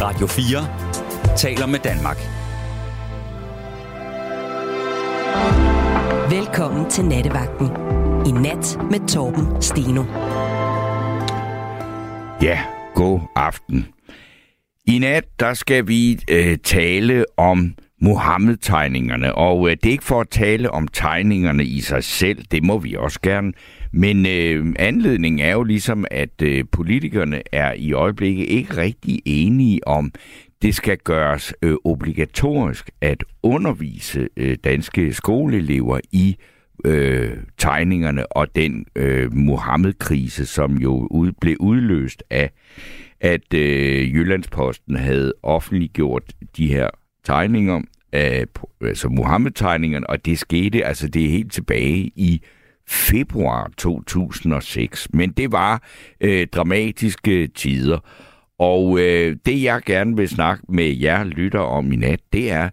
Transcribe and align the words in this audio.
Radio 0.00 0.26
4 0.26 1.36
taler 1.36 1.66
med 1.66 1.78
Danmark. 1.78 2.16
Velkommen 6.30 6.90
til 6.90 7.04
Nattevagten. 7.04 7.66
I 8.26 8.30
nat 8.30 8.78
med 8.90 9.08
Torben 9.08 9.62
Steno. 9.62 10.04
Ja, 12.42 12.60
god 12.94 13.20
aften. 13.36 13.88
I 14.86 14.98
nat, 14.98 15.24
der 15.40 15.54
skal 15.54 15.88
vi 15.88 16.18
øh, 16.30 16.58
tale 16.58 17.24
om 17.36 17.74
Mohammed-tegningerne, 18.00 19.34
og 19.34 19.70
øh, 19.70 19.76
det 19.76 19.86
er 19.86 19.92
ikke 19.92 20.04
for 20.04 20.20
at 20.20 20.28
tale 20.28 20.70
om 20.70 20.88
tegningerne 20.88 21.64
i 21.64 21.80
sig 21.80 22.04
selv, 22.04 22.44
det 22.50 22.62
må 22.62 22.78
vi 22.78 22.94
også 22.94 23.20
gerne, 23.22 23.52
men 23.92 24.26
øh, 24.26 24.66
anledningen 24.78 25.40
er 25.40 25.52
jo 25.52 25.62
ligesom, 25.62 26.04
at 26.10 26.42
øh, 26.42 26.64
politikerne 26.72 27.42
er 27.52 27.72
i 27.72 27.92
øjeblikket 27.92 28.46
ikke 28.46 28.76
rigtig 28.76 29.22
enige 29.24 29.88
om, 29.88 30.12
det 30.62 30.74
skal 30.74 30.98
gøres 30.98 31.54
øh, 31.62 31.76
obligatorisk 31.84 32.90
at 33.00 33.24
undervise 33.42 34.28
øh, 34.36 34.56
danske 34.64 35.12
skoleelever 35.12 36.00
i 36.12 36.36
øh, 36.84 37.36
tegningerne 37.58 38.32
og 38.32 38.56
den 38.56 38.86
øh, 38.96 39.34
Mohammed-krise, 39.34 40.46
som 40.46 40.76
jo 40.76 41.06
ud, 41.10 41.32
blev 41.40 41.56
udløst 41.60 42.22
af, 42.30 42.50
at 43.20 43.54
øh, 43.54 44.14
Jyllandsposten 44.14 44.96
havde 44.96 45.32
offentliggjort 45.42 46.22
de 46.56 46.68
her 46.68 46.88
tegninger, 47.24 47.80
af, 48.12 48.44
altså 48.80 49.08
Mohammed-tegningerne, 49.08 50.10
og 50.10 50.26
det 50.26 50.38
skete, 50.38 50.84
altså 50.84 51.08
det 51.08 51.24
er 51.24 51.30
helt 51.30 51.52
tilbage 51.52 52.10
i 52.16 52.42
februar 52.88 53.70
2006. 53.76 55.08
Men 55.14 55.30
det 55.30 55.52
var 55.52 55.82
øh, 56.20 56.46
dramatiske 56.46 57.46
tider. 57.46 57.98
Og 58.58 58.98
øh, 59.00 59.36
det 59.46 59.62
jeg 59.62 59.82
gerne 59.86 60.16
vil 60.16 60.28
snakke 60.28 60.64
med 60.68 60.96
jer 60.96 61.24
lytter 61.24 61.60
om 61.60 61.92
i 61.92 61.96
nat, 61.96 62.20
det 62.32 62.50
er, 62.50 62.68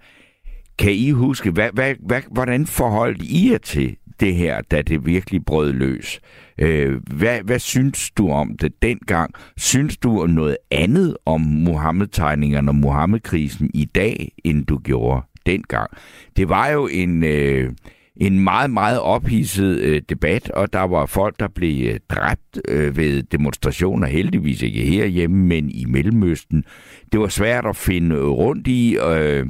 kan 0.80 0.92
I 0.92 1.12
huske, 1.12 1.52
hvad, 1.52 1.70
hvad, 1.74 1.96
hvad, 2.00 2.22
hvordan 2.32 2.66
forholdt 2.66 3.22
I 3.22 3.52
jer 3.52 3.58
til 3.58 3.96
det 4.20 4.36
her, 4.36 4.62
da 4.62 4.82
det 4.82 5.06
virkelig 5.06 5.46
brød 5.46 5.74
løs? 5.74 6.20
Øh, 6.58 7.02
hvad, 7.14 7.40
hvad 7.42 7.60
synes 7.60 8.12
du 8.12 8.30
om 8.30 8.58
det 8.58 8.82
dengang? 8.82 9.34
Synes 9.58 9.98
du 9.98 10.28
noget 10.28 10.58
andet 10.72 11.18
om 11.26 11.42
Mohammed-tegningerne 11.42 12.72
og 12.72 12.76
Mohammed-krisen 12.76 13.72
i 13.74 13.86
dag, 13.86 14.32
end 14.44 14.66
du 14.66 14.78
gjorde 14.78 15.22
dengang? 15.46 15.90
Det 16.38 16.50
var 16.50 16.70
jo 16.70 16.88
en... 16.88 17.24
Øh, 17.24 17.72
en 18.18 18.40
meget, 18.40 18.72
meget 18.72 19.00
ophidset 19.00 19.80
øh, 19.80 20.02
debat, 20.10 20.50
og 20.50 20.74
der 20.74 20.82
var 20.82 21.06
folk, 21.06 21.40
der 21.40 21.48
blev 21.48 21.90
øh, 21.90 22.00
dræbt 22.10 22.62
øh, 22.68 22.98
ved 22.98 23.24
demonstrationer, 23.24 24.08
heldigvis 24.08 24.62
ikke 24.62 24.82
herhjemme, 24.82 25.38
men 25.38 25.70
i 25.70 25.86
Mellemøsten. 25.86 26.64
Det 27.12 27.20
var 27.20 27.28
svært 27.28 27.66
at 27.66 27.76
finde 27.76 28.16
rundt 28.22 28.68
i, 28.68 28.98
øh, 28.98 29.46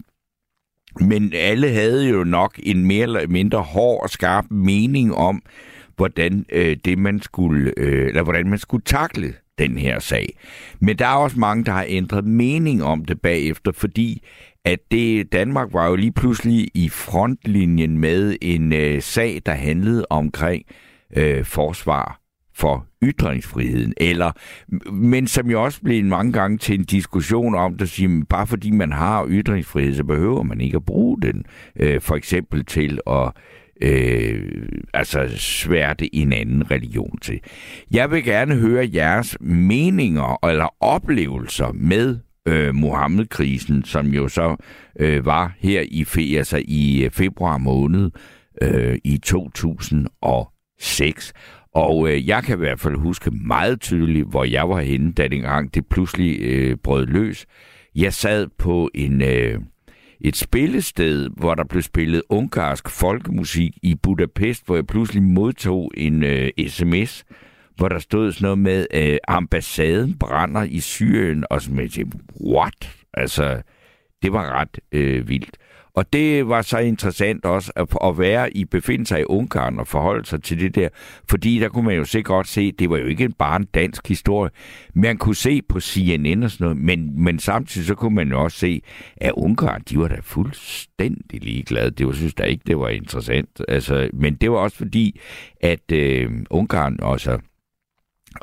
men 0.99 1.33
alle 1.35 1.69
havde 1.69 2.09
jo 2.09 2.23
nok 2.23 2.59
en 2.63 2.85
mere 2.85 3.03
eller 3.03 3.27
mindre 3.27 3.59
hård 3.61 4.03
og 4.03 4.09
skarp 4.09 4.45
mening 4.49 5.15
om, 5.15 5.41
hvordan 5.95 6.45
øh, 6.51 6.77
det 6.85 6.97
man 6.97 7.21
skulle, 7.21 7.73
øh, 7.77 8.07
eller 8.07 8.23
hvordan 8.23 8.49
man 8.49 8.59
skulle 8.59 8.83
takle 8.83 9.33
den 9.57 9.77
her 9.77 9.99
sag. 9.99 10.37
Men 10.79 10.99
der 10.99 11.07
er 11.07 11.15
også 11.15 11.39
mange, 11.39 11.65
der 11.65 11.71
har 11.71 11.85
ændret 11.87 12.25
mening 12.25 12.83
om 12.83 13.05
det 13.05 13.21
bagefter, 13.21 13.71
fordi 13.71 14.21
at 14.65 14.79
det 14.91 15.31
Danmark 15.31 15.73
var 15.73 15.87
jo 15.87 15.95
lige 15.95 16.11
pludselig 16.11 16.67
i 16.73 16.89
frontlinjen 16.89 17.97
med 17.97 18.35
en 18.41 18.73
øh, 18.73 19.01
sag, 19.01 19.41
der 19.45 19.51
handlede 19.51 20.05
omkring 20.09 20.63
øh, 21.17 21.45
forsvar 21.45 22.21
for 22.57 22.85
ytringsfriheden, 23.03 23.93
eller, 23.97 24.31
men 24.91 25.27
som 25.27 25.49
jo 25.49 25.63
også 25.63 25.81
blev 25.81 26.05
mange 26.05 26.33
gange 26.33 26.57
til 26.57 26.79
en 26.79 26.85
diskussion 26.85 27.55
om, 27.55 27.77
at 27.81 27.89
sige, 27.89 28.25
bare 28.25 28.47
fordi 28.47 28.71
man 28.71 28.91
har 28.91 29.27
ytringsfrihed, 29.29 29.95
så 29.95 30.03
behøver 30.03 30.43
man 30.43 30.61
ikke 30.61 30.75
at 30.75 30.85
bruge 30.85 31.21
den, 31.21 31.43
øh, 31.79 32.01
for 32.01 32.15
eksempel 32.15 32.65
til 32.65 32.99
at 33.07 33.31
øh, 33.81 34.67
altså 34.93 35.27
sværte 35.37 36.15
en 36.15 36.33
anden 36.33 36.71
religion 36.71 37.17
til. 37.21 37.39
Jeg 37.91 38.11
vil 38.11 38.23
gerne 38.23 38.55
høre 38.55 38.89
jeres 38.93 39.37
meninger 39.41 40.45
eller 40.49 40.75
oplevelser 40.79 41.71
med 41.73 42.17
øh, 42.45 42.75
Mohammed-krisen, 42.75 43.83
som 43.83 44.07
jo 44.07 44.27
så 44.27 44.55
øh, 44.99 45.25
var 45.25 45.55
her 45.59 45.83
i, 45.91 46.03
fe, 46.03 46.37
altså 46.37 46.61
i 46.67 47.03
øh, 47.03 47.11
februar 47.11 47.57
måned 47.57 48.11
øh, 48.61 48.97
i 49.03 49.17
2006. 49.17 51.33
Og 51.73 52.09
øh, 52.09 52.27
jeg 52.27 52.43
kan 52.43 52.57
i 52.57 52.59
hvert 52.59 52.79
fald 52.79 52.95
huske 52.95 53.31
meget 53.31 53.81
tydeligt, 53.81 54.29
hvor 54.29 54.43
jeg 54.43 54.69
var 54.69 54.81
henne, 54.81 55.13
da 55.13 55.27
dengang 55.27 55.73
det 55.73 55.87
pludselig 55.87 56.41
øh, 56.41 56.77
brød 56.83 57.05
løs. 57.05 57.45
Jeg 57.95 58.13
sad 58.13 58.47
på 58.57 58.89
en 58.93 59.21
øh, 59.21 59.59
et 60.21 60.35
spillested, 60.35 61.29
hvor 61.37 61.55
der 61.55 61.63
blev 61.63 61.81
spillet 61.81 62.21
ungarsk 62.29 62.89
folkemusik 62.89 63.77
i 63.83 63.95
Budapest, 64.03 64.65
hvor 64.65 64.75
jeg 64.75 64.87
pludselig 64.87 65.23
modtog 65.23 65.91
en 65.97 66.23
øh, 66.23 66.49
sms, 66.67 67.25
hvor 67.77 67.89
der 67.89 67.99
stod 67.99 68.31
sådan 68.31 68.45
noget 68.45 68.57
med, 68.57 68.87
øh, 68.93 69.17
ambassaden 69.27 70.17
brænder 70.17 70.63
i 70.63 70.79
Syrien, 70.79 71.43
og 71.49 71.61
så 71.61 71.71
med 71.71 71.89
til, 71.89 72.11
what? 72.45 72.89
Altså, 73.13 73.61
det 74.21 74.33
var 74.33 74.59
ret 74.59 74.79
øh, 74.91 75.29
vildt. 75.29 75.57
Og 75.95 76.13
det 76.13 76.47
var 76.47 76.61
så 76.61 76.77
interessant 76.77 77.45
også 77.45 77.71
at, 77.75 77.87
at 78.03 78.19
være 78.19 78.57
i, 78.57 78.65
befinde 78.65 79.05
sig 79.05 79.21
i 79.21 79.23
Ungarn 79.23 79.79
og 79.79 79.87
forholde 79.87 80.25
sig 80.25 80.43
til 80.43 80.59
det 80.59 80.75
der, 80.75 80.89
fordi 81.29 81.59
der 81.59 81.69
kunne 81.69 81.85
man 81.85 81.95
jo 81.95 82.05
sikkert 82.05 82.27
godt 82.27 82.47
se, 82.47 82.71
det 82.71 82.89
var 82.89 82.97
jo 82.97 83.05
ikke 83.05 83.29
bare 83.29 83.55
en 83.55 83.65
dansk 83.65 84.07
historie. 84.07 84.51
Man 84.93 85.17
kunne 85.17 85.35
se 85.35 85.61
på 85.61 85.79
CNN 85.79 86.43
og 86.43 86.51
sådan 86.51 86.65
noget, 86.65 86.77
men, 86.77 87.23
men 87.23 87.39
samtidig 87.39 87.87
så 87.87 87.95
kunne 87.95 88.15
man 88.15 88.29
jo 88.29 88.43
også 88.43 88.59
se, 88.59 88.81
at 89.17 89.31
Ungarn, 89.31 89.81
de 89.89 89.99
var 89.99 90.07
da 90.07 90.17
fuldstændig 90.21 91.43
ligeglade. 91.43 91.91
Det 91.91 92.07
var, 92.07 92.13
synes 92.13 92.33
da 92.33 92.43
ikke, 92.43 92.63
det 92.67 92.79
var 92.79 92.89
interessant. 92.89 93.61
Altså, 93.67 94.09
men 94.13 94.35
det 94.35 94.51
var 94.51 94.57
også 94.57 94.77
fordi, 94.77 95.19
at 95.61 95.91
øh, 95.91 96.31
Ungarn 96.49 96.99
også 97.01 97.39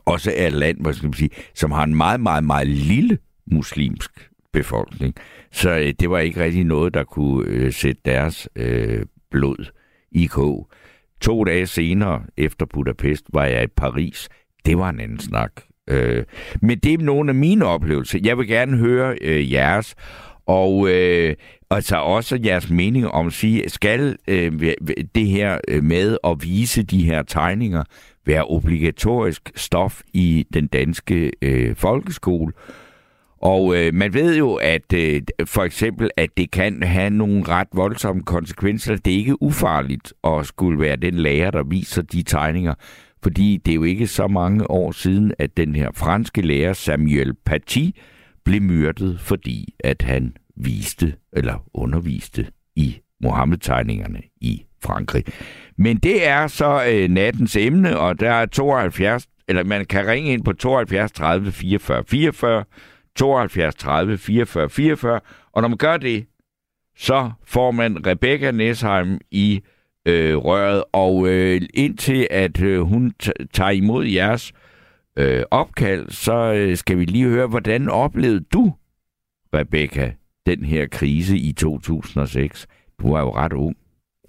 også 0.05 0.33
er 0.37 0.47
et 0.47 0.53
land, 0.53 0.81
hvad 0.81 0.93
skal 0.93 1.07
man 1.07 1.15
sige, 1.15 1.31
som 1.55 1.71
har 1.71 1.85
en 1.85 1.95
meget, 1.95 2.21
meget, 2.21 2.45
meget 2.45 2.69
lille 2.69 3.19
muslimsk 3.47 4.31
befolkning. 4.53 5.15
Så 5.53 5.71
øh, 5.71 5.95
det 6.01 6.11
var 6.11 6.19
ikke 6.19 6.45
rigtig 6.45 6.65
noget, 6.65 6.95
der 6.95 7.05
kunne 7.05 7.47
øh, 7.47 7.73
sætte 7.73 8.01
deres 8.05 8.49
øh, 8.57 9.07
blod 9.31 9.71
i 10.13 10.27
kog. 10.27 10.71
To 11.21 11.45
dage 11.45 11.67
senere, 11.67 12.23
efter 12.37 12.67
Budapest, 12.67 13.25
var 13.33 13.45
jeg 13.45 13.65
i 13.65 13.67
Paris. 13.67 14.29
Det 14.67 14.79
var 14.79 14.89
en 14.89 15.01
anden 15.01 15.21
snak. 15.21 15.53
Øh, 15.89 16.25
men 16.63 16.79
det 16.79 16.95
er 16.95 16.99
nogle 16.99 17.31
af 17.31 17.35
mine 17.35 17.65
oplevelser. 17.65 18.19
Jeg 18.25 18.39
vil 18.39 18.49
gerne 18.49 18.77
høre 18.77 19.17
øh, 19.21 19.53
jeres. 19.53 19.95
Og 20.47 20.89
øh, 20.89 21.37
altså 21.71 21.97
også 21.97 22.41
jeres 22.45 22.71
mening 22.71 23.09
om 23.09 23.27
at 23.27 23.33
sige, 23.33 23.69
skal 23.69 24.17
øh, 24.29 24.75
det 25.15 25.27
her 25.27 25.59
øh, 25.69 25.85
med 25.85 26.19
at 26.25 26.43
vise 26.43 26.83
de 26.83 27.05
her 27.05 27.23
tegninger 27.23 27.85
være 28.27 28.45
obligatorisk 28.45 29.53
stof 29.57 30.01
i 30.13 30.47
den 30.55 30.67
danske 30.67 31.33
øh, 31.43 31.77
folkeskole? 31.77 32.53
Og 33.43 33.77
øh, 33.77 33.95
man 33.95 34.15
ved 34.15 34.37
jo, 34.39 34.55
at 34.55 34.93
øh, 34.95 35.23
for 35.45 35.63
eksempel, 35.63 36.11
at 36.17 36.31
det 36.37 36.51
kan 36.51 36.83
have 36.83 37.11
nogle 37.11 37.49
ret 37.49 37.69
voldsomme 37.73 38.23
konsekvenser. 38.23 38.97
Det 38.97 39.13
er 39.13 39.19
ikke 39.19 39.43
ufarligt 39.43 40.13
at 40.25 40.47
skulle 40.47 40.81
være 40.81 40.97
den 40.97 41.15
lærer, 41.15 41.51
der 41.51 41.63
viser 41.63 42.03
de 42.03 42.23
tegninger. 42.23 42.75
Fordi 43.23 43.57
det 43.57 43.71
er 43.71 43.75
jo 43.75 43.85
ikke 43.85 44.07
så 44.07 44.29
mange 44.29 44.71
år 44.71 44.93
siden, 44.93 45.33
at 45.39 45.57
den 45.57 45.75
her 45.75 45.91
franske 45.95 46.43
lærer 46.43 46.73
Samuel 46.73 47.35
Paty 47.35 47.87
blev 48.45 48.63
myrdet, 48.63 49.21
fordi 49.21 49.75
at 49.81 50.03
han 50.03 50.37
viste 50.57 51.15
eller 51.33 51.65
underviste 51.75 52.47
i 52.77 52.97
Mohammed-tegningerne 53.21 54.23
i 54.41 54.65
Frankrig. 54.83 55.25
Men 55.79 55.97
det 55.97 56.27
er 56.27 56.47
så 56.47 56.85
øh, 56.89 57.09
nattens 57.09 57.57
emne, 57.57 57.99
og 57.99 58.21
der 58.21 58.31
er 58.31 58.47
72, 58.47 59.27
eller 59.49 59.65
man 59.65 59.85
kan 59.85 60.07
ringe 60.07 60.33
ind 60.33 60.45
på 60.45 60.53
72 60.53 61.13
30 61.13 61.53
44 61.53 62.05
44, 62.09 62.65
72 63.17 63.75
30 63.75 64.19
44 64.19 64.69
44, 64.69 65.21
og 65.53 65.63
når 65.63 65.69
man 65.69 65.79
gør 65.79 65.97
det, 65.97 66.27
så 66.97 67.31
får 67.45 67.71
man 67.71 68.07
Rebecca 68.07 68.51
Nesheim 68.51 69.21
i 69.31 69.61
øh, 70.07 70.37
røret, 70.37 70.85
og 70.93 71.29
øh, 71.29 71.61
indtil 71.75 72.29
at 72.31 72.63
øh, 72.63 72.81
hun 72.81 73.13
tager 73.53 73.71
imod 73.71 74.07
jeres 74.07 74.53
øh, 75.17 75.43
opkald, 75.51 76.11
så 76.11 76.53
øh, 76.53 76.77
skal 76.77 76.99
vi 76.99 77.05
lige 77.05 77.29
høre, 77.29 77.47
hvordan 77.47 77.89
oplevede 77.89 78.41
du, 78.41 78.75
Rebecca, 79.55 80.13
den 80.47 80.65
her 80.65 80.87
krise 80.87 81.39
i 81.39 81.53
2006? 81.53 82.67
Du 83.03 83.13
var 83.13 83.21
jo 83.21 83.37
ret 83.37 83.53
ung. 83.53 83.77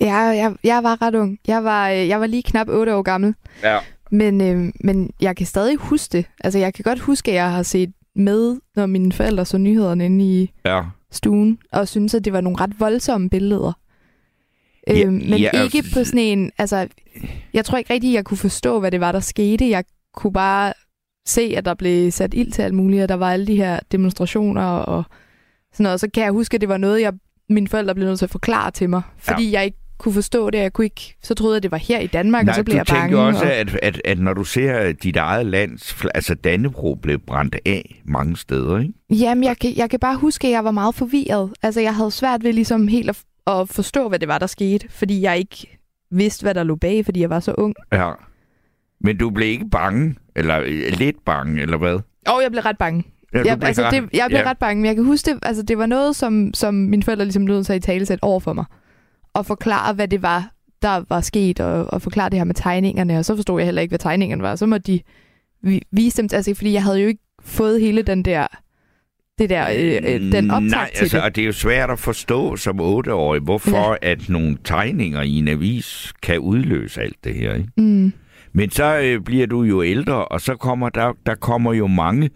Ja, 0.03 0.17
jeg, 0.17 0.55
jeg 0.63 0.83
var 0.83 1.01
ret 1.01 1.15
ung. 1.15 1.39
Jeg 1.47 1.63
var, 1.63 1.89
øh, 1.89 2.07
jeg 2.07 2.19
var 2.19 2.27
lige 2.27 2.43
knap 2.43 2.67
8 2.69 2.95
år 2.95 3.01
gammel. 3.01 3.35
Ja. 3.63 3.79
Men, 4.11 4.41
øh, 4.41 4.73
men 4.79 5.11
jeg 5.21 5.35
kan 5.35 5.45
stadig 5.45 5.77
huske 5.77 6.17
det. 6.17 6.25
Altså, 6.43 6.59
jeg 6.59 6.73
kan 6.73 6.83
godt 6.83 6.99
huske, 6.99 7.31
at 7.31 7.35
jeg 7.35 7.51
har 7.51 7.63
set 7.63 7.91
med, 8.15 8.57
når 8.75 8.85
mine 8.85 9.11
forældre 9.11 9.45
så 9.45 9.57
nyhederne 9.57 10.05
inde 10.05 10.25
i 10.25 10.51
ja. 10.65 10.81
stuen, 11.11 11.59
og 11.71 11.87
synes, 11.87 12.13
at 12.13 12.25
det 12.25 12.33
var 12.33 12.41
nogle 12.41 12.59
ret 12.59 12.79
voldsomme 12.79 13.29
billeder. 13.29 13.73
Ja, 14.87 15.03
øhm, 15.05 15.13
men 15.13 15.39
ja, 15.39 15.63
ikke 15.63 15.83
på 15.93 16.03
sådan 16.03 16.19
en... 16.19 16.51
Altså, 16.57 16.87
jeg 17.53 17.65
tror 17.65 17.77
ikke 17.77 17.93
rigtig, 17.93 18.13
jeg 18.13 18.25
kunne 18.25 18.37
forstå, 18.37 18.79
hvad 18.79 18.91
det 18.91 18.99
var, 18.99 19.11
der 19.11 19.19
skete. 19.19 19.69
Jeg 19.69 19.83
kunne 20.13 20.33
bare 20.33 20.73
se, 21.27 21.53
at 21.57 21.65
der 21.65 21.73
blev 21.73 22.11
sat 22.11 22.33
ild 22.33 22.51
til 22.51 22.61
alt 22.61 22.73
muligt, 22.73 23.03
og 23.03 23.09
der 23.09 23.15
var 23.15 23.31
alle 23.31 23.47
de 23.47 23.55
her 23.55 23.79
demonstrationer 23.91 24.65
og 24.65 25.03
sådan 25.73 25.83
noget. 25.83 25.99
Så 25.99 26.09
kan 26.13 26.23
jeg 26.23 26.31
huske, 26.31 26.55
at 26.55 26.61
det 26.61 26.69
var 26.69 26.77
noget, 26.77 27.01
jeg, 27.01 27.13
mine 27.49 27.67
forældre 27.67 27.95
blev 27.95 28.07
nødt 28.07 28.19
til 28.19 28.25
at 28.25 28.29
forklare 28.29 28.71
til 28.71 28.89
mig, 28.89 29.01
fordi 29.17 29.49
ja. 29.49 29.59
jeg 29.59 29.65
ikke 29.65 29.77
kunne 29.97 30.13
forstå 30.13 30.49
det. 30.49 30.57
Jeg 30.57 30.73
kunne 30.73 30.85
ikke, 30.85 31.15
så 31.21 31.33
troede 31.33 31.53
jeg, 31.53 31.57
at 31.57 31.63
det 31.63 31.71
var 31.71 31.77
her 31.77 31.99
i 31.99 32.07
Danmark, 32.07 32.45
Nej, 32.45 32.51
og 32.51 32.55
så 32.55 32.63
blev 32.63 32.75
jeg 32.75 32.85
bange. 32.85 33.15
du 33.15 33.21
også, 33.21 33.43
og... 33.43 33.53
at, 33.53 33.79
at, 33.81 34.01
at 34.05 34.19
når 34.19 34.33
du 34.33 34.43
ser 34.43 34.91
dit 34.91 35.15
eget 35.15 35.45
land, 35.45 36.05
altså 36.15 36.35
Dannebro 36.35 36.95
blev 36.95 37.19
brændt 37.19 37.55
af 37.65 38.01
mange 38.05 38.37
steder, 38.37 38.79
ikke? 38.79 38.93
Jamen, 39.09 39.43
jeg 39.43 39.57
kan, 39.57 39.73
jeg 39.75 39.89
kan 39.89 39.99
bare 39.99 40.15
huske, 40.15 40.47
at 40.47 40.51
jeg 40.51 40.63
var 40.63 40.71
meget 40.71 40.95
forvirret. 40.95 41.51
Altså, 41.61 41.81
jeg 41.81 41.95
havde 41.95 42.11
svært 42.11 42.43
ved 42.43 42.53
ligesom 42.53 42.87
helt 42.87 43.09
at, 43.09 43.23
at 43.47 43.69
forstå, 43.69 44.09
hvad 44.09 44.19
det 44.19 44.27
var, 44.27 44.37
der 44.37 44.47
skete, 44.47 44.87
fordi 44.89 45.21
jeg 45.21 45.37
ikke 45.37 45.79
vidste, 46.11 46.43
hvad 46.43 46.53
der 46.53 46.63
lå 46.63 46.75
bag, 46.75 47.05
fordi 47.05 47.21
jeg 47.21 47.29
var 47.29 47.39
så 47.39 47.53
ung. 47.57 47.75
Ja. 47.93 48.11
Men 49.01 49.17
du 49.17 49.29
blev 49.29 49.47
ikke 49.47 49.69
bange? 49.69 50.15
Eller 50.35 50.59
øh, 50.59 50.83
lidt 50.97 51.25
bange, 51.25 51.61
eller 51.61 51.77
hvad? 51.77 51.99
Og 52.27 52.41
jeg 52.43 52.51
blev 52.51 52.61
ret 52.61 52.77
bange. 52.77 53.03
Ja, 53.33 53.43
jeg, 53.45 53.57
blev 53.57 53.67
altså, 53.67 53.83
ret- 53.83 53.93
det, 53.93 54.09
jeg 54.13 54.25
blev 54.29 54.39
ja. 54.39 54.49
ret 54.49 54.57
bange, 54.57 54.81
men 54.81 54.85
jeg 54.85 54.95
kan 54.95 55.05
huske 55.05 55.31
det, 55.31 55.39
altså, 55.43 55.63
det 55.63 55.77
var 55.77 55.85
noget, 55.85 56.15
som, 56.15 56.53
som 56.53 56.73
mine 56.73 57.03
forældre 57.03 57.25
ligesom 57.25 57.43
nødt 57.43 57.65
til 57.65 57.73
at 57.73 57.89
i 57.89 58.05
tale 58.05 58.17
over 58.21 58.39
for 58.39 58.53
mig. 58.53 58.65
Og 59.33 59.45
forklare, 59.45 59.93
hvad 59.93 60.07
det 60.07 60.21
var, 60.21 60.51
der 60.81 61.03
var 61.09 61.21
sket, 61.21 61.59
og, 61.59 61.93
og 61.93 62.01
forklare 62.01 62.29
det 62.29 62.39
her 62.39 62.43
med 62.43 62.55
tegningerne, 62.55 63.19
og 63.19 63.25
så 63.25 63.35
forstod 63.35 63.59
jeg 63.59 63.65
heller 63.67 63.81
ikke, 63.81 63.91
hvad 63.91 63.99
tegningerne 63.99 64.43
var. 64.43 64.55
Så 64.55 64.65
må 64.65 64.77
de 64.77 64.99
vi, 65.61 65.81
vise 65.91 66.21
dem, 66.21 66.29
altså 66.33 66.53
fordi 66.55 66.73
jeg 66.73 66.83
havde 66.83 67.01
jo 67.01 67.07
ikke 67.07 67.21
fået 67.43 67.81
hele 67.81 68.01
den 68.01 68.25
der, 68.25 68.47
det 69.39 69.49
der, 69.49 69.67
øh, 69.75 70.13
øh, 70.13 70.31
den 70.31 70.51
optag 70.51 70.69
Nej, 70.69 70.91
til 70.95 71.03
altså, 71.03 71.17
det. 71.17 71.23
og 71.25 71.35
det 71.35 71.41
er 71.41 71.45
jo 71.45 71.51
svært 71.51 71.89
at 71.89 71.99
forstå 71.99 72.55
som 72.55 72.79
otteårig, 72.79 73.41
hvorfor 73.41 73.91
ja. 73.91 74.11
at 74.11 74.29
nogle 74.29 74.57
tegninger 74.63 75.21
i 75.21 75.31
en 75.31 75.47
avis 75.47 76.13
kan 76.21 76.39
udløse 76.39 77.01
alt 77.01 77.23
det 77.23 77.35
her, 77.35 77.53
ikke? 77.53 77.69
Mm. 77.77 78.13
Men 78.53 78.69
så 78.69 78.99
øh, 78.99 79.21
bliver 79.21 79.47
du 79.47 79.63
jo 79.63 79.83
ældre, 79.83 80.25
og 80.25 80.41
så 80.41 80.55
kommer 80.55 80.89
der, 80.89 81.13
der 81.25 81.35
kommer 81.35 81.73
jo 81.73 81.87
mange 81.87 82.29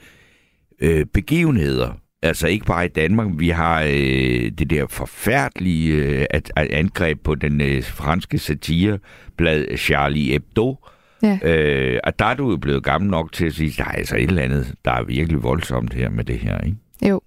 øh, 0.81 1.05
begivenheder. 1.05 1.91
Altså 2.21 2.47
ikke 2.47 2.65
bare 2.65 2.85
i 2.85 2.89
Danmark. 2.89 3.27
Vi 3.37 3.49
har 3.49 3.83
øh, 3.83 4.51
det 4.51 4.69
der 4.69 4.87
forfærdelige 4.87 5.93
øh, 5.93 6.25
at, 6.29 6.51
at 6.55 6.67
angreb 6.67 7.23
på 7.23 7.35
den 7.35 7.61
øh, 7.61 7.83
franske 7.83 8.39
satireblad 8.39 9.77
Charlie 9.77 10.31
Hebdo. 10.31 10.75
Ja. 11.23 11.39
Øh, 11.43 11.99
og 12.03 12.19
der 12.19 12.25
er 12.25 12.33
du 12.33 12.49
jo 12.49 12.57
blevet 12.57 12.83
gammel 12.83 13.11
nok 13.11 13.31
til 13.31 13.45
at 13.45 13.53
sige, 13.53 13.73
der 13.77 13.83
er 13.83 13.91
altså 13.91 14.15
et 14.15 14.23
eller 14.23 14.41
andet, 14.41 14.75
der 14.85 14.91
er 14.91 15.03
virkelig 15.03 15.43
voldsomt 15.43 15.93
her 15.93 16.09
med 16.09 16.23
det 16.23 16.39
her, 16.39 16.61
ikke? 16.61 16.77
Jo. 17.09 17.21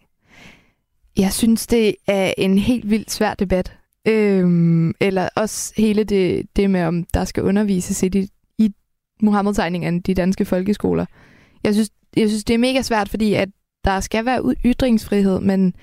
Jeg 1.16 1.32
synes, 1.32 1.66
det 1.66 1.94
er 2.06 2.32
en 2.38 2.58
helt 2.58 2.90
vildt 2.90 3.10
svær 3.10 3.34
debat. 3.34 3.76
Øhm, 4.08 4.94
eller 5.00 5.28
også 5.36 5.72
hele 5.76 6.04
det, 6.04 6.46
det 6.56 6.70
med, 6.70 6.84
om 6.84 7.04
der 7.14 7.24
skal 7.24 7.42
undervises 7.42 8.02
i, 8.02 8.08
de, 8.08 8.28
i 8.58 8.70
Mohammed-tegningerne, 9.22 10.00
de 10.00 10.14
danske 10.14 10.44
folkeskoler. 10.44 11.06
Jeg 11.64 11.74
synes, 11.74 11.90
jeg 12.16 12.28
synes, 12.28 12.44
det 12.44 12.54
er 12.54 12.58
mega 12.58 12.82
svært, 12.82 13.08
fordi 13.08 13.34
at 13.34 13.48
der 13.84 14.00
skal 14.00 14.24
være 14.24 14.54
ytringsfrihed, 14.64 15.40
men, 15.40 15.74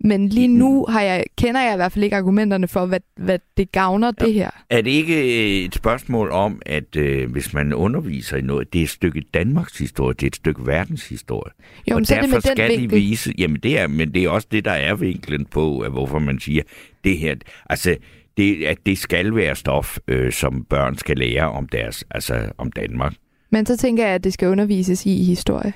men 0.00 0.28
lige 0.28 0.48
nu 0.48 0.86
har 0.88 1.00
jeg, 1.00 1.24
kender 1.36 1.60
jeg 1.60 1.72
i 1.72 1.76
hvert 1.76 1.92
fald 1.92 2.04
ikke 2.04 2.16
argumenterne 2.16 2.68
for, 2.68 2.86
hvad, 2.86 3.00
hvad 3.16 3.38
det 3.56 3.72
gavner 3.72 4.12
ja. 4.20 4.24
det 4.24 4.34
her. 4.34 4.50
Er 4.70 4.80
det 4.80 4.90
ikke 4.90 5.14
øh, 5.14 5.64
et 5.64 5.74
spørgsmål 5.74 6.30
om, 6.30 6.62
at 6.66 6.96
øh, 6.96 7.30
hvis 7.30 7.54
man 7.54 7.72
underviser 7.72 8.36
i 8.36 8.40
noget, 8.40 8.72
det 8.72 8.78
er 8.78 8.82
et 8.82 8.90
stykke 8.90 9.20
Danmarks 9.34 9.78
historie, 9.78 10.14
det 10.14 10.22
er 10.22 10.26
et 10.26 10.36
stykke 10.36 10.66
verdenshistorie. 10.66 11.52
Jo, 11.90 11.94
og 11.94 12.00
men 12.00 12.04
så 12.04 12.14
er 12.14 12.20
det 12.20 12.30
derfor 12.30 12.48
med 12.48 12.56
den 12.56 12.78
skal 12.78 12.82
de 12.82 12.90
vise, 12.90 13.34
jamen 13.38 13.60
det 13.60 13.78
er, 13.78 13.86
men 13.86 14.14
det 14.14 14.24
er 14.24 14.28
også 14.28 14.48
det, 14.50 14.64
der 14.64 14.72
er 14.72 14.94
vinklen 14.94 15.44
på, 15.44 15.80
at 15.80 15.90
hvorfor 15.90 16.18
man 16.18 16.40
siger, 16.40 16.62
det 17.04 17.18
her, 17.18 17.34
altså, 17.70 17.96
det, 18.36 18.64
at 18.64 18.78
det 18.86 18.98
skal 18.98 19.34
være 19.34 19.56
stof, 19.56 19.98
øh, 20.08 20.32
som 20.32 20.64
børn 20.64 20.98
skal 20.98 21.16
lære 21.16 21.50
om 21.50 21.68
deres, 21.68 22.04
altså 22.10 22.52
om 22.58 22.72
Danmark. 22.72 23.14
Men 23.50 23.66
så 23.66 23.76
tænker 23.76 24.06
jeg, 24.06 24.14
at 24.14 24.24
det 24.24 24.32
skal 24.32 24.48
undervises 24.48 25.06
i 25.06 25.24
historie. 25.24 25.72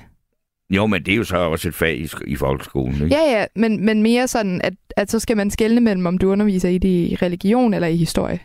Jo, 0.69 0.87
men 0.87 1.03
det 1.05 1.11
er 1.11 1.15
jo 1.15 1.23
så 1.23 1.37
også 1.37 1.67
et 1.67 1.75
fag 1.75 1.97
i, 1.97 2.09
i 2.27 2.35
folkeskolen, 2.35 2.93
ikke? 2.93 3.07
Ja, 3.15 3.39
ja, 3.39 3.45
men, 3.55 3.85
men 3.85 4.03
mere 4.03 4.27
sådan, 4.27 4.61
at, 4.61 4.73
at 4.97 5.11
så 5.11 5.19
skal 5.19 5.37
man 5.37 5.51
skelne 5.51 5.81
mellem, 5.81 6.05
om 6.05 6.17
du 6.17 6.31
underviser 6.31 6.69
i 6.69 6.77
det 6.77 6.89
i 6.89 7.17
religion 7.21 7.73
eller 7.73 7.87
i 7.87 7.95
historie. 7.95 8.39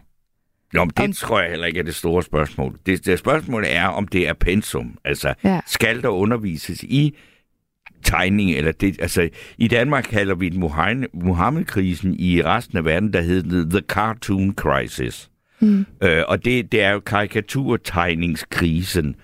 Jo, 0.75 0.85
men 0.85 0.91
det 0.97 1.05
Om- 1.05 1.13
tror 1.13 1.41
jeg 1.41 1.51
heller 1.51 1.67
ikke 1.67 1.79
er 1.81 1.85
det 1.85 1.95
store 1.95 2.23
spørgsmål. 2.23 2.79
Det, 2.87 3.07
det 3.07 3.19
spørgsmål 3.19 3.65
er, 3.69 3.87
om 3.87 4.09
det 4.09 4.29
er 4.29 4.33
pensum. 4.33 4.99
Altså, 5.05 5.35
Ja. 5.45 5.61
skal 5.67 6.03
der 6.03 6.09
undervises 6.09 6.83
i 6.83 7.17
tegning, 8.03 8.51
eller 8.51 8.73
det, 8.73 8.97
altså 9.01 9.29
i 9.59 9.69
Danmark 9.69 10.05
kalder 10.11 10.35
vi 10.35 10.49
den 10.49 10.61
Muhammed-krisen 11.15 12.17
i 12.19 12.43
resten 12.43 12.79
af 12.79 12.85
verden, 12.85 13.13
der 13.13 13.21
hedder 13.21 13.71
The 13.71 13.81
Cartoon 13.89 14.55
Crisis. 14.55 15.31
Mm. 15.61 15.87
Øh, 16.03 16.23
og 16.29 16.45
det, 16.45 16.73
det 16.73 16.83
er 16.83 16.91
jo 16.91 17.01
karikaturtegningskrisen. 17.01 19.17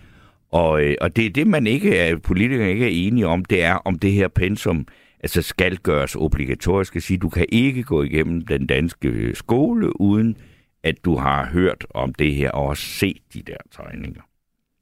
Og, 0.51 0.83
øh, 0.83 0.95
og 1.01 1.17
det 1.17 1.27
er 1.27 1.31
det, 1.31 1.47
man 1.47 1.67
ikke 1.67 1.97
er, 1.99 2.17
politikere 2.17 2.71
ikke 2.71 2.85
er 2.85 3.09
enige 3.09 3.27
om, 3.27 3.45
det 3.45 3.63
er, 3.63 3.75
om 3.75 3.99
det 3.99 4.13
her 4.13 4.29
pensum 4.29 4.87
altså 5.21 5.43
skal 5.43 5.77
gøres 5.77 6.17
obligatorisk. 6.17 6.97
At 6.97 7.03
sige, 7.03 7.19
du 7.19 7.29
kan 7.29 7.47
ikke 7.49 7.83
gå 7.83 8.03
igennem 8.03 8.41
den 8.47 8.67
danske 8.67 9.09
øh, 9.09 9.35
skole, 9.35 10.01
uden 10.01 10.37
at 10.83 11.05
du 11.05 11.17
har 11.17 11.47
hørt 11.47 11.87
om 11.95 12.15
det 12.15 12.35
her 12.35 12.51
og 12.51 12.67
også 12.67 12.83
set 12.87 13.19
de 13.35 13.43
der 13.47 13.57
tegninger. 13.77 14.21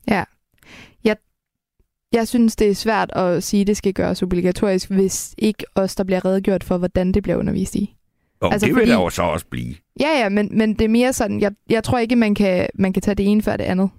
Ja. 0.09 0.25
Jeg, 1.05 1.17
jeg 2.13 2.29
synes, 2.29 2.57
det 2.57 2.71
er 2.71 2.75
svært 2.75 3.11
at 3.13 3.43
sige, 3.43 3.61
at 3.61 3.67
det 3.67 3.77
skal 3.77 3.93
gøres 3.95 4.23
obligatorisk, 4.23 4.91
hvis 4.91 5.35
ikke 5.39 5.65
os, 5.75 5.95
der 5.95 6.05
bliver 6.05 6.25
redegjort 6.25 6.65
for, 6.65 6.79
hvordan 6.79 7.13
det 7.13 7.23
bliver 7.23 7.37
undervist 7.37 7.75
i. 7.75 7.95
Og 8.41 8.53
altså, 8.53 8.67
det 8.67 8.75
vil 8.75 8.81
fordi- 8.81 8.91
der 8.91 8.97
jo 9.03 9.11
så 9.11 9.23
også 9.23 9.47
blive. 9.51 9.75
Ja, 10.01 10.09
ja, 10.23 10.29
men, 10.29 10.49
men 10.59 10.75
det 10.75 10.85
er 10.85 10.89
mere 10.89 11.13
sådan, 11.13 11.41
jeg, 11.41 11.53
jeg 11.71 11.85
tror 11.85 11.99
ikke, 11.99 12.17
man 12.17 12.35
kan, 12.35 12.69
man 12.75 12.93
kan 12.93 13.03
tage 13.03 13.15
det 13.15 13.27
ene 13.27 13.43
før 13.43 13.57
det 13.57 13.65
andet. 13.65 13.91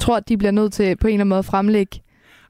Tror, 0.00 0.20
de 0.20 0.36
bliver 0.36 0.50
nødt 0.50 0.72
til 0.72 0.96
på 0.96 1.06
en 1.06 1.12
eller 1.12 1.20
anden 1.20 1.28
måde 1.28 1.38
at 1.38 1.44
fremlægge. 1.44 2.00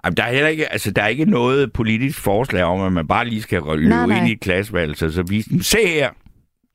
Jamen, 0.04 0.16
der 0.16 0.22
er 0.22 0.32
heller 0.32 0.48
ikke, 0.48 0.72
altså, 0.72 0.90
der 0.90 1.02
er 1.02 1.06
ikke 1.08 1.24
noget 1.24 1.72
politisk 1.72 2.20
forslag 2.20 2.64
om, 2.64 2.80
at 2.80 2.92
man 2.92 3.06
bare 3.06 3.28
lige 3.28 3.42
skal 3.42 3.62
løbe 3.74 3.88
Nej, 3.88 4.06
nej. 4.06 4.18
ind 4.18 4.28
i 4.28 4.32
et 4.32 4.40
klasseværelse 4.40 5.06
og 5.06 5.12
så 5.12 5.22
vise 5.22 5.50
dem, 5.50 5.60
se 5.60 5.86
her! 5.86 6.10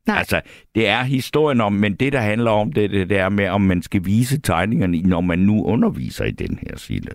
Nej. 0.07 0.17
Altså, 0.17 0.41
det 0.75 0.87
er 0.87 1.03
historien 1.03 1.61
om, 1.61 1.73
men 1.73 1.93
det, 1.93 2.13
der 2.13 2.19
handler 2.19 2.51
om, 2.51 2.71
det, 2.71 2.91
det, 2.91 3.09
det 3.09 3.17
er 3.17 3.29
med, 3.29 3.49
om 3.49 3.61
man 3.61 3.81
skal 3.81 4.05
vise 4.05 4.41
tegningerne, 4.41 5.01
når 5.01 5.21
man 5.21 5.39
nu 5.39 5.63
underviser 5.63 6.25
i 6.25 6.31
den 6.31 6.59
her 6.61 6.77
side. 6.77 7.09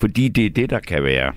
Fordi 0.00 0.28
det 0.28 0.46
er 0.46 0.50
det, 0.50 0.70
der 0.70 0.80
kan 0.80 1.02
være 1.02 1.32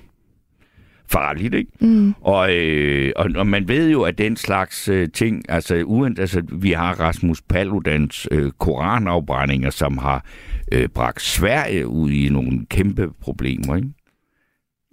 farligt, 1.10 1.54
ikke? 1.54 1.70
Mm. 1.80 2.14
Og, 2.20 2.54
øh, 2.54 3.12
og, 3.16 3.30
og 3.36 3.46
man 3.46 3.68
ved 3.68 3.90
jo, 3.90 4.02
at 4.02 4.18
den 4.18 4.36
slags 4.36 4.88
øh, 4.88 5.08
ting, 5.14 5.42
altså, 5.48 5.74
uden, 5.74 6.16
altså 6.18 6.42
vi 6.52 6.72
har 6.72 7.00
Rasmus 7.00 7.42
Paludans 7.42 8.28
øh, 8.30 8.52
koranafbrændinger, 8.58 9.70
som 9.70 9.98
har 9.98 10.16
øh, 10.16 10.55
bragt 10.94 11.22
Sverige 11.22 11.86
ud 11.86 12.10
i 12.10 12.28
nogle 12.28 12.66
kæmpe 12.70 13.08
problemer, 13.20 13.76
ikke? 13.76 13.88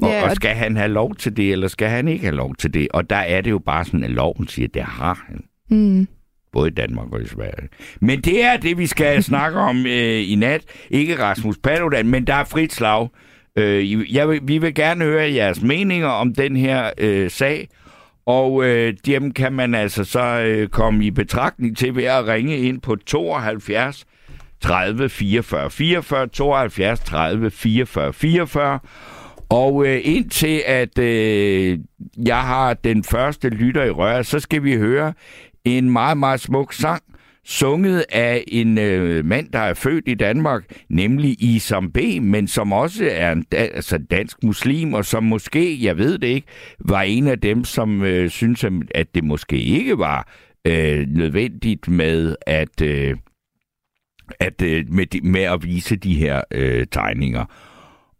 Og, 0.02 0.10
Ja, 0.10 0.24
og 0.24 0.30
og- 0.30 0.36
skal 0.36 0.56
han 0.56 0.78
have 0.78 0.88
lov 0.92 1.16
til 1.16 1.38
det, 1.38 1.52
eller 1.52 1.68
skal 1.68 1.90
han 1.90 2.08
ikke 2.08 2.24
have 2.26 2.36
lov 2.36 2.56
til 2.56 2.74
det? 2.74 2.88
Og 2.94 3.10
der 3.10 3.16
er 3.16 3.42
det 3.42 3.52
jo 3.52 3.60
bare 3.60 3.86
sådan, 3.86 4.04
at 4.04 4.10
loven 4.12 4.48
siger, 4.48 4.68
at 4.68 4.74
det 4.74 4.84
har 4.84 5.24
han. 5.28 5.44
Mm. 5.70 6.08
Både 6.52 6.68
i 6.70 6.74
Danmark 6.74 7.14
og 7.14 7.22
i 7.22 7.26
Sverige. 7.28 7.70
Men 8.02 8.22
det 8.22 8.44
er 8.44 8.58
det, 8.58 8.78
vi 8.78 8.88
skal 8.88 9.24
snakke 9.34 9.60
om 9.60 9.86
øh, 9.86 10.32
i 10.32 10.36
nat. 10.36 10.62
Ikke 10.90 11.20
Rasmus 11.20 11.58
Paludan, 11.64 12.08
men 12.08 12.28
der 12.28 12.34
er 12.34 12.44
frit 12.44 12.74
slag. 12.74 13.08
Øh, 13.58 14.14
jeg 14.16 14.30
vil, 14.30 14.40
vi 14.44 14.58
vil 14.58 14.74
gerne 14.76 15.06
høre 15.06 15.34
jeres 15.34 15.62
meninger 15.62 16.08
om 16.08 16.34
den 16.36 16.56
her 16.56 16.92
øh, 16.98 17.30
sag. 17.30 17.68
Og 18.26 18.66
øh, 18.66 18.94
dem 19.06 19.32
kan 19.32 19.54
man 19.54 19.76
altså 19.76 20.04
så 20.04 20.20
øh, 20.48 20.68
komme 20.68 21.06
i 21.06 21.12
betragtning 21.12 21.78
til 21.78 21.96
ved 21.96 22.04
at 22.04 22.28
ringe 22.28 22.58
ind 22.58 22.82
på 22.82 22.96
72 22.96 24.06
30 24.64 25.10
44 25.10 25.70
44, 25.70 26.28
72 26.28 27.00
30 27.00 27.52
44 27.52 28.14
44. 28.14 28.80
Og 29.50 29.88
øh, 29.88 30.02
indtil 30.04 30.62
at 30.66 31.00
øh, 31.00 31.80
jeg 32.26 32.42
har 32.42 32.74
den 32.74 33.04
første 33.04 33.50
lytter 33.50 33.84
i 33.84 33.90
røret, 33.90 34.26
så 34.26 34.40
skal 34.40 34.64
vi 34.64 34.76
høre 34.76 35.14
en 35.66 35.90
meget, 35.90 36.18
meget 36.18 36.40
smuk 36.40 36.74
sang, 36.74 37.04
sunget 37.46 38.06
af 38.12 38.44
en 38.48 38.78
øh, 38.78 39.26
mand, 39.26 39.52
der 39.52 39.60
er 39.60 39.74
født 39.74 40.04
i 40.08 40.14
Danmark, 40.14 40.64
nemlig 40.90 41.44
Isam 41.44 41.92
B., 41.92 41.98
men 42.22 42.48
som 42.48 42.74
også 42.74 43.10
er 43.12 43.32
en 43.32 43.44
da, 43.52 43.58
altså 43.58 43.98
dansk 43.98 44.44
muslim, 44.44 44.94
og 44.94 45.06
som 45.06 45.24
måske, 45.24 45.84
jeg 45.84 45.98
ved 45.98 46.18
det 46.18 46.28
ikke, 46.28 46.48
var 46.80 47.02
en 47.02 47.28
af 47.28 47.40
dem, 47.40 47.64
som 47.64 48.04
øh, 48.04 48.30
synes, 48.30 48.66
at 48.96 49.16
det 49.16 49.24
måske 49.24 49.58
ikke 49.58 49.98
var 49.98 50.28
øh, 50.66 51.08
nødvendigt 51.08 51.88
med 51.88 52.36
at... 52.48 52.82
Øh, 52.82 53.16
at, 54.40 54.62
øh, 54.62 54.86
med, 54.90 55.06
de, 55.06 55.22
med 55.24 55.42
at 55.42 55.64
vise 55.64 55.96
de 55.96 56.14
her 56.14 56.42
øh, 56.52 56.88
tegninger. 56.92 57.46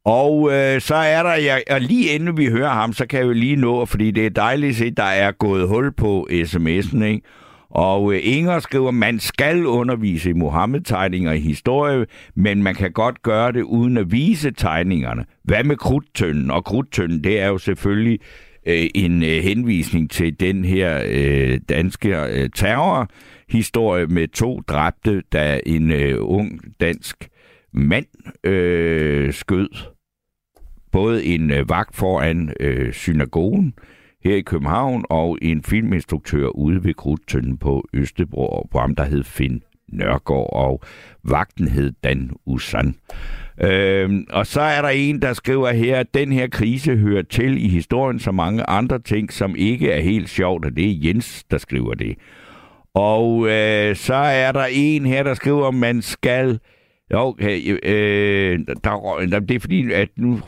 Og 0.06 0.54
øh, 0.54 0.82
så 0.82 0.96
er 0.96 1.24
der, 1.24 1.34
jeg, 1.34 1.64
og 1.72 1.82
lige 1.82 2.16
inden 2.16 2.38
vi 2.38 2.46
hører 2.46 2.70
ham, 2.70 2.94
så 2.94 3.06
kan 3.06 3.20
jeg 3.20 3.26
jo 3.26 3.32
lige 3.32 3.56
nå, 3.56 3.86
fordi 3.86 4.12
det 4.12 4.26
er 4.26 4.30
dejligt 4.30 4.70
at 4.70 4.76
se, 4.76 4.90
der 4.90 5.04
er 5.04 5.32
gået 5.32 5.68
hul 5.68 5.92
på 5.92 6.28
sms'en, 6.32 7.04
ikke? 7.04 7.22
Og 7.70 8.14
øh, 8.14 8.20
Inger 8.24 8.60
skriver, 8.60 8.92
man 8.92 9.20
skal 9.20 9.66
undervise 9.66 10.30
i 10.30 10.34
Mohammed-tegninger 10.34 11.32
i 11.32 11.40
historie, 11.40 12.06
men 12.36 12.64
man 12.64 12.76
kan 12.76 12.92
godt 12.92 13.22
gøre 13.22 13.52
det 13.52 13.62
uden 13.62 13.98
at 13.98 14.12
vise 14.12 14.52
tegningerne. 14.52 15.26
Hvad 15.44 15.64
med 15.64 15.76
krudtønden? 15.76 16.52
Og 16.52 16.66
krudtønden, 16.66 17.24
det 17.24 17.40
er 17.40 17.48
jo 17.48 17.58
selvfølgelig 17.58 18.20
øh, 18.68 18.88
en 18.96 19.24
øh, 19.24 19.44
henvisning 19.44 20.12
til 20.12 20.40
den 20.40 20.66
her 20.66 21.02
øh, 21.06 21.60
danske 21.70 22.18
øh, 22.18 22.50
historie 23.54 24.08
med 24.08 24.28
to 24.28 24.62
dræbte, 24.68 25.22
da 25.34 25.60
en 25.66 25.92
øh, 25.92 26.16
ung 26.20 26.62
dansk 26.80 27.30
mand 27.74 28.06
øh, 28.44 29.34
skød 29.34 29.70
både 30.92 31.26
en 31.26 31.52
øh, 31.52 31.70
vagt 31.70 31.96
foran 31.96 32.54
øh, 32.60 32.94
synagogen 32.94 33.74
her 34.24 34.36
i 34.36 34.42
København 34.42 35.06
og 35.10 35.38
en 35.42 35.64
filminstruktør 35.64 36.48
ude 36.48 36.84
ved 36.84 36.94
Krudtønden 36.94 37.58
på 37.58 37.86
Østebro, 37.94 38.68
på 38.72 38.80
ham, 38.80 38.96
der 38.96 39.04
hed 39.04 39.24
Finn 39.24 39.64
Nørgaard, 39.88 40.50
og 40.54 40.82
vagten 41.24 41.68
hed 41.68 41.92
Dan 42.04 42.32
Usan. 42.46 42.96
Øhm, 43.62 44.26
og 44.30 44.48
så 44.48 44.62
er 44.62 44.82
der 44.82 44.90
en, 44.90 45.22
der 45.22 45.34
skriver 45.34 45.72
her, 45.72 46.00
at 46.00 46.14
den 46.14 46.32
her 46.32 46.48
krise 46.48 46.96
hører 46.96 47.22
til 47.22 47.66
i 47.66 47.68
historien 47.68 48.20
så 48.20 48.32
mange 48.32 48.70
andre 48.70 49.00
ting, 49.00 49.34
som 49.34 49.56
ikke 49.56 49.92
er 49.92 50.02
helt 50.02 50.30
sjovt, 50.30 50.66
og 50.66 50.76
det 50.76 50.92
er 50.92 51.00
Jens, 51.04 51.44
der 51.44 51.58
skriver 51.58 51.94
det. 51.94 52.18
Og 52.96 53.50
øh, 53.50 53.96
så 53.96 54.14
er 54.14 54.52
der 54.52 54.66
en 54.72 55.06
her, 55.06 55.24
der 55.24 55.34
skriver, 55.34 55.68
at 55.68 55.74
man 55.74 56.02
skal... 56.02 56.60
Okay, 57.14 57.80
øh, 57.84 58.60
der, 58.84 59.20
der, 59.32 59.40
det 59.40 59.56
er 59.56 59.60
fordi, 59.60 59.92
at 59.92 60.10
nu 60.18 60.40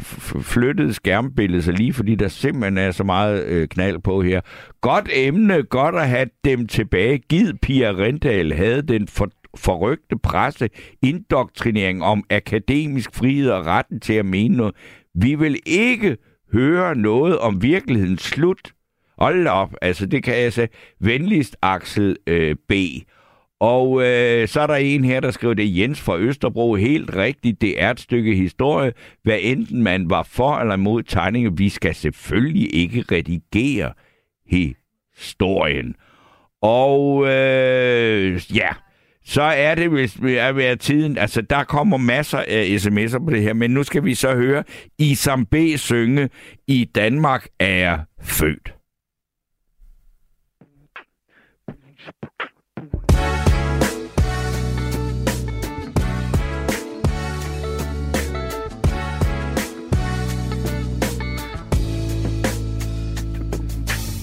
flyttede 0.41 0.93
skærmbilledet 0.93 1.63
sig 1.63 1.73
lige, 1.73 1.93
fordi 1.93 2.15
der 2.15 2.27
simpelthen 2.27 2.77
er 2.77 2.91
så 2.91 3.03
meget 3.03 3.45
øh, 3.45 3.67
knald 3.67 3.99
på 3.99 4.21
her. 4.21 4.41
Godt 4.81 5.09
emne, 5.13 5.63
godt 5.63 5.95
at 5.95 6.07
have 6.07 6.29
dem 6.45 6.67
tilbage. 6.67 7.17
Gid 7.17 7.53
Pia 7.61 7.91
Rendal 7.91 8.53
havde 8.53 8.81
den 8.81 9.07
for, 9.07 9.29
forrygte 9.57 10.17
presse 10.23 10.69
indoktrinering 11.01 12.03
om 12.03 12.23
akademisk 12.29 13.15
frihed 13.15 13.49
og 13.49 13.65
retten 13.65 13.99
til 13.99 14.13
at 14.13 14.25
mene 14.25 14.57
noget. 14.57 14.75
Vi 15.15 15.35
vil 15.35 15.59
ikke 15.65 16.17
høre 16.53 16.95
noget 16.95 17.37
om 17.37 17.61
virkelighedens 17.61 18.21
slut. 18.21 18.74
Hold 19.17 19.47
op, 19.47 19.75
altså 19.81 20.05
det 20.05 20.23
kan 20.23 20.37
jeg 20.37 20.53
sige. 20.53 20.67
Venligst 20.99 21.57
Axel 21.61 22.15
øh, 22.27 22.55
B. 22.69 22.71
Og 23.59 24.01
øh, 24.03 24.47
så 24.47 24.61
er 24.61 24.67
der 24.67 24.75
en 24.75 25.03
her, 25.03 25.19
der 25.19 25.31
skriver 25.31 25.53
det 25.53 25.77
Jens 25.77 26.01
fra 26.01 26.17
Østerbro. 26.17 26.75
Helt 26.75 27.15
rigtigt, 27.15 27.61
det 27.61 27.83
er 27.83 27.91
et 27.91 27.99
stykke 27.99 28.35
historie. 28.35 28.93
Hvad 29.23 29.37
enten 29.41 29.83
man 29.83 30.09
var 30.09 30.23
for 30.23 30.57
eller 30.57 30.73
imod 30.73 31.03
tegninger, 31.03 31.51
vi 31.51 31.69
skal 31.69 31.95
selvfølgelig 31.95 32.75
ikke 32.75 33.05
redigere 33.11 33.93
historien. 35.15 35.95
Og 36.61 37.27
øh, 37.27 38.41
ja, 38.55 38.69
så 39.25 39.41
er 39.41 39.75
det 39.75 39.89
hvis 39.89 40.15
er 40.15 40.51
ved 40.51 40.77
tiden. 40.77 41.17
Altså, 41.17 41.41
der 41.41 41.63
kommer 41.63 41.97
masser 41.97 42.43
af 42.47 42.77
sms'er 42.77 43.25
på 43.25 43.31
det 43.31 43.41
her, 43.41 43.53
men 43.53 43.71
nu 43.71 43.83
skal 43.83 44.05
vi 44.05 44.13
så 44.13 44.35
høre 44.35 44.63
Isam 44.99 45.45
B. 45.45 45.55
synge 45.75 46.29
I 46.67 46.85
Danmark 46.95 47.47
er 47.59 47.99
født. 48.21 48.73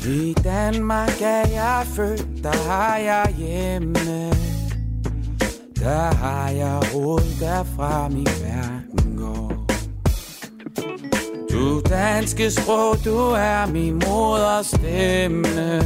I 0.07 0.35
Danmark 0.45 1.21
er 1.21 1.49
jeg 1.49 1.87
født, 1.87 2.27
der 2.43 2.69
har 2.69 2.97
jeg 2.97 3.35
hjemme. 3.39 4.31
Der 5.79 6.15
har 6.15 6.51
jeg 6.51 6.95
råd, 6.95 7.41
derfra 7.41 8.09
min 8.09 8.27
verden 8.43 9.17
går. 9.19 9.67
Du 11.53 11.81
danske 11.81 12.51
sprog, 12.51 12.97
du 13.05 13.19
er 13.19 13.67
min 13.67 13.93
moders 13.93 14.67
stemme. 14.67 15.83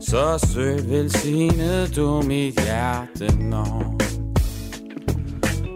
Så 0.00 0.46
sødt 0.52 0.90
velsignet 0.90 1.96
du 1.96 2.22
mit 2.22 2.60
hjerte 2.60 3.36
når. 3.36 4.00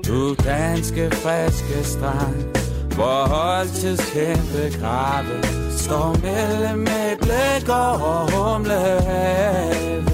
Du 0.07 0.35
danske 0.35 1.11
friske 1.11 1.85
strand. 1.85 2.68
Forhold 2.99 3.69
til 3.69 3.99
kæmpe 4.13 4.79
grave 4.81 5.43
Står 5.79 6.17
mellem 6.23 6.81
æble 6.81 7.73
og 7.73 8.31
humlehave 8.33 10.05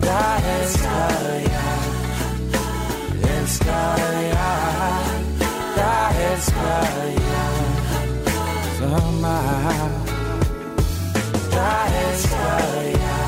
Der 0.00 0.30
elsker 0.60 1.14
jeg 1.54 1.78
Elsker 3.38 3.86
jeg 4.34 5.04
Der 5.76 6.08
elsker 6.32 6.78
jeg 7.26 7.54
Så 8.78 9.02
meget 9.20 9.92
Der 11.50 11.78
elsker 12.08 12.52
jeg 13.04 13.26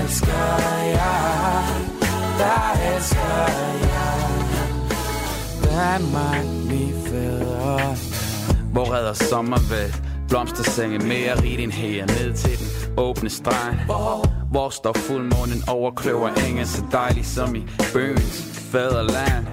Elsker 0.00 0.46
jeg 0.86 1.64
Der 2.38 2.94
elsker 2.96 3.36
jeg 3.82 3.91
jer 5.72 5.98
Danmark, 5.98 6.44
min 6.44 6.94
fædre. 7.06 7.96
Hvor 8.72 8.94
redder 8.94 9.12
sommervæld 9.12 9.92
Blomstersenge 10.28 10.98
mere 10.98 11.42
rigt 11.42 11.60
end 11.60 11.72
her. 11.72 12.06
Ned 12.06 12.34
til 12.34 12.58
den 12.58 12.98
åbne 12.98 13.30
strand. 13.30 13.76
Hvor 14.50 14.70
står 14.70 14.92
fuldmånen 14.92 15.62
over 15.68 15.90
kløver 15.90 16.28
engen 16.48 16.66
Så 16.66 16.82
dejlig 16.92 17.26
som 17.26 17.56
i 17.56 17.66
bøgens 17.92 18.60
fædreland? 18.72 19.46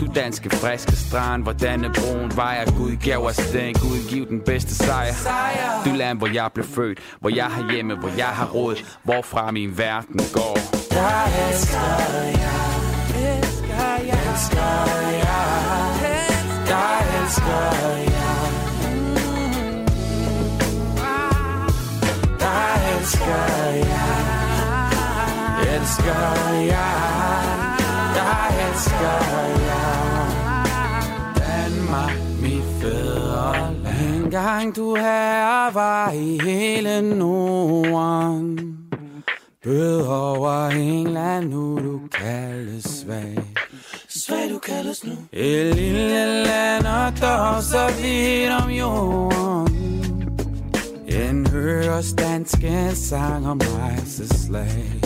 Du 0.00 0.06
danske 0.14 0.50
friske 0.50 0.96
strand 0.96 1.42
Hvor 1.42 1.52
denne 1.52 1.92
brun 1.94 2.32
vejer. 2.36 2.70
Gud 2.78 2.96
gav 3.04 3.18
os 3.26 3.36
den 3.36 3.74
Gud 3.74 4.08
giv 4.10 4.28
den 4.28 4.40
bedste 4.40 4.74
sejr. 4.74 5.14
Du 5.84 5.90
land 5.90 6.18
hvor 6.18 6.28
jeg 6.34 6.50
blev 6.54 6.66
født 6.66 6.98
Hvor 7.20 7.30
jeg 7.30 7.46
har 7.46 7.72
hjemme, 7.72 7.94
hvor 7.94 8.10
jeg 8.16 8.26
har 8.26 8.46
råd. 8.46 8.76
Hvorfra 9.02 9.50
min 9.50 9.78
verden 9.78 10.20
går. 10.32 10.58
Jeg 10.94 11.50
elsker 11.50 11.78
jer. 12.42 12.64
Elsker 13.38 14.06
jer 14.06 14.32
Elsker 14.32 15.12
jer 15.12 15.23
elsker 17.24 17.52
Jeg. 18.14 18.52
Der 22.40 22.60
elsker 22.96 23.44
jeg. 23.92 24.16
Elsker 25.74 26.24
jeg. 26.72 26.94
Der 28.16 28.36
elsker 28.66 29.16
jeg. 29.70 29.94
Danmark, 31.36 32.12
mit 32.42 32.64
fædreland. 32.80 33.76
En 34.14 34.30
gang 34.30 34.76
du 34.76 34.94
her 34.94 35.72
var 35.72 36.10
i 36.10 36.38
hele 36.42 37.02
Norden. 37.18 38.78
Bød 39.64 40.06
over 40.06 40.68
England, 40.68 41.48
nu 41.48 41.78
du 41.78 42.00
kaldes 42.12 42.84
svag 42.84 43.54
Svag 44.26 44.50
du 44.50 44.58
kaldes 44.58 45.04
nu 45.04 45.12
Et 45.32 45.74
lille 45.74 46.44
land 46.44 46.86
og 46.86 47.12
dog 47.20 47.62
så 47.62 47.92
vidt 48.00 48.52
om 48.62 48.70
jorden. 48.70 50.28
En 51.06 51.46
høres 51.46 52.12
danske 52.12 52.90
sang 52.94 53.48
om 53.48 53.60
rejseslag 53.60 55.00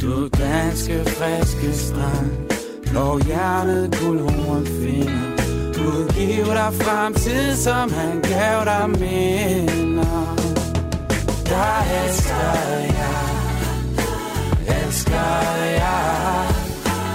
Du 0.00 0.28
danske 0.28 1.04
friske 1.04 1.72
strand 1.72 2.32
Når 2.92 3.26
hjertet 3.26 3.98
guldhorn 4.00 4.66
finder. 4.66 5.36
Gud 5.74 6.08
giver 6.18 6.54
dig 6.54 6.72
fremtid, 6.82 7.56
som 7.56 7.92
han 7.92 8.22
gav 8.22 8.64
dig 8.64 8.90
minder. 8.90 10.36
Der 11.50 12.04
elsker 12.04 12.58
jeg 12.98 13.28
Elsker 14.84 15.64
jeg. 15.64 16.67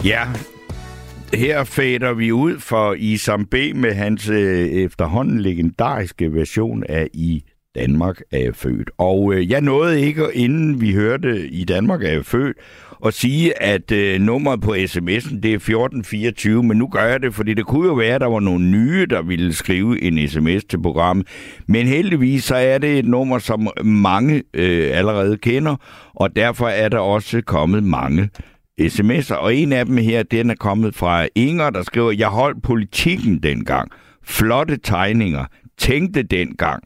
Ja, 0.04 0.26
her 1.36 1.64
fader 1.64 2.12
vi 2.12 2.32
ud 2.32 2.58
for 2.58 2.94
Isam 2.94 3.46
B. 3.46 3.54
med 3.74 3.94
hans 3.94 4.28
øh, 4.28 4.68
efterhånden 4.68 5.40
legendariske 5.40 6.34
version 6.34 6.84
af 6.88 7.08
I 7.12 7.42
Danmark 7.74 8.20
er 8.32 8.38
jeg 8.38 8.56
født. 8.56 8.90
Og 8.98 9.34
øh, 9.34 9.50
jeg 9.50 9.60
nåede 9.60 10.00
ikke, 10.00 10.24
inden 10.34 10.80
vi 10.80 10.92
hørte 10.92 11.48
I 11.48 11.64
Danmark 11.64 12.02
er 12.02 12.12
jeg 12.12 12.26
født, 12.26 12.56
at 13.06 13.14
sige, 13.14 13.62
at 13.62 13.92
øh, 13.92 14.20
nummeret 14.20 14.60
på 14.60 14.74
sms'en, 14.74 15.40
det 15.40 15.50
er 15.50 15.56
1424, 15.56 16.62
men 16.62 16.76
nu 16.76 16.88
gør 16.88 17.04
jeg 17.04 17.22
det, 17.22 17.34
fordi 17.34 17.54
det 17.54 17.66
kunne 17.66 17.88
jo 17.88 17.94
være, 17.94 18.14
at 18.14 18.20
der 18.20 18.26
var 18.26 18.40
nogle 18.40 18.64
nye, 18.70 19.06
der 19.10 19.22
ville 19.22 19.52
skrive 19.52 20.02
en 20.02 20.28
sms 20.28 20.64
til 20.64 20.82
programmet. 20.82 21.26
Men 21.68 21.86
heldigvis 21.86 22.44
så 22.44 22.54
er 22.54 22.78
det 22.78 22.98
et 22.98 23.04
nummer, 23.04 23.38
som 23.38 23.68
mange 23.84 24.42
øh, 24.54 24.98
allerede 24.98 25.36
kender, 25.36 25.76
og 26.14 26.36
derfor 26.36 26.68
er 26.68 26.88
der 26.88 26.98
også 26.98 27.42
kommet 27.46 27.84
mange 27.84 28.30
sms'er. 28.80 29.34
Og 29.34 29.54
en 29.54 29.72
af 29.72 29.86
dem 29.86 29.96
her, 29.96 30.22
den 30.22 30.50
er 30.50 30.54
kommet 30.54 30.94
fra 30.94 31.28
Inger, 31.34 31.70
der 31.70 31.82
skriver, 31.82 32.12
jeg 32.12 32.28
holdt 32.28 32.62
politikken 32.62 33.42
dengang. 33.42 33.90
Flotte 34.22 34.76
tegninger. 34.76 35.44
Tænkte 35.78 36.22
dengang 36.22 36.82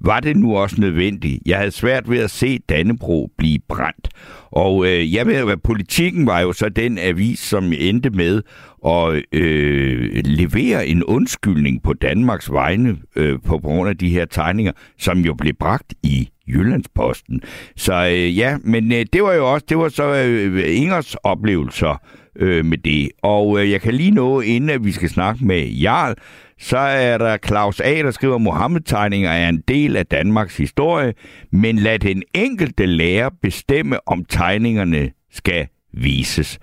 var 0.00 0.20
det 0.20 0.36
nu 0.36 0.56
også 0.56 0.80
nødvendigt. 0.80 1.42
Jeg 1.46 1.58
havde 1.58 1.70
svært 1.70 2.10
ved 2.10 2.18
at 2.18 2.30
se 2.30 2.58
Dannebro 2.58 3.30
blive 3.38 3.58
brændt. 3.68 4.08
Og 4.50 4.86
øh, 4.86 5.14
jeg 5.14 5.26
ved, 5.26 5.34
at 5.34 5.62
politikken 5.62 6.26
var 6.26 6.40
jo 6.40 6.52
så 6.52 6.68
den 6.68 6.98
avis, 6.98 7.38
som 7.38 7.72
endte 7.78 8.10
med 8.10 8.42
at 8.86 9.22
øh, 9.32 10.22
levere 10.24 10.86
en 10.86 11.04
undskyldning 11.04 11.82
på 11.82 11.92
Danmarks 11.92 12.52
vegne 12.52 12.96
øh, 13.16 13.38
på 13.46 13.58
grund 13.58 13.88
af 13.88 13.98
de 13.98 14.08
her 14.08 14.24
tegninger, 14.24 14.72
som 14.98 15.18
jo 15.18 15.34
blev 15.34 15.54
bragt 15.60 15.94
i 16.02 16.28
Jyllandsposten. 16.48 17.40
Så 17.76 17.94
øh, 17.94 18.38
ja, 18.38 18.56
men 18.64 18.92
øh, 18.92 19.06
det 19.12 19.22
var 19.22 19.32
jo 19.32 19.52
også, 19.52 19.66
det 19.68 19.78
var 19.78 19.88
så 19.88 20.14
øh, 20.14 20.76
Ingers 20.76 21.14
oplevelser 21.14 22.00
øh, 22.36 22.64
med 22.64 22.78
det. 22.78 23.08
Og 23.22 23.60
øh, 23.60 23.70
jeg 23.70 23.80
kan 23.80 23.94
lige 23.94 24.10
nå, 24.10 24.40
inden 24.40 24.70
at 24.70 24.84
vi 24.84 24.92
skal 24.92 25.08
snakke 25.08 25.44
med 25.44 25.68
Jarl, 25.68 26.14
så 26.58 26.78
er 26.78 27.18
der 27.18 27.36
Claus 27.46 27.80
A., 27.80 27.94
der 28.02 28.10
skriver, 28.10 28.38
Mohammed-tegninger 28.38 29.30
er 29.30 29.48
en 29.48 29.62
del 29.68 29.96
af 29.96 30.06
Danmarks 30.06 30.56
historie, 30.56 31.14
men 31.52 31.78
lad 31.78 31.98
den 31.98 32.22
enkelte 32.34 32.86
lærer 32.86 33.30
bestemme, 33.42 34.08
om 34.08 34.24
tegningerne 34.24 35.10
skal 35.32 35.66
vises. 35.92 36.58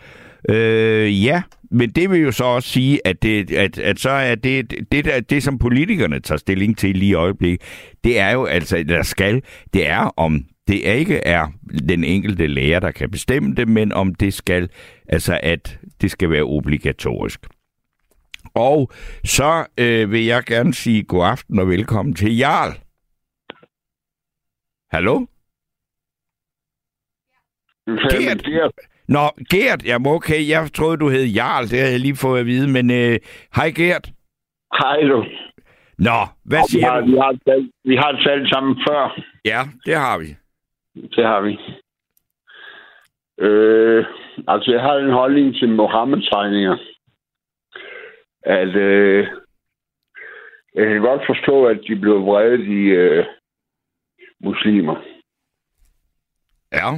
Øh, 0.49 1.23
ja, 1.25 1.41
men 1.71 1.89
det 1.89 2.09
vil 2.09 2.21
jo 2.21 2.31
så 2.31 2.43
også 2.43 2.69
sige, 2.69 3.07
at, 3.07 3.23
det, 3.23 3.51
at, 3.51 3.77
at 3.77 3.99
så 3.99 4.09
er 4.09 4.35
det, 4.35 4.71
det, 4.71 4.91
det, 4.91 5.29
det, 5.29 5.43
som 5.43 5.57
politikerne 5.57 6.19
tager 6.19 6.37
stilling 6.37 6.77
til 6.77 6.95
lige 6.97 7.09
i 7.09 7.13
øjeblikket, 7.13 7.61
det 8.03 8.19
er 8.19 8.31
jo 8.31 8.45
altså, 8.45 8.83
der 8.87 9.03
skal, 9.03 9.41
det 9.73 9.87
er 9.87 10.13
om 10.17 10.45
det 10.67 10.75
ikke 10.75 11.17
er 11.17 11.47
den 11.87 12.03
enkelte 12.03 12.47
lærer, 12.47 12.79
der 12.79 12.91
kan 12.91 13.11
bestemme 13.11 13.55
det, 13.55 13.67
men 13.67 13.91
om 13.91 14.15
det 14.15 14.33
skal, 14.33 14.69
altså 15.07 15.39
at 15.43 15.79
det 16.01 16.11
skal 16.11 16.29
være 16.29 16.43
obligatorisk. 16.43 17.47
Og 18.53 18.91
så 19.23 19.65
øh, 19.77 20.11
vil 20.11 20.25
jeg 20.25 20.43
gerne 20.43 20.73
sige 20.73 21.03
god 21.03 21.25
aften 21.25 21.59
og 21.59 21.67
velkommen 21.67 22.15
til 22.15 22.37
Jarl. 22.37 22.79
Hallo? 24.91 25.25
Gert. 27.87 28.73
Nå, 29.07 29.25
Gert, 29.51 29.85
jamen 29.85 30.07
okay, 30.15 30.49
jeg 30.49 30.69
troede, 30.73 30.97
du 30.97 31.09
hed 31.09 31.25
Jarl, 31.25 31.63
det 31.63 31.79
har 31.79 31.87
jeg 31.87 31.99
lige 31.99 32.15
fået 32.15 32.39
at 32.39 32.45
vide, 32.45 32.67
men 32.71 32.91
øh, 32.91 33.19
hej 33.55 33.69
Gert. 33.71 34.05
Hej 34.79 34.99
du. 35.01 35.25
Nå, 35.97 36.19
hvad 36.45 36.59
Og 36.59 36.65
vi 36.69 36.71
siger 36.71 36.91
har, 36.91 36.99
du? 36.99 37.05
vi 37.05 37.17
har, 37.17 37.37
talt, 37.47 37.71
vi 37.85 37.95
har 37.95 38.11
talt 38.25 38.49
sammen 38.49 38.75
før. 38.87 39.19
Ja, 39.45 39.61
det 39.85 39.95
har 39.95 40.17
vi. 40.17 40.27
Det 41.15 41.25
har 41.25 41.41
vi. 41.41 41.59
Øh, 43.39 44.05
altså, 44.47 44.71
jeg 44.71 44.81
har 44.81 44.95
en 44.95 45.11
holdning 45.11 45.55
til 45.55 45.69
Mohammed-tegninger. 45.69 46.77
At 48.43 48.75
øh, 48.75 49.27
jeg 50.75 50.85
kan 50.87 51.01
godt 51.01 51.21
forstå, 51.27 51.65
at 51.65 51.79
de 51.87 51.95
blev 51.95 52.25
vredet 52.25 52.59
i 52.59 52.81
øh, 53.03 53.25
muslimer. 54.43 54.95
Ja. 56.71 56.89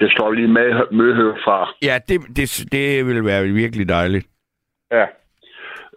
Jeg 0.00 0.10
står 0.10 0.32
lige 0.32 0.48
med, 0.48 0.68
med 0.92 1.14
herfra. 1.14 1.74
Ja, 1.82 1.98
det, 2.08 2.20
det, 2.36 2.72
det 2.72 3.06
vil 3.06 3.24
være 3.24 3.44
virkelig 3.44 3.88
dejligt. 3.88 4.26
Ja. 4.92 5.06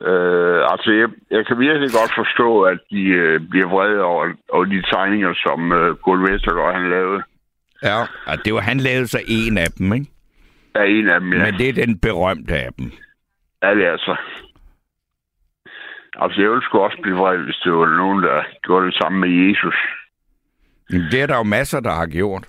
Øh, 0.09 0.71
altså, 0.71 0.91
jeg, 0.91 1.09
jeg 1.31 1.45
kan 1.47 1.59
virkelig 1.59 1.89
godt 1.99 2.11
forstå, 2.15 2.61
at 2.61 2.79
de 2.91 3.01
øh, 3.01 3.41
bliver 3.49 3.67
vrede 3.67 4.01
over, 4.01 4.33
over 4.49 4.65
de 4.65 4.81
tegninger, 4.81 5.33
som 5.33 5.71
øh, 5.71 5.95
Kurt 5.95 6.19
Vestergaard 6.19 6.73
han 6.73 6.89
lavede. 6.89 7.23
Ja. 7.83 7.99
Og 8.27 8.45
det 8.45 8.53
var, 8.53 8.59
han 8.59 8.77
lavede 8.77 9.07
så 9.07 9.19
en 9.27 9.57
af 9.57 9.71
dem, 9.77 9.93
ikke? 9.93 10.07
Er 10.75 10.83
en 10.83 11.09
af 11.09 11.19
dem, 11.19 11.33
ja. 11.33 11.45
Men 11.45 11.53
det 11.53 11.69
er 11.69 11.85
den 11.85 11.99
berømte 11.99 12.53
af 12.53 12.73
dem. 12.77 12.91
Ja, 13.63 13.75
det 13.75 13.85
er 13.85 13.91
altså. 13.91 14.15
Altså, 16.15 16.41
jeg 16.41 16.49
ville 16.49 16.63
sgu 16.63 16.79
også 16.79 16.99
blive 17.01 17.17
vred, 17.17 17.37
hvis 17.37 17.55
det 17.63 17.73
var 17.73 17.97
nogen, 17.97 18.23
der 18.23 18.43
gjorde 18.63 18.85
det 18.85 18.95
samme 18.95 19.19
med 19.19 19.29
Jesus. 19.47 19.75
Det 21.11 21.21
er 21.21 21.27
der 21.27 21.37
jo 21.37 21.43
masser, 21.43 21.79
der 21.79 21.91
har 21.91 22.05
gjort. 22.05 22.47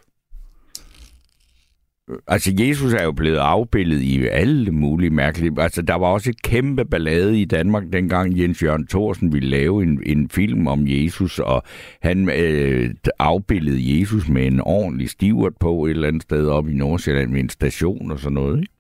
Altså, 2.29 2.51
Jesus 2.59 2.95
er 2.95 3.05
jo 3.05 3.13
blevet 3.13 3.37
afbildet 3.37 4.03
i 4.03 4.27
alle 4.27 4.71
mulige 4.71 5.11
mærkelige... 5.11 5.63
Altså, 5.63 5.83
der 5.83 5.95
var 5.95 6.07
også 6.07 6.31
et 6.31 6.43
kæmpe 6.43 6.85
ballade 6.85 7.41
i 7.41 7.45
Danmark, 7.45 7.83
dengang 7.93 8.41
Jens 8.41 8.63
Jørgen 8.63 8.87
Thorsen 8.87 9.33
ville 9.33 9.49
lave 9.49 9.83
en, 9.83 10.03
en 10.07 10.31
film 10.31 10.67
om 10.67 10.81
Jesus, 10.87 11.39
og 11.39 11.63
han 12.03 12.31
øh, 12.31 12.91
afbildede 13.19 13.99
Jesus 13.99 14.29
med 14.29 14.47
en 14.47 14.61
ordentlig 14.61 15.11
stivert 15.11 15.53
på 15.61 15.85
et 15.85 15.91
eller 15.91 16.09
andet 16.09 16.23
sted 16.23 16.49
op 16.49 16.69
i 16.69 16.75
Nordsjælland 16.75 17.33
ved 17.33 17.41
en 17.41 17.49
station 17.49 18.11
og 18.11 18.19
sådan 18.19 18.35
noget, 18.35 18.61
ikke? 18.61 18.73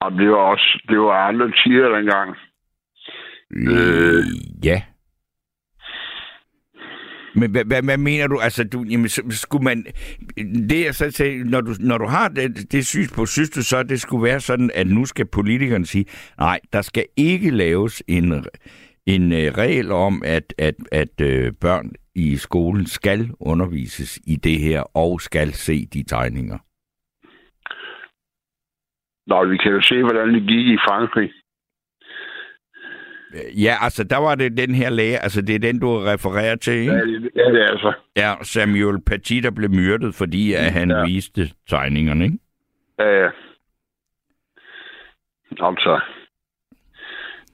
Og 0.00 0.12
det 0.12 0.30
var 0.30 0.36
også 0.36 0.80
det 0.88 0.98
var 0.98 1.28
andre 1.28 1.46
tider 1.46 1.88
dengang. 1.88 2.36
Øh, 3.50 4.24
ja. 4.64 4.82
Men 7.34 7.50
hvad, 7.50 7.64
hvad, 7.64 7.82
hvad 7.82 7.98
mener 7.98 8.26
du? 8.26 8.38
Altså, 8.38 8.64
du, 8.64 8.84
jamen, 8.90 9.08
så, 9.08 9.22
skulle 9.30 9.64
man... 9.64 9.84
Det 10.70 10.84
jeg 10.84 10.94
så 10.94 11.10
sagde, 11.10 11.50
når 11.50 11.60
du, 11.60 11.72
når 11.80 11.98
du 11.98 12.06
har 12.06 12.28
det, 12.28 12.72
det 12.72 12.86
synspunkt, 12.86 13.30
synes 13.30 13.50
du 13.50 13.62
så, 13.62 13.82
det 13.82 14.00
skulle 14.00 14.24
være 14.24 14.40
sådan, 14.40 14.70
at 14.74 14.86
nu 14.86 15.04
skal 15.04 15.26
politikerne 15.26 15.86
sige, 15.86 16.04
nej, 16.38 16.60
der 16.72 16.82
skal 16.82 17.06
ikke 17.16 17.50
laves 17.50 18.02
en, 18.08 18.44
en 19.06 19.32
øh, 19.32 19.52
regel 19.58 19.92
om, 19.92 20.22
at, 20.24 20.54
at, 20.58 20.74
at 20.92 21.20
øh, 21.20 21.52
børn 21.60 21.90
i 22.14 22.36
skolen 22.36 22.86
skal 22.86 23.30
undervises 23.40 24.18
i 24.26 24.36
det 24.36 24.58
her, 24.60 24.80
og 24.96 25.20
skal 25.20 25.52
se 25.52 25.86
de 25.86 26.02
tegninger. 26.02 26.58
Nå, 29.26 29.44
vi 29.44 29.56
kan 29.56 29.72
jo 29.72 29.82
se, 29.82 30.02
hvordan 30.02 30.34
det 30.34 30.42
gik 30.42 30.66
i 30.66 30.78
Frankrig. 30.88 31.30
Ja, 33.34 33.74
altså, 33.80 34.04
der 34.04 34.16
var 34.16 34.34
det 34.34 34.56
den 34.56 34.74
her 34.74 34.90
læge, 34.90 35.18
altså 35.18 35.42
det 35.42 35.54
er 35.54 35.58
den, 35.58 35.80
du 35.80 35.98
refererer 35.98 36.56
til, 36.56 36.74
ikke? 36.74 36.92
Ja, 36.92 36.98
det, 37.00 37.30
ja, 37.36 37.44
det 37.52 37.62
er 37.62 37.66
altså. 37.66 37.92
Ja, 38.16 38.34
Samuel 38.42 39.00
Paty, 39.06 39.34
der 39.42 39.50
blev 39.50 39.70
myrdet, 39.70 40.14
fordi 40.14 40.52
at 40.52 40.72
han 40.72 40.90
Ja. 40.90 41.04
viste 41.04 41.50
tegningerne, 41.68 42.24
ikke? 42.24 42.38
Ja, 42.98 43.08
ja. 43.24 43.30
Altså, 45.60 46.00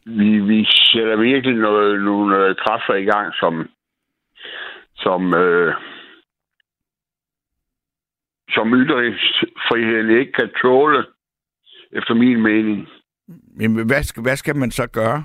vi, 0.07 0.39
vi 0.41 0.65
sætter 0.69 1.17
virkelig 1.17 1.57
noget, 1.57 2.05
nogle 2.05 2.37
øh, 2.37 2.55
kræfter 2.57 2.95
i 2.95 3.05
gang, 3.05 3.35
som, 3.35 3.69
som, 4.97 5.35
øh, 5.35 5.75
som 8.51 8.75
ytringsfriheden 8.75 10.19
ikke 10.21 10.33
kan 10.33 10.51
tåle, 10.63 11.05
efter 11.93 12.15
min 12.15 12.43
mening. 12.43 12.89
Men 13.57 13.87
hvad 13.87 14.03
skal, 14.03 14.23
hvad 14.23 14.37
skal 14.37 14.57
man 14.57 14.71
så 14.71 14.87
gøre? 14.87 15.25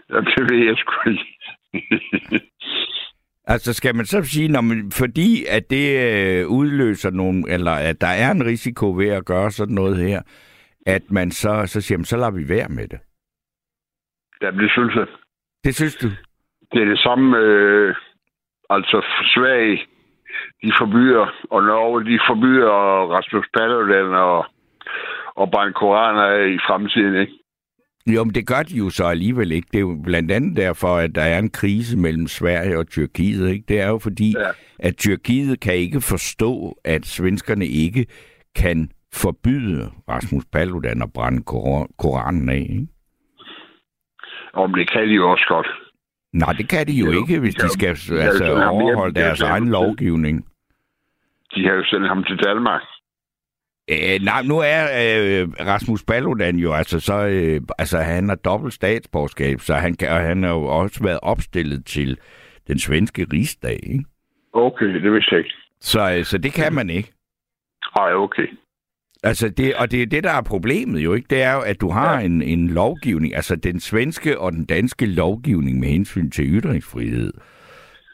det 0.19 0.51
ved 0.51 0.65
jeg 0.65 0.77
sgu 0.77 1.09
ikke. 1.09 1.25
Altså 3.47 3.73
skal 3.73 3.95
man 3.95 4.05
så 4.05 4.23
sige, 4.23 4.47
når 4.47 4.61
man, 4.61 4.91
fordi 4.91 5.45
at 5.45 5.69
det 5.69 5.87
øh, 6.07 6.47
udløser 6.47 7.11
nogle, 7.11 7.43
eller 7.49 7.71
at 7.71 8.01
der 8.01 8.07
er 8.07 8.31
en 8.31 8.45
risiko 8.45 8.91
ved 8.91 9.09
at 9.09 9.25
gøre 9.25 9.51
sådan 9.51 9.75
noget 9.75 9.97
her, 9.97 10.21
at 10.85 11.01
man 11.11 11.31
så, 11.31 11.63
så 11.65 11.81
siger, 11.81 11.97
man, 11.97 12.05
så 12.05 12.17
lader 12.17 12.31
vi 12.31 12.49
være 12.49 12.69
med 12.69 12.87
det. 12.87 12.99
ja, 14.41 14.51
det 14.51 14.71
synes 14.71 14.95
jeg. 14.95 15.07
Det 15.63 15.75
synes 15.75 15.95
du? 15.95 16.07
Det 16.71 16.81
er 16.81 16.85
det 16.85 16.99
samme, 16.99 17.37
øh, 17.37 17.95
altså 18.69 19.05
Sverige, 19.35 19.77
de 20.63 20.71
forbyder, 20.79 21.25
og 21.51 21.63
Norge, 21.63 22.05
de 22.05 22.19
forbyder 22.27 22.71
Rasmus 23.15 23.45
Paludan 23.57 24.13
og, 24.13 24.45
og 25.35 25.51
brænde 25.51 25.73
koraner 25.73 26.45
i 26.55 26.57
fremtiden, 26.67 27.15
ikke? 27.15 27.33
Jo, 28.07 28.23
men 28.23 28.35
det 28.35 28.47
gør 28.47 28.63
de 28.63 28.75
jo 28.77 28.89
så 28.89 29.03
alligevel 29.05 29.51
ikke. 29.51 29.67
Det 29.71 29.77
er 29.77 29.81
jo 29.81 29.99
blandt 30.03 30.31
andet 30.31 30.57
derfor, 30.57 30.97
at 30.97 31.15
der 31.15 31.21
er 31.21 31.39
en 31.39 31.49
krise 31.49 31.97
mellem 31.97 32.27
Sverige 32.27 32.77
og 32.77 32.87
Tyrkiet. 32.87 33.49
Ikke? 33.49 33.65
Det 33.67 33.79
er 33.81 33.87
jo 33.87 33.97
fordi, 33.99 34.33
Ja. 34.39 34.49
at 34.79 34.97
Tyrkiet 34.97 35.59
kan 35.59 35.73
ikke 35.75 36.01
forstå, 36.01 36.77
at 36.85 37.05
svenskerne 37.05 37.65
ikke 37.67 38.05
kan 38.55 38.89
forbyde 39.13 39.91
Rasmus 40.09 40.45
Paludan 40.45 41.01
at 41.01 41.13
brænde 41.13 41.43
Kor- 41.43 41.89
Koranen 41.99 42.49
af. 42.49 42.67
Ikke? 42.69 42.87
Om 44.53 44.73
det 44.73 44.91
kan 44.91 45.07
de 45.07 45.13
jo 45.13 45.31
også 45.31 45.45
godt. 45.47 45.67
Nej, 46.33 46.53
det 46.53 46.69
kan 46.69 46.87
de 46.87 46.91
jo, 46.93 47.11
Jo, 47.11 47.21
ikke, 47.21 47.39
hvis 47.39 47.55
jo. 47.63 47.63
de 47.67 47.69
skal 47.73 47.97
Ja, 48.09 48.21
altså, 48.21 48.63
overholde 48.69 49.19
er 49.19 49.23
deres 49.25 49.39
jo- 49.41 49.45
egen 49.45 49.69
lovgivning. 49.69 50.45
De 51.55 51.63
har 51.63 51.73
jo 51.73 51.83
sendt 51.83 52.07
ham 52.07 52.23
til 52.23 52.37
Danmark. 52.37 52.81
Øh, 53.89 54.19
nej, 54.21 54.41
nu 54.43 54.57
er 54.59 54.83
øh, 54.83 55.49
Rasmus 55.67 56.03
Paludan 56.03 56.55
jo, 56.55 56.73
altså, 56.73 56.99
så, 56.99 57.27
øh, 57.27 57.61
altså 57.77 57.97
han 57.97 58.29
har 58.29 58.35
dobbelt 58.35 58.73
statsborgerskab, 58.73 59.59
så 59.59 59.73
han, 59.73 59.93
kan, 59.95 60.09
og 60.09 60.19
han 60.19 60.43
har 60.43 60.49
jo 60.51 60.63
også 60.65 61.03
været 61.03 61.19
opstillet 61.21 61.85
til 61.85 62.17
den 62.67 62.79
svenske 62.79 63.27
rigsdag, 63.33 63.79
ikke? 63.83 64.05
Okay, 64.53 64.85
det 64.85 65.13
vidste 65.13 65.29
jeg 65.35 65.39
ikke. 65.39 65.51
Så, 65.81 66.15
øh, 66.17 66.23
så 66.25 66.37
det 66.37 66.53
kan 66.53 66.73
man 66.73 66.89
ikke. 66.89 67.11
Ej, 67.95 68.13
okay. 68.13 68.47
Altså 69.23 69.49
det, 69.49 69.75
og 69.75 69.91
det 69.91 70.01
er 70.01 70.05
det, 70.05 70.23
der 70.23 70.31
er 70.31 70.41
problemet 70.41 70.99
jo, 70.99 71.13
ikke? 71.13 71.27
Det 71.29 71.41
er 71.41 71.53
jo, 71.53 71.61
at 71.61 71.81
du 71.81 71.89
har 71.89 72.19
Ja. 72.19 72.25
en, 72.25 72.41
en 72.41 72.67
lovgivning, 72.67 73.35
altså 73.35 73.55
den 73.55 73.79
svenske 73.79 74.39
og 74.39 74.51
den 74.51 74.65
danske 74.65 75.05
lovgivning 75.05 75.79
med 75.79 75.87
hensyn 75.87 76.29
til 76.31 76.45
ytringsfrihed, 76.45 77.33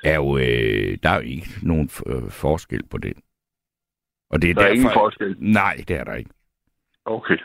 er 0.04 0.16
jo, 0.16 0.38
øh, 0.38 0.98
der 1.04 1.10
er 1.10 1.16
jo 1.16 1.22
ikke 1.22 1.48
nogen 1.64 1.90
øh, 2.08 2.30
forskel 2.30 2.82
på 2.92 2.98
den. 2.98 3.14
Og 4.30 4.42
det 4.42 4.50
er 4.50 4.54
Der 4.54 4.62
er 4.62 4.66
derfor, 4.66 4.76
ingen 4.76 4.94
forskel. 4.94 5.36
Nej, 5.40 5.84
det 5.88 5.96
er 5.96 6.04
der 6.04 6.14
ikke. 6.14 6.30
Okay. 7.06 7.38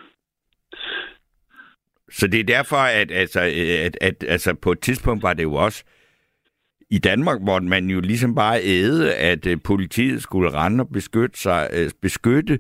Så 2.11 2.27
det 2.27 2.41
er 2.41 2.45
derfor, 2.45 2.77
at, 2.77 3.11
altså, 3.11 3.41
at, 3.85 3.99
at 4.01 4.25
altså, 4.29 4.55
på 4.55 4.73
et 4.73 4.81
tidspunkt 4.81 5.23
var 5.23 5.33
det 5.35 5.43
jo 5.43 5.55
også, 5.55 5.85
i 6.91 6.99
Danmark 6.99 7.41
måtte 7.43 7.67
man 7.67 7.91
jo 7.91 8.01
ligesom 8.01 8.35
bare 8.35 8.61
æde, 8.63 9.15
at 9.15 9.47
øh, 9.47 9.59
politiet 9.65 10.23
skulle 10.23 10.51
rende 10.53 10.83
og 10.83 10.89
beskytte, 10.93 11.39
sig, 11.41 11.69
øh, 11.73 11.91
beskytte 12.03 12.59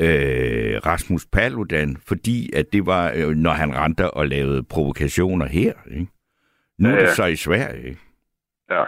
øh, 0.00 0.80
Rasmus 0.86 1.26
Paludan, 1.26 1.96
fordi 1.96 2.50
at 2.56 2.66
det 2.72 2.86
var, 2.86 3.12
øh, 3.16 3.28
når 3.28 3.50
han 3.50 3.76
rendte 3.76 4.10
og 4.10 4.26
lavede 4.28 4.62
provokationer 4.62 5.46
her. 5.46 5.72
Ikke? 5.90 6.06
Nu 6.78 6.88
er 6.88 6.92
Ja, 6.92 7.00
det 7.00 7.06
ja. 7.06 7.14
så 7.14 7.24
i 7.24 7.36
Sverige, 7.36 7.88
ikke? 7.88 8.00
Ja. 8.70 8.84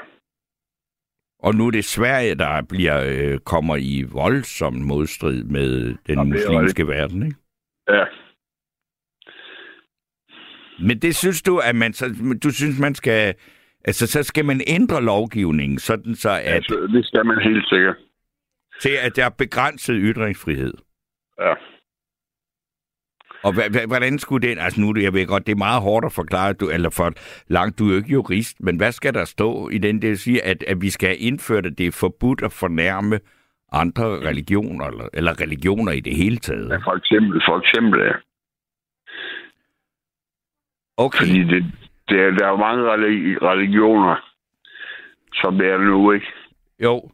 Og 1.47 1.55
nu 1.55 1.67
er 1.67 1.71
det 1.71 1.85
Sverige, 1.85 2.35
der 2.35 2.63
bliver 2.69 2.97
øh, 3.07 3.39
kommer 3.39 3.77
i 3.77 4.05
voldsom 4.13 4.75
modstrid 4.75 5.45
med 5.45 5.71
den 6.07 6.19
Jamen, 6.19 6.33
det 6.33 6.41
muslimske 6.49 6.87
verden. 6.87 7.23
Ikke? 7.27 7.37
Ja. 7.89 8.05
Men 10.87 10.99
det 10.99 11.17
synes 11.17 11.43
du, 11.43 11.59
at 11.59 11.77
man 11.77 11.93
så, 11.93 12.07
du 12.43 12.51
synes, 12.51 12.81
man 12.81 12.95
skal, 12.95 13.35
altså 13.85 14.07
så 14.07 14.23
skal 14.23 14.45
man 14.45 14.61
ændre 14.67 15.03
lovgivningen, 15.05 15.79
sådan 15.79 16.15
så 16.15 16.31
at, 16.31 16.55
Altså, 16.55 16.89
det 16.95 17.07
skal 17.07 17.27
man 17.27 17.39
helt 17.43 17.69
sikkert. 17.69 17.97
til 18.81 18.97
at 19.07 19.17
der 19.17 19.25
er 19.25 19.31
begrænset 19.39 19.97
ytringsfrihed. 20.01 20.75
Ja. 21.41 21.55
Og 23.45 23.53
hvordan 23.87 24.19
skulle 24.19 24.49
den, 24.49 24.59
altså 24.59 24.81
nu, 24.81 24.95
jeg 25.01 25.13
ved 25.13 25.27
godt, 25.27 25.47
det 25.47 25.53
er 25.53 25.57
meget 25.57 25.83
hårdt 25.83 26.07
at 26.07 26.13
forklare, 26.13 26.53
du, 26.53 26.71
eller 26.71 26.91
for 26.91 27.13
langt, 27.49 27.79
du 27.79 27.87
er 27.87 27.91
jo 27.91 27.97
ikke 27.97 28.11
jurist, 28.13 28.57
men 28.61 28.77
hvad 28.77 28.93
skal 28.93 29.15
der 29.15 29.25
stå 29.25 29.69
i 29.69 29.79
den, 29.79 30.03
det 30.03 30.11
vil 30.11 30.19
sige, 30.19 30.45
at, 30.45 30.63
at 30.63 30.81
vi 30.81 30.91
skal 30.91 31.17
indføre 31.19 31.63
det, 31.63 31.79
det 31.79 31.87
er 31.87 31.93
forbudt 31.93 32.43
at 32.43 32.53
fornærme 32.53 33.21
andre 33.73 34.05
religioner, 34.05 34.87
eller, 34.87 35.09
eller 35.13 35.41
religioner 35.41 35.93
i 35.93 36.01
det 36.01 36.17
hele 36.17 36.37
taget. 36.37 36.69
ja. 36.71 36.77
For 36.77 36.97
eksempel, 36.97 37.43
for 37.49 37.59
eksempel, 37.59 38.01
ja. 38.01 38.13
Okay, 40.97 41.19
Fordi 41.19 41.39
det, 41.45 41.65
det 42.09 42.21
er, 42.21 42.31
der 42.31 42.47
er 42.47 42.57
mange 42.57 42.83
religi- 42.93 43.39
religioner, 43.51 44.17
som 45.35 45.59
det 45.59 45.67
er 45.69 45.79
nu, 45.79 46.13
ikke? 46.13 46.27
jo, 46.83 47.11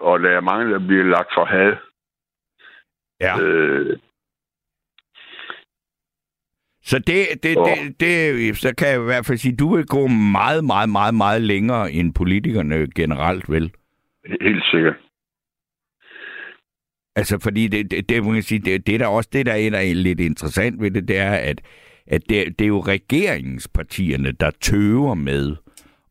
Og 0.00 0.20
der 0.20 0.30
er 0.30 0.40
mange, 0.40 0.72
der 0.72 0.78
bliver 0.86 1.04
lagt 1.04 1.28
for 1.36 1.44
had. 1.44 1.76
ja. 3.20 3.40
Øh, 3.40 3.98
Så 6.88 6.98
det, 6.98 7.26
det, 7.42 7.56
Åh. 7.56 7.68
det, 7.68 8.00
det, 8.00 8.56
så 8.56 8.74
kan 8.78 8.88
jeg 8.88 9.00
i 9.00 9.04
hvert 9.04 9.26
fald 9.26 9.38
sige, 9.38 9.56
du 9.56 9.76
vil 9.76 9.86
gå 9.86 10.06
meget, 10.06 10.64
meget, 10.64 10.88
meget, 10.88 11.14
meget 11.14 11.42
længere 11.42 11.92
end 11.92 12.14
politikerne 12.14 12.86
generelt, 12.94 13.50
vel? 13.50 13.72
helt 14.40 14.64
sikkert. 14.70 14.94
Altså, 17.16 17.38
fordi 17.42 17.68
det, 17.68 17.90
det, 17.90 18.08
det, 18.08 18.24
må 18.24 18.34
jeg 18.34 18.44
sige, 18.44 18.58
det, 18.58 18.86
det 18.86 18.94
er 18.94 18.98
der 18.98 19.06
også 19.06 19.28
det, 19.32 19.46
der 19.46 19.52
er, 19.52 19.70
der 19.70 19.78
er 19.78 19.94
lidt 19.94 20.20
interessant 20.20 20.82
ved 20.82 20.90
det, 20.90 21.08
det 21.08 21.18
er, 21.18 21.30
at, 21.30 21.60
at 22.06 22.22
det, 22.28 22.58
det 22.58 22.64
er 22.64 22.68
jo 22.68 22.80
regeringspartierne, 22.80 24.32
der 24.32 24.50
tøver 24.60 25.14
med 25.14 25.56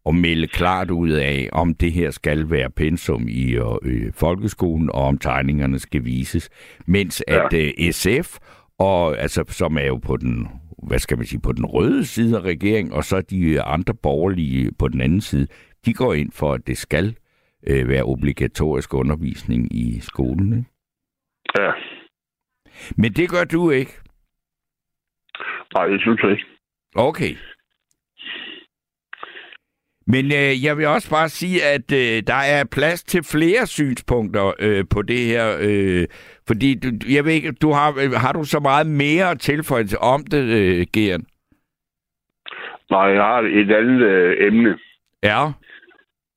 at 0.05 0.15
melde 0.15 0.47
klart 0.47 0.91
ud 0.91 1.09
af, 1.09 1.49
om 1.51 1.73
det 1.73 1.91
her 1.91 2.11
skal 2.11 2.49
være 2.49 2.69
pensum 2.69 3.27
i 3.27 3.51
øh, 3.83 4.13
folkeskolen, 4.13 4.89
og 4.89 5.01
om 5.01 5.17
tegningerne 5.17 5.79
skal 5.79 6.05
vises. 6.05 6.49
Mens 6.85 7.23
Ja. 7.27 7.45
at 7.45 7.53
øh, 7.53 7.91
SF, 7.91 8.37
og, 8.79 9.19
altså, 9.19 9.43
som 9.49 9.77
er 9.77 9.85
jo 9.85 9.97
på 9.97 10.17
den, 10.17 10.47
hvad 10.87 10.99
skal 10.99 11.17
man 11.17 11.25
sige, 11.25 11.41
på 11.41 11.51
den 11.51 11.65
røde 11.65 12.05
side 12.05 12.37
af 12.37 12.41
regeringen, 12.41 12.93
og 12.93 13.03
så 13.03 13.21
de 13.21 13.61
andre 13.61 13.93
borgerlige 13.93 14.71
på 14.79 14.87
den 14.87 15.01
anden 15.01 15.21
side, 15.21 15.47
de 15.85 15.93
går 15.93 16.13
ind 16.13 16.31
for, 16.31 16.53
at 16.53 16.67
det 16.67 16.77
skal 16.77 17.17
øh, 17.67 17.87
være 17.87 18.03
obligatorisk 18.03 18.93
undervisning 18.93 19.75
i 19.75 19.99
skolen. 19.99 20.57
Ikke? 20.57 20.69
Ja. 21.59 21.71
Men 22.97 23.13
det 23.13 23.29
gør 23.29 23.43
du 23.43 23.69
ikke. 23.69 23.93
Nej, 25.73 25.87
det 25.87 26.01
synes 26.01 26.21
jeg 26.23 26.31
ikke. 26.31 26.45
Okay. 26.95 27.35
Men 30.13 30.25
øh, 30.25 30.63
jeg 30.65 30.77
vil 30.77 30.87
også 30.87 31.09
bare 31.09 31.29
sige, 31.29 31.63
at 31.75 31.87
øh, 32.01 32.23
der 32.27 32.41
er 32.55 32.63
plads 32.71 33.03
til 33.03 33.21
flere 33.23 33.67
synspunkter 33.67 34.53
øh, 34.59 34.83
på 34.93 35.01
det 35.01 35.19
her. 35.19 35.45
Øh, 35.67 36.03
fordi 36.47 36.69
du, 36.83 36.87
jeg 37.15 37.25
ved 37.25 37.31
ikke, 37.31 37.51
du 37.51 37.71
har, 37.71 37.89
øh, 37.89 38.11
har 38.11 38.33
du 38.33 38.43
så 38.43 38.59
meget 38.59 38.87
mere 38.87 39.31
at 39.31 39.39
tilføje 39.39 39.85
om 40.01 40.23
det, 40.23 40.43
øh, 40.59 40.85
Gert? 40.93 41.21
Nej, 42.89 43.07
jeg 43.17 43.23
har 43.23 43.39
et 43.39 43.71
andet 43.71 44.01
øh, 44.01 44.47
emne. 44.47 44.77
Ja. 45.23 45.41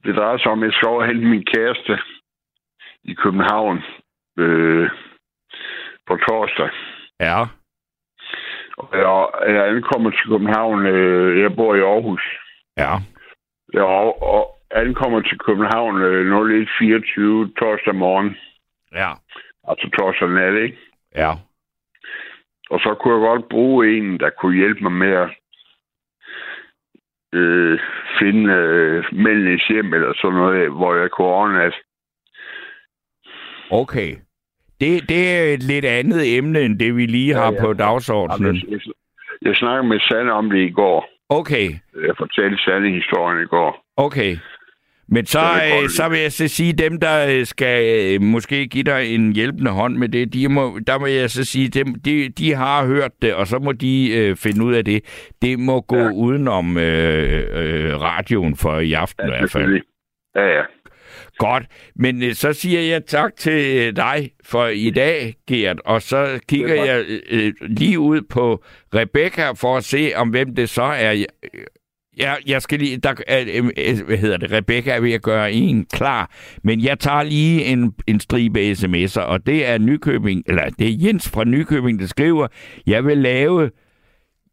Det 0.05 0.17
drejer 0.17 0.39
sig 0.39 0.53
om, 0.53 0.63
at 0.63 0.67
jeg 0.67 0.73
skal 0.73 0.89
over 0.89 1.05
hente 1.05 1.27
min 1.27 1.45
kæreste 1.55 1.99
i 3.05 3.15
København 3.15 3.83
øh, 4.39 4.91
på 6.07 6.17
torsdag. 6.17 6.71
Ja. 7.21 7.41
Og 8.79 8.89
jeg, 8.93 9.29
jeg 9.55 9.69
ankommer 9.69 10.11
til 10.11 10.29
København. 10.29 10.87
Øh, 10.87 11.41
jeg 11.43 11.57
bor 11.57 11.75
i 11.75 11.81
Aarhus. 11.81 12.23
Ja. 12.77 12.95
Jeg 13.73 13.83
og, 13.83 14.57
ankommer 14.71 15.21
til 15.21 15.39
København 15.39 16.03
øh, 16.03 16.33
01.24 16.33 17.55
torsdag 17.59 17.95
morgen. 17.95 18.37
Ja. 18.95 19.11
Altså 19.69 19.91
torsdag 19.99 20.29
nat, 20.29 20.63
ikke? 20.63 20.79
Ja. 21.17 21.33
Og 22.71 22.81
så 22.81 22.95
kunne 22.95 23.15
jeg 23.15 23.21
godt 23.21 23.49
bruge 23.49 23.97
en, 23.97 24.21
der 24.21 24.31
kunne 24.31 24.57
hjælpe 24.57 24.83
mig 24.83 24.93
med 24.93 25.13
at 25.13 25.31
øh, 27.33 27.79
finde 28.19 28.53
øh, 28.53 29.05
mændenes 29.13 29.67
hjem 29.67 29.95
eller 29.95 30.13
sådan 30.17 30.39
noget, 30.39 30.71
hvor 30.71 30.95
jeg 30.95 31.11
kunne 31.11 31.27
overnatte. 31.27 31.79
Okay. 33.71 34.17
Det, 34.81 35.09
det 35.09 35.23
er 35.39 35.55
et 35.55 35.63
lidt 35.63 35.85
andet 35.85 36.37
emne, 36.39 36.61
end 36.61 36.79
det 36.79 36.97
vi 36.97 37.07
lige 37.07 37.35
har 37.35 37.53
Ja, 37.53 37.53
ja. 37.53 37.65
på 37.65 37.73
dagsordenen. 37.73 38.57
Jeg, 38.57 38.71
jeg, 38.71 38.81
jeg 39.43 39.57
snakkede 39.57 39.89
med 39.89 40.01
Sanne 40.01 40.33
om 40.33 40.51
det 40.51 40.59
i 40.59 40.71
går. 40.71 41.09
Okay. 41.31 41.67
Jeg 42.07 42.15
fortalte 42.19 42.59
Sanne 42.59 42.91
historien 42.91 43.43
i 43.43 43.47
går. 43.47 43.85
Okay. 43.97 44.37
Men 45.13 45.27
så, 45.27 45.39
øh, 45.39 45.89
så 45.89 46.09
vil 46.09 46.21
jeg 46.21 46.33
så 46.33 46.49
sige, 46.49 46.73
dem, 46.73 47.01
der 47.01 47.27
øh, 47.39 47.47
skal 47.47 47.77
øh, 48.15 48.23
måske 48.23 48.67
give 48.67 48.85
dig 48.85 49.15
en 49.15 49.33
hjælpende 49.33 49.71
hånd 49.71 49.97
med 49.97 50.09
det, 50.09 50.33
de 50.35 50.49
må, 50.49 50.79
der 50.87 50.99
må 50.99 51.07
jeg 51.07 51.31
så 51.31 51.45
sige, 51.45 51.69
dem, 51.69 51.95
de, 52.05 52.29
de 52.29 52.55
har 52.55 52.87
hørt 52.87 53.11
det, 53.23 53.35
og 53.35 53.47
så 53.47 53.59
må 53.59 53.73
de 53.73 54.19
øh, 54.19 54.37
finde 54.37 54.65
ud 54.65 54.75
af 54.75 54.85
det. 54.85 55.31
Det 55.43 55.59
må 55.59 55.81
gå 55.81 55.97
Ja. 55.97 56.11
udenom 56.13 56.77
øh, 56.79 57.43
øh, 57.53 58.01
radioen 58.01 58.57
for 58.57 58.79
i 58.79 58.93
aften 58.93 59.27
i 59.27 59.31
hvert 59.31 59.51
fald. 59.51 59.83
Ja, 60.35 60.47
ja. 60.57 60.63
Godt, 61.41 61.67
men 61.97 62.23
øh, 62.23 62.35
så 62.35 62.53
siger 62.53 62.81
jeg 62.81 63.07
tak 63.07 63.37
til 63.37 63.77
øh, 63.77 63.97
dig 63.97 64.31
for 64.45 64.67
i 64.67 64.91
dag, 64.91 65.35
Gert, 65.49 65.81
og 65.85 66.03
så 66.03 66.41
kigger 66.49 66.75
er 66.75 66.85
jeg 66.85 67.05
øh, 67.31 67.53
lige 67.61 67.99
ud 67.99 68.23
på 68.31 68.65
Rebecca 68.95 69.51
for 69.51 69.77
at 69.77 69.85
se, 69.85 70.13
om 70.17 70.29
hvem 70.29 70.55
det 70.55 70.69
så 70.69 70.83
er. 70.83 71.25
Jeg, 72.17 72.39
jeg, 72.47 72.63
skal 72.63 72.79
lige, 72.79 72.97
der, 72.97 73.15
øh, 73.31 73.71
øh, 73.77 74.07
hvad 74.07 74.17
hedder 74.17 74.37
det, 74.37 74.53
Rebecca 74.53 74.91
er 74.91 75.01
ved 75.01 75.13
at 75.13 75.23
gøre 75.23 75.53
en 75.53 75.87
klar, 75.93 76.31
men 76.65 76.81
jeg 76.81 76.99
tager 76.99 77.23
lige 77.23 77.65
en, 77.65 77.93
en 78.07 78.21
stribe 78.21 78.73
sms'er, 78.73 79.21
og 79.21 79.47
det 79.47 79.67
er 79.69 79.79
Nykøbing, 79.79 80.43
eller 80.47 80.71
det 80.79 80.89
er 80.89 80.97
Jens 81.07 81.29
fra 81.29 81.45
Nykøbing, 81.45 82.01
der 82.01 82.07
skriver, 82.07 82.47
jeg 82.87 83.05
vil 83.05 83.19
lave 83.19 83.71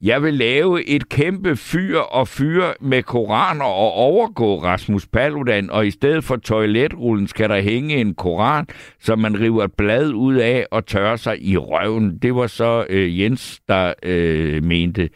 jeg 0.02 0.24
vil 0.24 0.34
lave 0.34 0.86
et 0.86 1.10
kæmpe 1.10 1.56
fyr 1.56 2.00
og 2.00 2.28
fyre 2.28 2.74
med 2.82 3.04
koraner 3.04 3.66
og 3.66 3.92
overgå 3.92 4.64
Rasmus 4.64 5.08
Paludan, 5.08 5.70
og 5.70 5.88
i 5.88 5.92
stedet 5.92 6.24
for 6.24 6.36
toiletrullen 6.36 7.28
skal 7.28 7.50
der 7.50 7.62
hænge 7.62 7.96
en 7.96 8.14
koran, 8.16 8.66
som 9.00 9.20
man 9.20 9.40
river 9.40 9.64
et 9.64 9.74
blad 9.74 10.14
ud 10.14 10.36
af 10.36 10.66
og 10.72 10.86
tørrer 10.86 11.16
sig 11.16 11.46
i 11.46 11.58
røven. 11.58 12.18
Det 12.18 12.36
var 12.36 12.48
så 12.48 12.86
øh, 12.90 13.20
Jens, 13.20 13.60
der 13.68 13.94
øh, 14.04 14.64
mente 14.64 15.10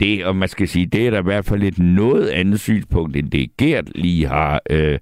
det, 0.00 0.24
og 0.24 0.36
man 0.36 0.48
skal 0.48 0.68
sige, 0.68 0.86
det 0.86 1.06
er 1.06 1.10
der 1.10 1.18
i 1.20 1.22
hvert 1.22 1.44
fald 1.44 1.62
et 1.62 1.78
noget 1.78 2.28
andet 2.28 2.60
synspunkt, 2.60 3.16
end 3.16 3.30
det 3.30 3.56
Gert 3.56 3.90
lige 3.94 4.26
har 4.26 4.60
øh, 4.70 4.98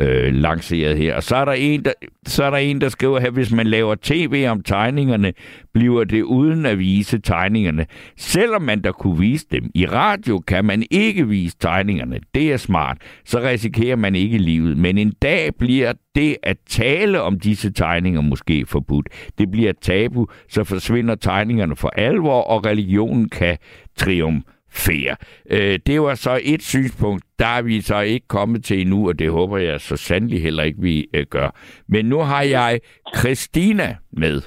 øh, 0.00 0.34
lanceret 0.34 0.96
her. 0.96 1.14
Og 1.16 1.22
så 1.22 1.36
er, 1.36 1.44
der 1.44 1.52
en, 1.52 1.84
der, 1.84 1.92
så 2.26 2.44
er 2.44 2.50
der 2.50 2.56
en, 2.56 2.80
der 2.80 2.88
skriver 2.88 3.20
her, 3.20 3.30
hvis 3.30 3.52
man 3.52 3.66
laver 3.66 3.94
tv 4.02 4.46
om 4.48 4.62
tegningerne, 4.62 5.32
bliver 5.74 6.04
det 6.04 6.22
uden 6.22 6.66
at 6.66 6.78
vise 6.78 7.18
tegningerne. 7.18 7.86
Selvom 8.16 8.62
man 8.62 8.84
der 8.84 8.92
kunne 8.92 9.18
vise 9.18 9.46
dem. 9.52 9.70
I 9.74 9.86
radio 9.86 10.38
kan 10.38 10.64
man 10.64 10.84
ikke 10.90 11.28
vise 11.28 11.56
tegningerne. 11.60 12.20
Det 12.34 12.52
er 12.52 12.56
smart. 12.56 12.98
Så 13.24 13.40
risikerer 13.40 13.96
man 13.96 14.14
ikke 14.14 14.38
livet. 14.38 14.76
Men 14.76 14.98
en 14.98 15.12
dag 15.22 15.54
bliver 15.58 15.92
det 16.14 16.36
at 16.42 16.56
tale 16.68 17.22
om 17.22 17.40
disse 17.40 17.72
tegninger 17.72 18.20
måske 18.20 18.66
forbudt. 18.66 19.08
Det 19.38 19.50
bliver 19.50 19.72
tabu, 19.82 20.26
så 20.48 20.64
forsvinder 20.64 21.14
tegningerne 21.14 21.76
for 21.76 21.88
alvor, 21.88 22.40
og 22.40 22.66
religionen 22.66 23.28
kan 23.28 23.58
triumfere 23.96 24.59
fair. 24.72 25.14
Øh, 25.50 25.78
det 25.86 26.02
var 26.02 26.14
så 26.14 26.40
et 26.44 26.62
synspunkt, 26.62 27.24
der 27.38 27.46
er 27.46 27.62
vi 27.62 27.80
så 27.80 28.00
ikke 28.00 28.28
kommet 28.28 28.64
til 28.64 28.80
endnu, 28.80 29.08
og 29.08 29.18
det 29.18 29.30
håber 29.30 29.56
jeg 29.58 29.80
så 29.80 29.96
sandelig 29.96 30.42
heller 30.42 30.62
ikke, 30.62 30.80
vi 30.82 31.08
øh, 31.14 31.26
gør. 31.26 31.50
Men 31.88 32.04
nu 32.06 32.18
har 32.18 32.42
jeg 32.42 32.80
Christina 33.18 33.96
med. 34.12 34.42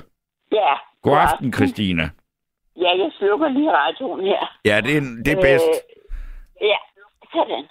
Ja. 0.51 0.73
God 1.01 1.17
aften, 1.17 1.53
Christina. 1.53 2.09
Ja, 2.77 2.89
jeg 2.97 3.11
slukker 3.17 3.49
lige 3.49 3.71
radioen 3.71 4.25
her. 4.25 4.59
Ja, 4.65 4.81
det 4.81 4.97
er, 4.97 5.01
det 5.25 5.31
er 5.33 5.41
bedst. 5.41 5.69
Øh, 5.69 6.67
ja, 6.67 6.77
sådan. 7.33 7.63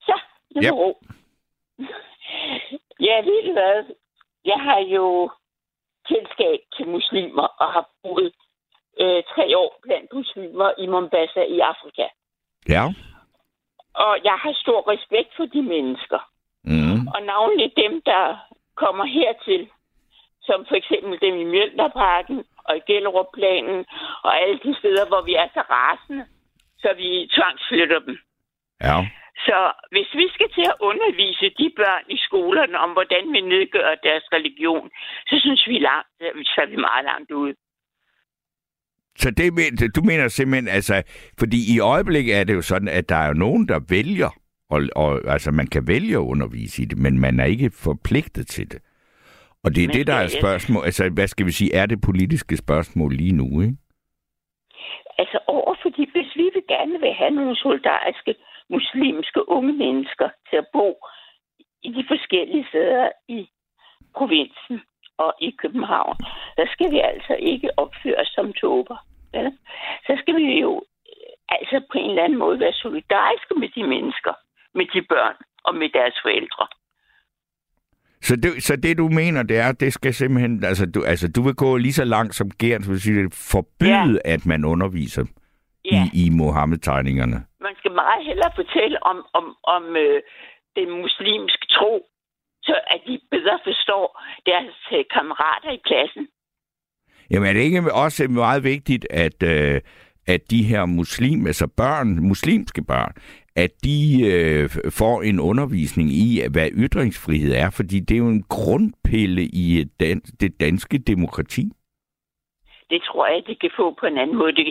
Så, 0.00 0.20
det 0.54 0.62
Ja. 0.62 0.66
ja. 0.68 0.72
ro. 0.72 1.02
ja, 3.00 3.16
ved 3.28 3.46
du 3.46 3.52
hvad? 3.52 3.94
Jeg 4.44 4.60
har 4.66 4.78
jo 4.78 5.30
kendskab 6.08 6.58
til 6.76 6.88
muslimer 6.88 7.42
og 7.62 7.72
har 7.72 7.88
boet 8.02 8.32
øh, 9.02 9.22
tre 9.34 9.58
år 9.62 9.78
blandt 9.82 10.12
muslimer 10.12 10.70
i 10.78 10.86
Mombasa 10.86 11.42
i 11.56 11.58
Afrika. 11.72 12.06
Ja. 12.68 12.84
Og 13.94 14.12
jeg 14.24 14.36
har 14.44 14.52
stor 14.64 14.80
respekt 14.92 15.30
for 15.36 15.46
de 15.46 15.62
mennesker. 15.62 16.20
Mm. 16.64 17.00
Og 17.14 17.22
navnlig 17.22 17.72
dem, 17.76 18.02
der 18.10 18.24
kommer 18.74 19.04
hertil, 19.04 19.68
som 20.42 20.66
for 20.68 20.74
eksempel 20.74 21.20
dem 21.20 21.34
i 21.42 21.44
Mjølnerparken 21.44 22.44
og 22.64 22.76
i 22.76 22.86
Gellerup-planen 22.88 23.86
og 24.24 24.40
alle 24.40 24.58
de 24.64 24.72
steder, 24.78 25.04
hvor 25.08 25.22
vi 25.28 25.34
er 25.34 25.48
så 25.54 25.62
rasende, 25.70 26.24
så 26.82 26.88
vi 26.96 27.30
tvangsflytter 27.36 27.98
dem. 27.98 28.18
Ja. 28.80 28.98
Så 29.46 29.58
hvis 29.90 30.10
vi 30.20 30.26
skal 30.34 30.50
til 30.56 30.66
at 30.72 30.80
undervise 30.80 31.48
de 31.58 31.66
børn 31.76 32.04
i 32.08 32.18
skolerne 32.26 32.78
om, 32.78 32.90
hvordan 32.90 33.24
vi 33.34 33.40
nedgør 33.40 33.94
deres 34.08 34.26
religion, 34.36 34.90
så 35.28 35.34
synes 35.42 35.66
vi 35.66 35.78
langt, 35.78 36.08
så 36.52 36.58
er 36.64 36.66
vi 36.66 36.76
meget 36.76 37.04
langt 37.04 37.30
ude. 37.30 37.54
Så 39.18 39.30
det, 39.30 39.96
du 39.96 40.02
mener 40.02 40.28
simpelthen, 40.28 40.68
altså, 40.68 41.02
fordi 41.38 41.74
i 41.74 41.78
øjeblikket 41.78 42.36
er 42.36 42.44
det 42.44 42.54
jo 42.54 42.62
sådan, 42.62 42.88
at 42.88 43.08
der 43.08 43.16
er 43.16 43.28
jo 43.28 43.34
nogen, 43.34 43.68
der 43.68 43.80
vælger, 43.88 44.30
og, 44.70 44.80
og 44.96 45.32
altså 45.32 45.50
man 45.50 45.66
kan 45.66 45.86
vælge 45.86 46.14
at 46.14 46.28
undervise 46.32 46.82
i 46.82 46.84
det, 46.84 46.98
men 46.98 47.20
man 47.20 47.40
er 47.40 47.44
ikke 47.44 47.70
forpligtet 47.70 48.46
til 48.46 48.72
det. 48.72 48.82
Og 49.64 49.74
det 49.74 49.84
er 49.84 49.88
Men 49.88 49.96
det, 49.96 50.06
der 50.06 50.14
er 50.14 50.26
spørgsmål, 50.28 50.84
altså 50.84 51.10
hvad 51.10 51.28
skal 51.28 51.46
vi 51.46 51.50
sige, 51.50 51.74
er 51.74 51.86
det 51.86 52.00
politiske 52.00 52.56
spørgsmål 52.56 53.12
lige 53.14 53.32
nu, 53.32 53.60
ikke? 53.60 53.76
Altså 55.18 55.38
over, 55.46 55.74
fordi 55.82 56.10
hvis 56.12 56.30
vi 56.36 56.50
vil 56.54 56.64
gerne 56.68 57.00
vil 57.00 57.12
have 57.12 57.30
nogle 57.30 57.56
solidariske 57.56 58.34
muslimske 58.70 59.48
unge 59.48 59.72
mennesker 59.72 60.28
til 60.50 60.56
at 60.56 60.66
bo 60.72 60.88
i 61.82 61.88
de 61.88 62.04
forskellige 62.08 62.66
steder 62.68 63.08
i 63.28 63.48
provinsen 64.16 64.80
og 65.18 65.34
i 65.40 65.50
København, 65.50 66.16
så 66.56 66.64
skal 66.72 66.90
vi 66.90 67.00
altså 67.00 67.34
ikke 67.34 67.68
opføre 67.76 68.16
os 68.22 68.32
som 68.36 68.52
tober. 68.52 68.96
Vel? 69.32 69.52
Så 70.06 70.12
skal 70.20 70.36
vi 70.36 70.60
jo 70.60 70.82
altså 71.48 71.80
på 71.92 71.98
en 71.98 72.10
eller 72.10 72.24
anden 72.24 72.38
måde 72.38 72.60
være 72.60 72.72
solidariske 72.72 73.54
med 73.56 73.68
de 73.68 73.82
mennesker, 73.94 74.32
med 74.74 74.86
de 74.94 75.02
børn 75.02 75.36
og 75.64 75.74
med 75.74 75.88
deres 75.88 76.18
forældre. 76.22 76.66
Så 78.22 78.36
det, 78.36 78.62
så 78.62 78.76
det 78.76 78.98
du 78.98 79.08
mener, 79.08 79.42
det 79.42 79.58
er, 79.58 79.72
det 79.72 79.92
skal 79.92 80.14
simpelthen, 80.14 80.64
altså 80.64 80.86
du, 80.94 81.04
altså, 81.04 81.32
du 81.36 81.42
vil 81.42 81.54
gå 81.54 81.76
lige 81.76 81.92
så 81.92 82.04
langt 82.04 82.34
som 82.34 82.50
Gert, 82.60 82.88
vil 82.88 83.00
sige, 83.00 83.30
forbyde, 83.52 84.20
ja. 84.24 84.32
at 84.34 84.46
man 84.46 84.64
underviser 84.64 85.24
Ja. 85.84 86.02
i, 86.14 86.26
i 86.26 86.30
Mohammed-tegningerne. 86.40 87.38
man 87.60 87.74
skal 87.80 87.92
meget 87.92 88.24
hellere 88.24 88.52
fortælle 88.60 89.02
om, 89.10 89.18
om, 89.38 89.56
om 89.76 89.96
øh, 89.96 90.22
den 90.76 90.90
muslimske 91.02 91.66
tro, 91.76 91.92
så 92.62 92.74
at 92.94 93.00
de 93.06 93.20
bedre 93.30 93.58
forstår 93.64 94.04
deres 94.46 94.76
øh, 94.92 95.04
kammerater 95.14 95.70
i 95.78 95.80
klassen. 95.88 96.28
Jamen 97.30 97.48
er 97.48 97.52
det 97.52 97.60
ikke 97.60 97.94
også 97.94 98.28
meget 98.28 98.64
vigtigt, 98.64 99.06
at, 99.10 99.42
øh, 99.42 99.80
at 100.26 100.50
de 100.50 100.62
her 100.62 100.86
muslim, 100.86 101.46
altså 101.46 101.66
børn, 101.66 102.08
muslimske 102.28 102.84
børn, 102.84 103.12
at 103.56 103.70
de 103.84 104.26
øh, 104.32 104.70
får 104.90 105.22
en 105.22 105.40
undervisning 105.40 106.10
i, 106.10 106.42
hvad 106.50 106.68
ytringsfrihed 106.72 107.54
er, 107.54 107.70
fordi 107.70 108.00
det 108.00 108.14
er 108.14 108.18
jo 108.18 108.28
en 108.28 108.42
grundpille 108.42 109.42
i 109.42 109.84
dan- 110.02 110.36
det 110.40 110.60
danske 110.60 110.98
demokrati. 110.98 111.64
Det 112.90 113.00
tror 113.02 113.26
jeg, 113.26 113.42
de 113.46 113.54
kan 113.60 113.70
få 113.76 113.96
på 114.00 114.06
en 114.06 114.18
anden 114.18 114.36
måde. 114.36 114.52
Det, 114.52 114.66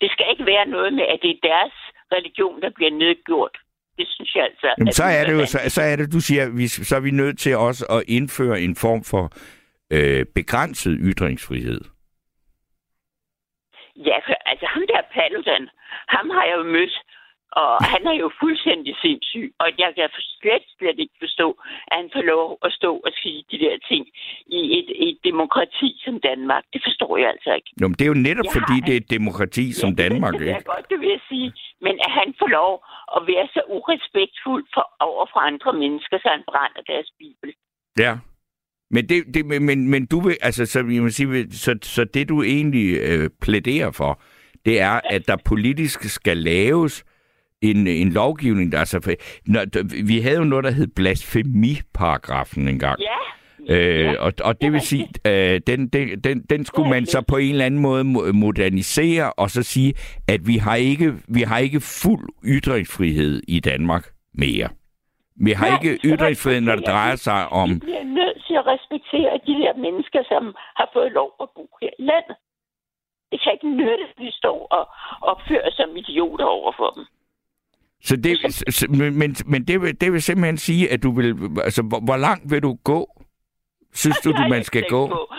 det 0.00 0.10
skal 0.10 0.26
ikke 0.30 0.46
være 0.46 0.66
noget 0.66 0.92
med, 0.92 1.02
at 1.12 1.18
det 1.22 1.30
er 1.30 1.40
deres 1.42 1.74
religion, 2.12 2.60
der 2.62 2.70
bliver 2.74 2.90
nedgjort. 2.90 3.56
Det 3.98 4.06
synes 4.10 4.34
jeg 4.34 4.44
altså... 4.44 4.74
Jamen, 4.78 4.92
så 4.92 5.04
er 5.04 5.24
det 5.24 5.32
jo, 5.32 5.46
så, 5.46 5.58
så 5.68 5.82
er 5.82 5.96
det, 5.96 6.12
du 6.12 6.20
siger, 6.20 6.50
vi, 6.50 6.66
så 6.66 6.96
er 6.96 7.00
vi 7.00 7.10
nødt 7.10 7.38
til 7.38 7.56
også 7.56 7.84
at 7.90 8.02
indføre 8.08 8.60
en 8.60 8.76
form 8.76 9.04
for 9.04 9.32
øh, 9.96 10.26
begrænset 10.34 10.94
ytringsfrihed. 11.10 11.80
Ja, 14.08 14.16
for 14.26 14.34
altså 14.50 14.66
ham 14.74 14.84
der 14.92 15.00
Paludan, 15.14 15.64
ham 16.14 16.26
har 16.30 16.44
jeg 16.50 16.56
jo 16.60 16.64
mødt, 16.76 16.94
og 17.62 17.72
han 17.92 18.02
er 18.12 18.16
jo 18.22 18.28
fuldstændig 18.42 18.92
sindssyg, 19.04 19.48
og 19.62 19.68
jeg 19.82 19.90
kan 19.96 20.08
slet, 20.40 20.64
slet 20.78 20.98
ikke 21.04 21.16
forstå, 21.24 21.48
at 21.90 21.94
han 22.00 22.08
får 22.14 22.22
lov 22.34 22.58
at 22.66 22.72
stå 22.72 22.90
og 23.06 23.10
sige 23.22 23.44
de 23.50 23.58
der 23.64 23.76
ting 23.90 24.04
i 24.46 24.60
et, 24.78 24.88
et 25.08 25.18
demokrati 25.24 25.90
som 26.04 26.14
Danmark. 26.28 26.64
Det 26.72 26.80
forstår 26.86 27.12
jeg 27.16 27.28
altså 27.34 27.50
ikke. 27.58 27.70
Nå, 27.80 27.84
men 27.88 27.94
det 27.98 28.04
er 28.04 28.12
jo 28.14 28.20
netop 28.28 28.44
Jeg 28.48 28.54
fordi, 28.58 28.76
har- 28.78 28.86
det 28.86 28.92
er 28.96 29.00
et 29.04 29.10
demokrati 29.18 29.66
som 29.80 29.90
ja, 29.90 29.96
Danmark, 30.04 30.32
det, 30.32 30.40
det 30.40 30.46
ikke? 30.46 30.64
er 30.66 30.72
godt, 30.74 30.86
det 30.90 30.98
vil 31.00 31.08
jeg 31.16 31.22
sige. 31.32 31.48
Men 31.86 31.94
at 32.06 32.10
han 32.20 32.28
får 32.40 32.48
lov 32.60 32.72
at 33.16 33.20
være 33.32 33.46
så 33.54 33.60
urespektfuld 33.76 34.64
for, 34.74 34.84
over 35.10 35.24
for 35.32 35.40
andre 35.50 35.72
mennesker, 35.82 36.16
så 36.22 36.28
han 36.36 36.42
brænder 36.50 36.82
deres 36.92 37.08
bibel. 37.22 37.48
Ja. 38.04 38.12
Men, 38.92 39.08
det, 39.08 39.24
det, 39.34 39.46
men- 39.62 39.88
men, 39.88 40.06
du 40.06 40.20
vil, 40.20 40.36
altså, 40.40 40.66
så, 40.66 40.78
jeg 40.78 41.02
må 41.02 41.08
sige, 41.08 41.46
så, 41.52 41.78
så 41.82 42.04
det 42.04 42.28
du 42.28 42.42
egentlig 42.42 42.96
øh, 42.98 43.30
plæderer 43.40 43.90
for, 43.90 44.20
det 44.66 44.80
er, 44.80 45.00
at 45.10 45.28
der 45.28 45.36
politisk 45.44 46.04
skal 46.04 46.36
laves 46.36 47.04
en, 47.62 47.86
en 47.86 48.10
lovgivning, 48.12 48.72
der 48.72 48.78
er 48.78 48.84
så... 48.84 49.14
Når, 49.46 49.64
vi 50.04 50.20
havde 50.20 50.36
jo 50.36 50.44
noget, 50.44 50.64
der 50.64 50.70
hed 50.70 50.86
blasfemiparagrafen 50.86 52.68
engang. 52.68 53.00
Ja, 53.00 53.06
Øh, 53.68 54.14
og, 54.18 54.32
og 54.44 54.60
det 54.60 54.72
vil 54.72 54.80
sige, 54.80 55.08
øh, 55.26 55.60
den, 55.66 55.88
den, 55.88 56.20
den, 56.24 56.42
den 56.50 56.64
skulle 56.64 56.90
man 56.90 57.06
så 57.06 57.20
på 57.28 57.36
en 57.36 57.50
eller 57.50 57.66
anden 57.66 57.80
måde 57.80 58.02
mo- 58.04 58.32
modernisere, 58.32 59.32
og 59.32 59.50
så 59.50 59.62
sige, 59.62 59.94
at 60.28 60.46
vi 60.46 60.56
har 60.56 60.76
ikke, 60.76 61.14
vi 61.28 61.42
har 61.42 61.58
ikke 61.58 61.80
fuld 61.80 62.28
ytringsfrihed 62.44 63.42
i 63.48 63.60
Danmark 63.60 64.08
mere. 64.34 64.68
Vi 65.36 65.52
har 65.52 65.66
Nej, 65.68 65.78
ikke 65.82 65.96
så 66.02 66.08
ytringsfrihed, 66.08 66.60
når 66.60 66.76
det 66.76 66.86
drejer 66.86 67.16
sig 67.16 67.48
om... 67.48 67.70
Vi 67.70 67.78
bliver 67.78 68.04
nødt 68.04 68.44
til 68.46 68.54
at 68.54 68.66
respektere 68.66 69.32
de 69.46 69.52
der 69.62 69.72
mennesker, 69.76 70.22
som 70.28 70.54
har 70.76 70.90
fået 70.92 71.12
lov 71.12 71.30
at 71.40 71.48
bo 71.56 71.68
her 71.82 71.90
i 71.98 72.02
landet. 72.02 72.36
Det 73.32 73.40
kan 73.42 73.52
ikke 73.52 73.68
nytte, 73.76 74.04
at 74.08 74.14
vi 74.24 74.30
står 74.30 74.58
og 74.76 74.84
opfører 75.32 75.66
os 75.68 75.74
som 75.74 75.96
idioter 75.96 76.44
over 76.44 76.72
for 76.76 76.90
dem. 76.96 77.04
Så 78.04 78.16
det, 78.16 78.38
s- 78.54 78.88
men, 78.88 79.36
men, 79.46 79.64
det, 79.64 79.82
vil, 79.82 80.00
det 80.00 80.12
vil 80.12 80.22
simpelthen 80.22 80.56
sige, 80.56 80.92
at 80.92 81.02
du 81.02 81.10
vil... 81.10 81.34
Altså, 81.64 81.82
hvor, 81.82 82.00
hvor 82.00 82.16
langt 82.16 82.50
vil 82.50 82.62
du 82.62 82.78
gå? 82.84 83.22
Synes 83.94 84.18
du, 84.18 84.28
Det 84.32 84.38
du 84.38 84.48
man 84.48 84.64
skal 84.64 84.84
gå? 84.88 85.06
på. 85.06 85.32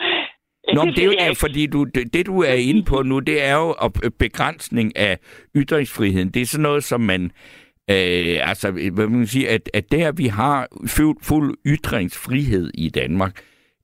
Nå, 0.74 0.84
men 0.86 0.94
det 0.98 1.22
er 1.22 1.28
jo 1.28 1.34
fordi 1.34 1.68
du, 1.68 1.84
det, 1.84 2.14
det, 2.14 2.26
du 2.26 2.42
er 2.42 2.54
inde 2.54 2.84
på 2.84 3.02
nu, 3.02 3.20
det 3.20 3.44
er 3.44 3.56
jo 3.56 3.72
op- 3.78 3.98
begrænsning 4.20 4.98
af 4.98 5.18
ytringsfriheden. 5.56 6.30
Det 6.32 6.42
er 6.42 6.46
sådan 6.46 6.64
noget, 6.64 6.84
som 6.84 7.02
man... 7.02 7.32
Øh, 7.90 8.50
altså, 8.50 8.72
hvad 8.72 9.08
man 9.08 9.26
sige, 9.28 9.50
at, 9.50 9.70
at 9.74 9.92
der 9.92 10.12
vi 10.12 10.28
har 10.28 10.68
fuld, 10.98 11.18
fuld 11.24 11.58
ytringsfrihed 11.66 12.72
i 12.74 12.90
Danmark, 12.90 13.34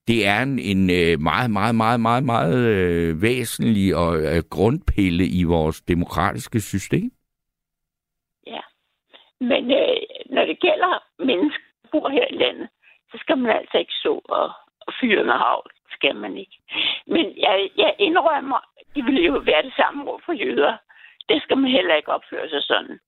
det 0.07 0.27
er 0.27 0.41
en, 0.41 0.59
en 0.59 0.85
meget, 1.23 1.51
meget, 1.51 1.75
meget, 1.75 1.99
meget, 1.99 2.23
meget 2.23 2.59
øh, 2.75 3.21
væsentlig 3.21 3.95
og 3.95 4.11
øh, 4.17 4.43
grundpille 4.49 5.25
i 5.39 5.43
vores 5.43 5.81
demokratiske 5.81 6.59
system. 6.61 7.11
Ja. 8.47 8.61
Men 9.41 9.71
øh, 9.71 9.97
når 10.35 10.45
det 10.45 10.59
gælder 10.59 11.03
mennesker, 11.19 11.63
der 11.81 11.89
bor 11.91 12.09
her 12.09 12.27
i 12.29 12.37
landet, 12.43 12.69
så 13.11 13.17
skal 13.21 13.37
man 13.37 13.51
altså 13.57 13.77
ikke 13.77 13.97
så 14.03 14.21
og, 14.39 14.51
og 14.87 14.93
fyre 15.01 15.23
med 15.23 15.33
havl. 15.33 15.69
Skal 15.91 16.15
man 16.15 16.37
ikke. 16.37 16.57
Men 17.07 17.25
jeg, 17.37 17.69
jeg 17.77 17.95
indrømmer, 17.99 18.59
det 18.95 19.05
ville 19.05 19.21
jo 19.21 19.33
være 19.33 19.63
det 19.63 19.73
samme 19.75 20.11
ord 20.11 20.21
for 20.25 20.33
jøder. 20.33 20.77
Det 21.29 21.41
skal 21.43 21.57
man 21.57 21.71
heller 21.71 21.95
ikke 21.95 22.11
opføre 22.11 22.49
sig 22.49 22.63
sådan. 22.63 22.99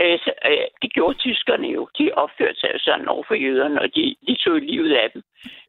Øh, 0.00 0.18
så, 0.24 0.32
øh, 0.50 0.66
det 0.82 0.92
gjorde 0.92 1.18
tyskerne 1.18 1.68
jo. 1.68 1.88
De 1.98 2.10
opførte 2.12 2.60
sig 2.60 2.70
jo 2.74 2.78
sådan 2.78 3.08
over 3.08 3.24
for 3.28 3.34
jøderne, 3.34 3.80
og 3.80 3.88
de, 3.94 4.16
de 4.26 4.36
tog 4.36 4.58
livet 4.60 4.92
af 4.94 5.10
dem. 5.14 5.22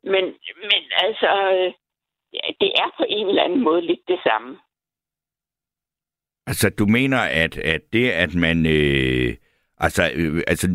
Men, 0.04 0.24
men 0.70 0.84
altså, 1.06 1.32
øh, 1.54 1.74
det 2.62 2.72
er 2.84 2.90
på 2.98 3.06
en 3.10 3.28
eller 3.28 3.44
anden 3.44 3.64
måde 3.64 3.82
lidt 3.82 4.08
det 4.08 4.20
samme. 4.24 4.58
Altså, 6.48 6.70
du 6.70 6.86
mener, 6.86 7.18
at, 7.18 7.58
at 7.58 7.82
det, 7.94 8.12
at 8.12 8.36
man 8.36 8.66
øh, 8.66 9.36
Altså, 9.78 10.12
øh, 10.16 10.44
altså, 10.48 10.68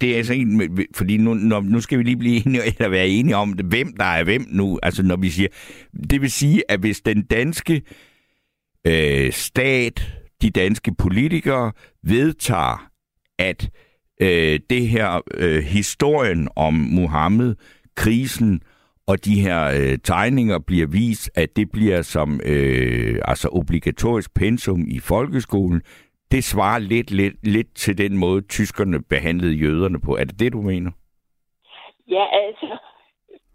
det 0.00 0.12
er 0.12 0.16
altså 0.16 0.32
ikke, 0.34 0.86
fordi 0.94 1.16
nu, 1.16 1.34
når, 1.34 1.60
nu 1.60 1.80
skal 1.80 1.98
vi 1.98 2.02
lige 2.02 2.16
blive 2.16 2.46
enige, 2.46 2.62
eller 2.78 2.88
være 2.88 3.08
enige 3.08 3.36
om, 3.36 3.52
det, 3.52 3.66
hvem 3.66 3.96
der 3.96 4.04
er 4.04 4.24
hvem 4.24 4.46
nu. 4.48 4.78
Altså, 4.82 5.02
når 5.02 5.16
vi 5.16 5.28
siger, 5.28 5.48
det 6.10 6.20
vil 6.20 6.30
sige, 6.30 6.62
at 6.68 6.80
hvis 6.80 7.00
den 7.00 7.22
danske 7.22 7.82
øh, 8.86 9.32
stat, 9.32 10.12
de 10.42 10.50
danske 10.50 10.94
politikere 10.94 11.72
vedtager, 12.02 12.88
at 13.38 13.70
øh, 14.20 14.60
det 14.70 14.88
her 14.88 15.20
øh, 15.34 15.62
historien 15.62 16.48
om 16.56 16.74
Mohammed, 16.74 17.54
krisen 17.96 18.62
og 19.06 19.24
de 19.24 19.40
her 19.40 19.64
øh, 19.64 19.98
tegninger 19.98 20.58
bliver 20.58 20.86
vist, 20.86 21.30
at 21.34 21.56
det 21.56 21.70
bliver 21.72 22.02
som 22.02 22.40
øh, 22.44 23.20
altså 23.24 23.48
obligatorisk 23.52 24.34
pensum 24.34 24.84
i 24.88 24.98
folkeskolen, 24.98 25.82
det 26.30 26.44
svarer 26.44 26.78
lidt, 26.78 27.10
lidt, 27.10 27.46
lidt 27.46 27.74
til 27.74 27.98
den 27.98 28.16
måde, 28.16 28.40
tyskerne 28.40 29.02
behandlede 29.02 29.54
jøderne 29.54 30.00
på. 30.00 30.16
Er 30.16 30.24
det 30.24 30.40
det, 30.40 30.52
du 30.52 30.60
mener? 30.60 30.90
Ja, 32.08 32.24
altså, 32.44 32.78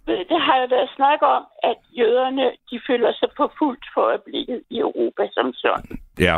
det 0.05 0.39
har 0.45 0.55
jo 0.61 0.67
været 0.69 0.89
snak 0.95 1.19
om, 1.21 1.43
at 1.63 1.77
jøderne, 1.97 2.45
de 2.71 2.81
føler 2.87 3.11
sig 3.13 3.29
på 3.37 3.51
fuldt 3.59 3.85
for 3.93 4.01
øjeblikket 4.01 4.61
i 4.69 4.77
Europa 4.79 5.23
som 5.31 5.53
sådan. 5.53 5.99
Ja. 6.19 6.35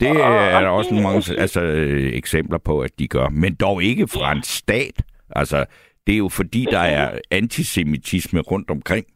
Det 0.00 0.10
og, 0.10 0.16
er 0.16 0.60
der 0.60 0.68
også 0.68 0.94
det, 0.94 1.02
mange 1.02 1.40
altså, 1.40 1.60
øh, 1.60 2.12
eksempler 2.12 2.58
på, 2.58 2.80
at 2.80 2.98
de 2.98 3.08
gør. 3.08 3.28
Men 3.28 3.54
dog 3.54 3.82
ikke 3.82 4.08
fra 4.08 4.32
en 4.32 4.42
stat. 4.42 5.02
Altså, 5.30 5.66
det 6.06 6.12
er 6.12 6.18
jo 6.18 6.28
fordi, 6.28 6.66
der 6.70 6.78
er 6.78 7.18
antisemitisme 7.30 8.40
rundt 8.40 8.70
omkring. 8.70 9.06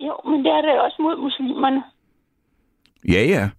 Jo, 0.00 0.20
men 0.24 0.44
det 0.44 0.52
er 0.52 0.60
der 0.60 0.80
også 0.80 0.96
mod 1.02 1.16
muslimerne. 1.16 1.82
Ja, 3.08 3.24
ja. 3.24 3.50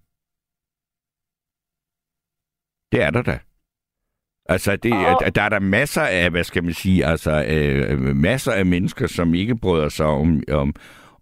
Det 2.91 3.04
er 3.04 3.12
der 3.12 3.22
da. 3.22 3.39
Altså, 4.45 4.76
det, 4.76 4.93
og... 4.93 5.36
der 5.36 5.41
er 5.41 5.50
der 5.50 5.60
masser 5.60 6.02
af, 6.02 6.30
hvad 6.30 6.43
skal 6.43 6.63
man 6.63 6.74
sige, 6.74 7.06
altså 7.06 7.45
øh, 7.50 8.00
masser 8.00 8.52
af 8.52 8.65
mennesker, 8.65 9.08
som 9.08 9.34
ikke 9.34 9.56
bryder 9.56 9.89
sig 9.89 10.06
om, 10.06 10.43
om, 10.52 10.74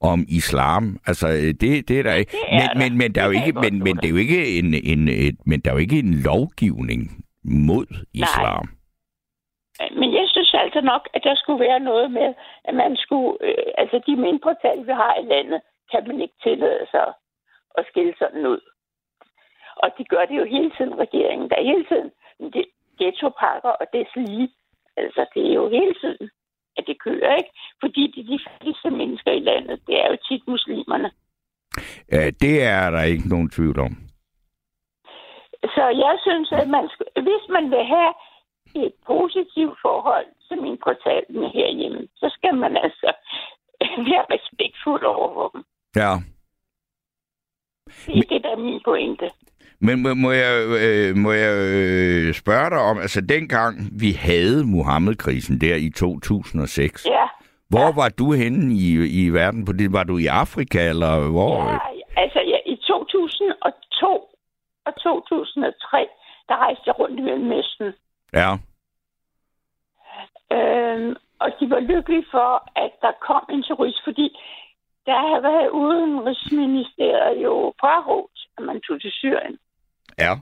om 0.01 0.25
islam. 0.29 0.83
Altså, 1.07 1.27
det, 1.61 1.87
det 1.87 1.99
er 1.99 2.03
der 2.03 2.13
ikke. 2.13 2.37
Men, 2.51 2.67
men, 2.81 2.97
men, 2.97 3.15
der 3.15 3.21
er 3.21 3.25
jo 3.25 3.31
ikke, 3.31 3.53
men, 3.53 3.73
men 3.83 3.95
det 3.97 4.05
er 4.05 4.09
jo 4.09 4.21
ikke 4.25 4.59
en, 4.59 4.73
en, 4.91 5.07
et, 5.07 5.37
men 5.45 5.59
der 5.59 5.69
er 5.69 5.75
jo 5.75 5.79
ikke 5.79 5.99
en 5.99 6.13
lovgivning 6.29 7.01
mod 7.43 7.87
islam. 8.13 8.65
Nej. 8.65 9.89
Men 9.99 10.13
jeg 10.13 10.25
synes 10.27 10.53
altså 10.53 10.81
nok, 10.81 11.09
at 11.13 11.23
der 11.23 11.35
skulle 11.35 11.59
være 11.59 11.79
noget 11.79 12.11
med, 12.11 12.33
at 12.65 12.75
man 12.75 12.95
skulle, 12.95 13.37
øh, 13.41 13.71
altså 13.77 14.01
de 14.07 14.15
mindretal, 14.15 14.87
vi 14.87 14.91
har 14.91 15.15
i 15.15 15.25
landet, 15.33 15.61
kan 15.91 16.07
man 16.07 16.21
ikke 16.21 16.37
tillade 16.43 16.85
sig 16.91 17.07
at 17.77 17.85
skille 17.89 18.13
sådan 18.17 18.45
ud. 18.45 18.61
Og 19.83 19.89
de 19.97 20.03
gør 20.03 20.25
det 20.25 20.37
jo 20.37 20.45
hele 20.45 20.71
tiden, 20.77 20.99
regeringen. 20.99 21.49
Der 21.49 21.55
er 21.55 21.71
hele 21.71 21.85
tiden 21.91 22.11
det, 22.53 22.65
ghettopakker 22.99 23.69
og 23.69 23.85
det 23.93 24.07
lige. 24.15 24.49
Altså, 24.97 25.25
det 25.33 25.49
er 25.49 25.53
jo 25.53 25.69
hele 25.69 25.93
tiden, 26.01 26.29
at 26.77 26.83
det 26.87 27.01
kører, 27.01 27.35
ikke? 27.35 27.51
Fordi 27.83 28.03
de, 28.15 28.21
de 28.31 28.39
fattigste 28.47 28.89
mennesker 28.89 29.31
i 29.31 29.39
landet, 29.39 29.81
det 29.87 29.95
er 30.03 30.07
jo 30.11 30.17
tit 30.27 30.43
muslimerne. 30.47 31.11
Ja, 32.11 32.29
det 32.43 32.63
er 32.63 32.89
der 32.89 33.03
ikke 33.03 33.29
nogen 33.29 33.49
tvivl 33.49 33.79
om. 33.79 33.93
Så 35.63 35.83
jeg 36.05 36.15
synes, 36.25 36.51
at 36.51 36.67
man 36.69 36.89
skal, 36.93 37.07
hvis 37.27 37.45
man 37.49 37.71
vil 37.71 37.85
have 37.85 38.13
et 38.75 38.93
positivt 39.07 39.77
forhold 39.81 40.27
til 40.47 40.61
mindretallene 40.61 41.49
herhjemme, 41.49 42.07
så 42.15 42.27
skal 42.37 42.55
man 42.55 42.77
altså 42.77 43.09
være 44.09 44.25
respektfuld 44.35 45.03
over 45.03 45.49
dem. 45.49 45.63
Ja. 45.95 46.13
Det 48.05 48.17
er 48.17 48.29
det, 48.29 48.43
der 48.43 48.51
er 48.51 48.65
min 48.67 48.81
pointe. 48.85 49.29
Men 49.79 50.01
må, 50.03 50.13
må 50.13 50.31
jeg, 50.31 50.53
øh, 50.83 51.15
må 51.15 51.31
jeg 51.31 51.53
øh, 51.77 52.33
spørge 52.33 52.69
dig 52.69 52.79
om, 52.79 52.97
altså 52.97 53.21
dengang 53.21 53.73
vi 53.99 54.11
havde 54.11 54.65
Muhammed-krisen 54.65 55.61
der 55.61 55.75
i 55.75 55.89
2006, 55.89 57.05
ja. 57.05 57.27
hvor 57.69 57.89
ja. 57.89 57.95
var 58.01 58.09
du 58.09 58.33
henne 58.33 58.73
i, 58.73 58.87
i 59.21 59.29
verden 59.29 59.65
på 59.65 59.73
det? 59.73 59.93
Var 59.93 60.03
du 60.03 60.17
i 60.17 60.25
Afrika, 60.25 60.89
eller 60.89 61.31
hvor? 61.31 61.55
Ja, 61.71 61.77
altså 62.21 62.39
ja, 62.39 62.57
i 62.65 62.75
2002 62.75 64.07
og 64.85 64.93
2003, 65.03 66.07
der 66.49 66.55
rejste 66.55 66.83
jeg 66.85 66.99
rundt 66.99 67.19
i 67.19 67.21
Mellemøsten. 67.21 67.93
Ja. 68.33 68.51
Øhm, 70.55 71.15
og 71.39 71.49
de 71.59 71.69
var 71.69 71.79
lykkelige 71.79 72.25
for, 72.31 72.51
at 72.75 72.91
der 73.01 73.11
kom 73.27 73.43
en 73.49 73.63
turist, 73.63 74.03
fordi 74.03 74.27
der 75.05 75.17
havde 75.27 75.43
været 75.43 75.69
udenrigsministeriet 75.69 77.43
jo 77.43 77.73
frarådt, 77.79 78.39
at 78.57 78.63
man 78.63 78.81
tog 78.81 79.01
til 79.01 79.11
Syrien. 79.11 79.57
Ja. 80.17 80.33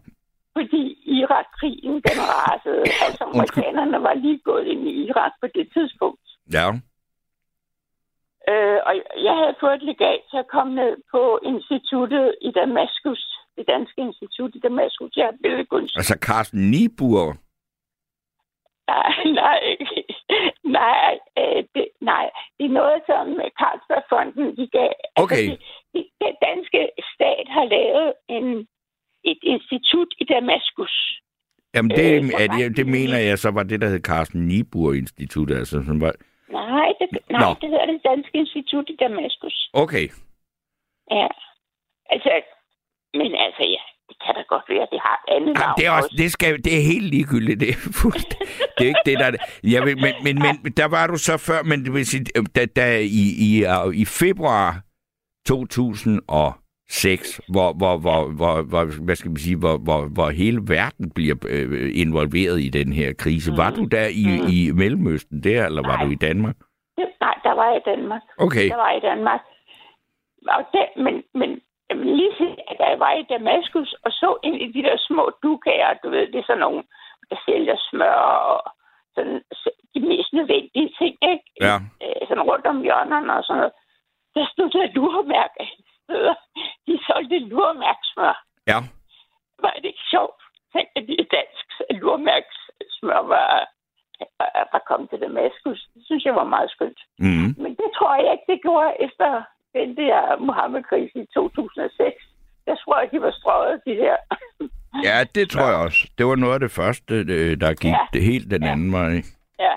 Fordi 0.58 0.84
Irak-krigen, 1.20 1.94
den 2.08 2.20
rasede. 2.34 2.84
altså, 3.06 3.24
amerikanerne 3.34 4.04
var 4.04 4.14
lige 4.14 4.40
gået 4.40 4.66
ind 4.68 4.88
i 4.88 4.94
Irak 5.08 5.32
på 5.42 5.48
det 5.56 5.68
tidspunkt. 5.74 6.26
Ja. 6.54 6.68
Øh, 8.52 8.80
og 8.88 8.94
jeg 9.28 9.36
havde 9.40 9.56
fået 9.60 9.76
et 9.76 9.84
legat 9.84 10.20
til 10.32 10.38
at 10.38 10.48
komme 10.56 10.76
ned 10.76 10.94
på 11.12 11.40
instituttet 11.44 12.36
i 12.42 12.52
Damaskus. 12.52 13.24
Det 13.58 13.66
danske 13.68 14.02
institut 14.02 14.52
i 14.56 14.60
Damaskus. 14.60 15.12
Jeg 15.18 15.26
har 15.26 15.36
billedkunst. 15.44 15.96
Altså 15.98 16.18
Carsten 16.28 16.72
Niebuhr? 16.72 17.34
Nej, 18.88 19.14
nej, 19.42 19.62
nej, 20.82 21.20
øh, 21.40 21.64
det, 21.76 21.88
nej. 22.02 22.26
Det 22.58 22.66
er 22.66 22.78
noget, 22.82 23.00
som 23.10 23.26
Carlsbergfonden 23.60 24.58
de 24.58 24.68
gav. 24.78 24.94
Altså, 25.16 25.24
okay. 25.24 25.46
Altså, 25.50 25.58
det, 25.94 26.04
det, 26.04 26.04
den 26.22 26.36
danske 26.48 26.82
stat 27.14 27.46
har 27.56 27.66
lavet 27.78 28.14
en 28.38 28.68
et 29.32 29.42
institut 29.54 30.10
i 30.22 30.24
Damaskus. 30.24 30.96
Jamen, 31.76 31.92
det, 31.92 32.08
øh, 32.24 32.42
er 32.42 32.48
det, 32.48 32.78
det 32.78 32.88
mener 32.88 33.18
jeg 33.18 33.40
så 33.40 33.52
var 33.52 33.64
det, 33.64 33.82
der 33.82 33.90
hed 33.90 34.00
Carsten 34.00 34.48
Niebuhr 34.48 34.94
Institut, 34.94 35.52
altså 35.52 35.84
som 35.86 36.02
var... 36.02 36.14
Nej, 36.52 36.88
det, 37.00 37.08
nej 37.32 37.54
det 37.62 37.70
hedder 37.70 37.86
det 37.86 38.02
Danske 38.10 38.38
Institut 38.38 38.90
i 38.90 38.96
Damaskus. 38.96 39.70
Okay. 39.74 40.08
Ja. 41.12 41.28
Altså, 42.10 42.32
men 43.14 43.36
altså, 43.46 43.64
ja, 43.76 43.84
det 44.10 44.16
kan 44.24 44.36
da 44.36 44.42
godt 44.54 44.66
være, 44.70 44.88
det 44.92 45.00
har 45.08 45.16
et 45.24 45.36
andet 45.36 45.48
Jamen, 45.48 45.60
navn 45.60 45.78
det 45.78 45.86
er, 45.86 45.92
også, 45.92 46.16
det, 46.18 46.32
skal, 46.32 46.64
det 46.66 46.74
er 46.78 46.84
helt 46.94 47.10
ligegyldigt. 47.16 47.60
Det 47.60 47.70
er, 47.70 47.80
det 48.78 48.84
er 48.86 48.92
ikke 48.94 49.06
det, 49.06 49.20
der... 49.20 49.30
Jeg 49.64 49.82
vil, 49.86 49.96
men, 50.06 50.14
men, 50.24 50.36
men 50.64 50.72
der 50.78 50.86
var 50.86 51.08
du 51.08 51.18
så 51.18 51.38
før, 51.38 51.64
men 51.64 51.86
det 51.86 51.94
vil 51.94 52.06
sige, 52.06 52.26
da, 52.56 52.66
da 52.66 53.00
i, 53.00 53.26
i, 53.48 53.52
i 54.02 54.06
februar 54.06 54.82
2000 55.48 56.22
og 56.28 56.54
6, 56.90 57.42
hvor, 57.54 57.74
hvor, 57.74 57.98
hvor, 57.98 58.20
hvor, 58.38 58.54
hvor, 58.70 58.84
hvad 59.06 59.16
skal 59.16 59.32
man 59.32 59.38
sige, 59.38 59.60
hvor, 59.60 59.78
hvor, 59.78 60.02
hvor 60.16 60.30
hele 60.30 60.60
verden 60.76 61.12
bliver 61.16 61.36
øh, 61.50 61.92
involveret 62.06 62.58
i 62.68 62.70
den 62.70 62.94
her 62.94 63.14
krise. 63.24 63.52
Mm. 63.52 63.58
Var 63.58 63.72
du 63.72 63.84
der 63.86 64.08
i, 64.24 64.26
mm. 64.28 64.48
i 64.58 64.60
Mellemøsten 64.82 65.44
der, 65.44 65.66
eller 65.66 65.82
nej. 65.82 65.92
var 65.92 65.98
du 66.04 66.12
i 66.12 66.20
Danmark? 66.28 66.56
Nej, 67.26 67.36
der 67.44 67.54
var 67.60 67.66
jeg 67.72 67.78
i 67.78 67.90
Danmark. 67.92 68.22
Okay. 68.38 68.70
Der 68.70 68.76
var 68.76 68.90
jeg 68.90 68.98
i 68.98 69.08
Danmark. 69.12 69.42
Og 70.48 70.64
det, 70.74 70.86
men, 71.06 71.24
men 71.34 71.62
lige 71.94 72.34
siden, 72.38 72.58
at 72.68 72.78
jeg 72.80 73.00
var 73.00 73.14
i 73.14 73.26
Damaskus 73.30 73.96
og 74.06 74.12
så 74.12 74.38
ind 74.44 74.56
i 74.56 74.72
de 74.72 74.84
der 74.88 74.98
små 74.98 75.32
dukager, 75.44 75.94
du 76.04 76.10
ved, 76.10 76.28
det 76.32 76.40
er 76.40 76.48
sådan 76.48 76.60
nogle, 76.60 76.84
der 77.30 77.38
sælger 77.46 77.78
smør 77.90 78.22
og 78.54 78.72
sådan, 79.16 79.42
de 79.94 80.00
mest 80.00 80.34
nødvendige 80.34 80.90
ting, 81.00 81.16
ikke? 81.32 81.46
Ja. 81.62 81.76
Øh, 82.04 82.22
sådan 82.28 82.48
rundt 82.50 82.66
om 82.66 82.82
hjørnerne 82.82 83.34
og 83.38 83.44
sådan 83.44 83.58
noget. 83.58 83.74
Der 84.36 84.46
stod 84.52 84.70
der 84.70 84.94
lurmærke 84.96 85.64
steder. 86.06 86.36
De 86.88 86.94
solgte 87.08 87.38
lurmærksmør. 87.40 88.36
Ja. 88.72 88.80
Var 89.64 89.74
det 89.76 89.86
ikke 89.86 90.06
sjovt? 90.14 90.42
Tænk, 90.74 90.88
at 90.96 91.04
de 91.10 91.18
dansk 91.38 91.66
lurmærksmør 92.02 93.22
var, 93.34 93.50
var 94.74 94.82
kommet 94.90 95.10
til 95.10 95.20
Damaskus. 95.26 95.80
Det 95.94 96.02
synes 96.06 96.26
jeg 96.26 96.36
var 96.36 96.48
meget 96.56 96.70
skønt. 96.72 97.00
Mm. 97.20 97.50
Men 97.64 97.72
det 97.82 97.90
tror 97.98 98.16
jeg 98.24 98.32
ikke, 98.32 98.48
det 98.52 98.62
gjorde 98.62 98.92
efter 99.08 99.30
den 99.78 99.98
der 99.98 100.38
Mohammed-krise 100.48 101.18
i 101.24 101.28
2006. 101.34 102.24
Jeg 102.68 102.78
tror 102.82 103.00
jeg, 103.00 103.12
de 103.12 103.22
var 103.22 103.32
strøget, 103.32 103.82
de 103.86 103.92
der. 104.04 104.18
ja, 105.08 105.18
det 105.36 105.50
tror 105.50 105.68
jeg 105.72 105.80
også. 105.88 106.02
Det 106.18 106.26
var 106.26 106.36
noget 106.36 106.54
af 106.54 106.60
det 106.60 106.72
første, 106.72 107.14
der 107.64 107.74
gik 107.84 107.92
ja. 107.92 108.08
det 108.14 108.22
helt 108.32 108.52
den 108.52 108.64
anden 108.64 108.92
ja. 108.92 108.98
vej. 108.98 109.14
Ja. 109.60 109.76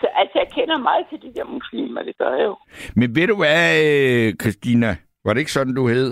Så 0.00 0.06
altså, 0.20 0.38
kender 0.54 0.78
meget 0.78 1.04
til 1.10 1.18
de 1.24 1.30
der 1.38 1.44
muslimer, 1.44 2.02
det 2.02 2.14
gør 2.18 2.32
jeg 2.38 2.44
jo. 2.44 2.56
Men 2.96 3.16
ved 3.16 3.26
du 3.26 3.36
hvad, 3.36 3.62
øh, 3.86 4.34
Christina? 4.42 4.96
Var 5.24 5.32
det 5.32 5.40
ikke 5.40 5.52
sådan, 5.52 5.74
du 5.74 5.88
hed? 5.88 6.10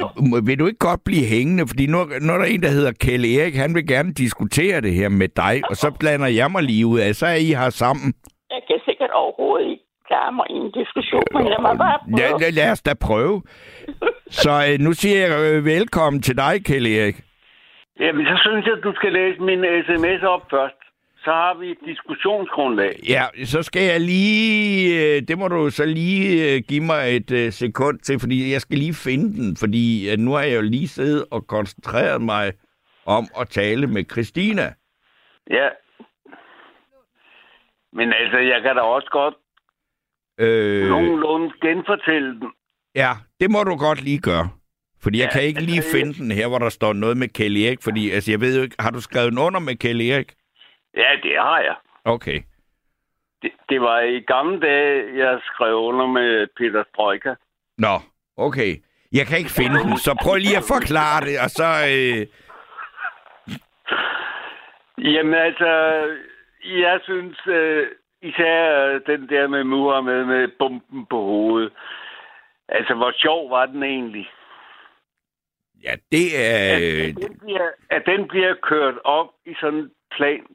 Jo. 0.00 0.08
Vil 0.46 0.58
du 0.58 0.66
ikke 0.66 0.78
godt 0.78 1.00
blive 1.04 1.26
hængende? 1.26 1.64
Fordi 1.68 1.86
nu, 1.86 1.98
nu 2.20 2.32
er 2.32 2.38
der 2.38 2.44
en, 2.44 2.62
der 2.62 2.68
hedder 2.68 2.92
Kjell 3.02 3.24
Erik, 3.24 3.54
han 3.56 3.74
vil 3.74 3.86
gerne 3.86 4.12
diskutere 4.12 4.80
det 4.80 4.94
her 4.94 5.08
med 5.08 5.28
dig, 5.28 5.62
og 5.70 5.76
så 5.76 5.88
blander 6.00 6.26
jeg 6.26 6.50
mig 6.50 6.62
lige 6.62 6.86
ud 6.86 6.98
af, 6.98 7.14
så 7.14 7.26
er 7.26 7.38
I 7.48 7.50
her 7.62 7.70
sammen. 7.70 8.14
Jeg 8.50 8.62
kan 8.68 8.80
sikkert 8.84 9.10
overhovedet 9.10 9.66
ikke 9.70 9.84
klare 10.08 10.32
mig 10.32 10.46
i 10.50 10.56
en 10.64 10.70
diskussion, 10.80 11.26
men 11.34 11.44
lad 11.52 11.60
mig 11.66 11.74
bare 11.78 11.98
prøve. 12.04 12.18
Ja, 12.20 12.28
lad, 12.42 12.52
lad 12.52 12.70
os 12.70 12.82
da 12.82 12.94
prøve. 13.08 13.42
så 14.42 14.52
øh, 14.68 14.78
nu 14.86 14.92
siger 14.92 15.18
jeg 15.26 15.30
øh, 15.52 15.64
velkommen 15.64 16.22
til 16.22 16.36
dig, 16.36 16.54
Kjell 16.66 16.86
Erik. 16.86 17.16
Jamen, 18.00 18.24
så 18.30 18.36
synes 18.44 18.66
jeg, 18.66 18.74
at 18.78 18.84
du 18.88 18.92
skal 18.98 19.12
læse 19.12 19.38
min 19.40 19.60
sms 19.86 20.22
op 20.34 20.44
først. 20.50 20.77
Så 21.28 21.32
har 21.42 21.54
vi 21.60 21.66
et 21.70 21.78
diskussionsgrundlag. 21.86 22.92
Ja, 23.08 23.24
så 23.44 23.62
skal 23.62 23.82
jeg 23.82 24.00
lige... 24.00 25.16
øh, 25.16 25.22
Det 25.28 25.38
må 25.38 25.48
du 25.48 25.70
så 25.70 25.84
lige 25.86 26.54
øh, 26.54 26.62
give 26.68 26.84
mig 26.84 27.16
et 27.16 27.30
øh, 27.30 27.52
sekund 27.52 27.98
til, 27.98 28.20
fordi 28.20 28.52
jeg 28.52 28.60
skal 28.60 28.78
lige 28.78 28.94
finde 28.94 29.28
den, 29.38 29.56
fordi 29.56 30.16
nu 30.18 30.30
har 30.32 30.42
jeg 30.42 30.56
jo 30.56 30.62
lige 30.62 30.88
siddet 30.88 31.24
og 31.30 31.46
koncentreret 31.46 32.22
mig 32.22 32.52
om 33.06 33.24
at 33.40 33.48
tale 33.48 33.86
med 33.86 34.04
Christina. 34.12 34.66
Ja. 35.50 35.68
Men 37.92 38.12
altså, 38.12 38.38
jeg 38.38 38.62
kan 38.62 38.76
da 38.76 38.82
også 38.82 39.08
godt 39.12 39.34
Øh, 40.40 40.88
nogenlunde 40.88 41.52
genfortælle 41.62 42.40
den. 42.40 42.48
ja, 42.94 43.10
det 43.40 43.50
må 43.50 43.62
du 43.64 43.76
godt 43.76 44.02
lige 44.04 44.18
gøre. 44.18 44.48
Fordi 45.02 45.18
jeg 45.18 45.24
Ja, 45.26 45.32
kan 45.32 45.42
ikke 45.42 45.60
lige 45.60 45.76
altså, 45.76 45.96
finde 45.96 46.12
den 46.14 46.30
her, 46.30 46.48
hvor 46.48 46.58
der 46.58 46.68
står 46.68 46.92
noget 46.92 47.16
med 47.16 47.28
Kelly 47.28 47.58
Erik, 47.66 47.78
fordi 47.82 48.10
altså, 48.10 48.30
jeg 48.30 48.40
ved 48.40 48.56
jo 48.56 48.62
ikke, 48.62 48.76
har 48.78 48.90
du 48.90 49.00
skrevet 49.00 49.30
den 49.32 49.38
under 49.38 49.60
med 49.60 49.76
Kelly 49.76 50.04
Erik? 50.04 50.32
Ja, 50.98 51.10
det 51.22 51.36
har 51.38 51.60
jeg. 51.60 51.76
Okay. 52.04 52.40
Det, 53.42 53.52
det 53.68 53.80
var 53.80 54.00
i 54.00 54.20
gamle 54.20 54.60
dage, 54.60 55.18
jeg 55.18 55.40
skrev 55.44 55.74
under 55.74 56.06
med 56.06 56.46
Peter 56.56 56.84
Strøjka. 56.88 57.34
Nå, 57.78 57.94
okay. 58.36 58.76
Jeg 59.12 59.26
kan 59.26 59.38
ikke 59.38 59.50
finde 59.50 59.78
den, 59.78 59.96
så 59.98 60.18
prøv 60.22 60.36
lige 60.36 60.56
at 60.56 60.68
forklare 60.68 61.20
det, 61.20 61.36
og 61.44 61.50
så... 61.50 61.68
Øh, 61.94 62.26
Jamen 64.98 65.34
altså, 65.34 65.72
jeg 66.64 67.00
synes 67.02 67.38
øh, 67.46 67.86
især 68.22 68.86
øh, 68.86 69.00
den 69.06 69.28
der 69.28 69.48
med 69.48 69.64
Muhammed 69.64 70.24
med 70.24 70.48
bomben 70.58 71.06
på 71.06 71.16
hovedet. 71.16 71.72
Altså, 72.68 72.94
hvor 72.94 73.12
sjov 73.16 73.50
var 73.50 73.66
den 73.66 73.82
egentlig? 73.82 74.30
ja, 75.84 75.94
det 76.12 76.26
er... 76.46 76.76
At, 76.76 76.82
at, 77.08 77.16
den 77.16 77.38
bliver, 77.38 77.70
at 77.90 78.02
den 78.06 78.28
bliver 78.28 78.54
kørt 78.62 78.94
op 79.04 79.30
i 79.46 79.54
sådan 79.60 79.78
en 79.78 79.90
plan, 80.16 80.46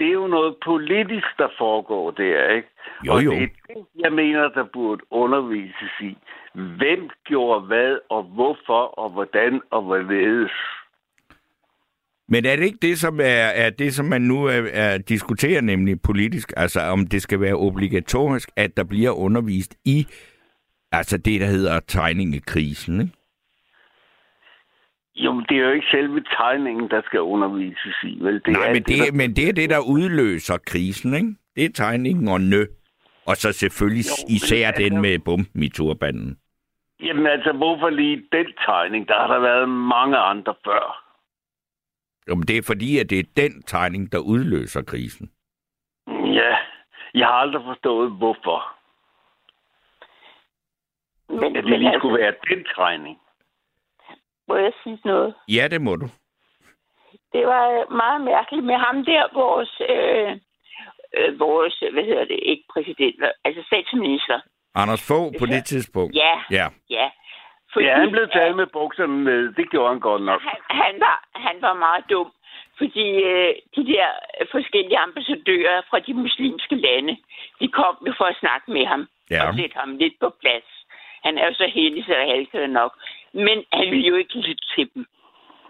det 0.00 0.08
er 0.08 0.18
jo 0.22 0.26
noget 0.26 0.56
politisk, 0.64 1.26
der 1.38 1.48
foregår 1.58 2.10
der, 2.10 2.50
ikke? 2.56 2.68
Jo, 3.06 3.12
og 3.12 3.24
jo. 3.24 3.30
det 3.30 3.42
er 3.42 3.74
det, 3.74 3.86
jeg 4.04 4.12
mener, 4.12 4.48
der 4.48 4.64
burde 4.72 5.02
undervises 5.10 5.94
i. 6.00 6.16
Hvem 6.54 7.10
gjorde 7.24 7.60
hvad, 7.66 7.98
og 8.10 8.22
hvorfor, 8.22 8.82
og 9.02 9.10
hvordan, 9.10 9.60
og 9.70 9.82
hvorledes. 9.82 10.52
Men 12.28 12.46
er 12.46 12.56
det 12.56 12.64
ikke 12.64 12.78
det, 12.82 12.98
som 12.98 13.20
er, 13.20 13.48
er 13.64 13.70
det, 13.70 13.94
som 13.94 14.06
man 14.06 14.22
nu 14.22 14.44
er, 14.44 14.62
er 14.72 14.98
diskuterer, 14.98 15.60
nemlig 15.60 16.02
politisk? 16.02 16.52
Altså, 16.56 16.80
om 16.80 17.06
det 17.06 17.22
skal 17.22 17.40
være 17.40 17.54
obligatorisk, 17.54 18.50
at 18.56 18.76
der 18.76 18.84
bliver 18.84 19.10
undervist 19.10 19.74
i 19.84 20.06
altså 20.92 21.16
det, 21.16 21.40
der 21.40 21.46
hedder 21.46 21.80
tegningekrisen, 21.80 23.00
ikke? 23.00 23.19
Jo, 25.24 25.32
men 25.32 25.44
det 25.48 25.56
er 25.56 25.60
jo 25.64 25.70
ikke 25.70 25.86
selve 25.90 26.20
tegningen, 26.38 26.90
der 26.90 27.02
skal 27.04 27.20
undervises 27.20 27.96
i, 28.02 28.18
vel? 28.20 28.34
Det 28.34 28.46
Nej, 28.52 28.66
er 28.68 28.72
men 28.72 28.82
det, 28.82 28.98
der- 28.98 29.12
men 29.12 29.36
det 29.36 29.48
er 29.48 29.52
det, 29.52 29.70
der 29.70 29.78
udløser 29.94 30.58
krisen, 30.66 31.14
ikke? 31.14 31.34
Det 31.56 31.64
er 31.64 31.72
tegningen 31.74 32.28
og 32.28 32.40
nø. 32.40 32.64
Og 33.26 33.36
så 33.36 33.52
selvfølgelig 33.52 34.04
Jo, 34.10 34.34
især 34.34 34.66
altså- 34.66 34.82
den 34.82 35.00
med 35.02 35.18
bomben 35.18 35.62
i 35.62 35.68
turbanden. 35.68 36.38
Jamen 37.02 37.26
altså, 37.26 37.52
hvorfor 37.52 37.90
lige 37.90 38.16
den 38.32 38.46
tegning? 38.66 39.08
Der 39.08 39.14
har 39.20 39.26
der 39.26 39.40
været 39.40 39.68
mange 39.68 40.16
andre 40.16 40.54
før. 40.64 41.04
Jo, 42.28 42.34
men 42.34 42.42
det 42.48 42.56
er 42.58 42.62
fordi, 42.62 42.98
at 42.98 43.10
det 43.10 43.18
er 43.18 43.24
den 43.36 43.62
tegning, 43.62 44.12
der 44.12 44.18
udløser 44.18 44.82
krisen. 44.82 45.30
Ja, 46.08 46.56
jeg 47.14 47.26
har 47.26 47.34
aldrig 47.34 47.62
forstået, 47.64 48.12
hvorfor. 48.12 48.58
Men, 51.28 51.56
At 51.56 51.64
det 51.64 51.70
men 51.70 51.78
lige 51.78 51.88
altså, 51.88 51.98
skulle 52.00 52.22
være 52.22 52.34
den 52.50 52.64
tegning. 52.76 53.18
Må 54.50 54.56
jeg 54.56 54.72
sige 54.82 54.98
noget? 55.04 55.34
Ja, 55.56 55.64
det 55.72 55.80
må 55.86 55.92
du. 56.02 56.06
Det 57.34 57.42
var 57.52 57.64
øh, 57.76 57.92
meget 58.02 58.20
mærkeligt 58.32 58.64
med 58.70 58.78
ham 58.86 58.96
der, 59.04 59.22
vores, 59.42 59.72
øh, 59.94 60.30
øh, 61.18 61.30
vores 61.40 61.74
hvad 61.92 62.04
hedder 62.10 62.24
det, 62.32 62.38
ikke 62.52 62.64
præsident, 62.74 63.16
altså 63.44 63.62
statsminister. 63.70 64.38
Anders 64.74 65.02
Fogh 65.08 65.30
på 65.40 65.46
det 65.46 65.62
tidspunkt. 65.64 66.12
Ja, 66.24 66.34
Ja. 66.58 66.66
ja. 66.98 67.06
Ja, 67.86 67.94
han 68.02 68.10
blev 68.10 68.28
taget 68.28 68.56
med 68.56 68.66
bukserne 68.66 69.24
ned. 69.24 69.52
Det 69.58 69.70
gjorde 69.70 69.88
han 69.92 70.00
godt 70.00 70.22
nok. 70.22 70.40
han, 70.42 70.58
han, 70.82 70.94
var, 71.00 71.16
han 71.46 71.56
var 71.66 71.74
meget 71.86 72.04
dum, 72.10 72.30
fordi 72.78 73.06
øh, 73.30 73.54
de 73.76 73.82
der 73.92 74.06
forskellige 74.50 74.98
ambassadører 74.98 75.82
fra 75.90 75.98
de 75.98 76.14
muslimske 76.14 76.74
lande, 76.86 77.16
de 77.60 77.68
kom 77.68 77.94
jo 78.06 78.12
for 78.18 78.24
at 78.24 78.36
snakke 78.40 78.70
med 78.76 78.86
ham 78.86 79.08
Ja. 79.30 79.48
og 79.48 79.54
sætte 79.54 79.76
ham 79.80 79.96
lidt 79.96 80.14
på 80.20 80.28
plads. 80.40 80.68
Han 81.24 81.38
er 81.38 81.46
jo 81.46 81.54
så 81.54 81.66
heldig, 81.74 82.04
så 82.04 82.58
det 82.58 82.70
nok. 82.70 82.92
Men 83.34 83.64
han 83.72 83.90
ville 83.90 84.08
jo 84.08 84.16
ikke 84.16 84.38
lytte 84.38 84.64
til 84.74 84.90
dem. 84.94 85.06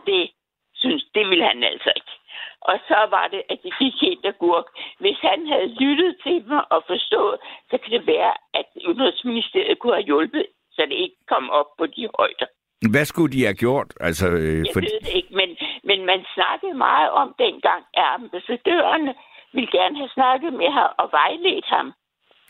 Det 0.07 0.31
synes, 0.75 1.05
det 1.15 1.29
ville 1.29 1.45
han 1.45 1.65
altså 1.65 1.93
ikke. 1.97 2.15
Og 2.61 2.79
så 2.89 2.99
var 3.11 3.27
det, 3.29 3.43
at 3.53 3.59
det 3.63 3.73
gik 3.79 3.95
helt 4.01 4.25
agurk. 4.27 4.67
Hvis 4.99 5.19
han 5.23 5.47
havde 5.47 5.69
lyttet 5.83 6.17
til 6.25 6.37
dem 6.45 6.59
og 6.71 6.81
forstået, 6.87 7.37
så 7.71 7.79
kan 7.83 7.93
det 7.93 8.07
være, 8.07 8.35
at 8.55 8.67
Udenrigsministeriet 8.89 9.79
kunne 9.79 9.95
have 9.95 10.05
hjulpet, 10.05 10.47
så 10.73 10.83
det 10.91 10.97
ikke 11.05 11.21
kom 11.29 11.51
op 11.51 11.71
på 11.79 11.87
de 11.87 12.09
højder. 12.19 12.47
Hvad 12.93 13.05
skulle 13.05 13.33
de 13.37 13.45
have 13.45 13.55
gjort? 13.65 13.89
Altså, 14.01 14.27
øh, 14.29 14.59
Jeg 14.59 14.73
for... 14.73 14.81
ved 14.81 15.01
det 15.07 15.15
ikke, 15.21 15.35
men, 15.41 15.51
men 15.85 16.07
man 16.07 16.21
snakkede 16.35 16.75
meget 16.75 17.11
om 17.11 17.35
dengang, 17.39 17.83
at 17.95 18.07
ambassadørerne 18.19 19.15
ville 19.53 19.71
gerne 19.79 19.97
have 19.97 20.11
snakket 20.15 20.53
med 20.53 20.71
ham 20.71 20.91
og 20.99 21.09
vejledt 21.13 21.67
ham. 21.67 21.93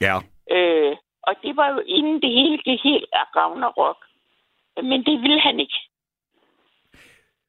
Ja. 0.00 0.16
Øh, 0.56 0.96
og 1.22 1.34
det 1.42 1.56
var 1.56 1.68
jo 1.74 1.80
inden 1.86 2.22
det 2.22 2.32
hele 2.38 2.58
gik 2.58 2.80
helt 2.82 3.08
af 3.12 3.24
Ragnarok. 3.36 3.96
Men 4.76 5.04
det 5.04 5.20
ville 5.22 5.40
han 5.40 5.60
ikke. 5.60 5.78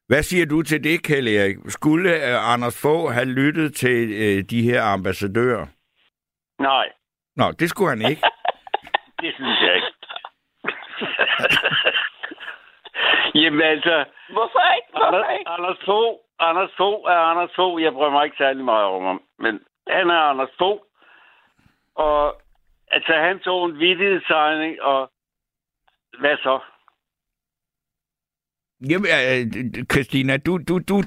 Hvad 0.06 0.22
siger 0.22 0.46
du 0.46 0.62
til 0.62 0.84
det, 0.84 1.04
Kjell 1.06 1.28
Erik? 1.28 1.56
Skulle 1.68 2.10
uh, 2.10 2.52
Anders 2.52 2.82
Fogh 2.82 3.12
have 3.12 3.26
lyttet 3.26 3.74
til 3.74 4.02
uh, 4.04 4.44
de 4.50 4.62
her 4.62 4.82
ambassadører? 4.82 5.66
Nej, 6.58 6.88
Nå, 7.36 7.52
det 7.52 7.70
skulle 7.70 7.90
han 7.90 8.10
ikke. 8.10 8.22
det 9.22 9.34
synes 9.34 9.60
jeg 9.60 9.74
ikke. 9.76 9.92
Jamen 13.40 13.62
altså, 13.62 14.04
Hvorfor 14.28 14.74
ikke? 14.76 14.88
Hvorfor 14.90 15.06
Anders, 15.06 15.38
ikke? 15.38 15.50
Anders 15.50 15.78
Fogh, 15.84 16.18
Anders 16.38 16.70
Fogh 16.76 17.10
er 17.10 17.18
Anders 17.30 17.50
Fogh. 17.56 17.82
Jeg 17.82 17.92
bryder 17.92 18.10
mig 18.10 18.24
ikke 18.24 18.36
særlig 18.36 18.64
meget 18.64 18.84
om 18.84 19.04
ham. 19.04 19.22
Men 19.38 19.60
han 19.88 20.10
er 20.10 20.20
Anders 20.32 20.54
Fogh. 20.58 20.80
Og 21.94 22.42
altså, 22.90 23.12
han 23.12 23.38
tog 23.40 23.66
en 23.66 23.78
vittighedstegning, 23.78 24.82
og 24.82 25.10
hvad 26.18 26.36
så? 26.36 26.60
Jamen, 28.88 29.06
øh, 29.06 29.84
Christina, 29.92 30.36
du, 30.36 30.58
du, 30.68 30.78
du, 30.78 31.02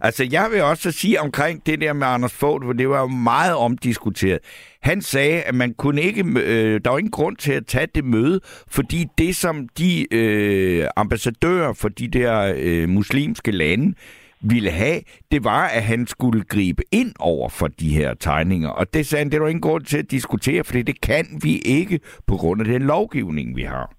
altså 0.00 0.28
jeg 0.32 0.48
vil 0.52 0.62
også 0.62 0.92
sige 0.92 1.20
omkring 1.20 1.66
det 1.66 1.80
der 1.80 1.92
med 1.92 2.06
Anders 2.06 2.34
Fogh, 2.34 2.64
for 2.64 2.72
det 2.72 2.88
var 2.88 3.00
jo 3.00 3.06
meget 3.06 3.54
omdiskuteret. 3.56 4.38
Han 4.82 5.02
sagde, 5.02 5.42
at 5.42 5.54
man 5.54 5.74
kunne 5.74 6.02
ikke, 6.02 6.24
øh, 6.36 6.80
der 6.84 6.90
var 6.90 6.98
ingen 6.98 7.10
grund 7.10 7.36
til 7.36 7.52
at 7.52 7.66
tage 7.66 7.86
det 7.94 8.04
møde, 8.04 8.40
fordi 8.70 9.06
det, 9.18 9.36
som 9.36 9.68
de 9.68 10.14
øh, 10.14 10.86
ambassadører 10.96 11.72
for 11.72 11.88
de 11.88 12.08
der 12.08 12.54
øh, 12.56 12.88
muslimske 12.88 13.50
lande 13.50 13.94
ville 14.40 14.70
have, 14.70 15.00
det 15.30 15.44
var, 15.44 15.66
at 15.66 15.82
han 15.82 16.06
skulle 16.06 16.44
gribe 16.44 16.82
ind 16.92 17.14
over 17.18 17.48
for 17.48 17.68
de 17.68 17.88
her 17.88 18.14
tegninger. 18.14 18.68
Og 18.68 18.94
det 18.94 19.06
sagde 19.06 19.20
han, 19.20 19.30
det 19.30 19.36
er 19.36 19.40
der 19.40 19.48
ingen 19.48 19.62
grund 19.62 19.84
til 19.84 19.98
at 19.98 20.10
diskutere, 20.10 20.64
for 20.64 20.72
det 20.72 21.00
kan 21.00 21.26
vi 21.42 21.58
ikke 21.58 22.00
på 22.26 22.36
grund 22.36 22.60
af 22.60 22.66
den 22.66 22.82
lovgivning, 22.82 23.56
vi 23.56 23.62
har. 23.62 23.92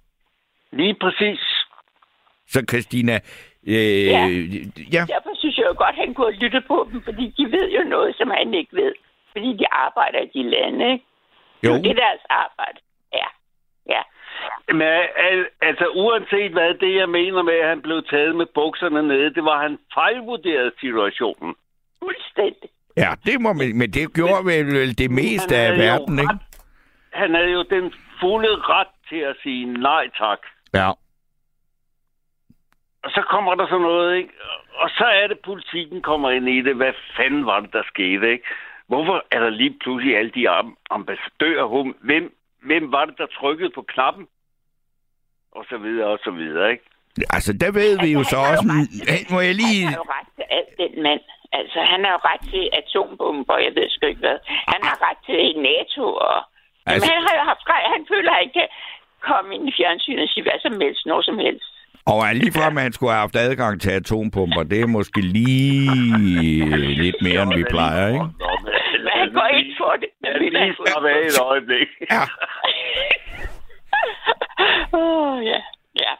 Lige 0.72 0.96
præcis. 1.00 1.49
Så 2.54 2.58
Christina, 2.70 3.14
øh, 3.66 4.06
Ja. 4.16 4.22
ja. 4.96 5.02
Derfor 5.14 5.32
synes 5.40 5.56
jeg 5.58 5.66
jo 5.70 5.74
godt, 5.84 5.94
at 5.96 6.00
han 6.04 6.14
kunne 6.14 6.32
have 6.32 6.42
lyttet 6.44 6.64
på 6.72 6.88
dem, 6.92 7.02
fordi 7.08 7.24
de 7.38 7.44
ved 7.56 7.66
jo 7.78 7.82
noget, 7.94 8.10
som 8.18 8.28
han 8.38 8.54
ikke 8.54 8.76
ved. 8.82 8.92
Fordi 9.32 9.50
de 9.60 9.66
arbejder 9.86 10.18
i 10.26 10.30
de 10.38 10.42
lande, 10.54 10.92
ikke? 10.92 11.04
Jo. 11.66 11.72
Det 11.84 11.90
er 11.90 12.00
deres 12.06 12.24
arbejde. 12.44 12.78
Ja. 13.20 13.28
Ja. 13.94 14.02
Men 14.72 14.82
al, 15.28 15.46
altså, 15.62 15.86
uanset 16.04 16.52
hvad 16.52 16.74
det, 16.74 16.94
jeg 16.96 17.08
mener 17.08 17.42
med, 17.42 17.54
at 17.54 17.68
han 17.68 17.82
blev 17.82 18.02
taget 18.10 18.36
med 18.36 18.46
bukserne 18.54 19.02
nede, 19.08 19.34
det 19.34 19.44
var, 19.44 19.62
han 19.62 19.78
fejlvurderet 19.94 20.72
situationen. 20.80 21.54
Fuldstændig. 22.02 22.70
Ja, 22.96 23.10
det 23.26 23.40
må 23.40 23.52
man, 23.52 23.76
men 23.78 23.90
det 23.90 24.14
gjorde 24.14 24.44
vel 24.44 24.66
vel 24.66 24.98
det 24.98 25.10
meste 25.10 25.56
af 25.56 25.78
verden, 25.78 26.18
ikke? 26.18 26.32
ret- 26.32 26.46
Han 27.12 27.34
havde 27.34 27.50
jo 27.50 27.62
den 27.70 27.92
fulde 28.20 28.54
ret 28.56 28.92
til 29.08 29.16
at 29.30 29.36
sige 29.42 29.66
nej 29.66 30.04
tak. 30.18 30.38
Ja. 30.74 30.90
Og 33.04 33.10
så 33.10 33.22
kommer 33.30 33.54
der 33.54 33.66
sådan 33.66 33.80
noget, 33.80 34.16
ikke? 34.16 34.30
Og 34.74 34.90
så 34.90 35.04
er 35.04 35.26
det, 35.26 35.38
politikken 35.38 36.02
kommer 36.02 36.30
ind 36.30 36.48
i 36.48 36.62
det. 36.62 36.76
Hvad 36.76 36.92
fanden 37.16 37.46
var 37.46 37.60
det, 37.60 37.72
der 37.72 37.82
skete, 37.86 38.32
ikke? 38.32 38.44
Hvorfor 38.88 39.24
er 39.30 39.40
der 39.40 39.50
lige 39.50 39.74
pludselig 39.80 40.16
alle 40.16 40.30
de 40.30 40.50
am- 40.58 40.76
ambassadører? 40.90 41.66
Hvem, 41.66 41.96
hvem, 42.00 42.34
hvem 42.62 42.92
var 42.92 43.04
det, 43.04 43.18
der 43.18 43.26
trykkede 43.26 43.70
på 43.74 43.82
knappen? 43.82 44.26
Og 45.52 45.64
så 45.70 45.76
videre, 45.78 46.08
og 46.08 46.18
så 46.24 46.30
videre, 46.30 46.70
ikke? 46.72 46.84
Altså, 47.36 47.52
der 47.62 47.70
ved 47.80 47.92
vi 48.04 48.10
jo 48.12 48.18
Altså, 48.18 48.30
så 48.30 48.40
også... 48.50 48.64
jo 48.66 48.72
ret 48.74 49.30
Må 49.32 49.40
jeg 49.48 49.54
lige... 49.62 49.84
Han 49.84 49.92
har 49.94 50.02
jo 50.04 50.10
ret 50.18 50.30
til 50.36 50.46
alt, 50.58 50.72
den 50.82 51.02
mand. 51.02 51.22
Altså, 51.58 51.78
han 51.92 52.00
har 52.04 52.12
jo 52.16 52.20
ret 52.30 52.42
til 52.52 52.64
atombomber, 52.80 53.56
jeg 53.66 53.72
ved 53.78 53.86
sgu 53.90 54.06
ikke 54.06 54.24
hvad. 54.26 54.38
Han 54.72 54.80
har 54.88 54.96
ret 55.06 55.20
til 55.28 55.40
NATO, 55.70 56.04
og... 56.28 56.36
Altså... 56.38 56.90
Altså- 56.90 57.06
Jamen, 57.06 57.16
han 57.18 57.24
har 57.28 57.34
jo 57.40 57.44
haft. 57.50 57.64
Han 57.96 58.04
føler, 58.12 58.30
at 58.32 58.40
han 58.42 58.50
kan 58.58 58.68
komme 59.28 59.48
ind 59.54 59.64
i 59.70 59.76
fjernsynet 59.78 60.22
og 60.26 60.30
sige 60.32 60.44
hvad 60.46 60.58
som 60.66 60.74
helst, 60.84 61.02
når 61.06 61.20
som 61.28 61.38
helst. 61.46 61.70
Og 62.06 62.18
er 62.28 62.32
lige 62.32 62.52
frem, 62.52 62.76
at 62.76 62.82
han 62.82 62.92
skulle 62.92 63.12
have 63.12 63.20
haft 63.20 63.36
adgang 63.36 63.80
til 63.80 63.90
atompumper, 63.90 64.62
det 64.62 64.80
er 64.80 64.86
måske 64.86 65.20
lige 65.20 66.94
lidt 67.02 67.16
mere, 67.22 67.42
end 67.42 67.54
vi 67.54 67.64
plejer, 67.70 68.06
ikke? 68.08 68.20
Men 69.04 69.12
Jeg 69.20 69.30
går 69.32 69.46
ind 69.46 69.72
for 69.78 69.92
det. 70.00 70.08
Jeg 70.24 70.32
vil 70.40 70.52
lige 70.52 70.76
slappe 70.76 71.10
af 71.10 71.26
et 71.26 71.40
øjeblik. 71.50 71.88
Ja. 72.10 72.22
Åh, 74.98 75.32
oh, 75.36 75.44
ja. 75.44 75.60
Ja. 76.04 76.12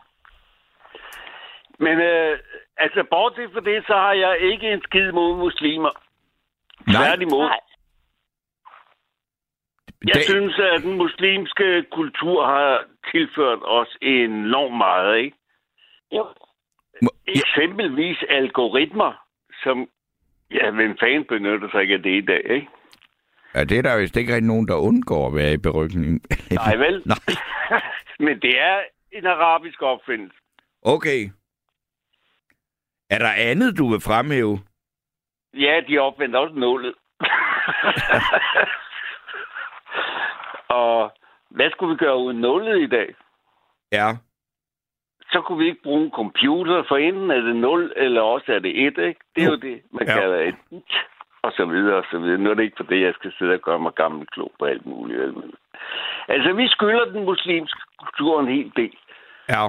Men 1.78 1.99
øh, 2.01 2.39
altså, 2.76 3.05
bortset 3.11 3.51
fra 3.53 3.61
det, 3.61 3.85
så 3.87 3.93
har 3.95 4.12
jeg 4.12 4.39
ikke 4.53 4.72
en 4.72 4.83
skid 4.83 5.12
mod 5.12 5.37
muslimer. 5.37 5.91
Nej, 6.87 6.95
Tværtimod. 7.07 7.47
Nej. 7.47 7.61
Jeg 10.07 10.14
det- 10.14 10.24
synes, 10.24 10.55
at 10.74 10.83
den 10.83 10.97
muslimske 10.97 11.85
kultur 11.93 12.47
har 12.47 12.85
tilført 13.12 13.59
os 13.64 13.97
enormt 14.03 14.76
meget, 14.76 15.16
ikke? 15.18 15.37
Jo. 16.12 16.26
Eksempelvis 17.26 18.18
algoritmer, 18.28 19.12
som... 19.62 19.88
Ja, 20.50 20.70
hvem 20.70 20.96
fanden 21.00 21.24
benytter 21.24 21.70
sig 21.70 21.82
ikke 21.82 21.94
af 21.94 22.02
det 22.02 22.22
i 22.22 22.26
dag, 22.26 22.42
ikke? 22.50 22.68
ja, 23.54 23.64
det 23.64 23.78
er 23.78 23.82
der 23.82 24.00
vist 24.00 24.16
ikke 24.16 24.34
rigtig 24.34 24.46
nogen, 24.48 24.68
der 24.68 24.74
undgår 24.74 25.26
at 25.26 25.34
være 25.34 25.52
i 25.52 25.56
berygning. 25.56 26.22
Nej, 26.50 26.76
vel? 26.76 27.02
Nej. 27.06 27.34
Men 28.26 28.40
det 28.40 28.61
er 28.61 28.80
en 29.12 29.26
arabisk 29.26 29.82
opfindelse. 29.82 30.36
Okay. 30.82 31.30
Er 33.11 33.18
der 33.18 33.32
andet, 33.36 33.78
du 33.78 33.90
vil 33.90 34.00
fremhæve? 34.00 34.58
Ja, 35.54 35.80
de 35.88 35.98
opfandt 35.98 36.36
også 36.36 36.54
nullet. 36.54 36.94
Og 40.68 41.12
hvad 41.50 41.70
skulle 41.70 41.92
vi 41.92 41.96
gøre 41.96 42.16
uden 42.16 42.40
nullet 42.40 42.82
i 42.82 42.86
dag? 42.86 43.14
Ja. 43.92 44.16
Så 45.33 45.41
kunne 45.41 45.59
vi 45.59 45.66
ikke 45.66 45.83
bruge 45.83 46.05
en 46.05 46.11
computer, 46.11 46.83
for 46.89 46.97
enten 46.97 47.31
er 47.31 47.41
det 47.41 47.57
0, 47.57 47.93
eller 47.97 48.20
også 48.20 48.53
er 48.53 48.59
det 48.59 48.87
1, 48.87 48.99
ikke? 48.99 49.20
Det 49.37 49.43
er 49.45 49.51
jo 49.51 49.57
det, 49.57 49.81
man 49.93 50.07
Ja. 50.07 50.20
kalder 50.20 50.39
et 50.39 50.55
bit, 50.70 50.93
og 51.43 51.53
så 51.53 51.64
videre, 51.64 51.97
og 51.97 52.05
så 52.11 52.18
videre. 52.18 52.39
Nu 52.39 52.51
er 52.51 52.55
det 52.55 52.62
ikke 52.62 52.76
for 52.76 52.85
det, 52.93 53.01
jeg 53.01 53.14
skal 53.14 53.33
sidde 53.39 53.53
og 53.55 53.61
gøre 53.61 53.78
mig 53.78 53.93
gammel 53.95 54.26
klog 54.26 54.53
på 54.59 54.64
alt 54.64 54.87
muligt. 54.87 55.20
vel, 55.20 55.35
men- 55.35 55.55
Altså, 56.28 56.53
vi 56.53 56.68
skylder 56.68 57.05
den 57.05 57.24
muslimske 57.24 57.81
kultur 57.99 58.41
en 58.41 58.49
hel 58.49 58.72
del. 58.76 58.97
Ja. 59.49 59.68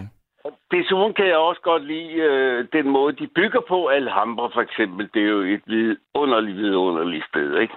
Desuden 0.72 1.14
kan 1.14 1.28
jeg 1.28 1.38
også 1.38 1.62
godt 1.62 1.84
lide 1.86 2.14
øh, 2.14 2.66
den 2.74 2.90
måde, 2.90 3.14
de 3.16 3.28
bygger 3.28 3.62
på. 3.68 3.88
Alhambra 3.88 4.48
for 4.54 4.62
eksempel, 4.62 5.10
det 5.14 5.22
er 5.24 5.28
jo 5.30 5.42
et 5.42 5.62
vidunderligt, 5.66 6.58
vidunderligt 6.58 7.26
sted, 7.28 7.58
ikke? 7.60 7.74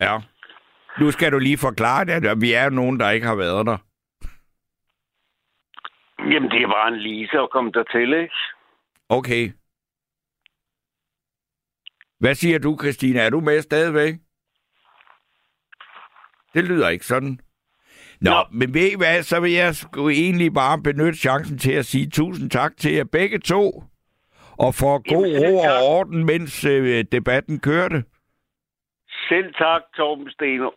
Ja. 0.00 0.14
Nu 1.00 1.10
skal 1.10 1.32
du 1.32 1.38
lige 1.38 1.58
forklare 1.58 2.04
det. 2.04 2.30
og 2.30 2.36
Vi 2.40 2.52
er 2.52 2.70
nogen, 2.70 3.00
der 3.00 3.10
ikke 3.10 3.26
har 3.26 3.36
været 3.36 3.66
der. 3.66 3.76
Jamen, 6.18 6.50
det 6.50 6.62
er 6.62 6.68
bare 6.68 6.88
en 6.88 7.00
lise 7.00 7.38
at 7.38 7.50
komme 7.50 7.70
dertil, 7.72 8.12
ikke? 8.12 8.34
Okay. 9.08 9.52
Hvad 12.20 12.34
siger 12.34 12.58
du, 12.58 12.78
Christina? 12.80 13.20
Er 13.20 13.30
du 13.30 13.40
med 13.40 13.62
stadigvæk? 13.62 14.14
Det 16.54 16.64
lyder 16.64 16.88
ikke 16.88 17.06
sådan. 17.06 17.38
Nå, 18.20 18.30
Nå. 18.30 18.44
Men 18.52 18.74
ved 18.74 18.92
I 18.92 18.96
hvad, 18.96 19.22
så 19.22 19.40
vil 19.40 19.52
jeg 19.52 19.74
sgu 19.74 20.08
egentlig 20.08 20.54
bare 20.54 20.82
benytte 20.82 21.18
chancen 21.18 21.58
til 21.58 21.72
at 21.72 21.86
sige 21.86 22.10
tusind 22.10 22.50
tak 22.50 22.76
til 22.76 22.92
jer 22.94 23.04
begge 23.04 23.38
to. 23.38 23.82
Og 24.58 24.74
for 24.74 25.14
god 25.14 25.26
Jamen, 25.26 25.50
ro 25.50 25.56
og 25.58 25.96
orden, 25.96 26.26
mens 26.26 26.64
øh, 26.64 27.04
debatten 27.12 27.60
kørte. 27.60 28.04
Selv 29.28 29.54
tak, 29.54 29.82
Torben 29.96 30.30
Steno. 30.30 30.70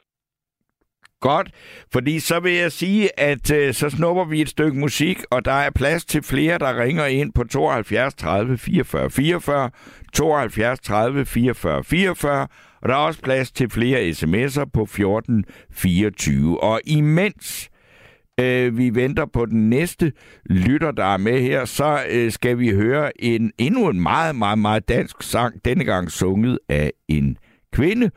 Godt, 1.21 1.51
fordi 1.91 2.19
så 2.19 2.39
vil 2.39 2.53
jeg 2.53 2.71
sige, 2.71 3.19
at 3.19 3.51
øh, 3.51 3.73
så 3.73 3.89
snupper 3.89 4.25
vi 4.25 4.41
et 4.41 4.49
stykke 4.49 4.79
musik, 4.79 5.23
og 5.29 5.45
der 5.45 5.51
er 5.51 5.69
plads 5.69 6.05
til 6.05 6.23
flere, 6.23 6.57
der 6.57 6.79
ringer 6.83 7.05
ind 7.05 7.33
på 7.33 7.43
72 7.43 8.13
30 8.13 8.57
44 8.57 9.09
44, 9.09 9.69
72 10.13 10.79
30 10.79 11.25
44 11.25 11.83
44, 11.83 12.47
og 12.81 12.89
der 12.89 12.95
er 12.95 12.99
også 12.99 13.21
plads 13.21 13.51
til 13.51 13.69
flere 13.69 14.09
sms'er 14.09 14.65
på 14.73 14.85
14 14.85 15.45
24. 15.71 16.63
Og 16.63 16.81
imens 16.85 17.69
øh, 18.39 18.77
vi 18.77 18.95
venter 18.95 19.25
på 19.25 19.45
den 19.45 19.69
næste 19.69 20.11
lytter, 20.45 20.91
der 20.91 21.05
er 21.05 21.17
med 21.17 21.41
her, 21.41 21.65
så 21.65 22.03
øh, 22.09 22.31
skal 22.31 22.59
vi 22.59 22.69
høre 22.69 23.23
en 23.23 23.51
endnu 23.57 23.89
en 23.89 24.01
meget, 24.01 24.35
meget, 24.35 24.59
meget 24.59 24.89
dansk 24.89 25.23
sang, 25.23 25.65
denne 25.65 25.83
gang 25.83 26.11
sunget 26.11 26.59
af 26.69 26.91
en 27.07 27.37
kvinde. 27.73 28.11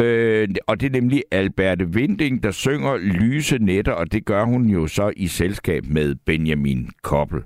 Øh, 0.00 0.48
og 0.66 0.80
det 0.80 0.86
er 0.86 0.90
nemlig 0.90 1.24
Alberte 1.30 1.94
Vinding, 1.94 2.42
der 2.42 2.50
synger 2.50 2.96
Lyse 2.96 3.58
Netter, 3.58 3.92
og 3.92 4.12
det 4.12 4.24
gør 4.24 4.44
hun 4.44 4.66
jo 4.66 4.86
så 4.86 5.12
i 5.16 5.26
selskab 5.26 5.84
med 5.86 6.14
Benjamin 6.26 6.90
Koppel. 7.02 7.42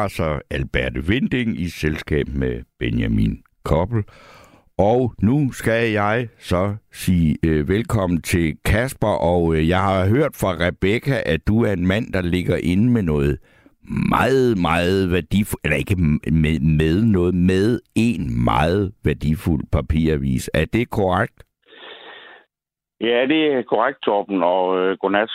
Var 0.00 0.42
Albert 0.50 1.08
Vinding 1.08 1.60
i 1.60 1.68
selskab 1.68 2.26
med 2.28 2.62
Benjamin 2.78 3.42
Koppel. 3.64 4.02
Og 4.78 5.14
nu 5.22 5.52
skal 5.52 5.92
jeg 5.92 6.28
så 6.38 6.76
sige 6.92 7.36
øh, 7.44 7.68
velkommen 7.68 8.22
til 8.22 8.56
Kasper, 8.64 9.14
og 9.32 9.54
øh, 9.54 9.68
jeg 9.68 9.82
har 9.82 10.08
hørt 10.08 10.34
fra 10.40 10.52
Rebecca, 10.66 11.22
at 11.26 11.40
du 11.48 11.64
er 11.64 11.72
en 11.72 11.86
mand, 11.86 12.12
der 12.12 12.22
ligger 12.22 12.56
inde 12.62 12.92
med 12.92 13.02
noget 13.02 13.38
meget, 14.10 14.58
meget 14.58 15.12
værdifuldt, 15.12 15.64
eller 15.64 15.76
ikke 15.76 15.96
med, 16.42 16.60
med 16.78 17.02
noget, 17.02 17.34
med 17.34 17.80
en 17.96 18.44
meget 18.44 18.92
værdifuld 19.04 19.64
papiravis. 19.72 20.50
Er 20.54 20.64
det 20.72 20.90
korrekt? 20.90 21.38
Ja, 23.00 23.26
det 23.26 23.40
er 23.52 23.62
korrekt, 23.62 23.98
Torben, 24.02 24.42
og 24.42 24.78
øh, 24.78 24.96
godnat. 25.00 25.30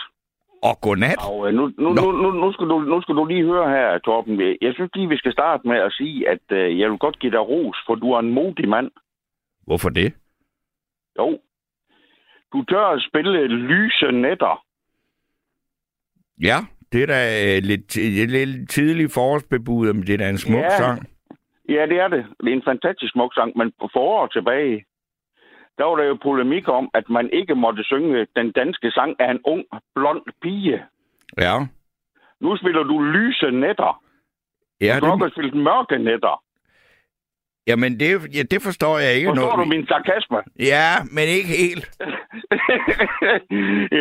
Og 0.70 0.76
godnat? 0.82 1.20
Og 1.30 1.48
øh, 1.48 1.54
nu, 1.54 1.64
nu, 1.78 1.90
nu, 1.94 2.12
nu, 2.24 2.32
nu, 2.32 2.52
skal 2.54 2.68
du, 2.68 2.80
nu 2.80 3.02
skal 3.02 3.16
du 3.16 3.26
lige 3.26 3.44
høre 3.44 3.70
her, 3.70 3.98
Torben. 3.98 4.40
Jeg 4.62 4.74
synes 4.74 4.92
lige, 4.96 5.10
vi 5.10 5.18
skal 5.18 5.32
starte 5.32 5.68
med 5.68 5.78
at 5.78 5.92
sige, 5.94 6.30
at 6.30 6.46
øh, 6.52 6.80
jeg 6.80 6.90
vil 6.92 6.98
godt 6.98 7.20
give 7.20 7.32
dig 7.32 7.40
ros, 7.50 7.78
for 7.88 7.96
du 7.96 8.12
er 8.12 8.20
en 8.20 8.30
modig 8.34 8.70
mand. 8.70 8.92
Hvorfor 9.68 9.90
det? 9.90 10.14
Jo. 11.20 11.40
Du 12.54 12.64
tør 12.64 12.86
at 12.96 13.04
spille 13.10 13.48
lyse 13.48 14.12
netter. 14.12 14.64
Ja, 16.42 16.58
det 16.92 17.04
er 17.04 17.08
da 17.08 17.20
øh, 17.46 17.64
lidt, 17.64 17.96
lidt 18.32 18.70
tidlig 18.70 19.12
forårsbebud, 19.12 19.94
men 19.94 20.02
det 20.08 20.14
er 20.14 20.18
da 20.18 20.30
en 20.30 20.38
smuk 20.38 20.62
Ja. 20.62 20.70
sang. 20.70 21.08
Ja, 21.70 21.86
det 21.86 21.98
er 22.00 22.08
det. 22.08 22.26
Det 22.44 22.50
er 22.50 22.54
en 22.54 22.70
fantastisk 22.72 23.12
smuk 23.14 23.34
sang, 23.34 23.58
men 23.58 23.72
på 23.82 23.90
forår 23.94 24.28
tilbage, 24.28 24.86
der 25.78 25.84
var 25.84 25.96
der 25.96 26.04
jo 26.04 26.18
polemik 26.24 26.68
om, 26.68 26.90
at 26.94 27.10
man 27.10 27.30
ikke 27.34 27.56
måtte 27.56 27.84
synge 27.84 28.28
den 28.36 28.52
danske 28.52 28.92
sang 28.92 29.16
af 29.20 29.32
en 29.32 29.40
ung, 29.44 29.64
blond 29.96 30.22
pige. 30.42 30.84
Ja. 31.38 31.54
Nu 32.40 32.58
spiller 32.58 32.84
du 32.84 33.02
lyse 33.04 33.52
netter. 33.52 34.02
Ja, 34.82 34.98
Du 35.02 35.06
har 35.06 35.16
det, 35.16 35.24
også 35.24 35.34
spillet 35.34 35.64
mørke 35.64 35.98
netter. 35.98 36.44
jamen 37.68 38.00
det, 38.00 38.10
ja, 38.36 38.44
det 38.52 38.62
forstår 38.62 39.00
jeg 39.00 39.14
ikke 39.16 39.28
Forstår 39.30 39.50
du 39.52 39.56
noget. 39.56 39.70
min 39.70 39.88
sarkasme? 39.88 40.38
Ja, 40.60 40.90
men 41.16 41.26
ikke 41.38 41.54
helt. 41.64 41.86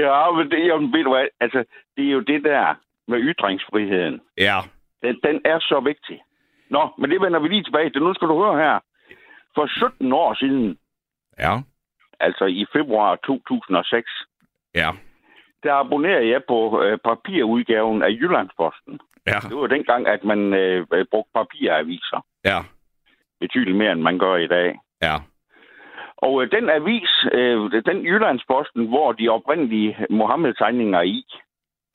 ja, 0.03 0.31
men 0.37 0.51
det, 0.51 0.66
jamen, 0.66 0.93
ved 0.93 1.05
du 1.05 1.11
hvad, 1.14 1.27
altså, 1.41 1.64
det 1.97 2.07
er 2.09 2.12
jo 2.12 2.20
det 2.20 2.45
der 2.45 2.75
med 3.09 3.18
ytringsfriheden. 3.20 4.20
Ja. 4.39 4.59
Den, 5.03 5.14
den 5.27 5.41
er 5.45 5.59
så 5.61 5.81
vigtig. 5.85 6.22
Nå, 6.70 6.89
men 6.99 7.11
det 7.11 7.20
vender 7.20 7.41
vi 7.41 7.49
lige 7.49 7.62
tilbage 7.64 7.91
til. 7.91 8.03
Nu 8.03 8.14
skal 8.14 8.29
du 8.29 8.37
høre 8.45 8.57
her. 8.64 8.79
For 9.55 9.66
17 9.97 10.12
år 10.12 10.35
siden, 10.35 10.79
Ja. 11.39 11.61
altså 12.20 12.45
i 12.45 12.66
februar 12.72 13.16
2006, 13.16 14.11
Ja. 14.74 14.91
der 15.62 15.74
abonnerede 15.74 16.28
jeg 16.28 16.43
på 16.49 16.82
øh, 16.82 16.99
papirudgaven 17.05 18.03
af 18.03 18.09
Jyllandsposten. 18.11 19.01
Ja. 19.26 19.39
Det 19.49 19.57
var 19.57 19.66
dengang, 19.66 20.07
at 20.07 20.24
man 20.24 20.55
øh, 20.55 20.87
brugte 21.11 21.30
papiraviser. 21.35 22.24
Ja. 22.45 22.59
Betydeligt 23.41 23.76
mere, 23.76 23.93
end 23.93 24.01
man 24.01 24.18
gør 24.18 24.37
i 24.37 24.47
dag. 24.47 24.78
Ja. 25.03 25.16
Og 26.16 26.43
øh, 26.43 26.51
den 26.51 26.70
avis, 26.70 27.11
øh, 27.32 27.82
den 27.87 28.05
Jyllandsposten, 28.07 28.87
hvor 28.89 29.12
de 29.12 29.28
oprindelige 29.28 29.97
Mohammed-tegninger 30.11 30.99
er 30.99 31.03
i, 31.03 31.24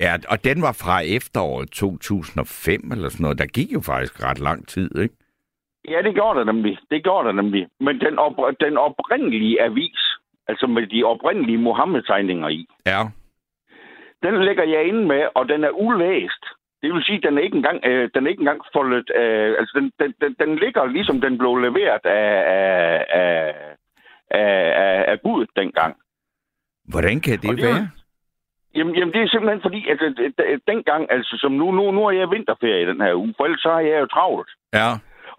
Ja, 0.02 0.16
og 0.30 0.44
den 0.44 0.62
var 0.62 0.78
fra 0.84 1.02
efteråret 1.02 1.72
2005 1.72 2.92
eller 2.92 3.10
sådan 3.10 3.24
noget. 3.24 3.38
Der 3.40 3.46
gik 3.46 3.74
jo 3.74 3.82
faktisk 3.82 4.24
ret 4.24 4.40
lang 4.40 4.68
tid, 4.68 4.98
ikke? 5.02 5.16
Ja, 5.90 6.02
det 6.02 6.14
gjorde 6.14 6.40
der 6.40 6.46
nemlig. 6.46 6.78
Det 6.92 7.04
gjorde 7.04 7.28
der 7.28 7.34
nemlig. 7.34 7.68
Men 7.80 8.00
den, 8.02 8.20
op- 8.20 8.56
den 8.60 8.78
oprindelige 8.78 9.62
avis, 9.62 10.02
altså 10.48 10.68
med 10.68 10.88
de 10.88 11.04
oprindelige 11.04 11.58
Mohammed-tegninger 11.58 12.48
i, 12.48 12.68
Ja. 12.86 13.02
den 14.24 14.44
lægger 14.44 14.64
jeg 14.64 14.84
inde 14.88 15.06
med, 15.08 15.24
og 15.36 15.50
den 15.50 15.64
er 15.64 15.70
ulæst. 15.70 16.44
Det 16.82 16.94
vil 16.94 17.04
sige, 17.04 17.18
at 17.18 17.24
den 17.24 17.38
er 17.38 17.42
ikke 17.42 17.58
engang, 17.58 17.80
øh, 17.86 18.10
den 18.14 18.26
er 18.26 18.30
ikke 18.30 18.42
engang 18.42 18.62
foldet... 18.74 19.12
Øh, 19.16 19.56
altså, 19.60 19.74
den, 19.80 19.92
den, 20.00 20.14
den, 20.22 20.36
den 20.40 20.56
ligger 20.56 20.86
ligesom 20.86 21.22
den 21.22 21.38
blev 21.38 21.56
leveret 21.56 22.06
af, 22.06 22.44
af, 22.58 23.06
af, 23.10 23.56
af, 24.32 25.06
af, 25.12 25.22
budet 25.22 25.50
dengang. 25.56 25.96
Hvordan 26.90 27.20
kan 27.22 27.38
det 27.40 27.50
Og 27.50 27.56
det 27.58 27.64
være? 27.66 27.90
Jamen, 28.76 28.96
jamen, 28.96 29.14
det 29.14 29.22
er 29.22 29.28
simpelthen 29.28 29.62
fordi, 29.62 29.90
at 29.90 30.02
øh, 30.02 30.32
d- 30.42 30.60
dengang, 30.68 31.12
altså 31.12 31.38
som 31.40 31.52
nu, 31.52 31.72
nu, 31.72 31.92
nu 31.92 32.06
er 32.08 32.12
jeg 32.12 32.32
vinterferie 32.32 32.88
den 32.88 33.02
her 33.02 33.14
uge, 33.14 33.34
for 33.38 33.44
ellers 33.46 33.62
så 33.62 33.70
er 33.70 33.80
jeg 33.80 34.00
jo 34.00 34.06
travlt. 34.06 34.50
Ja. 34.74 34.90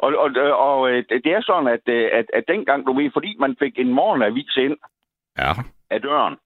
Og, 0.05 0.11
og, 0.24 0.30
og 0.68 0.90
øh, 0.90 1.05
det 1.24 1.30
er 1.36 1.40
sådan, 1.48 1.68
at, 1.76 1.84
øh, 1.96 2.09
at, 2.18 2.26
at 2.38 2.44
dengang, 2.48 2.86
du 2.86 2.92
ved, 2.98 3.11
fordi 3.12 3.36
man 3.44 3.57
fik 3.62 3.74
en 3.78 3.92
morgenavis 4.01 4.57
ind 4.57 4.76
Ja. 5.38 5.53
af 5.90 6.01
døren, 6.03 6.36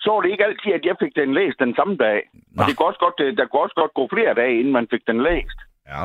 så 0.00 0.10
var 0.12 0.20
det 0.20 0.30
ikke 0.30 0.44
altid, 0.44 0.72
at 0.72 0.84
jeg 0.84 0.96
fik 1.02 1.14
den 1.16 1.34
læst 1.34 1.58
den 1.58 1.74
samme 1.74 1.96
dag. 1.96 2.18
Nå. 2.34 2.62
Og 2.62 2.68
det 2.68 2.76
kunne 2.76 2.88
også 2.90 2.98
godt, 3.06 3.20
øh, 3.20 3.36
der 3.36 3.46
kunne 3.46 3.62
også 3.62 3.74
godt 3.82 3.94
gå 3.94 4.08
flere 4.12 4.34
dage, 4.34 4.58
inden 4.60 4.72
man 4.72 4.86
fik 4.90 5.06
den 5.06 5.22
læst. 5.22 5.58
Ja. 5.88 6.02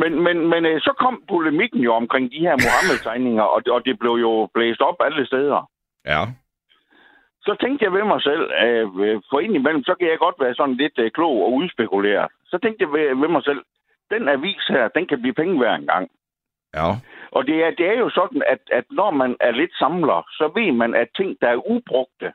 Men, 0.00 0.12
men, 0.26 0.36
men 0.52 0.80
så 0.80 0.92
kom 0.98 1.22
polemikken 1.28 1.80
jo 1.80 1.92
omkring 1.94 2.30
de 2.32 2.38
her 2.46 2.56
Mohammed-tegninger, 2.64 3.42
og, 3.42 3.64
det- 3.64 3.72
og 3.72 3.84
det 3.84 3.98
blev 3.98 4.12
jo 4.26 4.48
blæst 4.54 4.80
op 4.80 4.96
alle 5.06 5.26
steder. 5.26 5.70
Ja. 6.06 6.22
Så 7.46 7.56
tænkte 7.60 7.84
jeg 7.84 7.92
ved 7.92 8.04
mig 8.04 8.22
selv, 8.22 8.44
øh, 8.64 8.86
øh, 9.04 9.20
for 9.30 9.40
indimellem, 9.40 9.84
så 9.84 9.94
kan 9.98 10.08
jeg 10.08 10.18
godt 10.18 10.34
være 10.40 10.54
sådan 10.54 10.74
lidt 10.74 10.98
øh, 10.98 11.10
klog 11.10 11.36
og 11.46 11.52
udspekuleret. 11.52 12.28
Så 12.44 12.58
tænkte 12.62 12.82
jeg 12.84 12.92
ved, 12.92 13.16
ved 13.22 13.28
mig 13.28 13.44
selv, 13.44 13.60
den 14.14 14.28
avis 14.28 14.64
her, 14.68 14.88
den 14.88 15.06
kan 15.06 15.20
blive 15.22 15.34
penge 15.34 15.58
hver 15.58 15.74
en 15.74 15.86
gang. 15.86 16.10
Ja. 16.74 16.88
Og 17.36 17.46
det 17.46 17.56
er, 17.64 17.70
det 17.70 17.86
er 17.92 17.98
jo 17.98 18.10
sådan, 18.10 18.42
at, 18.52 18.58
at 18.78 18.84
når 18.90 19.10
man 19.10 19.36
er 19.40 19.50
lidt 19.50 19.74
samler, 19.78 20.20
så 20.38 20.44
ved 20.56 20.72
man, 20.72 20.94
at 20.94 21.08
ting, 21.16 21.30
der 21.40 21.48
er 21.48 21.66
ubrugte, 21.74 22.28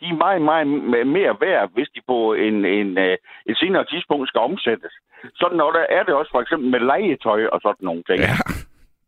de 0.00 0.06
er 0.06 0.14
meget, 0.24 0.42
meget 0.42 0.66
mere 1.06 1.36
værd, 1.40 1.70
hvis 1.74 1.88
de 1.94 2.00
på 2.06 2.34
en, 2.34 2.64
en, 2.64 2.98
øh, 2.98 3.16
et 3.46 3.56
senere 3.58 3.84
tidspunkt 3.84 4.28
skal 4.28 4.40
omsættes. 4.40 4.92
Sådan 5.34 5.56
når 5.56 5.70
der 5.72 5.84
er 5.96 6.02
det 6.02 6.14
også 6.14 6.30
for 6.34 6.40
eksempel 6.40 6.70
med 6.70 6.80
legetøj 6.80 7.44
og 7.46 7.60
sådan 7.62 7.84
nogle 7.88 8.02
ting. 8.02 8.18
Ja. 8.20 8.34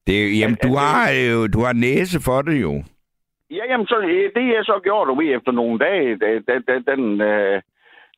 Det, 0.06 0.14
er- 0.24 0.38
jamen, 0.40 0.58
At- 0.60 0.66
du 0.68 0.72
har 0.76 1.04
jo 1.32 1.46
du 1.46 1.60
har 1.66 1.72
næse 1.72 2.20
for 2.24 2.42
det 2.42 2.62
jo. 2.62 2.72
Ja, 3.50 3.64
jamen, 3.70 3.86
så, 3.86 3.98
øh, 3.98 4.30
det 4.36 4.44
jeg 4.54 4.64
så 4.64 4.80
gjort, 4.82 5.08
du 5.08 5.14
ved, 5.14 5.36
efter 5.36 5.52
nogle 5.52 5.78
dage, 5.78 6.16
da, 6.18 6.28
da, 6.48 6.54
da, 6.68 6.74
den, 6.92 7.20
øh, 7.20 7.62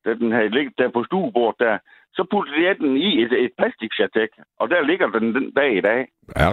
da 0.04 0.14
den 0.14 0.32
havde 0.32 0.48
ligget 0.48 0.74
der 0.78 0.88
på 0.88 1.04
stuebordet 1.04 1.60
der, 1.60 1.78
så 2.14 2.26
puttede 2.30 2.62
jeg 2.66 2.78
den 2.78 2.96
i 2.96 3.22
et, 3.22 3.32
et 3.32 3.52
plastikchatek, 3.58 4.30
og 4.60 4.70
der 4.70 4.80
ligger 4.80 5.06
den 5.06 5.34
den 5.34 5.50
dag 5.50 5.76
i 5.76 5.80
dag. 5.80 6.08
Ja. 6.36 6.50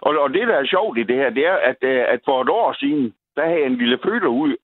Og, 0.00 0.12
og 0.18 0.30
det, 0.34 0.48
der 0.48 0.56
er 0.56 0.66
sjovt 0.66 0.98
i 0.98 1.02
det 1.02 1.16
her, 1.16 1.30
det 1.30 1.46
er, 1.46 1.56
at, 1.70 1.76
øh, 1.82 2.04
at 2.08 2.20
for 2.24 2.42
et 2.42 2.48
år 2.48 2.72
siden, 2.72 3.14
der 3.36 3.44
havde 3.44 3.60
jeg 3.60 3.66
en 3.66 3.78
lille 3.78 3.98
føler 4.04 4.28
ud 4.28 4.56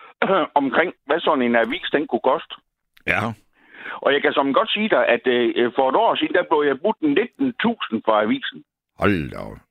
omkring, 0.60 0.92
hvad 1.06 1.20
sådan 1.20 1.42
en 1.42 1.56
avis, 1.56 1.88
den 1.92 2.06
kunne 2.06 2.26
koste. 2.32 2.54
Ja. 3.06 3.20
Og 4.04 4.12
jeg 4.12 4.22
kan 4.22 4.32
som 4.32 4.54
godt 4.54 4.70
sige 4.70 4.88
dig, 4.88 5.06
at 5.06 5.26
øh, 5.26 5.72
for 5.76 5.88
et 5.88 5.96
år 5.96 6.14
siden, 6.14 6.34
der 6.34 6.44
blev 6.50 6.62
jeg 6.66 6.80
budt 6.80 6.98
19.000 7.02 8.00
for 8.04 8.12
avisen. 8.12 8.64
Hold 8.98 9.30
da 9.30 9.67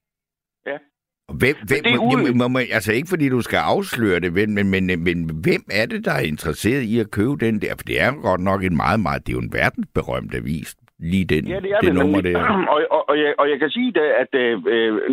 Hvem, 1.34 1.55
hvem, 1.69 1.84
det 1.84 1.93
er 1.93 1.99
ude- 1.99 2.49
må, 2.53 2.59
altså 2.78 2.91
ikke 2.93 3.07
fordi 3.13 3.30
du 3.30 3.41
skal 3.41 3.57
afsløre 3.73 4.19
det, 4.19 4.34
men, 4.34 4.49
men, 4.55 4.65
men, 4.73 4.84
men 5.07 5.17
hvem 5.45 5.63
er 5.82 5.86
det, 5.91 6.05
der 6.05 6.11
er 6.11 6.25
interesseret 6.34 6.82
i 6.93 6.99
at 6.99 7.11
købe 7.11 7.36
den 7.45 7.55
der? 7.63 7.71
For 7.80 7.86
det 7.89 7.97
er 8.05 8.11
godt 8.30 8.41
nok 8.49 8.63
en 8.63 8.75
meget, 8.84 8.99
meget, 8.99 9.21
det 9.28 9.32
er 9.34 9.38
jo 9.39 9.43
en 9.47 9.53
verdensberømt 9.61 10.34
avis, 10.41 10.69
lige 11.11 11.25
den, 11.34 11.47
Ja, 11.47 11.59
det 11.59 11.71
er 11.71 11.80
det 11.80 11.88
det, 11.89 11.95
nummer 12.01 12.21
der. 12.21 12.38
Og, 12.73 12.80
og, 12.95 13.01
og, 13.09 13.15
jeg, 13.23 13.32
og 13.39 13.45
jeg 13.51 13.59
kan 13.59 13.69
sige 13.69 13.91
det, 13.99 14.07
at 14.23 14.32
øh, 14.43 14.53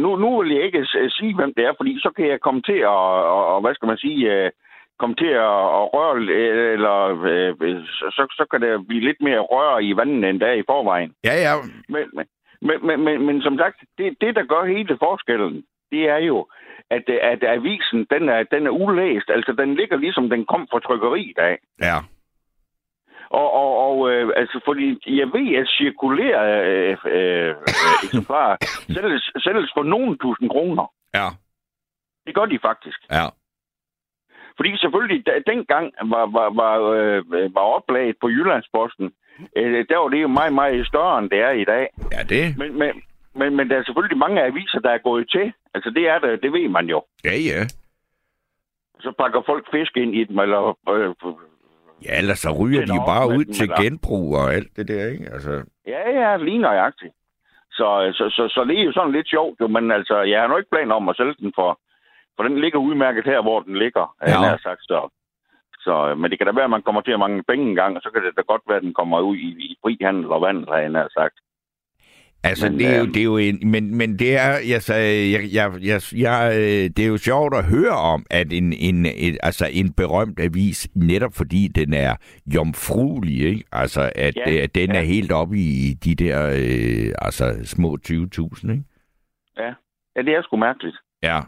nu, 0.03 0.17
nu 0.23 0.29
vil 0.43 0.51
jeg 0.57 0.63
ikke 0.65 0.85
s- 0.85 1.13
sige, 1.19 1.35
hvem 1.39 1.53
det 1.57 1.65
er, 1.69 1.73
fordi 1.81 1.93
så 2.05 2.11
kan 2.17 2.27
jeg 2.33 2.41
komme 2.41 2.63
til 2.63 2.79
at, 2.95 2.99
og, 3.37 3.43
og 3.55 3.61
hvad 3.61 3.75
skal 3.75 3.87
man 3.93 3.99
sige, 4.05 4.21
øh, 4.35 4.51
komme 5.01 5.15
til 5.23 5.33
at, 5.49 5.57
at 5.81 5.85
røre, 5.95 6.15
øh, 6.39 6.73
eller 6.77 6.97
øh, 7.63 7.77
så, 8.17 8.25
så, 8.39 8.45
kan 8.51 8.61
der 8.61 8.85
blive 8.89 9.05
lidt 9.09 9.21
mere 9.21 9.41
røre 9.55 9.85
i 9.85 9.97
vandet, 9.97 10.31
end 10.31 10.41
der 10.41 10.47
er 10.47 10.59
i 10.63 10.69
forvejen. 10.73 11.11
Ja, 11.25 11.35
ja, 11.47 11.53
Men, 11.95 12.05
men, 12.17 12.27
men, 12.67 12.77
men, 12.87 12.97
men, 13.05 13.27
men 13.27 13.43
som 13.43 13.59
sagt, 13.59 13.77
det, 13.99 14.07
det, 14.21 14.37
der 14.39 14.45
gør 14.53 14.65
hele 14.75 14.97
forskellen, 15.07 15.65
det 15.95 16.03
er 16.17 16.21
jo, 16.31 16.39
at, 16.97 17.05
øh, 17.15 17.19
at 17.33 17.41
avisen, 17.57 18.01
den 18.15 18.23
er, 18.35 18.41
den 18.55 18.63
er 18.67 18.71
ulæst. 18.71 19.29
Altså, 19.37 19.53
den 19.53 19.75
ligger 19.75 19.97
ligesom, 19.97 20.25
den 20.35 20.43
kom 20.53 20.63
fra 20.71 20.81
trykkeriet 20.87 21.39
af. 21.39 21.57
ja. 21.89 21.99
Og, 23.31 23.49
og, 23.63 23.71
og 23.87 24.11
øh, 24.11 24.33
altså, 24.37 24.61
fordi 24.65 24.87
jeg 25.21 25.29
ved, 25.37 25.49
at 25.61 25.69
cirkulere 25.79 26.43
øh, 26.71 26.97
øh, 27.17 27.55
eksemplarer 28.05 28.57
sælges, 28.95 29.25
sælges 29.45 29.71
for 29.77 29.83
nogle 29.83 30.17
tusind 30.19 30.51
kroner. 30.51 30.87
Ja, 31.15 31.29
Det 32.27 32.35
gør 32.35 32.47
de 32.47 32.59
faktisk. 32.69 32.99
ja. 33.11 33.27
Fordi 34.57 34.77
selvfølgelig, 34.77 35.27
da, 35.27 35.33
dengang 35.53 35.87
var, 36.13 36.27
var, 36.37 36.49
var, 36.61 36.75
øh, 36.81 37.55
var 37.55 37.61
oplaget 37.77 38.17
på 38.21 38.29
Jyllandsposten, 38.29 39.13
øh, 39.57 39.87
der 39.89 39.99
var 39.99 40.09
det 40.09 40.23
jo 40.23 40.29
meget, 40.29 40.55
meget 40.55 40.87
større, 40.87 41.19
end 41.19 41.31
det 41.31 41.41
er 41.41 41.51
i 41.51 41.65
dag. 41.65 41.89
Ja, 42.13 42.23
det. 42.23 42.59
Men, 42.59 42.79
men, 42.79 43.03
men, 43.35 43.57
men 43.57 43.71
der 43.71 43.77
er 43.79 43.85
selvfølgelig 43.85 44.19
mange 44.19 44.43
aviser, 44.43 44.79
der 44.81 44.91
er 44.91 44.99
gået 44.99 45.31
til. 45.31 45.53
Altså, 45.75 45.91
det 45.91 46.09
er 46.09 46.19
det, 46.19 46.43
det 46.43 46.53
ved 46.53 46.69
man 46.69 46.87
jo. 46.87 47.03
Ja, 47.25 47.37
ja. 47.51 47.61
Så 49.01 49.13
pakker 49.19 49.43
folk 49.47 49.71
fisk 49.71 49.97
ind 49.97 50.15
i 50.15 50.25
dem, 50.25 50.39
eller... 50.39 50.79
Øh, 50.91 51.15
Ja, 52.05 52.19
ellers 52.19 52.39
så 52.39 52.51
ryger 52.61 52.85
de 52.87 52.95
jo 52.95 53.03
bare 53.07 53.29
ud 53.39 53.45
til 53.45 53.63
eller? 53.63 53.81
genbrug 53.83 54.37
og 54.37 54.55
alt 54.55 54.77
det 54.77 54.89
der, 54.89 55.07
ikke? 55.09 55.27
Altså, 55.33 55.65
Ja, 55.87 56.03
ja, 56.21 56.37
lige 56.37 56.59
nøjagtigt. 56.59 57.13
Så, 57.71 58.13
så, 58.19 58.25
så, 58.37 58.49
så 58.55 58.65
det 58.65 58.81
er 58.81 58.85
jo 58.85 58.93
sådan 58.93 59.13
lidt 59.13 59.29
sjovt, 59.29 59.61
jo, 59.61 59.67
men 59.67 59.91
altså, 59.91 60.21
jeg 60.23 60.41
har 60.41 60.49
nu 60.49 60.57
ikke 60.57 60.71
planer 60.71 60.95
om 60.95 61.09
at 61.09 61.17
sælge 61.17 61.35
den 61.41 61.53
for, 61.55 61.81
for 62.37 62.43
den 62.43 62.61
ligger 62.61 62.79
udmærket 62.79 63.25
her, 63.25 63.43
hvor 63.43 63.61
den 63.61 63.77
ligger, 63.79 64.15
Ja. 64.27 64.43
ja. 64.43 64.57
sagt, 64.63 64.81
så, 64.83 65.09
Så, 65.87 66.09
øh, 66.09 66.19
men 66.19 66.31
det 66.31 66.39
kan 66.39 66.47
da 66.47 66.53
være, 66.53 66.65
at 66.65 66.71
man 66.77 66.83
kommer 66.83 67.01
til 67.01 67.13
at 67.13 67.19
mangle 67.19 67.43
penge 67.43 67.69
en 67.71 67.75
gang, 67.75 67.97
og 67.97 68.03
så 68.03 68.11
kan 68.11 68.23
det 68.25 68.37
da 68.37 68.43
godt 68.53 68.63
være, 68.69 68.77
at 68.77 68.83
den 68.83 68.95
kommer 68.95 69.21
ud 69.21 69.37
i, 69.37 69.49
i 69.67 69.79
fri 69.83 69.99
handel 70.01 70.27
og 70.33 70.41
vand, 70.43 70.67
har 70.69 70.79
jeg 70.79 71.09
sagt. 71.19 71.35
Altså, 72.45 72.71
Men, 72.71 72.79
det, 72.79 72.87
er 72.87 72.99
jo, 72.99 73.03
øhm, 73.03 73.13
det 73.13 73.21
er 73.21 73.25
jo 73.25 73.37
en, 73.37 73.71
men, 73.71 73.99
men 73.99 74.19
det 74.19 74.37
er, 74.37 74.53
jeg, 74.73 74.83
sagde, 74.83 75.33
jeg, 75.33 75.43
jeg, 75.55 75.67
jeg, 75.91 76.01
jeg, 76.27 76.53
øh, 76.57 76.85
det 76.97 76.99
er 76.99 77.09
jo 77.09 77.17
sjovt 77.17 77.55
at 77.55 77.65
høre 77.65 77.97
om, 78.13 78.27
at 78.31 78.53
en, 78.53 78.73
en, 78.73 79.07
et, 79.07 79.37
altså 79.43 79.67
en 79.73 79.93
berømt 79.93 80.41
avis, 80.41 80.89
netop 80.95 81.33
fordi 81.37 81.69
den 81.69 81.95
er 81.95 82.17
jomfruelig, 82.55 83.41
ikke? 83.49 83.65
Altså, 83.73 84.13
at, 84.15 84.37
Ja, 84.37 84.51
ja, 84.51 84.63
at 84.63 84.75
den 84.75 84.91
ja. 84.93 84.99
er 84.99 85.05
helt 85.05 85.33
oppe 85.33 85.57
i 85.57 85.95
de 86.05 86.15
der, 86.15 86.39
øh, 86.47 87.13
altså, 87.27 87.45
små 87.65 87.99
20.000, 88.09 88.71
ikke? 88.73 88.85
Ja. 89.57 89.71
ja, 90.17 90.23
det 90.23 90.35
er 90.35 90.43
sgu 90.43 90.57
mærkeligt. 90.57 90.97
Ja. 91.23 91.41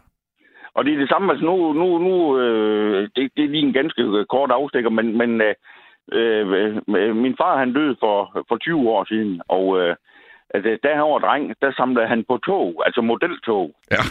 Og 0.75 0.85
det 0.85 0.93
er 0.93 0.97
det 0.97 1.09
samme, 1.09 1.31
altså 1.31 1.45
nu, 1.45 1.73
nu, 1.73 1.97
nu 1.97 2.39
øh, 2.39 3.09
det, 3.15 3.31
det 3.35 3.43
er 3.45 3.49
lige 3.49 3.67
en 3.67 3.73
ganske 3.73 4.25
kort 4.29 4.51
afstikker, 4.51 4.89
men, 4.89 5.17
men 5.17 5.41
øh, 5.41 5.55
øh, 6.11 7.15
min 7.15 7.35
far 7.37 7.57
han 7.57 7.73
døde 7.73 7.95
for, 7.99 8.45
for 8.47 8.57
20 8.57 8.89
år 8.89 9.05
siden, 9.07 9.41
og 9.47 9.79
øh, 9.79 9.95
at, 10.49 10.63
da 10.83 10.89
han 10.93 11.11
var 11.13 11.19
dreng, 11.19 11.55
der 11.61 11.71
samlede 11.71 12.07
han 12.07 12.23
på 12.27 12.37
tog, 12.37 12.83
altså 12.85 13.01
modeltog. 13.01 13.75
Ja. 13.91 14.03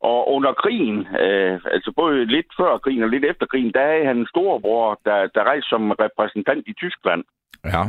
Og 0.00 0.28
under 0.34 0.52
krigen, 0.52 0.98
øh, 1.20 1.60
altså 1.74 1.92
både 1.96 2.24
lidt 2.24 2.46
før 2.60 2.78
krigen 2.78 3.02
og 3.02 3.08
lidt 3.08 3.24
efter 3.24 3.46
krigen, 3.46 3.72
der 3.72 3.86
havde 3.86 4.06
han 4.06 4.18
en 4.18 4.26
storebror, 4.26 5.00
der, 5.04 5.26
der 5.34 5.44
rejste 5.44 5.68
som 5.68 5.90
repræsentant 5.90 6.64
i 6.66 6.72
Tyskland. 6.72 7.24
Ja. 7.64 7.82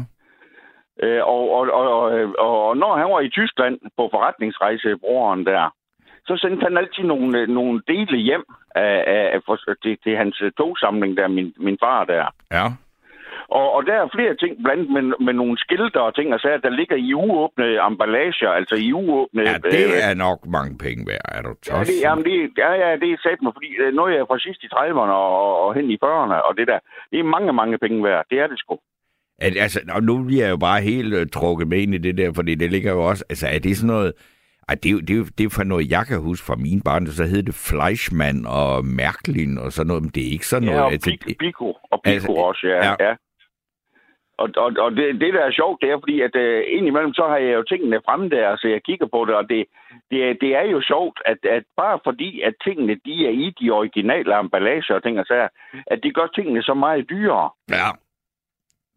Øh, 1.04 1.22
og, 1.28 1.52
og, 1.52 1.72
og, 1.72 1.90
og, 2.40 2.68
og 2.68 2.78
når 2.78 2.98
han 2.98 3.10
var 3.12 3.20
i 3.20 3.30
Tyskland 3.30 3.80
på 3.98 4.10
forretningsrejse, 4.14 4.98
broren 4.98 5.46
der, 5.46 5.74
så 6.28 6.38
sendte 6.38 6.64
han 6.64 6.78
altid 6.78 7.04
nogle, 7.04 7.40
øh, 7.40 7.48
nogle 7.48 7.82
dele 7.88 8.18
hjem 8.18 8.46
af, 8.76 9.04
af, 9.08 9.42
af, 9.48 9.58
til, 9.84 9.98
til 10.04 10.18
hans 10.18 10.44
togsamling 10.58 11.18
der, 11.18 11.28
min, 11.28 11.54
min 11.58 11.78
far 11.84 12.06
der. 12.06 12.26
Ja. 12.52 12.66
Og, 13.50 13.66
og 13.76 13.86
der 13.86 13.94
er 14.04 14.08
flere 14.18 14.36
ting 14.36 14.54
blandt 14.64 14.86
med, 14.96 15.04
med 15.26 15.34
nogle 15.34 15.58
skilte 15.58 16.02
og 16.02 16.16
ting 16.16 16.34
og 16.34 16.40
sager, 16.40 16.58
der 16.58 16.70
ligger 16.70 16.96
i 16.96 17.14
uåbnede 17.14 17.78
emballager, 17.88 18.50
altså 18.60 18.76
i 18.76 18.94
uåbnede... 18.94 19.50
Ja, 19.50 19.58
det 19.58 20.04
er 20.10 20.14
nok 20.14 20.40
mange 20.58 20.78
penge 20.78 21.02
værd, 21.12 21.26
er 21.38 21.42
du 21.42 21.50
Ja, 21.50 21.56
tosset? 21.68 21.88
det, 21.96 22.02
jamen 22.06 22.24
det, 22.26 22.36
ja, 22.58 22.72
ja, 22.84 22.90
det 23.02 23.10
er 23.12 23.18
sat 23.28 23.40
mig, 23.44 23.52
fordi 23.58 23.70
øh, 23.84 23.94
noget 23.94 24.12
er 24.20 24.26
fra 24.30 24.40
sidst 24.40 24.64
i 24.64 24.70
30'erne 24.76 25.14
og, 25.24 25.66
og, 25.66 25.74
hen 25.76 25.92
i 25.92 25.98
40'erne, 26.06 26.38
og 26.48 26.54
det 26.58 26.68
der, 26.68 26.80
det 27.12 27.20
er 27.20 27.24
mange, 27.36 27.54
mange 27.54 27.78
penge 27.78 28.04
værd. 28.04 28.26
Det 28.30 28.40
er 28.40 28.48
det 28.48 28.60
sgu. 28.60 28.78
At, 29.40 29.54
altså, 29.58 29.80
og 29.96 30.04
nu 30.04 30.24
bliver 30.24 30.44
jeg 30.46 30.52
jo 30.52 30.58
bare 30.58 30.82
helt 30.82 31.14
uh, 31.14 31.22
trukket 31.34 31.68
med 31.68 31.78
ind 31.78 31.96
i 31.96 31.98
det 31.98 32.18
der, 32.18 32.34
fordi 32.36 32.56
det 32.56 32.72
ligger 32.72 32.92
jo 32.92 33.02
også... 33.10 33.24
Altså, 33.30 33.48
er 33.48 33.60
det 33.60 33.78
sådan 33.78 33.94
noget... 33.96 34.14
Ej, 34.70 34.76
det, 34.84 34.92
er 34.92 35.02
det, 35.08 35.18
er 35.20 35.24
det 35.38 35.46
er 35.46 35.50
for 35.50 35.64
noget, 35.64 35.92
jeg 35.92 36.06
kan 36.08 36.20
huske 36.22 36.46
fra 36.46 36.56
min 36.56 36.82
barn, 36.82 37.08
så 37.08 37.24
hed 37.24 37.44
det 37.44 37.56
Fleischmann 37.56 38.46
og 38.48 38.86
Mærklin 38.86 39.58
og 39.58 39.72
sådan 39.72 39.88
noget, 39.88 40.04
men 40.04 40.12
det 40.16 40.28
er 40.28 40.32
ikke 40.32 40.48
sådan 40.48 40.70
Ja, 40.70 40.74
noget... 40.76 40.86
og 40.86 40.92
altså, 40.92 41.10
Pico, 41.12 41.36
Pico, 41.40 41.68
og 41.92 42.02
Pico 42.04 42.14
altså, 42.14 42.32
også, 42.32 42.68
ja. 42.68 42.86
ja. 42.86 42.96
ja. 43.00 43.14
Og, 44.38 44.50
og, 44.58 44.72
og 44.80 44.92
det, 44.92 45.22
det, 45.22 45.34
der 45.34 45.44
er 45.46 45.52
sjovt, 45.52 45.82
det 45.82 45.90
er 45.92 46.00
fordi, 46.00 46.22
at 46.22 46.36
øh, 46.36 46.64
indimellem 46.68 47.14
så 47.14 47.26
har 47.28 47.38
jeg 47.38 47.54
jo 47.56 47.64
tingene 47.64 48.02
fremme 48.06 48.30
der, 48.30 48.56
så 48.56 48.68
jeg 48.68 48.84
kigger 48.84 49.08
på 49.08 49.26
det, 49.26 49.36
og 49.36 49.50
det, 49.50 49.66
det, 50.12 50.20
er- 50.30 50.34
det 50.42 50.56
er 50.56 50.62
jo 50.76 50.82
sjovt, 50.82 51.22
at, 51.26 51.38
at 51.46 51.64
bare 51.78 52.00
fordi, 52.04 52.42
at 52.42 52.54
tingene 52.64 52.96
de 53.06 53.26
er 53.28 53.32
i 53.46 53.54
de 53.60 53.72
originale 53.72 54.40
emballager 54.40 54.96
og 54.96 55.04
ting 55.04 55.20
og 55.20 55.26
sager, 55.26 55.48
at 55.88 56.00
de 56.04 56.12
gør 56.12 56.28
tingene 56.36 56.64
så 56.64 56.74
meget 56.74 57.10
dyrere. 57.10 57.50
Ja. 57.70 57.90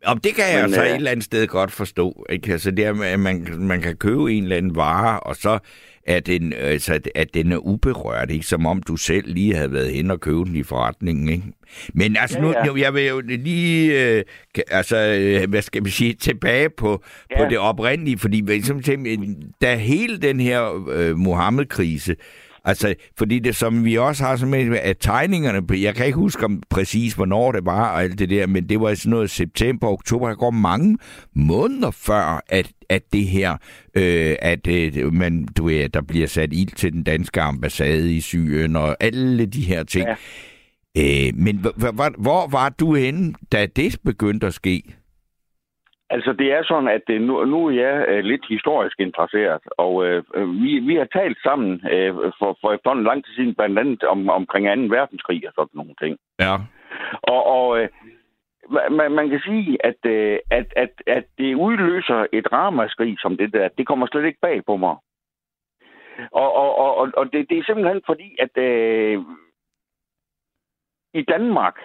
Og 0.05 0.25
det 0.25 0.35
kan 0.35 0.45
jeg 0.53 0.63
Men, 0.63 0.75
så 0.75 0.83
øh, 0.83 0.89
et 0.89 0.95
eller 0.97 1.11
andet 1.11 1.25
sted 1.25 1.47
godt 1.47 1.73
forstå. 1.73 2.27
Ikke? 2.31 2.53
Altså 2.53 2.71
det 2.71 2.85
er, 2.85 3.03
at 3.03 3.21
man, 3.21 3.47
man 3.59 3.81
kan 3.81 3.97
købe 3.97 4.33
en 4.33 4.43
eller 4.43 4.57
anden 4.57 4.77
vare, 4.77 5.21
og 5.21 5.37
så 5.37 5.59
er 6.07 6.21
den, 6.21 6.53
altså, 6.53 7.01
at- 7.15 7.35
den 7.35 7.53
er 7.53 7.57
uberørt, 7.57 8.31
ikke? 8.31 8.47
som 8.47 8.67
om 8.67 8.83
du 8.83 8.97
selv 8.97 9.33
lige 9.35 9.55
havde 9.55 9.73
været 9.73 9.93
hen 9.93 10.11
og 10.11 10.21
købe 10.21 10.45
den 10.45 10.57
i 10.57 10.63
forretningen. 10.63 11.29
Ikke? 11.29 11.45
Men 11.95 12.17
altså, 12.17 12.39
Ja, 12.39 12.43
nu, 12.45 12.49
ja. 12.57 12.65
nu, 12.65 12.77
jeg 12.77 12.95
vil 12.95 13.07
jo 13.07 13.21
lige, 13.21 14.03
øh, 14.17 14.25
altså, 14.71 14.97
øh, 14.97 15.51
hvad 15.51 15.63
skal 15.63 15.83
man 15.83 15.93
sige, 15.93 16.15
tilbage 16.15 16.71
på, 16.71 17.03
ja. 17.31 17.45
på 17.45 17.51
det 17.51 17.59
oprindelige, 17.59 18.19
fordi 18.19 18.41
ligesom, 18.41 18.83
da 19.63 19.75
hele 19.77 20.19
den 20.19 20.41
her 20.41 20.89
øh, 20.93 21.17
Mohammed-krise, 21.17 22.17
Altså, 22.69 22.95
fordi 23.19 23.39
det, 23.39 23.57
som 23.57 23.85
vi 23.85 23.99
også 23.99 24.25
har 24.25 24.37
som 24.37 24.49
med, 24.49 24.79
at 24.83 24.97
tegningerne, 25.01 25.83
jeg 25.83 25.95
kan 25.95 26.07
ikke 26.07 26.19
huske 26.19 26.45
om 26.45 26.63
præcis, 26.71 27.15
hvornår 27.15 27.53
det 27.53 27.65
var 27.65 27.91
og 27.91 28.03
alt 28.03 28.19
det 28.19 28.31
der, 28.31 28.47
men 28.47 28.69
det 28.69 28.81
var 28.81 28.95
sådan 28.95 29.11
noget 29.11 29.31
september, 29.31 29.89
oktober, 29.89 30.29
der 30.29 30.35
går 30.35 30.51
mange 30.51 30.99
måneder 31.35 31.91
før, 31.91 32.45
at, 32.49 32.73
at 32.89 33.03
det 33.13 33.27
her, 33.27 33.57
øh, 33.95 34.37
at 34.39 34.67
øh, 34.67 35.13
man, 35.13 35.49
du 35.57 35.65
ved, 35.65 35.89
der 35.89 36.01
bliver 36.03 36.27
sat 36.27 36.53
ild 36.53 36.77
til 36.77 36.93
den 36.93 37.03
danske 37.03 37.41
ambassade 37.41 38.15
i 38.17 38.21
Syrien 38.21 38.77
og 38.77 38.97
alle 39.01 39.47
de 39.47 39.63
her 39.63 39.85
ting. 39.85 40.07
Ja. 40.97 41.27
Øh, 41.29 41.35
men 41.35 41.57
hvor, 41.77 42.21
hvor 42.23 42.47
var 42.47 42.69
du 42.69 42.95
henne, 42.95 43.35
da 43.53 43.67
det 43.67 43.97
begyndte 44.05 44.47
at 44.47 44.55
ske? 44.55 44.83
Altså, 46.11 46.33
det 46.33 46.53
er 46.53 46.63
sådan, 46.65 46.89
at 46.89 47.03
øh, 47.11 47.21
nu, 47.21 47.45
nu 47.45 47.67
er 47.67 47.71
jeg 47.71 48.09
øh, 48.09 48.25
lidt 48.25 48.47
historisk 48.49 49.01
interesseret, 49.01 49.63
og 49.79 50.07
øh, 50.07 50.23
øh, 50.35 50.49
vi, 50.63 50.79
vi 50.79 50.95
har 50.95 51.05
talt 51.05 51.39
sammen 51.43 51.87
øh, 51.93 52.15
for, 52.39 52.59
for 52.61 52.73
efterhånden 52.73 53.05
lang 53.05 53.25
tid 53.25 53.35
siden, 53.35 53.55
blandt 53.55 53.79
andet 53.79 54.03
om, 54.05 54.29
omkring 54.29 54.91
2. 54.91 54.95
verdenskrig 54.97 55.47
og 55.49 55.53
sådan 55.57 55.71
nogle 55.79 55.95
ting. 56.03 56.19
Ja. 56.41 56.55
Og, 57.23 57.47
og 57.47 57.81
øh, 57.81 57.89
man, 58.91 59.13
man 59.13 59.29
kan 59.31 59.41
sige, 59.41 59.87
at, 59.87 60.01
øh, 60.07 60.39
at, 60.51 60.67
at, 60.77 60.93
at 61.07 61.25
det 61.39 61.55
udløser 61.55 62.27
et 62.33 62.53
ramaskrig 62.53 63.17
som 63.21 63.37
det 63.37 63.53
der. 63.53 63.69
Det 63.79 63.87
kommer 63.87 64.07
slet 64.07 64.25
ikke 64.25 64.39
bag 64.43 64.65
på 64.65 64.77
mig. 64.77 64.97
Og, 66.33 66.53
og, 66.53 66.79
og, 66.79 66.97
og- 66.97 67.13
og 67.17 67.33
det, 67.33 67.51
det 67.51 67.59
er 67.59 67.65
simpelthen 67.67 68.01
fordi, 68.07 68.37
at 68.39 68.57
øh, 68.63 69.23
i 71.15 71.23
Danmark, 71.23 71.77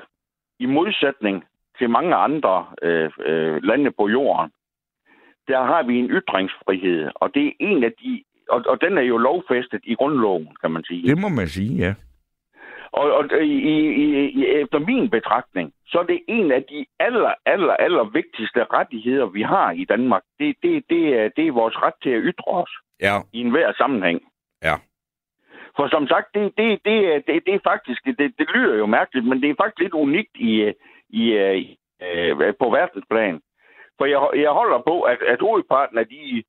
i 0.59 0.65
modsætning 0.65 1.43
til 1.78 1.89
mange 1.89 2.15
andre 2.15 2.65
øh, 2.82 3.11
øh, 3.26 3.63
lande 3.63 3.91
på 3.91 4.07
jorden, 4.07 4.51
der 5.47 5.63
har 5.63 5.84
vi 5.84 5.99
en 5.99 6.09
ytringsfrihed, 6.09 7.09
og 7.15 7.34
det 7.34 7.47
er 7.47 7.51
en 7.59 7.84
af 7.84 7.91
de, 8.03 8.24
og, 8.49 8.63
og 8.67 8.82
den 8.82 8.97
er 8.97 9.01
jo 9.01 9.17
lovfæstet 9.17 9.82
i 9.84 9.95
grundloven, 9.95 10.47
kan 10.61 10.71
man 10.71 10.84
sige. 10.84 11.07
Det 11.07 11.17
må 11.17 11.30
man 11.30 11.47
sige, 11.47 11.78
ja. 11.78 11.93
Og, 12.91 13.13
og 13.13 13.26
i, 13.43 13.57
i, 13.74 14.05
i, 14.30 14.45
efter 14.45 14.80
min 14.80 15.09
betragtning, 15.09 15.74
så 15.88 15.99
er 15.99 16.03
det 16.03 16.21
en 16.28 16.51
af 16.51 16.63
de 16.63 16.86
aller, 16.99 17.34
aller, 17.45 17.74
aller 17.74 18.03
vigtigste 18.03 18.63
rettigheder, 18.74 19.26
vi 19.26 19.41
har 19.41 19.71
i 19.71 19.86
Danmark. 19.86 20.24
Det, 20.39 20.55
det, 20.63 20.84
det, 20.89 21.19
er, 21.19 21.30
det 21.36 21.47
er 21.47 21.51
vores 21.51 21.76
ret 21.82 21.93
til 22.03 22.09
at 22.09 22.21
ytre 22.24 22.51
os 22.61 22.69
Ja, 23.01 23.17
i 23.34 23.39
enhver 23.41 23.74
sammenhæng. 23.78 24.21
ja. 24.63 24.76
For 25.76 25.88
som 25.88 26.07
sagt, 26.07 26.28
det, 26.36 26.53
det, 26.57 26.80
det, 26.86 27.24
det, 27.28 27.43
det 27.45 27.53
er 27.53 27.59
faktisk, 27.63 28.05
det, 28.05 28.17
det 28.39 28.47
lyder 28.55 28.76
jo 28.76 28.86
mærkeligt, 28.86 29.28
men 29.28 29.41
det 29.41 29.49
er 29.49 29.55
faktisk 29.61 29.80
lidt 29.80 29.93
unikt 29.93 30.36
i, 30.36 30.74
Øh, 31.14 31.55
i, 31.57 31.78
øh, 32.01 32.53
på 32.59 32.70
verdensplan. 32.70 33.41
For 33.97 34.05
jeg, 34.05 34.41
jeg 34.43 34.51
holder 34.51 34.80
på, 34.88 35.01
at, 35.01 35.18
at 35.28 35.39
hovedparten 35.41 35.97
af 35.97 36.07
de 36.07 36.43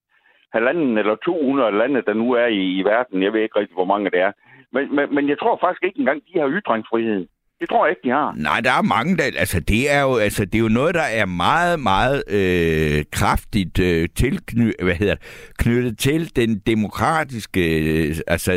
halvanden 0.52 0.98
eller 0.98 1.16
200 1.16 1.78
lande, 1.78 2.02
der 2.02 2.14
nu 2.14 2.32
er 2.32 2.46
i, 2.46 2.62
i 2.78 2.82
verden, 2.82 3.22
jeg 3.22 3.32
ved 3.32 3.40
ikke 3.40 3.58
rigtig, 3.58 3.74
hvor 3.74 3.84
mange 3.84 4.10
det 4.10 4.20
er, 4.20 4.32
men, 4.72 4.94
men, 4.96 5.14
men 5.14 5.28
jeg 5.28 5.38
tror 5.38 5.58
faktisk 5.60 5.84
ikke 5.84 5.98
engang, 5.98 6.22
de 6.26 6.40
har 6.40 6.48
ytringsfrihed. 6.48 7.26
Det 7.60 7.68
tror 7.68 7.86
jeg 7.86 7.90
ikke, 7.90 8.08
de 8.08 8.10
har. 8.10 8.34
Nej, 8.36 8.60
der 8.60 8.70
er 8.70 8.82
mange, 8.82 9.16
der... 9.16 9.24
Altså, 9.24 9.60
det 9.60 9.92
er 9.92 10.02
jo, 10.02 10.16
altså, 10.16 10.44
det 10.44 10.54
er 10.54 10.62
jo 10.62 10.68
noget, 10.68 10.94
der 10.94 11.08
er 11.20 11.26
meget, 11.26 11.80
meget 11.80 12.22
øh, 12.38 13.04
kraftigt 13.12 13.78
øh, 13.78 14.08
tilkny, 14.16 14.72
hvad 14.82 14.94
hedder, 14.94 15.16
knyttet 15.58 15.98
til 15.98 16.36
den 16.36 16.58
demokratiske 16.58 17.64
øh, 17.80 18.14
altså, 18.26 18.52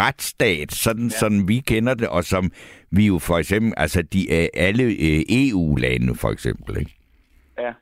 retsstat, 0.00 0.72
sådan, 0.72 1.04
ja. 1.04 1.18
sådan 1.20 1.48
vi 1.48 1.58
kender 1.58 1.94
det, 1.94 2.08
og 2.08 2.24
som 2.24 2.50
vi 2.90 3.06
jo 3.06 3.18
for 3.18 3.38
eksempel... 3.38 3.72
Altså, 3.76 4.02
de 4.02 4.32
er 4.32 4.48
alle 4.54 4.84
øh, 4.84 5.20
EU-lande, 5.28 6.14
for 6.14 6.28
eksempel, 6.28 6.78
ikke? 6.78 6.94
Ja. 7.58 7.72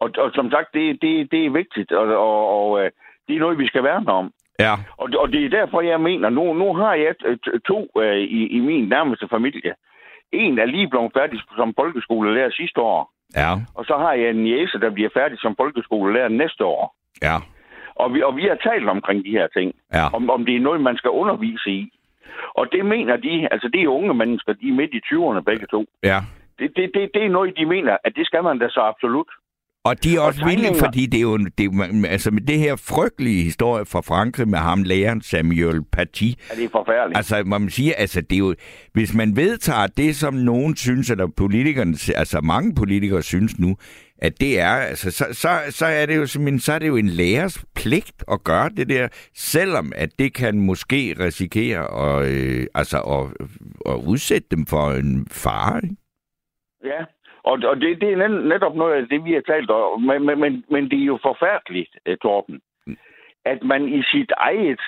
Og, 0.00 0.10
og 0.18 0.30
som 0.34 0.50
sagt, 0.50 0.68
det, 0.74 1.02
det, 1.02 1.30
det 1.30 1.46
er 1.46 1.50
vigtigt, 1.50 1.92
og, 1.92 2.06
og, 2.06 2.38
og 2.56 2.84
øh, 2.84 2.90
det 3.28 3.36
er 3.36 3.40
noget, 3.40 3.58
vi 3.58 3.66
skal 3.66 3.84
værne 3.84 4.12
om. 4.12 4.32
Ja, 4.58 4.74
Og, 4.96 5.08
og 5.18 5.32
det 5.32 5.44
er 5.44 5.48
derfor, 5.48 5.80
jeg 5.80 6.00
mener, 6.00 6.30
nu, 6.30 6.52
nu 6.52 6.74
har 6.74 6.94
jeg 6.94 7.14
to 7.66 7.90
øh, 7.98 8.16
i, 8.16 8.46
i 8.46 8.60
min 8.60 8.88
nærmeste 8.88 9.28
familie. 9.28 9.74
En 10.32 10.58
er 10.58 10.66
lige 10.66 10.88
blevet 10.88 11.12
færdig 11.16 11.40
som 11.56 11.74
folkeskolelærer 11.80 12.50
sidste 12.50 12.80
år, 12.80 13.12
ja, 13.36 13.52
og 13.74 13.84
så 13.84 13.96
har 13.96 14.12
jeg 14.12 14.30
en 14.30 14.46
jæse, 14.46 14.80
der 14.80 14.90
bliver 14.90 15.10
færdig 15.14 15.38
som 15.40 15.56
folkeskolelærer 15.56 16.28
næste 16.28 16.64
år. 16.64 16.94
ja, 17.22 17.36
Og 17.94 18.14
vi, 18.14 18.22
og 18.22 18.36
vi 18.36 18.42
har 18.42 18.70
talt 18.70 18.88
omkring 18.88 19.24
de 19.24 19.30
her 19.30 19.46
ting, 19.46 19.74
ja. 19.94 20.14
om, 20.14 20.30
om 20.30 20.44
det 20.44 20.56
er 20.56 20.60
noget, 20.60 20.80
man 20.80 20.96
skal 20.96 21.10
undervise 21.10 21.70
i. 21.70 21.92
Og 22.54 22.66
det 22.72 22.86
mener 22.86 23.16
de, 23.16 23.48
altså 23.50 23.68
det 23.72 23.82
er 23.82 23.88
unge 23.88 24.14
mennesker, 24.14 24.52
de 24.52 24.68
er 24.68 24.72
midt 24.72 24.94
i 24.94 25.00
20'erne 25.06 25.40
begge 25.40 25.66
to. 25.66 25.84
ja. 26.02 26.20
Det, 26.58 26.76
det, 26.76 26.90
det, 26.94 27.10
det 27.14 27.24
er 27.24 27.28
noget, 27.28 27.56
de 27.56 27.66
mener, 27.66 27.96
at 28.04 28.12
det 28.16 28.26
skal 28.26 28.42
man 28.42 28.58
da 28.58 28.68
så 28.68 28.80
absolut. 28.80 29.26
Og 29.84 30.04
de 30.04 30.16
er 30.16 30.20
Og 30.20 30.26
også 30.26 30.44
villige, 30.44 30.62
tegninger. 30.62 30.84
fordi 30.86 31.06
det 31.06 31.18
er 31.18 31.22
jo 31.22 31.36
det, 31.36 31.66
er 31.66 32.08
altså 32.08 32.30
med 32.30 32.40
det 32.42 32.58
her 32.58 32.76
frygtelige 32.76 33.42
historie 33.42 33.84
fra 33.84 34.00
Frankrig 34.00 34.48
med 34.48 34.58
ham, 34.58 34.82
læreren 34.82 35.22
Samuel 35.22 35.84
Paty, 35.92 36.22
Ja, 36.22 36.54
det 36.56 36.64
er 36.64 36.68
forfærdeligt. 36.72 37.16
Altså, 37.16 37.42
må 37.46 37.58
man 37.58 37.70
sige, 37.70 37.94
altså, 37.94 38.20
det 38.20 38.32
er 38.32 38.38
jo, 38.38 38.54
hvis 38.92 39.14
man 39.14 39.36
vedtager 39.36 39.86
det, 39.86 40.16
som 40.16 40.34
nogen 40.34 40.76
synes, 40.76 41.10
eller 41.10 41.26
politikerne, 41.36 41.96
altså 42.16 42.40
mange 42.40 42.74
politikere 42.74 43.22
synes 43.22 43.58
nu, 43.58 43.76
at 44.18 44.40
det 44.40 44.60
er, 44.60 44.68
altså, 44.72 45.10
så, 45.10 45.26
så, 45.32 45.58
så 45.70 45.86
er 45.86 46.06
det 46.06 46.16
jo 46.16 46.26
simpelthen, 46.26 46.60
så 46.60 46.72
er 46.72 46.78
det 46.78 46.88
jo 46.88 46.96
en 46.96 47.08
lærers 47.08 47.64
pligt 47.74 48.24
at 48.32 48.44
gøre 48.44 48.68
det 48.76 48.88
der, 48.88 49.08
selvom 49.34 49.92
at 49.96 50.10
det 50.18 50.34
kan 50.34 50.58
måske 50.60 51.16
risikere 51.20 51.80
at, 52.20 52.28
øh, 52.28 52.66
altså, 52.74 52.98
at, 53.00 53.46
at 53.94 54.00
udsætte 54.04 54.48
dem 54.50 54.66
for 54.66 54.90
en 54.92 55.26
fare, 55.30 55.80
ikke? 55.84 55.96
Ja, 56.84 57.04
og, 57.44 57.58
og 57.64 57.76
det, 57.80 58.00
det 58.00 58.12
er 58.12 58.16
net- 58.16 58.48
netop 58.48 58.74
noget 58.74 58.94
af 58.94 59.08
det, 59.08 59.24
vi 59.24 59.32
har 59.32 59.40
talt 59.40 59.70
om. 59.70 60.02
Men, 60.02 60.40
men, 60.40 60.64
men, 60.70 60.90
det 60.90 61.00
er 61.00 61.04
jo 61.04 61.18
forfærdeligt, 61.22 61.96
eh, 62.06 62.16
Torben, 62.22 62.60
at 63.44 63.62
man 63.62 63.88
i 63.88 64.02
sit 64.02 64.32
eget 64.36 64.80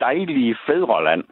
dejlige 0.00 0.56
fædreland 0.66 1.24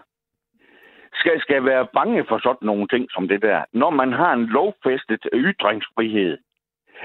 skal, 1.14 1.40
skal 1.40 1.64
være 1.64 1.86
bange 1.92 2.24
for 2.28 2.38
sådan 2.38 2.66
nogle 2.66 2.86
ting 2.88 3.06
som 3.10 3.28
det 3.28 3.42
der, 3.42 3.64
når 3.72 3.90
man 3.90 4.12
har 4.12 4.32
en 4.32 4.46
lovfæstet 4.46 5.26
ytringsfrihed. 5.32 6.38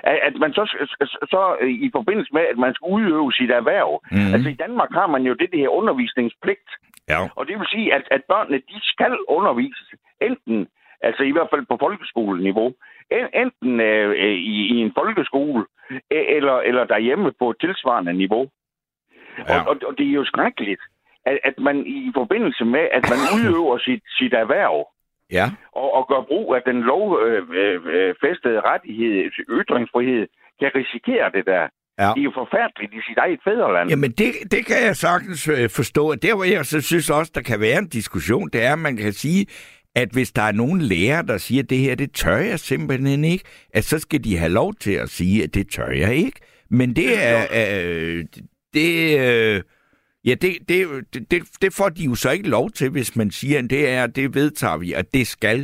At, 0.04 0.20
at 0.28 0.36
man 0.36 0.54
så, 0.54 0.64
så, 1.02 1.28
så 1.30 1.58
øh, 1.62 1.70
i 1.70 1.90
forbindelse 1.92 2.34
med, 2.34 2.42
at 2.42 2.58
man 2.58 2.74
skal 2.74 2.86
udøve 2.86 3.34
sit 3.34 3.52
erhverv. 3.52 4.02
Mm. 4.12 4.34
Altså 4.34 4.50
i 4.50 4.54
Danmark 4.54 4.92
har 4.92 5.08
man 5.08 5.24
jo 5.24 5.34
det, 5.34 5.52
det 5.52 5.60
her 5.60 5.70
undervisningspligt. 5.70 6.70
Ja. 7.10 7.20
Og 7.36 7.48
det 7.48 7.60
vil 7.60 7.68
sige, 7.68 7.94
at, 7.94 8.04
at 8.12 8.22
børnene, 8.30 8.58
de 8.58 8.80
skal 8.82 9.18
undervises 9.28 9.90
enten, 10.22 10.68
altså 11.08 11.24
i 11.24 11.32
hvert 11.36 11.48
fald 11.54 11.66
på 11.72 11.78
folkeskoleniveau, 11.86 12.68
en- 13.18 13.34
enten 13.44 13.80
øh, 13.80 14.12
i, 14.54 14.58
i 14.74 14.76
en 14.86 14.92
folkeskole, 15.00 15.64
øh, 15.92 16.26
eller, 16.38 16.56
eller 16.70 16.84
derhjemme 16.94 17.32
på 17.40 17.50
et 17.50 17.58
tilsvarende 17.62 18.14
niveau. 18.14 18.44
Ja. 19.50 19.60
Og, 19.60 19.68
og, 19.70 19.76
og 19.88 19.94
det 19.98 20.06
er 20.08 20.12
jo 20.22 20.26
skrækkeligt, 20.26 20.82
at, 21.26 21.38
at 21.44 21.54
man 21.68 21.78
i 21.88 22.12
forbindelse 22.20 22.66
med, 22.66 22.86
at 22.98 23.04
man 23.12 23.20
udøver 23.36 23.78
sit, 23.78 24.04
sit 24.20 24.34
erhverv, 24.34 24.88
Ja. 25.32 25.48
og, 25.82 25.94
og 25.94 26.08
gør 26.08 26.22
brug 26.32 26.56
af 26.56 26.62
den 26.66 26.82
lovfæstede 26.82 28.54
øh, 28.56 28.64
øh, 28.64 28.70
rettighed, 28.72 29.32
ytringsfrihed, 29.60 30.28
kan 30.60 30.72
risikere 30.76 31.32
det 31.36 31.46
der. 31.46 31.64
Ja. 32.00 32.10
Det 32.16 32.20
er 32.20 32.24
jo 32.24 32.32
forfærdeligt 32.36 32.94
i 32.94 33.02
sit 33.10 33.18
eget 33.18 33.40
fædreland. 33.44 33.90
Jamen, 33.90 34.12
det, 34.12 34.32
det 34.52 34.66
kan 34.66 34.76
jeg 34.88 34.96
sagtens 34.96 35.48
øh, 35.48 35.70
forstå. 35.70 36.16
Der, 36.16 36.36
hvor 36.36 36.44
jeg 36.44 36.66
så 36.66 36.82
synes 36.82 37.10
også, 37.10 37.32
der 37.36 37.42
kan 37.42 37.60
være 37.60 37.78
en 37.78 37.88
diskussion, 37.90 38.50
det 38.54 38.66
er, 38.66 38.74
at 38.74 38.80
man 38.80 38.98
kan 38.98 39.14
sige, 39.14 39.46
at 39.96 40.10
hvis 40.10 40.32
der 40.32 40.42
er 40.42 40.52
nogen 40.52 40.82
lærer, 40.82 41.22
der 41.22 41.38
siger, 41.38 41.64
at 41.64 41.70
det 41.70 41.78
her, 41.78 41.96
det 41.96 42.12
tør 42.12 42.38
jeg 42.38 42.60
simpelthen 42.60 43.24
ikke, 43.24 43.46
at 43.74 43.84
så 43.84 44.00
skal 44.00 44.24
de 44.24 44.38
have 44.38 44.52
lov 44.52 44.74
til 44.74 44.94
at 44.94 45.10
sige, 45.10 45.44
at 45.44 45.54
det 45.54 45.72
tør 45.72 45.90
jeg 45.90 46.16
ikke. 46.16 46.40
Men 46.70 46.96
det 46.96 47.24
er... 47.24 47.42
Øh, 47.60 48.26
det, 48.74 49.20
øh, 49.20 49.62
ja, 50.26 50.34
det, 50.34 50.52
det, 50.70 50.80
det, 51.32 51.42
det, 51.62 51.74
får 51.78 51.90
de 51.90 52.04
jo 52.04 52.16
så 52.16 52.32
ikke 52.32 52.50
lov 52.50 52.70
til, 52.70 52.92
hvis 52.92 53.16
man 53.16 53.32
siger, 53.32 53.60
at 53.60 53.70
det 53.70 53.90
er, 53.90 54.08
det 54.08 54.36
vedtager 54.36 54.78
vi, 54.78 54.94
og 54.94 55.04
det 55.14 55.28
skal. 55.28 55.60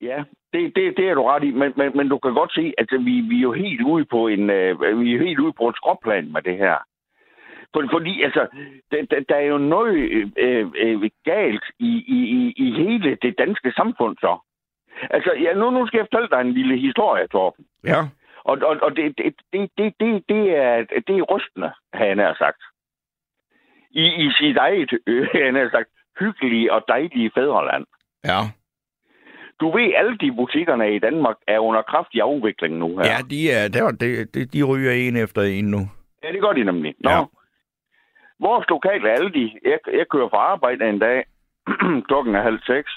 Ja, 0.00 0.24
det, 0.52 0.72
det, 0.76 0.96
det 0.96 1.04
er 1.08 1.14
du 1.14 1.22
ret 1.22 1.44
i, 1.44 1.50
men, 1.50 1.72
men, 1.76 1.96
men 1.96 2.08
du 2.08 2.18
kan 2.18 2.34
godt 2.34 2.52
se, 2.52 2.72
at 2.78 2.88
vi, 2.90 3.14
vi 3.30 3.36
er 3.36 3.46
jo 3.48 3.52
helt 3.52 3.82
ude 3.82 4.04
på 4.04 4.28
en 4.28 4.50
øh, 4.50 5.00
vi 5.00 5.14
er 5.14 5.24
helt 5.26 5.38
ude 5.38 5.52
på 5.52 5.68
et 5.68 5.76
skråplan 5.76 6.32
med 6.32 6.42
det 6.42 6.56
her. 6.56 6.76
For, 7.74 7.88
fordi 7.92 8.22
altså, 8.22 8.46
der, 8.90 9.06
der, 9.10 9.20
der 9.28 9.36
er 9.36 9.46
jo 9.54 9.58
noget 9.58 9.94
øh, 10.36 10.66
øh, 10.84 11.10
galt 11.24 11.64
i, 11.78 11.92
i, 12.16 12.18
i, 12.38 12.40
i 12.64 12.66
hele 12.82 13.18
det 13.22 13.34
danske 13.38 13.72
samfund 13.76 14.16
så. 14.20 14.38
Altså, 15.10 15.30
ja, 15.44 15.54
nu, 15.54 15.70
nu 15.70 15.86
skal 15.86 15.98
jeg 15.98 16.06
fortælle 16.10 16.30
dig 16.30 16.40
en 16.40 16.54
lille 16.54 16.76
historie, 16.78 17.26
Torben. 17.26 17.64
Ja. 17.84 18.00
Og, 18.44 18.58
og, 18.68 18.76
og 18.82 18.96
det, 18.96 19.18
det, 19.18 19.34
det, 19.52 19.70
det, 19.78 19.94
det, 20.00 20.24
det, 20.28 20.56
er, 20.56 20.84
det 21.06 21.14
er 21.18 21.22
rystende, 21.22 21.70
har 21.94 22.04
jeg 22.04 22.14
nær 22.14 22.34
sagt. 22.34 22.62
I, 23.90 24.04
i 24.24 24.30
sit 24.38 24.56
eget, 24.56 24.90
øh, 25.06 25.26
har 25.32 25.38
jeg 25.38 25.52
nær 25.52 25.70
sagt, 25.70 25.88
hyggelige 26.20 26.72
og 26.72 26.84
dejlige 26.88 27.30
fædreland. 27.34 27.86
Ja. 28.24 28.40
Du 29.60 29.76
ved, 29.76 29.94
alle 29.96 30.18
de 30.18 30.32
butikkerne 30.32 30.96
i 30.96 30.98
Danmark 30.98 31.36
er 31.48 31.58
under 31.58 31.82
kraftig 31.82 32.20
afvikling 32.20 32.78
nu 32.78 32.98
her. 32.98 33.04
Ja, 33.04 33.18
de, 33.30 33.50
er, 33.50 33.68
der, 33.68 33.90
det, 34.34 34.52
de 34.52 34.62
ryger 34.62 34.92
en 34.92 35.16
efter 35.16 35.42
en 35.42 35.64
nu. 35.64 35.80
ja 36.22 36.32
det 36.32 36.40
gør 36.40 36.52
de 36.52 36.64
nemlig. 36.64 36.94
Nå. 37.00 37.10
Ja. 37.10 37.24
Vores 38.40 38.66
lokale 38.68 39.10
Aldi, 39.10 39.58
jeg, 39.64 39.78
jeg 39.92 40.08
kører 40.08 40.28
fra 40.28 40.38
arbejde 40.38 40.88
en 40.88 40.98
dag, 40.98 41.24
klokken 42.08 42.34
er 42.34 42.42
halv 42.42 42.60
seks. 42.66 42.90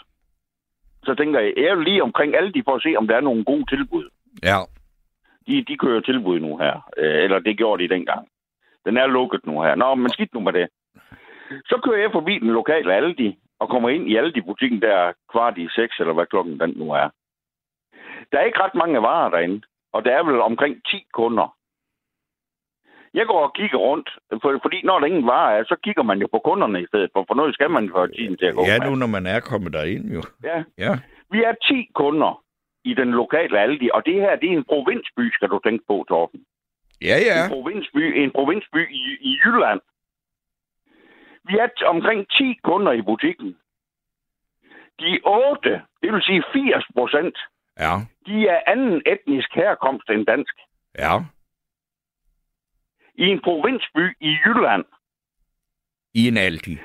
Så 1.03 1.15
tænker 1.15 1.39
jeg, 1.39 1.53
jeg 1.57 1.65
er 1.65 1.75
lige 1.75 2.03
omkring 2.03 2.35
Aldi 2.35 2.61
for 2.65 2.75
at 2.75 2.81
se, 2.81 2.95
om 2.97 3.07
der 3.07 3.15
er 3.15 3.21
nogle 3.21 3.43
gode 3.43 3.65
tilbud. 3.75 4.09
Ja. 4.43 4.57
De, 5.47 5.63
de 5.67 5.77
kører 5.77 6.01
tilbud 6.01 6.39
nu 6.39 6.57
her. 6.57 6.89
Øh, 6.97 7.23
eller 7.23 7.39
det 7.39 7.57
gjorde 7.57 7.83
de 7.83 7.89
dengang. 7.89 8.27
Den 8.85 8.97
er 8.97 9.07
lukket 9.07 9.45
nu 9.45 9.61
her. 9.61 9.75
Nå, 9.75 9.95
men 9.95 10.09
skidt 10.09 10.33
nu 10.33 10.39
med 10.39 10.53
det. 10.53 10.67
Så 11.49 11.81
kører 11.83 12.01
jeg 12.01 12.11
forbi 12.11 12.39
den 12.39 12.49
lokale 12.49 12.93
Aldi, 12.93 13.37
og 13.59 13.69
kommer 13.69 13.89
ind 13.89 14.09
i 14.09 14.15
Aldi-butikken 14.15 14.81
der 14.81 15.13
kvart 15.31 15.57
i 15.57 15.67
seks, 15.75 15.99
eller 15.99 16.13
hvad 16.13 16.25
klokken 16.25 16.59
den 16.59 16.73
nu 16.75 16.91
er. 16.91 17.09
Der 18.31 18.39
er 18.39 18.43
ikke 18.43 18.63
ret 18.63 18.75
mange 18.75 19.01
varer 19.01 19.29
derinde, 19.29 19.61
og 19.93 20.05
der 20.05 20.11
er 20.11 20.23
vel 20.23 20.41
omkring 20.41 20.75
10 20.85 21.05
kunder. 21.13 21.56
Jeg 23.19 23.25
går 23.31 23.41
og 23.47 23.53
kigger 23.59 23.77
rundt, 23.77 24.09
for, 24.41 24.59
fordi 24.65 24.77
når 24.83 24.99
der 24.99 25.07
ingen 25.07 25.25
varer 25.27 25.51
er, 25.59 25.63
så 25.63 25.75
kigger 25.83 26.03
man 26.03 26.17
jo 26.23 26.27
på 26.31 26.39
kunderne 26.49 26.81
i 26.81 26.87
stedet 26.91 27.09
for, 27.13 27.21
for 27.27 27.35
noget 27.35 27.53
skal 27.53 27.69
man 27.77 27.89
få 27.95 28.07
tiden 28.07 28.37
til 28.37 28.45
at 28.45 28.55
gå 28.55 28.61
Ja, 28.65 28.77
med. 28.79 28.89
nu 28.89 28.95
når 28.95 29.07
man 29.17 29.25
er 29.25 29.39
kommet 29.39 29.73
derind 29.73 30.05
jo. 30.15 30.21
Ja. 30.43 30.57
Ja. 30.77 30.93
Vi 31.31 31.39
er 31.43 31.53
10 31.67 31.89
kunder 31.95 32.43
i 32.83 32.93
den 32.93 33.11
lokale 33.11 33.59
Aldi, 33.59 33.89
og 33.93 34.05
det 34.05 34.13
her, 34.13 34.35
det 34.35 34.47
er 34.51 34.57
en 34.57 34.63
provinsby, 34.73 35.23
skal 35.33 35.49
du 35.49 35.59
tænke 35.65 35.83
på, 35.87 36.05
Torben. 36.07 36.39
Ja, 37.01 37.17
ja. 37.29 37.43
En 37.45 37.49
provinsby, 37.51 38.03
en 38.23 38.31
provinsby 38.31 38.81
i, 39.01 39.03
i 39.29 39.31
Jylland. 39.45 39.81
Vi 41.47 41.53
er 41.57 41.67
t- 41.79 41.85
omkring 41.95 42.29
10 42.29 42.59
kunder 42.63 42.91
i 42.91 43.01
butikken. 43.01 43.57
De 44.99 45.19
8, 45.25 45.81
det 46.01 46.13
vil 46.13 46.21
sige 46.23 46.43
80 46.53 46.83
procent, 46.95 47.37
Ja. 47.79 47.93
de 48.27 48.47
er 48.47 48.59
anden 48.67 49.01
etnisk 49.05 49.49
herkomst 49.53 50.09
end 50.09 50.25
dansk. 50.25 50.55
Ja. 50.99 51.13
I 53.17 53.23
en 53.23 53.41
provinsby 53.43 54.17
i 54.19 54.29
Jylland, 54.45 54.85
I 56.13 56.27
en 56.27 56.37
Aldi. 56.37 56.77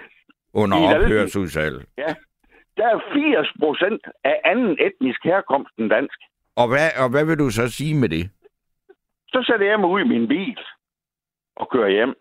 Under 0.55 0.77
ophørsudsalg. 0.77 1.87
ja, 1.99 2.15
der 2.77 2.87
er 2.87 3.01
80 3.13 3.49
procent 3.61 4.03
af 4.25 4.41
anden 4.45 4.77
etnisk 4.87 5.25
herkomst 5.25 5.75
end 5.79 5.91
dansk. 5.91 6.19
Og 6.57 6.69
hvad, 6.69 6.89
og 7.03 7.11
hvad 7.11 7.25
vil 7.25 7.39
du 7.39 7.51
så 7.51 7.69
sige 7.69 7.95
med 7.95 8.09
det? 8.09 8.31
Så 9.29 9.45
sætter 9.47 9.67
jeg 9.67 9.81
mig 9.81 9.89
ud 9.91 10.01
i 10.01 10.09
min 10.09 10.29
bil 10.29 10.59
og 11.57 11.69
kører 11.71 11.89
hjem. 11.89 12.15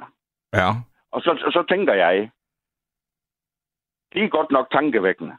Ja. 0.53 0.69
Og 1.11 1.21
så, 1.21 1.31
så 1.53 1.65
tænker 1.69 1.93
jeg, 1.93 2.29
det 4.13 4.23
er 4.23 4.27
godt 4.29 4.51
nok 4.51 4.71
tankevækkende, 4.71 5.33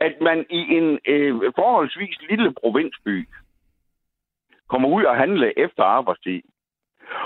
at 0.00 0.14
man 0.20 0.46
i 0.50 0.60
en 0.78 0.98
øh, 1.06 1.34
forholdsvis 1.56 2.16
lille 2.30 2.54
provinsby 2.54 3.28
kommer 4.68 4.88
ud 4.88 5.04
og 5.04 5.16
handle 5.16 5.58
efter 5.58 5.82
arbejdstid. 5.82 6.42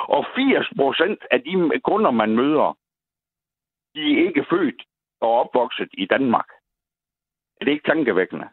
Og 0.09 0.27
80 0.37 0.69
procent 0.77 1.21
af 1.31 1.41
de 1.41 1.81
kunder, 1.85 2.11
man 2.11 2.37
møder, 2.37 2.79
de 3.95 4.01
er 4.13 4.27
ikke 4.29 4.45
født 4.51 4.83
og 5.21 5.31
opvokset 5.41 5.89
i 5.93 6.07
Danmark. 6.07 6.49
Er 7.61 7.65
det 7.65 7.73
ikke 7.73 7.89
tankevækkende? 7.91 8.47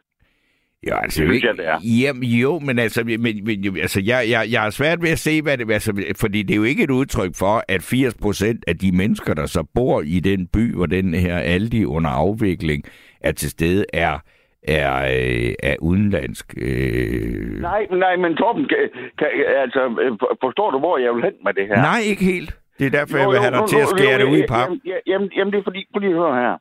Ja, 0.86 1.02
altså, 1.02 1.22
Det 1.22 1.28
synes 1.30 1.42
jeg, 1.42 1.56
det 1.56 1.66
er. 1.66 1.80
Jamen, 2.02 2.22
jo, 2.22 2.58
men 2.58 2.78
altså, 2.78 3.04
men, 3.04 3.44
men, 3.44 3.76
altså 3.76 4.00
jeg, 4.04 4.26
jeg, 4.30 4.48
jeg 4.50 4.62
har 4.62 4.70
svært 4.70 5.02
ved 5.02 5.10
at 5.10 5.18
se, 5.18 5.42
hvad 5.42 5.58
det 5.58 5.72
altså, 5.72 6.14
fordi 6.20 6.42
det 6.42 6.54
er 6.54 6.56
jo 6.56 6.62
ikke 6.62 6.82
et 6.82 6.90
udtryk 6.90 7.34
for, 7.34 7.64
at 7.68 7.82
80 7.82 8.14
procent 8.14 8.64
af 8.66 8.78
de 8.78 8.92
mennesker, 8.92 9.34
der 9.34 9.46
så 9.46 9.64
bor 9.74 10.00
i 10.00 10.20
den 10.20 10.46
by, 10.46 10.74
hvor 10.74 10.86
den 10.86 11.14
her 11.14 11.38
Aldi 11.38 11.84
under 11.84 12.10
afvikling 12.10 12.84
er 13.20 13.32
til 13.32 13.50
stede, 13.50 13.84
er, 13.92 14.18
er, 14.62 14.94
øh, 15.02 15.54
er 15.62 15.76
udenlandsk. 15.80 16.54
Øh... 16.56 17.60
Nej, 17.60 17.86
nej, 17.90 18.16
men 18.16 18.36
Torben, 18.36 18.68
kan, 18.68 18.90
kan, 19.18 19.28
altså, 19.46 19.82
øh, 20.02 20.12
forstår 20.40 20.70
du, 20.70 20.78
hvor 20.78 20.98
jeg 20.98 21.14
vil 21.14 21.24
hen 21.24 21.34
med 21.44 21.54
det 21.54 21.66
her? 21.66 21.76
Nej, 21.76 22.00
ikke 22.10 22.24
helt. 22.24 22.58
Det 22.78 22.86
er 22.86 22.90
derfor, 22.90 23.18
jeg 23.18 23.28
vil 23.28 23.38
have 23.38 23.54
dig 23.56 23.62
jo, 23.62 23.66
til 23.66 23.76
at 23.76 23.90
jo, 23.90 23.96
skære 23.96 24.12
jo, 24.12 24.18
det 24.18 24.32
ud 24.32 24.36
i 24.36 24.40
jo, 24.40 24.46
pap. 24.48 24.66
Jamen, 24.66 24.80
ja, 24.84 24.96
jamen, 25.06 25.30
jamen, 25.36 25.52
det 25.52 25.58
er 25.58 25.62
fordi, 25.62 25.80
prøv 25.92 26.00
lige 26.00 26.14
at 26.14 26.16
høre 26.16 26.34
her. 26.42 26.56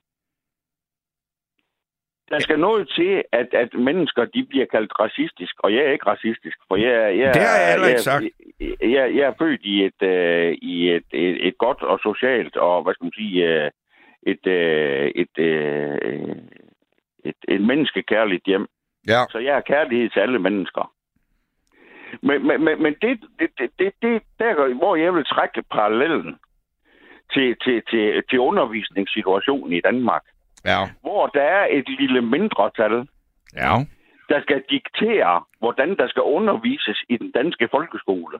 Der 2.31 2.39
skal 2.39 2.59
noget 2.59 2.89
til, 2.95 3.23
at, 3.31 3.47
at 3.53 3.73
mennesker 3.73 4.25
de 4.25 4.45
bliver 4.49 4.65
kaldt 4.65 4.91
racistisk, 4.99 5.55
og 5.59 5.73
jeg 5.75 5.83
er 5.85 5.91
ikke 5.91 6.07
racistisk, 6.07 6.57
for 6.67 6.75
jeg, 6.75 7.17
jeg, 7.17 7.33
Det 7.33 7.41
har 7.41 7.59
jeg 7.61 7.71
heller 7.71 7.87
ikke 7.87 8.01
sagt. 8.01 8.23
Jeg, 8.59 8.91
jeg, 8.95 9.15
jeg 9.15 9.25
er 9.31 9.33
født 9.39 9.61
i 9.63 9.85
et, 9.85 10.01
øh, 10.01 10.53
i 10.61 10.91
et, 10.95 11.09
et, 11.13 11.47
et 11.47 11.57
godt 11.57 11.83
og 11.83 11.99
socialt, 11.99 12.57
og 12.57 12.83
hvad 12.83 12.93
skal 12.93 13.05
man 13.05 13.13
sige, 13.13 13.37
øh, 13.49 13.71
et, 14.31 14.47
øh, 14.47 15.11
et, 15.15 15.35
øh, 15.37 16.35
et, 17.25 17.35
et 17.47 17.61
menneskekærligt 17.61 18.45
hjem. 18.45 18.67
Ja. 19.07 19.21
Så 19.29 19.37
jeg 19.39 19.53
har 19.53 19.61
kærlighed 19.61 20.09
til 20.09 20.19
alle 20.19 20.39
mennesker. 20.39 20.93
Men, 22.21 22.47
men, 22.47 22.63
men, 22.63 22.83
men 22.83 22.95
det, 23.01 23.19
det, 23.39 23.49
det, 23.59 23.71
det, 23.79 23.93
det 24.01 24.21
der, 24.39 24.73
hvor 24.73 24.95
jeg 24.95 25.13
vil 25.15 25.25
trække 25.25 25.61
parallellen 25.71 26.39
til, 27.33 27.55
til, 27.63 27.81
til, 27.89 28.23
til 28.29 28.39
undervisningssituationen 28.39 29.73
i 29.73 29.81
Danmark, 29.81 30.21
Ja. 30.65 30.79
hvor 31.01 31.27
der 31.27 31.41
er 31.41 31.67
et 31.71 31.89
lille 31.99 32.21
mindretal, 32.21 33.07
Ja. 33.55 33.73
der 34.29 34.41
skal 34.41 34.63
diktere, 34.69 35.43
hvordan 35.59 35.97
der 35.97 36.07
skal 36.07 36.23
undervises 36.23 37.03
i 37.09 37.17
den 37.17 37.31
danske 37.31 37.67
folkeskole. 37.71 38.39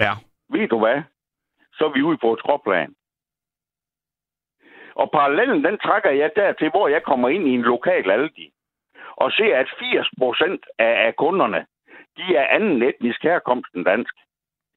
Ja. 0.00 0.12
Ved 0.50 0.68
du 0.68 0.78
hvad? 0.78 1.02
Så 1.72 1.84
er 1.84 1.92
vi 1.92 2.02
ude 2.02 2.18
på 2.18 2.32
et 2.32 2.38
skråplan. 2.38 2.94
Og 4.94 5.10
parallellen, 5.10 5.64
den 5.64 5.78
trækker 5.78 6.10
jeg 6.10 6.30
dertil, 6.36 6.70
hvor 6.70 6.88
jeg 6.88 7.02
kommer 7.02 7.28
ind 7.28 7.48
i 7.48 7.54
en 7.54 7.62
lokal 7.62 8.10
Aldi, 8.10 8.52
og 9.16 9.32
ser, 9.32 9.56
at 9.56 9.68
80 9.78 10.08
procent 10.18 10.66
af, 10.78 11.06
af 11.06 11.16
kunderne, 11.16 11.66
de 12.16 12.36
er 12.36 12.46
anden 12.46 12.82
etnisk 12.82 13.22
herkomst 13.22 13.74
end 13.74 13.84
dansk. 13.84 14.14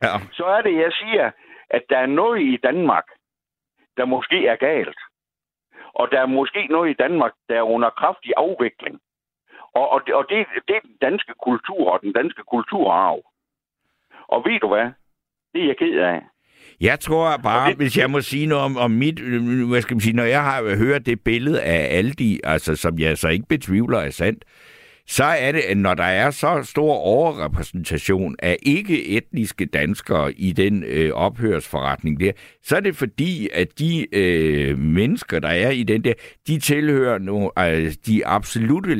Ja. 0.04 0.14
Så 0.32 0.46
er 0.46 0.62
det, 0.62 0.76
jeg 0.76 0.92
siger, 0.92 1.32
at 1.70 1.84
der 1.90 1.98
er 1.98 2.06
noget 2.06 2.42
i 2.42 2.58
Danmark, 2.64 3.06
der 3.98 4.06
måske 4.06 4.48
er 4.48 4.56
galt. 4.56 5.00
Og 5.94 6.12
der 6.12 6.22
er 6.22 6.26
måske 6.26 6.68
noget 6.68 6.90
i 6.90 6.94
Danmark, 6.94 7.34
der 7.50 7.58
er 7.58 7.62
under 7.62 7.90
kraftig 7.90 8.34
afvikling. 8.38 9.00
Og, 9.74 9.90
og, 9.90 10.02
det, 10.06 10.16
og 10.16 10.26
det, 10.30 10.48
det 10.68 10.76
er 10.76 10.80
den 10.80 10.98
danske 11.02 11.34
kultur 11.44 11.92
og 11.92 12.02
den 12.02 12.14
danske 12.14 12.44
kulturarv. 12.44 13.24
Og 14.28 14.46
ved 14.46 14.60
du 14.60 14.68
hvad? 14.68 14.92
Det 15.54 15.62
er 15.62 15.68
jeg 15.68 15.78
ked 15.78 16.00
af. 16.00 16.22
Jeg 16.82 17.00
tror 17.00 17.38
bare, 17.38 17.70
det- 17.70 17.78
hvis 17.78 17.98
jeg 17.98 18.10
må 18.12 18.22
sige 18.22 18.46
noget 18.46 18.64
om, 18.64 18.78
om 18.78 18.92
mit, 18.92 19.20
hvad 19.20 19.82
skal 19.82 19.96
man 19.96 20.02
sige, 20.02 20.16
når 20.16 20.24
jeg 20.24 20.44
har 20.44 20.76
hørt 20.76 21.06
det 21.06 21.20
billede 21.22 21.62
af 21.62 21.98
Aldi, 21.98 22.40
altså 22.44 22.76
som 22.76 23.00
jeg 23.00 23.18
så 23.18 23.28
ikke 23.28 23.46
betvivler 23.50 23.98
er 24.00 24.10
sandt, 24.10 24.46
så 25.08 25.24
er 25.24 25.52
det, 25.52 25.60
at 25.60 25.78
når 25.78 25.94
der 25.94 26.04
er 26.04 26.32
så 26.32 26.62
stor 26.64 26.94
overrepræsentation 26.94 28.36
af 28.40 28.58
ikke-etniske 28.64 29.66
danskere 29.66 30.34
i 30.34 30.52
den 30.52 30.84
øh, 30.84 31.12
ophørsforretning 31.14 32.20
der, 32.20 32.32
så 32.64 32.76
er 32.76 32.80
det 32.80 32.96
fordi, 32.96 33.50
at 33.54 33.68
de 33.80 34.16
øh, 34.16 34.78
mennesker, 34.78 35.40
der 35.40 35.48
er 35.48 35.70
i 35.70 35.84
den 35.84 36.04
der, 36.04 36.14
de 36.48 36.60
tilhører 36.60 37.18
nogle, 37.20 37.50
øh, 37.60 37.94
de 38.08 38.26
absolute 38.28 38.96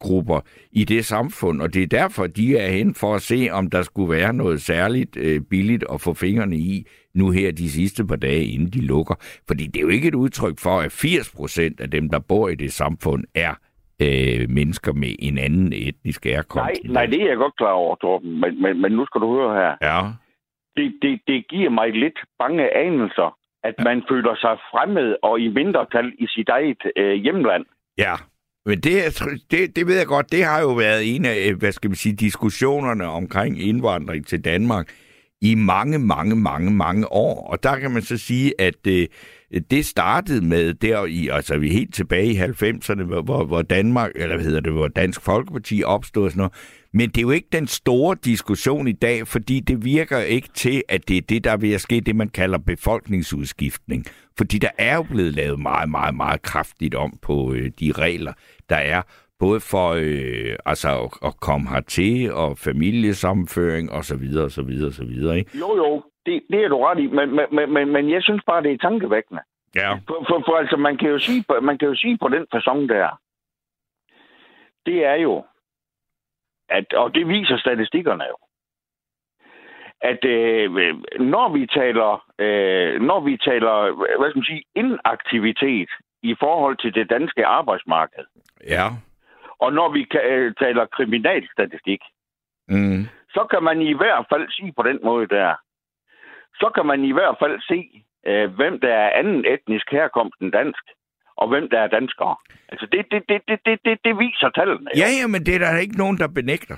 lavindkomstgrupper 0.00 0.40
i 0.72 0.84
det 0.84 1.04
samfund, 1.04 1.62
og 1.62 1.74
det 1.74 1.82
er 1.82 1.86
derfor, 1.86 2.26
de 2.26 2.56
er 2.56 2.68
hen 2.68 2.94
for 2.94 3.14
at 3.14 3.22
se, 3.22 3.48
om 3.52 3.70
der 3.70 3.82
skulle 3.82 4.10
være 4.10 4.32
noget 4.32 4.60
særligt 4.60 5.16
øh, 5.16 5.40
billigt 5.50 5.84
at 5.92 6.00
få 6.00 6.14
fingrene 6.14 6.56
i 6.56 6.86
nu 7.14 7.30
her 7.30 7.52
de 7.52 7.70
sidste 7.70 8.06
par 8.06 8.16
dage, 8.16 8.44
inden 8.44 8.70
de 8.70 8.86
lukker. 8.86 9.14
Fordi 9.48 9.66
det 9.66 9.76
er 9.76 9.82
jo 9.82 9.88
ikke 9.88 10.08
et 10.08 10.14
udtryk 10.14 10.58
for, 10.58 10.80
at 10.80 10.92
80 10.92 11.32
procent 11.36 11.80
af 11.80 11.90
dem, 11.90 12.10
der 12.10 12.18
bor 12.18 12.48
i 12.48 12.54
det 12.54 12.72
samfund, 12.72 13.24
er 13.34 13.54
øh, 14.02 14.50
mennesker 14.50 14.92
med 14.92 15.14
en 15.18 15.38
anden 15.38 15.72
etnisk 15.72 16.24
herkomst. 16.24 16.84
Nej, 16.84 16.92
nej, 16.92 17.06
det 17.06 17.22
er 17.22 17.28
jeg 17.28 17.36
godt 17.36 17.56
klar 17.56 17.72
over, 17.72 17.96
Torben. 17.96 18.40
Men, 18.40 18.62
men, 18.62 18.80
men 18.80 18.92
nu 18.92 19.06
skal 19.06 19.20
du 19.20 19.34
høre 19.34 19.54
her. 19.54 19.72
Ja, 19.82 20.00
Det, 20.76 20.94
det, 21.02 21.20
det 21.26 21.48
giver 21.48 21.70
mig 21.70 21.92
lidt 21.92 22.18
bange 22.38 22.76
anelser, 22.76 23.36
at 23.64 23.74
man 23.84 24.02
føler 24.10 24.34
sig 24.36 24.56
fremmed 24.70 25.16
og 25.22 25.40
i 25.40 25.48
mindretal 25.48 26.12
i 26.18 26.26
sit 26.26 26.48
eget 26.48 26.82
øh, 26.96 27.14
hjemland. 27.14 27.64
ja. 27.98 28.14
Men 28.66 28.80
det, 28.80 29.22
det, 29.50 29.76
det 29.76 29.86
ved 29.86 29.96
jeg 29.96 30.06
godt, 30.06 30.32
det 30.32 30.44
har 30.44 30.60
jo 30.60 30.72
været 30.72 31.14
en 31.14 31.24
af, 31.24 31.48
øh, 31.50 31.58
hvad 31.58 31.72
skal 31.72 31.90
man 31.90 31.96
sige, 31.96 32.14
diskussionerne 32.14 33.04
omkring 33.04 33.62
indvandring 33.62 34.26
til 34.26 34.44
Danmark 34.44 34.88
i 35.40 35.54
mange, 35.54 35.98
mange, 35.98 36.36
mange, 36.36 36.70
mange 36.70 37.12
år. 37.12 37.50
Og 37.50 37.62
der 37.62 37.78
kan 37.78 37.90
man 37.90 38.02
så 38.02 38.16
sige, 38.16 38.60
at 38.60 38.86
øh, 38.88 39.06
det 39.70 39.86
startede 39.86 40.44
med 40.44 40.74
der 40.74 41.04
i, 41.04 41.28
altså 41.28 41.58
vi 41.58 41.68
er 41.68 41.72
helt 41.72 41.94
tilbage 41.94 42.26
i 42.26 42.38
90'erne, 42.38 43.02
hvor, 43.02 43.22
hvor, 43.22 43.44
hvor 43.44 43.62
Danmark, 43.62 44.10
eller 44.14 44.36
hvad 44.36 44.44
hedder 44.44 44.60
det, 44.60 44.72
hvor 44.72 44.88
Dansk 44.88 45.20
Folkeparti 45.20 45.82
opstod 45.84 46.24
og 46.24 46.30
sådan 46.30 46.38
noget. 46.38 46.52
Men 46.98 47.06
det 47.08 47.18
er 47.18 47.22
jo 47.22 47.30
ikke 47.30 47.48
den 47.52 47.66
store 47.66 48.16
diskussion 48.24 48.88
i 48.88 48.92
dag, 48.92 49.26
fordi 49.26 49.60
det 49.60 49.84
virker 49.84 50.18
ikke 50.18 50.48
til, 50.48 50.82
at 50.88 51.08
det 51.08 51.16
er 51.16 51.20
det, 51.28 51.44
der 51.44 51.50
er 51.50 51.74
at 51.74 51.80
ske, 51.80 52.00
det 52.00 52.16
man 52.16 52.28
kalder 52.28 52.58
befolkningsudskiftning. 52.58 54.04
Fordi 54.38 54.56
der 54.58 54.70
er 54.78 54.96
jo 54.96 55.02
blevet 55.02 55.34
lavet 55.34 55.58
meget, 55.60 55.88
meget, 55.90 56.14
meget 56.14 56.42
kraftigt 56.42 56.94
om 56.94 57.10
på 57.22 57.52
øh, 57.54 57.70
de 57.80 57.92
regler, 57.92 58.32
der 58.68 58.76
er 58.76 59.02
både 59.38 59.60
for 59.60 59.88
øh, 59.98 60.56
altså 60.66 60.88
at, 61.02 61.10
at 61.28 61.40
komme 61.40 61.68
hertil 61.68 62.32
og 62.32 62.58
familiesammenføring 62.58 63.92
og 63.92 64.04
så 64.04 64.16
videre 64.16 64.44
og 64.44 64.50
så 64.50 64.62
videre 64.62 64.88
og 64.88 64.92
så 65.00 65.04
videre, 65.04 65.38
ikke? 65.38 65.58
Jo, 65.58 65.76
jo, 65.76 66.02
det, 66.26 66.42
det 66.50 66.64
er 66.64 66.68
du 66.68 66.78
ret 66.86 66.98
i, 66.98 67.06
men, 67.06 67.28
men- 67.36 67.72
men, 67.74 67.92
men, 67.92 68.10
jeg 68.10 68.22
synes 68.22 68.42
bare, 68.46 68.62
det 68.62 68.72
er 68.72 68.78
tankevækkende. 68.88 69.42
Ja. 69.74 69.92
For, 70.08 70.18
for, 70.28 70.42
for 70.46 70.56
altså, 70.62 70.76
man 70.76 70.96
kan 70.96 71.08
jo 71.08 71.18
sige, 71.18 71.44
man 71.62 71.78
kan 71.78 71.88
jo 71.88 71.94
sige 71.94 72.18
på 72.22 72.28
den 72.28 72.44
fasong 72.54 72.88
der, 72.88 73.20
det 74.86 75.04
er 75.04 75.14
jo, 75.14 75.44
at, 76.68 76.92
og 76.92 77.14
det 77.14 77.28
viser 77.28 77.56
statistikkerne 77.58 78.24
jo, 78.24 78.36
at 80.00 80.24
øh, 80.24 80.70
når 81.20 81.48
vi 81.52 81.66
taler, 81.66 82.24
øh, 82.38 83.00
når 83.02 83.20
vi 83.20 83.36
taler, 83.36 83.92
hvad 84.18 84.30
skal 84.30 84.38
man 84.38 84.44
sige, 84.44 84.64
inaktivitet 84.74 85.88
i 86.22 86.34
forhold 86.40 86.76
til 86.76 86.94
det 86.94 87.10
danske 87.10 87.46
arbejdsmarked, 87.46 88.24
Ja. 88.66 88.86
og 89.58 89.72
når 89.72 89.88
vi 89.92 90.06
øh, 90.24 90.54
taler 90.54 90.86
kriminalstatistik, 90.86 92.00
Mm. 92.68 93.02
så 93.30 93.46
kan 93.50 93.62
man 93.62 93.82
i 93.82 93.92
hvert 93.92 94.26
fald 94.32 94.50
sige 94.50 94.72
på 94.76 94.82
den 94.82 94.98
måde 95.04 95.26
der, 95.26 95.54
så 96.54 96.70
kan 96.74 96.86
man 96.86 97.04
i 97.04 97.12
hvert 97.12 97.36
fald 97.38 97.60
se, 97.60 98.04
øh, 98.26 98.54
hvem 98.54 98.80
der 98.80 98.94
er 98.94 99.10
anden 99.18 99.44
etnisk 99.44 99.90
herkomst 99.90 100.40
end 100.40 100.52
dansk, 100.52 100.84
og 101.36 101.48
hvem 101.48 101.64
der 101.70 101.80
er 101.80 101.86
danskere. 101.98 102.36
Altså 102.68 102.86
det, 102.92 103.00
det, 103.10 103.22
det, 103.28 103.40
det, 103.48 103.58
det, 103.66 103.78
det, 103.84 103.98
det 104.04 104.14
viser 104.18 104.50
tallene. 104.54 104.90
Ja, 104.96 105.08
ja, 105.20 105.26
men 105.26 105.46
det 105.46 105.54
er 105.54 105.58
der 105.58 105.78
ikke 105.78 105.96
nogen, 105.98 106.18
der 106.18 106.28
benægter. 106.28 106.76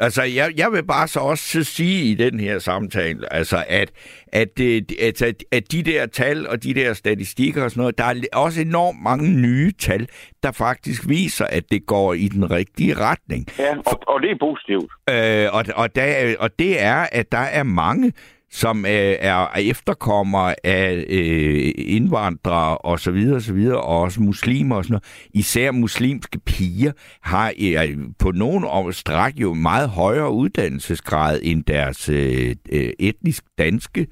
Altså, 0.00 0.22
jeg, 0.22 0.52
jeg 0.56 0.72
vil 0.72 0.84
bare 0.86 1.08
så 1.08 1.20
også 1.20 1.44
så 1.48 1.64
sige 1.64 2.04
i 2.10 2.14
den 2.14 2.40
her 2.40 2.58
samtale, 2.58 3.32
altså, 3.32 3.64
at, 3.68 3.90
at, 4.32 4.48
det- 4.58 4.92
at, 5.00 5.22
at, 5.22 5.44
at 5.52 5.72
de 5.72 5.82
der 5.82 6.06
tal 6.06 6.48
og 6.48 6.62
de 6.62 6.74
der 6.74 6.92
statistikker 6.92 7.64
og 7.64 7.70
sådan 7.70 7.80
noget, 7.80 7.98
der 7.98 8.04
er 8.04 8.14
også 8.32 8.60
enormt 8.60 9.02
mange 9.02 9.30
nye 9.40 9.72
tal, 9.72 10.08
der 10.42 10.52
faktisk 10.52 11.08
viser, 11.08 11.44
at 11.46 11.64
det 11.70 11.86
går 11.86 12.14
i 12.14 12.28
den 12.28 12.50
rigtige 12.50 12.94
retning. 12.94 13.46
Ja, 13.58 13.76
og, 13.76 14.02
og 14.08 14.20
det 14.22 14.30
er 14.30 14.36
positivt. 14.40 14.92
Øh, 15.10 15.48
og, 15.52 15.64
og, 15.82 15.94
der, 15.96 16.34
og 16.38 16.58
det 16.58 16.82
er, 16.82 17.06
at 17.12 17.32
der 17.32 17.38
er 17.38 17.62
mange, 17.62 18.12
som 18.52 18.86
øh, 18.86 19.16
er 19.20 19.46
efterkommere 19.56 20.66
af 20.66 21.04
øh, 21.08 21.72
indvandrere 21.76 22.78
og 22.78 23.00
så 23.00 23.10
videre 23.10 23.36
og 23.36 23.42
så 23.42 23.52
videre, 23.52 23.80
og 23.80 24.00
også 24.00 24.22
muslimer 24.22 24.76
og 24.76 24.84
sådan 24.84 24.92
noget. 24.92 25.04
Især 25.34 25.70
muslimske 25.70 26.38
piger 26.38 26.92
har 27.22 27.52
øh, 27.60 27.98
på 28.18 28.30
nogle 28.30 28.66
år 28.66 28.90
stræk 28.90 29.32
jo 29.36 29.54
meget 29.54 29.88
højere 29.88 30.32
uddannelsesgrad 30.32 31.40
end 31.42 31.64
deres 31.64 32.08
øh, 32.08 32.54
øh, 32.72 32.92
etnisk 32.98 33.44
danske 33.58 34.06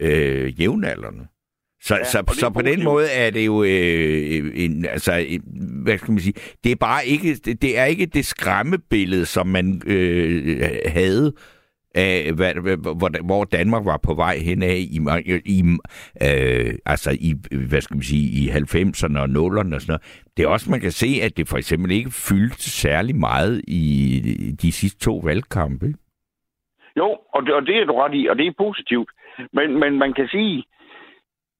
øh, 0.00 0.60
jævnaldrende. 0.60 1.26
Så, 1.82 1.96
Ja, 1.96 2.04
så, 2.04 2.22
så 2.38 2.50
på 2.50 2.62
den 2.62 2.84
måde 2.84 3.08
er 3.08 3.30
det 3.30 3.46
jo 3.46 3.62
øh, 3.62 4.52
en, 4.54 4.84
altså, 4.84 5.26
hvad 5.82 5.98
skal 5.98 6.12
man 6.12 6.20
sige, 6.20 6.34
det 6.64 6.72
er 6.72 6.76
bare 6.76 7.06
ikke, 7.06 7.34
det, 7.34 7.62
det 7.62 7.78
er 7.78 7.84
ikke 7.84 8.06
det 8.06 8.26
skræmmebillede, 8.26 9.26
som 9.26 9.46
man 9.46 9.82
øh, 9.86 10.62
havde 10.86 11.32
af, 11.94 12.32
hvad, 12.32 12.54
hvad- 12.54 12.96
hvor, 12.98 13.24
hvor 13.26 13.44
Danmark 13.44 13.84
var 13.84 13.96
på 14.02 14.14
vej 14.14 14.36
hen 14.38 14.62
af 14.62 14.76
i, 14.76 14.98
i, 15.44 15.62
øh, 16.26 16.74
altså 16.86 17.10
i, 17.20 17.34
hvad 17.68 17.80
skal 17.80 17.96
man 17.96 18.02
sige, 18.02 18.26
i 18.42 18.48
90'erne 18.48 19.18
og 19.18 19.24
0'erne 19.38 19.74
og 19.74 19.80
sådan 19.80 19.92
noget. 19.92 20.24
Det 20.36 20.42
er 20.42 20.48
også, 20.48 20.70
man 20.70 20.80
kan 20.80 20.90
se, 20.90 21.06
at 21.22 21.36
det 21.36 21.48
for 21.48 21.56
eksempel 21.56 21.90
ikke 21.90 22.10
fyldte 22.10 22.70
særlig 22.70 23.16
meget 23.16 23.62
i 23.68 23.82
de 24.62 24.72
sidste 24.72 24.98
to 25.04 25.16
valgkampe. 25.24 25.86
Jo, 26.96 27.18
og 27.34 27.42
det, 27.42 27.54
og 27.54 27.62
det 27.66 27.76
er 27.76 27.84
du 27.84 27.94
ret 27.94 28.14
i, 28.14 28.26
og 28.26 28.38
det 28.38 28.46
er 28.46 28.52
positivt. 28.58 29.10
Men, 29.52 29.78
men 29.80 29.98
man 29.98 30.12
kan 30.14 30.28
sige, 30.28 30.64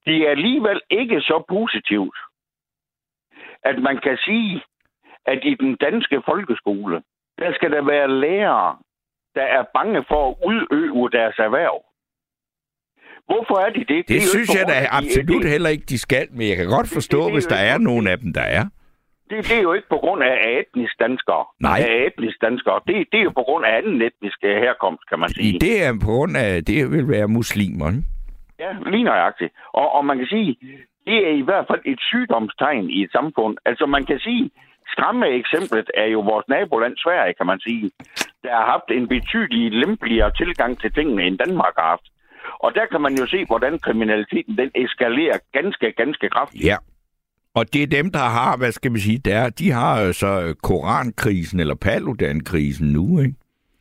det 0.05 0.17
er 0.17 0.29
alligevel 0.29 0.81
ikke 0.89 1.21
så 1.21 1.43
positivt, 1.49 2.17
at 3.63 3.81
man 3.81 3.99
kan 4.03 4.17
sige, 4.25 4.61
at 5.25 5.39
i 5.43 5.53
den 5.59 5.75
danske 5.75 6.21
folkeskole, 6.25 7.03
der 7.39 7.53
skal 7.53 7.71
der 7.71 7.81
være 7.81 8.19
lærere, 8.19 8.77
der 9.35 9.45
er 9.57 9.63
bange 9.77 10.03
for 10.07 10.21
at 10.29 10.35
udøve 10.49 11.09
deres 11.09 11.35
erhverv. 11.39 11.77
Hvorfor 13.29 13.57
er 13.65 13.69
de 13.69 13.79
det? 13.79 13.87
Det, 13.97 14.07
det 14.07 14.21
synes 14.21 14.49
jeg 14.57 14.65
da 14.67 14.73
de- 14.81 14.89
absolut 14.99 15.43
det, 15.43 15.51
heller 15.51 15.69
ikke, 15.69 15.85
de 15.89 15.99
skal, 15.99 16.27
men 16.31 16.49
jeg 16.49 16.57
kan 16.57 16.67
godt 16.77 16.89
forstå, 16.93 17.19
det 17.21 17.27
er 17.29 17.33
hvis 17.33 17.45
der 17.45 17.55
er 17.71 17.77
nogen 17.77 18.07
af 18.07 18.17
dem, 18.19 18.33
der 18.33 18.41
er. 18.41 18.63
det, 19.29 19.37
det 19.49 19.57
er 19.57 19.61
jo 19.61 19.73
ikke 19.73 19.89
på 19.89 19.97
grund 19.97 20.23
af 20.23 20.35
etnisk 20.59 20.99
danskere. 20.99 21.45
Nej. 21.59 21.79
Af 21.89 22.07
etnisk 22.07 22.37
danskere. 22.41 22.79
Det, 22.87 22.95
det 23.11 23.19
er 23.19 23.23
jo 23.23 23.29
på 23.29 23.43
grund 23.43 23.65
af 23.65 23.77
anden 23.77 24.01
etnisk 24.01 24.37
øh, 24.43 24.55
herkomst, 24.65 25.03
kan 25.09 25.19
man 25.19 25.29
sige. 25.29 25.59
Det 25.59 25.83
er 25.85 25.91
på 26.05 26.11
grund 26.11 26.37
af, 26.37 26.65
det 26.65 26.91
vil 26.91 27.07
være 27.09 27.27
muslimer. 27.27 27.87
ikke? 27.91 28.03
Ja, 28.59 28.71
lige 28.91 29.03
nøjagtigt. 29.03 29.53
Og, 29.73 29.91
og 29.95 30.05
man 30.05 30.17
kan 30.17 30.27
sige, 30.27 30.57
det 31.07 31.17
er 31.29 31.33
i 31.41 31.41
hvert 31.41 31.65
fald 31.69 31.81
et 31.85 31.99
sygdomstegn 32.11 32.89
i 32.89 33.03
et 33.03 33.11
samfund. 33.11 33.57
Altså 33.65 33.85
man 33.85 34.05
kan 34.05 34.19
sige, 34.19 34.51
skræmme 34.87 35.27
eksemplet 35.27 35.87
er 35.93 36.05
jo 36.05 36.19
vores 36.19 36.47
naboland 36.47 36.95
Sverige, 36.97 37.33
kan 37.33 37.45
man 37.45 37.59
sige, 37.59 37.91
der 38.43 38.51
har 38.59 38.65
haft 38.73 38.89
en 38.97 39.07
betydelig 39.07 39.71
lempeligere 39.71 40.31
tilgang 40.41 40.81
til 40.81 40.93
tingene, 40.93 41.23
end 41.23 41.37
Danmark 41.37 41.73
har 41.77 41.87
haft. 41.89 42.07
Og 42.59 42.75
der 42.75 42.85
kan 42.91 43.01
man 43.01 43.13
jo 43.15 43.25
se, 43.27 43.45
hvordan 43.45 43.79
kriminaliteten 43.79 44.57
den 44.57 44.71
eskalerer 44.75 45.37
ganske, 45.53 45.91
ganske 45.91 46.29
kraftigt. 46.29 46.65
Ja. 46.65 46.77
Og 47.55 47.73
det 47.73 47.83
er 47.83 47.87
dem, 47.87 48.11
der 48.11 48.25
har, 48.37 48.57
hvad 48.57 48.71
skal 48.71 48.91
man 48.91 49.01
sige, 49.01 49.17
der, 49.17 49.49
de 49.49 49.71
har 49.71 50.01
jo 50.01 50.13
så 50.13 50.55
korankrisen 50.63 51.59
eller 51.59 51.75
paludan-krisen 51.75 52.87
nu, 52.87 53.19
ikke? 53.19 53.35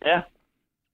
Ja, 0.06 0.20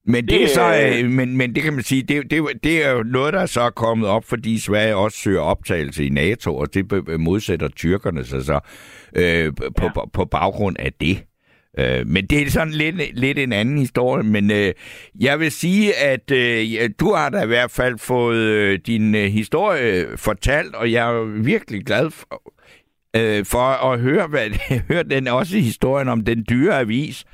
Men 0.09 0.25
det, 0.25 0.31
det 0.33 0.43
er 0.43 0.49
så, 0.49 0.75
øh, 0.93 1.05
øh, 1.05 1.11
men, 1.11 1.37
men 1.37 1.55
det 1.55 1.63
kan 1.63 1.73
man 1.73 1.83
sige, 1.83 2.03
det, 2.03 2.31
det, 2.31 2.45
det 2.65 2.85
er 2.87 2.91
jo 2.91 3.03
noget, 3.03 3.33
der 3.33 3.41
er 3.41 3.47
så 3.47 3.71
kommet 3.71 4.09
op, 4.09 4.25
fordi 4.25 4.59
Sverige 4.59 4.97
også 4.97 5.19
søger 5.19 5.41
optagelse 5.41 6.05
i 6.07 6.09
NATO, 6.09 6.57
og 6.57 6.75
det 6.75 6.89
be- 6.89 7.19
modsætter 7.19 7.69
tyrkerne 7.69 8.25
sig 8.25 8.45
så 8.45 8.61
øh, 9.17 9.53
på, 9.57 9.65
Ja. 9.83 9.93
på, 9.93 10.11
på 10.13 10.25
baggrund 10.25 10.77
af 10.79 10.93
det. 11.01 11.25
Øh, 11.79 12.07
men 12.07 12.27
det 12.27 12.43
er 12.43 12.51
sådan 12.51 12.73
lidt, 12.73 12.97
lidt 13.21 13.39
en 13.39 13.53
anden 13.53 13.79
historie, 13.79 14.23
men 14.23 14.51
øh, 14.51 14.73
jeg 15.21 15.41
vil 15.41 15.53
sige, 15.53 15.95
at 15.95 16.31
øh, 16.31 16.91
du 17.01 17.13
har 17.15 17.29
da 17.31 17.43
i 17.43 17.47
hvert 17.47 17.71
fald 17.71 17.99
fået 17.99 18.37
øh, 18.39 18.79
din 18.87 19.15
øh, 19.15 19.25
historie 19.25 20.07
fortalt, 20.17 20.75
og 20.75 20.93
jeg 20.93 21.11
er 21.15 21.25
virkelig 21.43 21.85
glad 21.87 22.11
for, 22.11 22.43
øh, 23.17 23.45
for 23.45 23.93
at 23.93 24.01
høre, 24.01 24.27
hvad, 24.27 24.51
høre 24.91 25.03
den 25.03 25.29
også 25.29 25.59
historien 25.59 26.09
om 26.09 26.25
den 26.25 26.45
dyre 26.51 26.79
avis, 26.79 27.25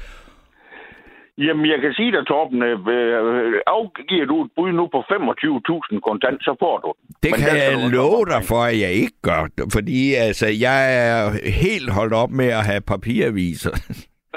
Jamen, 1.38 1.66
jeg 1.66 1.80
kan 1.80 1.92
sige 1.92 2.12
dig, 2.12 2.26
Torben, 2.26 2.62
øh, 2.62 2.78
øh, 2.96 3.60
afgiver 3.66 4.26
du 4.26 4.44
et 4.44 4.50
bud 4.56 4.72
nu 4.72 4.84
på 4.94 4.98
25.000 4.98 6.00
kontant, 6.08 6.38
så 6.42 6.56
får 6.62 6.76
du. 6.84 6.92
Det 7.22 7.30
Men 7.30 7.40
kan 7.40 7.56
jeg 7.56 7.90
love 7.90 8.24
dig 8.32 8.42
for, 8.50 8.60
at 8.70 8.80
jeg 8.80 8.92
ikke 8.92 9.18
gør. 9.22 9.42
Fordi 9.72 10.14
altså, 10.14 10.46
jeg 10.66 10.80
er 11.06 11.16
helt 11.64 11.90
holdt 11.92 12.14
op 12.14 12.30
med 12.30 12.48
at 12.58 12.66
have 12.66 12.80
papiraviser. 12.80 13.74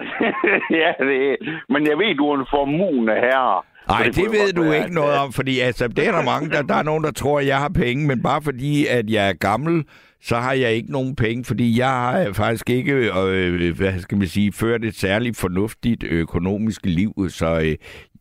ja, 0.82 0.92
det 1.10 1.20
er. 1.32 1.36
Men 1.70 1.82
jeg 1.90 1.98
ved, 1.98 2.16
du 2.16 2.26
er 2.30 2.38
en 2.40 2.48
formugende 2.50 3.14
herre. 3.14 3.62
Nej, 3.88 4.04
det, 4.04 4.16
det 4.16 4.32
ved 4.32 4.54
du 4.54 4.64
være, 4.64 4.78
ikke 4.78 4.96
noget 4.96 5.16
øh, 5.16 5.24
om, 5.24 5.34
fordi 5.34 5.60
altså, 5.60 5.88
det 5.88 6.08
er 6.08 6.12
der 6.12 6.24
mange, 6.24 6.50
der, 6.50 6.62
der 6.62 6.76
er 6.76 6.84
nogen, 6.84 7.04
der 7.04 7.12
tror, 7.12 7.40
at 7.40 7.48
jeg 7.48 7.58
har 7.58 7.72
penge, 7.76 8.08
men 8.08 8.24
bare 8.24 8.42
fordi, 8.42 8.88
at 8.88 9.10
jeg 9.10 9.30
er 9.30 9.34
gammel, 9.34 9.86
så 10.22 10.36
har 10.36 10.54
jeg 10.54 10.74
ikke 10.74 10.92
nogen 10.92 11.16
penge, 11.16 11.46
fordi 11.46 11.80
jeg 11.80 11.90
har 11.90 12.34
faktisk 12.34 12.70
ikke, 12.70 12.94
øh, 12.94 13.78
hvad 13.78 14.00
skal 14.00 14.18
man 14.18 14.28
sige, 14.28 14.54
ført 14.54 14.84
et 14.84 14.96
særligt 14.96 15.38
fornuftigt 15.38 16.04
økonomisk 16.04 16.86
liv, 16.86 17.12
så 17.30 17.60
øh, 17.60 17.76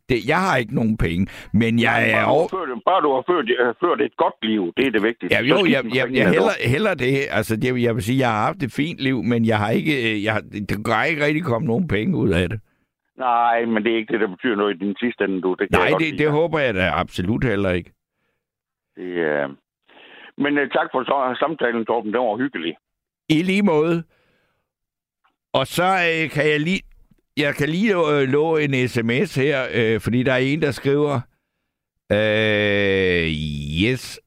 det, 0.09 0.29
jeg 0.29 0.41
har 0.41 0.57
ikke 0.57 0.75
nogen 0.75 0.97
penge, 0.97 1.27
men 1.53 1.79
jeg 1.79 2.11
er 2.11 2.13
Bare 2.13 2.25
du 2.25 2.31
over... 2.31 2.43
har 2.43 2.57
ført, 2.57 2.83
bare 2.85 3.01
du 3.03 3.13
har 3.15 3.25
ført, 3.31 3.45
øh, 3.51 3.75
ført 3.81 4.01
et 4.01 4.17
godt 4.17 4.35
liv, 4.43 4.73
det 4.77 4.87
er 4.87 4.91
det 4.91 5.03
vigtigste. 5.03 5.37
Ja, 5.37 5.43
jo, 5.43 5.57
jeg, 5.57 5.85
jeg, 5.95 6.07
jeg 6.13 6.31
heller, 6.31 6.69
heller 6.75 6.95
det. 6.95 7.15
Altså, 7.31 7.57
det, 7.57 7.83
jeg 7.83 7.95
vil 7.95 8.03
sige, 8.03 8.19
jeg 8.19 8.29
har 8.29 8.43
haft 8.47 8.63
et 8.63 8.73
fint 8.73 8.99
liv, 8.99 9.23
men 9.23 9.47
jeg 9.47 9.59
har 9.59 9.71
ikke, 9.71 9.95
øh, 10.13 10.25
jeg, 10.25 10.43
det 10.69 10.85
kan 10.87 11.07
ikke 11.11 11.25
rigtig 11.25 11.45
komme 11.45 11.67
nogen 11.67 11.89
penge 11.89 12.17
ud 12.17 12.31
af 12.31 12.49
det. 12.49 12.61
Nej, 13.19 13.65
men 13.65 13.85
det 13.85 13.93
er 13.93 13.97
ikke 13.97 14.13
det, 14.13 14.21
der 14.21 14.29
betyder 14.29 14.57
noget 14.57 14.75
i 14.75 14.79
din 14.79 14.97
sidste 15.01 15.25
ende, 15.25 15.41
du. 15.43 15.55
Det 15.59 15.71
Nej, 15.71 15.91
det, 15.99 16.19
det 16.19 16.31
håber 16.31 16.59
jeg 16.59 16.75
da 16.75 16.91
absolut 16.95 17.45
heller 17.45 17.71
ikke. 17.71 17.93
Det, 18.97 19.03
øh... 19.03 19.49
Men 20.39 20.59
uh, 20.59 20.69
tak 20.77 20.89
for 20.93 21.05
så, 21.05 21.37
samtalen, 21.41 21.85
Torben. 21.87 22.13
Det 22.13 22.21
var 22.21 22.37
hyggeligt. 22.37 22.77
I 23.29 23.43
lige 23.43 23.63
måde. 23.63 24.03
Og 25.53 25.67
så 25.67 25.85
øh, 25.85 26.31
kan 26.31 26.49
jeg 26.51 26.61
lige... 26.61 26.83
Jeg 27.37 27.55
kan 27.55 27.69
lige 27.69 27.95
øh, 27.95 28.29
lå 28.29 28.57
en 28.57 28.89
sms 28.89 29.35
her, 29.35 29.67
øh, 29.75 30.01
fordi 30.01 30.23
der 30.23 30.33
er 30.33 30.37
en, 30.37 30.63
der 30.63 30.71
skriver... 30.71 31.21
Øh, 32.13 33.27
yes. 33.85 34.21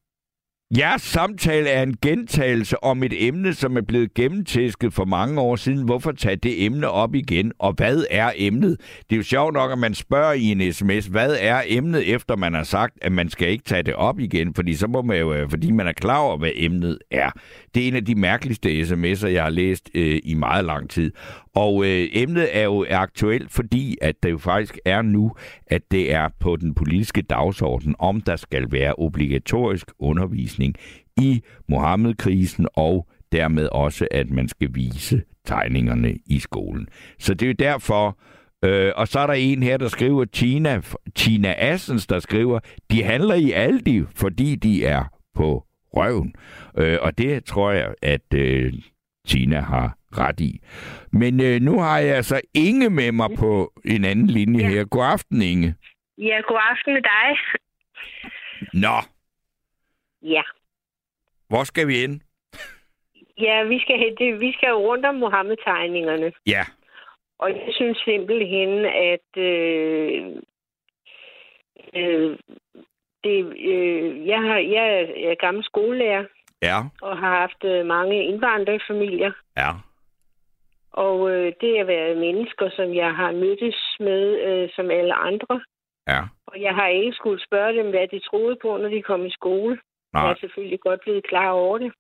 Jeres 0.78 1.02
samtale 1.02 1.70
er 1.70 1.84
en 1.84 1.98
gentagelse 2.02 2.84
om 2.84 3.04
et 3.04 3.28
emne, 3.28 3.54
som 3.54 3.78
er 3.78 3.82
blevet 3.82 4.14
gennemtæsket 4.14 4.94
for 4.94 5.06
mange 5.06 5.42
år 5.42 5.56
siden. 5.56 5.86
Hvorfor 5.86 6.12
tage 6.12 6.36
det 6.36 6.66
emne 6.66 6.90
op 6.90 7.16
igen? 7.16 7.52
Og 7.60 7.74
hvad 7.74 8.04
er 8.10 8.32
emnet? 8.36 8.78
Det 9.10 9.16
er 9.16 9.18
jo 9.18 9.24
sjovt 9.24 9.54
nok, 9.54 9.72
at 9.72 9.78
man 9.78 9.94
spørger 9.94 10.34
i 10.34 10.44
en 10.44 10.74
sms, 10.74 11.06
hvad 11.06 11.38
er 11.40 11.62
emnet, 11.68 12.14
efter 12.14 12.36
man 12.36 12.54
har 12.54 12.64
sagt, 12.64 12.94
at 13.02 13.12
man 13.12 13.30
skal 13.30 13.50
ikke 13.50 13.64
tage 13.64 13.84
det 13.84 13.94
op 13.94 14.20
igen? 14.20 14.54
Fordi 14.54 14.74
så 14.74 14.88
må 14.88 15.02
man 15.02 15.20
jo, 15.20 15.34
øh, 15.34 15.50
fordi 15.50 15.72
man 15.72 15.88
er 15.88 15.94
klar 15.94 16.20
over, 16.20 16.38
hvad 16.38 16.52
emnet 16.56 16.98
er. 17.12 17.32
Det 17.76 17.84
er 17.84 17.88
en 17.88 17.96
af 17.96 18.06
de 18.06 18.16
mærkeligste 18.16 18.82
sms'er, 18.82 19.28
jeg 19.28 19.44
har 19.44 19.50
læst 19.50 19.90
øh, 19.96 20.20
i 20.24 20.34
meget 20.34 20.66
lang 20.66 20.90
tid. 20.90 21.12
Og 21.56 21.86
øh, 21.86 22.08
emnet 22.12 22.58
er 22.58 22.64
jo 22.64 22.86
aktuelt, 22.90 23.52
fordi 23.52 23.98
at 24.02 24.16
det 24.24 24.32
jo 24.32 24.38
faktisk 24.38 24.80
er 24.86 25.02
nu, 25.02 25.32
at 25.68 25.82
det 25.92 26.14
er 26.14 26.30
på 26.40 26.56
den 26.56 26.74
politiske 26.74 27.22
dagsorden, 27.22 27.96
om 28.00 28.22
der 28.22 28.36
skal 28.36 28.72
være 28.72 28.94
obligatorisk 28.98 29.92
undervisning 30.00 30.76
i 31.18 31.42
Mohammed-krisen, 31.70 32.68
og 32.74 33.08
dermed 33.32 33.68
også, 33.72 34.08
at 34.12 34.30
man 34.30 34.48
skal 34.48 34.70
vise 34.74 35.22
tegningerne 35.46 36.18
i 36.26 36.40
skolen. 36.40 36.88
Så 37.20 37.34
det 37.34 37.46
er 37.46 37.50
jo 37.50 37.56
derfor, 37.60 38.20
øh, 38.66 38.92
og 38.96 39.08
så 39.08 39.20
er 39.20 39.28
der 39.28 39.34
en 39.34 39.64
her, 39.64 39.78
der 39.78 39.88
skriver, 39.88 40.26
Tina, 40.26 40.82
Tina 41.16 41.56
Assens, 41.58 42.08
der 42.08 42.20
skriver, 42.20 42.60
de 42.92 43.04
handler 43.04 43.36
i 43.36 43.52
Aldi, 43.52 44.04
fordi 44.16 44.56
de 44.56 44.86
er 44.86 45.04
på 45.36 45.66
røven. 45.94 46.34
Øh, 46.78 46.98
og 47.02 47.18
det 47.18 47.46
tror 47.46 47.72
jeg, 47.72 47.94
at 48.02 48.34
øh, 48.34 48.74
Tina 49.28 49.60
har 49.60 49.99
ret 50.18 50.40
i. 50.40 50.60
Men 51.12 51.42
øh, 51.44 51.60
nu 51.62 51.80
har 51.80 52.00
jeg 52.00 52.16
altså 52.16 52.42
Inge 52.54 52.90
med 52.90 53.12
mig 53.12 53.30
på 53.40 53.74
en 53.86 54.06
anden 54.06 54.28
linje 54.28 54.64
Ja. 54.64 54.70
her. 54.70 54.86
God 54.86 55.06
aften, 55.06 55.42
Inge. 55.42 55.76
Ja, 56.18 56.42
god 56.48 56.60
aften 56.72 56.94
med 56.94 57.02
dig. 57.02 57.38
Nå, 58.74 58.96
Ja. 60.22 60.42
hvor 61.48 61.64
skal 61.64 61.88
vi 61.88 62.04
ind? 62.04 62.22
Ja, 63.40 63.64
vi 63.64 63.80
skal, 63.80 63.98
hente, 64.00 64.40
vi 64.40 64.52
skal 64.54 64.74
rundt 64.74 65.06
om 65.06 65.16
Mohammed-tegningerne. 65.16 66.32
Ja, 66.48 66.64
Og 67.40 67.50
jeg 67.50 67.70
synes 67.72 67.98
simpelthen, 68.06 68.86
at 68.86 69.42
øh, 69.44 70.22
øh, 71.96 72.38
det, 73.24 73.38
øh, 73.74 74.28
jeg, 74.28 74.42
har, 74.42 74.58
jeg 74.58 74.86
er- 75.00 75.14
jeg 75.22 75.32
er 75.32 75.36
gammel 75.46 75.64
skolelærer 75.64 76.26
ja, 76.62 76.78
og 77.02 77.18
har 77.18 77.40
haft 77.40 77.64
øh, 77.64 77.86
mange 77.86 78.26
indvandrerfamilier. 78.26 79.32
ja, 79.58 79.72
Og 80.92 81.32
øh, 81.32 81.54
det 81.62 81.78
har 81.78 81.86
været 81.86 82.18
mennesker, 82.18 82.70
som 82.70 82.94
jeg 82.96 83.16
har 83.16 83.32
mødtes 83.32 83.96
med, 84.00 84.24
øh, 84.48 84.70
som 84.76 84.92
alle 84.92 85.14
andre. 85.14 85.62
ja. 86.08 86.22
Og 86.48 86.62
jeg 86.62 86.76
har 86.76 86.88
ikke 86.88 87.14
skulle 87.14 87.46
spørge 87.46 87.74
dem, 87.74 87.90
hvad 87.90 88.08
de 88.08 88.20
troede 88.20 88.56
på, 88.62 88.78
når 88.78 88.90
de 88.90 89.02
kom 89.02 89.26
i 89.26 89.32
skole. 89.32 89.80
Jeg 90.14 90.22
Nej, 90.22 90.32
er 90.32 90.36
selvfølgelig 90.40 90.80
godt 90.80 91.02
blevet 91.02 91.24
klar 91.28 91.52
over 91.52 91.78
det. 91.78 91.92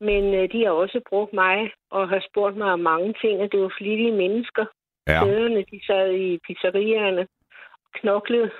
Men 0.00 0.34
øh, 0.34 0.52
de 0.52 0.64
har 0.64 0.70
også 0.70 1.00
brugt 1.08 1.32
mig 1.32 1.72
og 1.90 2.08
har 2.08 2.22
spurgt 2.30 2.56
mig 2.56 2.72
om 2.72 2.80
mange 2.80 3.14
ting, 3.20 3.40
og 3.40 3.52
det 3.52 3.60
var 3.60 3.74
flittige 3.78 4.12
mennesker. 4.12 4.64
ja, 5.08 5.24
Fædrene, 5.24 5.64
de 5.70 5.80
sad 5.86 6.12
i 6.14 6.38
pizzerierne 6.46 7.20
og 7.84 7.92
knoklede. 7.94 8.50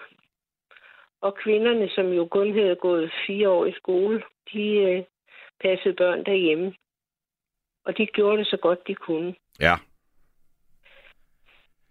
Og 1.23 1.35
kvinderne, 1.35 1.89
som 1.89 2.07
jo 2.13 2.27
kun 2.27 2.53
havde 2.59 2.77
gået 2.77 3.13
fire 3.27 3.49
år 3.49 3.67
i 3.67 3.73
skole, 3.73 4.23
de 4.53 4.65
øh, 4.77 5.03
passede 5.63 5.95
børn 5.95 6.25
derhjemme. 6.25 6.75
Og 7.85 7.99
de 7.99 8.07
gjorde 8.07 8.39
det 8.39 8.47
så 8.47 8.57
godt, 8.57 8.87
de 8.89 8.95
kunne. 8.95 9.35
ja, 9.61 9.75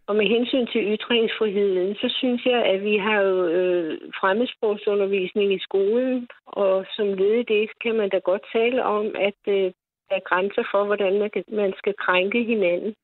Og 0.07 0.15
med 0.15 0.27
hensyn 0.35 0.67
til 0.67 0.81
ytringsfriheden, 0.95 1.95
så 1.95 2.15
synes 2.19 2.45
jeg, 2.45 2.65
at 2.65 2.83
vi 2.83 2.97
har 2.97 3.19
jo 3.21 3.47
øh, 3.47 3.99
fremmedsprogsundervisning 4.19 5.53
i 5.53 5.59
skolen, 5.59 6.27
og 6.45 6.85
som 6.95 7.07
led 7.13 7.33
i 7.33 7.43
det 7.53 7.69
kan 7.83 7.95
man 7.95 8.09
da 8.09 8.17
godt 8.17 8.41
tale 8.53 8.83
om, 8.83 9.05
at 9.27 9.39
øh, 9.47 9.71
der 10.09 10.15
er 10.15 10.29
grænser 10.29 10.63
for, 10.71 10.83
hvordan 10.85 11.19
man, 11.19 11.29
kan, 11.29 11.43
man 11.47 11.73
skal 11.77 11.93
krænke 12.05 12.43
hinanden. 12.43 12.95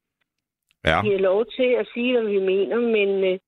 ja, 0.85 1.01
Vi 1.01 1.09
har 1.11 1.19
lov 1.31 1.45
til 1.45 1.69
at 1.81 1.87
sige, 1.93 2.11
hvad 2.13 2.29
vi 2.31 2.39
mener, 2.39 2.79
men 2.79 3.09
øh, 3.29 3.39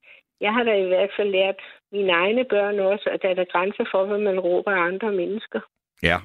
jeg 0.41 0.53
har 0.53 0.63
da 0.63 0.73
i 0.73 0.87
hvert 0.87 1.11
fald 1.17 1.31
lært 1.31 1.59
mine 1.91 2.11
egne 2.11 2.45
børn 2.45 2.79
også, 2.79 3.09
at 3.13 3.21
der 3.21 3.29
er 3.29 3.33
der 3.33 3.51
grænser 3.53 3.85
for, 3.91 4.05
hvad 4.05 4.17
man 4.17 4.39
råber 4.39 4.71
af 4.71 4.81
andre 4.91 5.11
mennesker. 5.11 5.59
ja. 6.03 6.17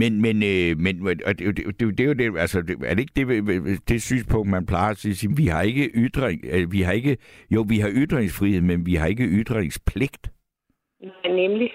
Men, 0.00 0.22
men, 0.24 0.36
øh, 0.52 0.70
men 0.84 0.94
og 1.28 1.38
det, 1.38 1.56
det, 1.56 1.80
det, 1.80 1.98
det 1.98 2.00
er 2.00 2.08
jo 2.12 2.12
det, 2.12 2.38
altså, 2.38 2.62
det, 2.62 2.76
er 2.90 2.94
det 2.94 3.00
ikke 3.00 3.16
det, 3.16 3.88
det 3.88 4.02
synspunkt, 4.02 4.50
man 4.50 4.66
plejer 4.66 4.90
at 4.90 4.96
sige, 4.96 5.36
vi 5.36 5.46
har 5.46 5.62
ikke 5.62 5.90
ytring, 5.94 6.40
øh, 6.54 6.72
vi 6.72 6.80
har 6.80 6.92
ikke, 6.92 7.16
jo, 7.50 7.64
vi 7.68 7.78
har 7.78 7.90
ytringsfrihed, 8.02 8.60
men 8.60 8.86
vi 8.86 8.94
har 8.94 9.06
ikke 9.06 9.24
ytringspligt. 9.40 10.24
Ja, 11.02 11.28
nemlig. 11.42 11.70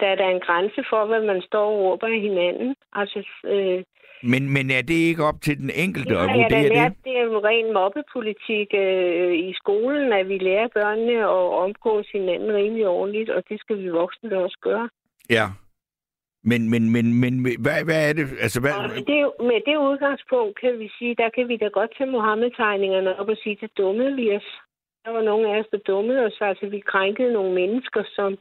Der 0.00 0.06
er 0.06 0.14
der 0.14 0.28
en 0.28 0.40
grænse 0.46 0.84
for, 0.90 1.06
hvad 1.06 1.22
man 1.26 1.42
står 1.42 1.66
og 1.72 1.78
råber 1.84 2.06
af 2.06 2.20
hinanden. 2.20 2.74
Altså, 2.92 3.18
øh, 3.44 3.82
Men, 4.22 4.42
men 4.54 4.70
er 4.70 4.82
det 4.82 4.98
ikke 5.10 5.24
op 5.24 5.40
til 5.42 5.56
den 5.58 5.70
enkelte 5.84 6.10
Det 6.14 6.20
at 6.20 6.28
jeg 6.28 6.34
vurdere 6.34 6.68
lært, 6.68 6.92
det? 6.92 7.04
det 7.04 7.18
er 7.18 7.24
jo 7.24 7.38
ren 7.50 7.72
mobbepolitik 7.78 8.68
øh, 8.84 9.32
i 9.48 9.52
skolen, 9.60 10.12
at 10.12 10.28
vi 10.28 10.38
lærer 10.38 10.68
børnene 10.74 11.18
at 11.18 11.46
omgås 11.64 12.06
hinanden 12.12 12.52
rimelig 12.54 12.86
ordentligt, 12.86 13.30
og 13.30 13.42
det 13.48 13.60
skal 13.60 13.78
vi 13.78 13.88
voksne 13.88 14.38
også 14.38 14.58
gøre. 14.62 14.88
Ja. 15.30 15.46
Men, 16.50 16.70
men, 16.70 16.82
men, 16.92 17.06
men 17.22 17.32
hvad, 17.64 17.84
hvad 17.88 18.00
er 18.08 18.12
det? 18.12 18.26
Altså, 18.44 18.60
hvad, 18.60 18.72
Og 18.72 18.88
med 18.94 19.04
det, 19.12 19.20
med 19.50 19.60
det 19.68 19.76
udgangspunkt 19.88 20.60
kan 20.60 20.78
vi 20.78 20.88
sige, 20.98 21.14
der 21.14 21.28
kan 21.28 21.48
vi 21.48 21.56
da 21.56 21.68
godt 21.68 21.90
tage 21.98 22.10
Mohammed-tegningerne 22.10 23.18
op 23.20 23.28
og 23.28 23.36
sige, 23.42 23.58
at 23.62 23.70
dummede 23.78 24.14
vi 24.16 24.36
os. 24.36 24.48
Der 25.04 25.10
var 25.10 25.22
nogle 25.22 25.48
af 25.48 25.60
os, 25.60 25.66
der 25.72 25.78
dummede 25.78 26.24
os, 26.26 26.38
altså 26.40 26.66
vi 26.66 26.80
krænkede 26.80 27.32
nogle 27.32 27.54
mennesker, 27.54 28.02
som 28.16 28.38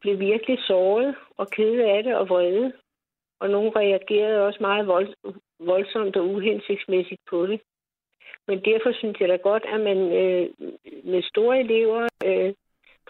blev 0.00 0.18
virkelig 0.18 0.58
såret 0.66 1.14
og 1.36 1.50
kede 1.50 1.84
af 1.84 2.02
det 2.02 2.14
og 2.16 2.28
vrede. 2.28 2.72
Og 3.40 3.50
nogle 3.50 3.70
reagerede 3.76 4.46
også 4.46 4.58
meget 4.60 4.86
vold, 4.86 5.14
voldsomt 5.60 6.16
og 6.16 6.28
uhensigtsmæssigt 6.28 7.20
på 7.30 7.46
det. 7.46 7.60
Men 8.48 8.58
derfor 8.64 8.92
synes 8.92 9.20
jeg 9.20 9.28
da 9.28 9.36
godt, 9.36 9.64
at 9.74 9.80
man 9.80 9.98
øh, 10.20 10.48
med 11.04 11.22
store 11.22 11.60
elever 11.60 12.08
øh, 12.26 12.54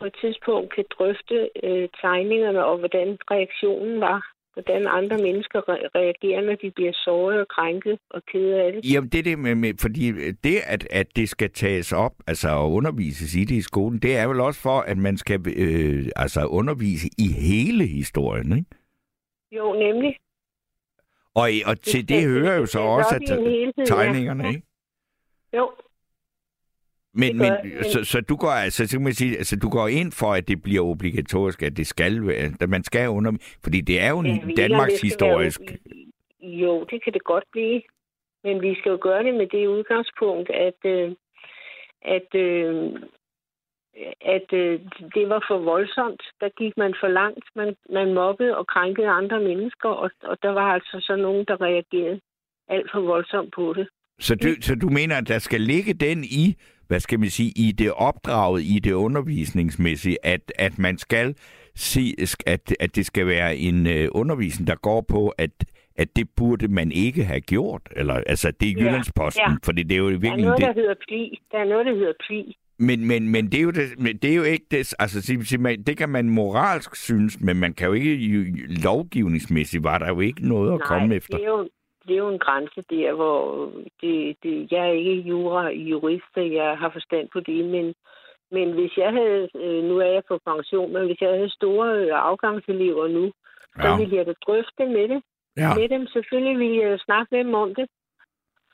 på 0.01 0.05
et 0.07 0.15
tidspunkt 0.21 0.75
kan 0.75 0.85
drøfte 0.99 1.51
øh, 1.65 1.89
tegningerne 2.01 2.65
og 2.65 2.79
hvordan 2.79 3.19
reaktionen 3.31 4.01
var. 4.01 4.21
Hvordan 4.55 4.87
andre 4.89 5.17
mennesker 5.19 5.61
re- 5.61 5.89
reagerer, 5.95 6.41
når 6.41 6.55
de 6.55 6.71
bliver 6.71 6.93
såret 7.05 7.41
og 7.41 7.49
krænket 7.49 7.99
og 8.11 8.23
kede 8.33 8.63
af 8.63 8.73
det. 8.73 8.93
Jamen, 8.93 9.11
det 9.11 9.19
er 9.19 9.23
det 9.23 9.39
med, 9.39 9.55
med 9.55 9.73
fordi 9.81 10.31
det, 10.33 10.57
at, 10.67 10.87
at 10.91 11.17
det 11.17 11.29
skal 11.29 11.51
tages 11.51 11.93
op, 11.93 12.13
altså 12.27 12.49
at 12.49 12.69
undervises 12.71 13.35
i 13.35 13.45
det 13.45 13.55
i 13.55 13.63
skolen, 13.63 13.99
det 13.99 14.17
er 14.17 14.27
vel 14.29 14.41
også 14.41 14.61
for, 14.61 14.79
at 14.81 14.99
man 14.99 15.17
skal 15.17 15.41
øh, 15.57 16.07
altså 16.17 16.47
undervise 16.47 17.09
i 17.19 17.29
hele 17.33 17.87
historien, 17.87 18.53
ikke? 18.59 18.71
Jo, 19.53 19.73
nemlig. 19.73 20.17
Og, 21.35 21.49
og 21.67 21.81
til 21.81 22.09
det 22.09 22.17
skal- 22.23 22.31
hører 22.31 22.55
jo 22.55 22.61
det 22.61 22.69
så 22.71 22.81
også 22.81 23.15
at 23.15 23.39
helhed, 23.41 23.73
ja. 23.79 23.85
tegningerne, 23.85 24.49
ikke? 24.49 24.63
Jo, 25.57 25.71
Men, 27.15 27.39
men, 27.39 27.53
så, 27.83 28.05
så, 28.05 28.21
du 28.21 28.37
går 28.37 28.49
altså, 28.51 28.87
så 28.87 28.97
kan 28.97 29.05
man 29.05 29.13
sige, 29.13 29.37
altså, 29.39 29.57
du 29.57 29.69
går 29.69 29.89
ind 29.89 30.13
for, 30.13 30.33
at 30.35 30.49
det 30.49 30.63
bliver 30.63 30.83
obligatorisk, 30.85 31.63
at 31.63 31.77
det 31.77 31.87
skal 31.87 32.27
være, 32.27 32.53
at 32.61 32.69
man 32.69 32.85
skal 32.85 33.09
under, 33.09 33.33
fordi 33.65 33.81
det 33.81 34.01
er 34.01 34.11
jo 34.11 34.19
en 34.21 34.55
Danmarks 34.57 35.01
historisk. 35.01 35.61
være- 35.61 35.79
Jo, 36.43 36.85
det 36.91 37.05
kan 37.05 37.13
det 37.13 37.25
godt 37.25 37.45
blive. 37.53 37.83
Men 38.45 38.63
vi 38.63 38.75
skal 38.75 38.91
jo 38.91 38.99
gøre 39.01 39.23
det 39.25 39.35
med 39.35 39.47
det 39.47 39.67
udgangspunkt, 39.67 40.51
at, 40.51 40.81
øh, 40.85 41.13
at, 42.03 42.35
øh, 42.35 42.91
at 44.21 44.53
øh, 44.53 44.81
det 45.15 45.29
var 45.29 45.45
for 45.49 45.59
voldsomt. 45.59 46.23
Der 46.41 46.49
gik 46.59 46.73
man 46.77 46.95
for 47.01 47.09
langt. 47.09 47.45
Man, 47.57 47.77
man 47.93 48.15
mobbede 48.15 48.57
og 48.57 48.67
krænkede 48.67 49.09
andre 49.09 49.41
mennesker, 49.41 49.89
og, 49.89 50.11
og 50.23 50.39
der 50.43 50.49
var 50.51 50.73
altså 50.73 50.97
så 51.01 51.17
nogen, 51.17 51.45
der 51.49 51.61
reagerede 51.61 52.21
alt 52.69 52.91
for 52.93 53.01
voldsomt 53.01 53.55
på 53.55 53.73
det. 53.77 53.89
Så 54.21 54.35
du, 54.35 54.49
så 54.61 54.75
du 54.75 54.89
mener, 54.89 55.17
at 55.17 55.29
der 55.29 55.39
skal 55.39 55.61
ligge 55.61 55.93
den 55.95 56.25
i, 56.25 56.57
hvad 56.91 57.01
skal 57.01 57.21
man 57.21 57.31
sige, 57.31 57.53
i 57.57 57.73
det 57.73 57.93
opdraget, 57.93 58.63
i 58.63 58.79
det 58.79 58.93
undervisningsmæssige, 58.93 60.27
at, 60.27 60.53
at 60.59 60.79
man 60.79 60.99
skal 60.99 61.35
se, 61.75 62.15
at, 62.47 62.75
at 62.81 62.97
det 62.97 63.07
skal 63.07 63.27
være 63.27 63.57
en 63.57 63.87
uh, 63.87 63.93
undervisning, 64.21 64.67
der 64.67 64.75
går 64.75 65.01
på, 65.01 65.29
at, 65.29 65.51
at 65.97 66.17
det 66.17 66.29
burde 66.37 66.69
man 66.69 66.93
ikke 66.93 67.25
have 67.25 67.41
gjort? 67.41 67.83
Eller, 67.97 68.15
altså, 68.15 68.51
det 68.61 68.69
er 68.69 68.73
Ja, 68.73 68.83
Jyllandsposten, 68.83 69.43
ja. 69.49 69.57
fordi 69.65 69.83
det 69.83 69.95
er 69.95 69.99
jo 69.99 70.09
Der 70.09 70.15
er 70.15 70.19
virkelig... 70.19 70.45
noget, 70.45 70.59
det, 70.59 70.67
der 70.67 70.73
hedder 70.73 70.95
pli. 71.09 71.41
Der 71.53 71.59
er 71.59 71.65
noget, 71.65 71.87
der 71.87 71.95
hedder 71.95 72.13
pli. 72.27 72.57
Men, 72.79 73.07
men, 73.07 73.29
men, 73.29 73.45
det 73.53 73.59
er 73.59 73.63
jo 73.63 73.71
det, 73.71 73.99
men 73.99 74.17
det 74.17 74.31
er 74.31 74.35
jo 74.35 74.43
ikke 74.43 74.67
det, 74.71 74.95
altså 74.99 75.39
det 75.87 75.97
kan 75.97 76.09
man 76.09 76.31
moralsk 76.31 76.97
synes, 76.97 77.41
men 77.41 77.57
man 77.57 77.73
kan 77.73 77.87
jo 77.87 77.93
ikke 77.93 78.17
lovgivningsmæssigt, 78.85 79.85
var 79.85 79.99
der 79.99 80.09
jo 80.09 80.21
ikke 80.21 80.49
noget 80.49 80.73
at 80.73 80.79
Nej, 80.79 80.87
komme 80.87 81.15
efter. 81.15 81.37
det 81.37 81.45
er 81.45 81.49
jo, 81.49 81.69
det 82.07 82.13
er 82.15 82.19
jo 82.25 82.29
en 82.29 82.39
grænse 82.47 82.83
der, 82.91 83.13
hvor 83.13 83.71
det, 84.01 84.37
det, 84.43 84.73
jeg 84.73 84.89
er 84.89 84.93
ikke 84.93 85.29
jura 85.29 85.69
jurist, 85.69 86.33
og 86.37 86.53
jeg 86.53 86.79
har 86.79 86.91
forstand 86.93 87.29
på 87.33 87.41
det, 87.41 87.65
men, 87.65 87.95
men 88.51 88.73
hvis 88.73 88.97
jeg 88.97 89.13
havde, 89.13 89.49
øh, 89.55 89.85
nu 89.85 89.99
er 89.99 90.11
jeg 90.17 90.23
på 90.29 90.39
pension, 90.47 90.93
men 90.93 91.07
hvis 91.07 91.21
jeg 91.21 91.31
havde 91.31 91.51
store 91.51 91.89
øh, 91.99 92.11
afgangselever 92.13 93.09
nu, 93.09 93.33
så 93.77 93.89
Ja. 93.89 93.97
ville 93.97 94.17
jeg 94.17 94.27
da 94.27 94.33
drøfte 94.47 94.85
med 94.97 95.09
det. 95.09 95.23
Ja. 95.57 95.75
Med 95.75 95.89
dem 95.89 96.07
selvfølgelig 96.07 96.59
ville 96.59 96.79
jeg 96.89 96.99
snakke 97.01 97.29
med 97.35 97.45
dem 97.45 97.55
om 97.55 97.75
det. 97.75 97.87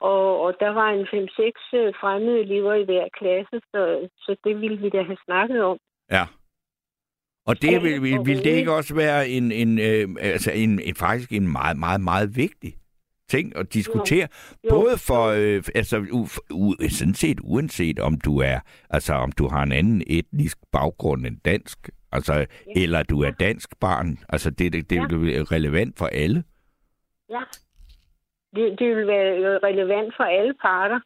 Og, 0.00 0.40
og 0.40 0.54
der 0.60 0.68
var 0.68 0.88
en 0.90 1.06
5-6 1.06 1.78
øh, 1.78 1.94
fremmede 2.00 2.40
elever 2.40 2.74
i 2.74 2.84
hver 2.84 3.08
klasse, 3.18 3.56
så, 3.72 4.08
så 4.18 4.36
det 4.44 4.60
ville 4.60 4.78
vi 4.78 4.88
da 4.88 5.02
have 5.02 5.16
snakket 5.24 5.62
om. 5.64 5.78
Ja. 6.10 6.24
Og 7.46 7.62
det 7.62 7.82
vil, 7.82 8.02
vil, 8.02 8.18
vil 8.26 8.44
det 8.44 8.50
ikke 8.50 8.72
også 8.72 8.94
være 8.94 9.28
en, 9.28 9.52
en, 9.52 9.78
øh, 9.78 10.08
altså 10.20 10.50
en, 10.54 10.80
en, 10.80 10.94
faktisk 10.94 11.32
en 11.32 11.52
meget, 11.52 11.76
meget, 11.78 12.00
meget 12.00 12.36
vigtig 12.36 12.74
ting 13.28 13.56
at 13.56 13.74
diskutere, 13.74 14.28
Jo. 14.64 14.70
både 14.70 14.98
for, 15.08 15.24
øh, 15.26 15.62
altså 15.74 15.96
u, 16.12 16.26
u, 16.50 16.74
sådan 16.88 17.14
set 17.14 17.38
uanset 17.42 17.98
om 18.00 18.20
du 18.20 18.38
er, 18.40 18.58
altså 18.90 19.12
om 19.14 19.32
du 19.32 19.48
har 19.48 19.62
en 19.62 19.72
anden 19.72 20.02
etnisk 20.06 20.58
baggrund 20.72 21.26
end 21.26 21.36
dansk, 21.44 21.78
altså, 22.12 22.34
ja. 22.34 22.46
eller 22.76 23.02
du 23.02 23.20
er 23.22 23.30
dansk 23.30 23.80
barn, 23.80 24.18
altså 24.28 24.50
det, 24.50 24.72
det, 24.72 24.90
det 24.90 24.96
Ja. 24.96 25.02
er 25.02 25.38
jo 25.38 25.44
relevant 25.56 25.98
for 25.98 26.06
alle. 26.06 26.44
Ja. 27.30 27.42
Det, 28.56 28.78
det 28.78 28.96
vil 28.96 29.06
være 29.06 29.58
relevant 29.68 30.14
for 30.16 30.24
alle 30.24 30.54
parter 30.62 31.00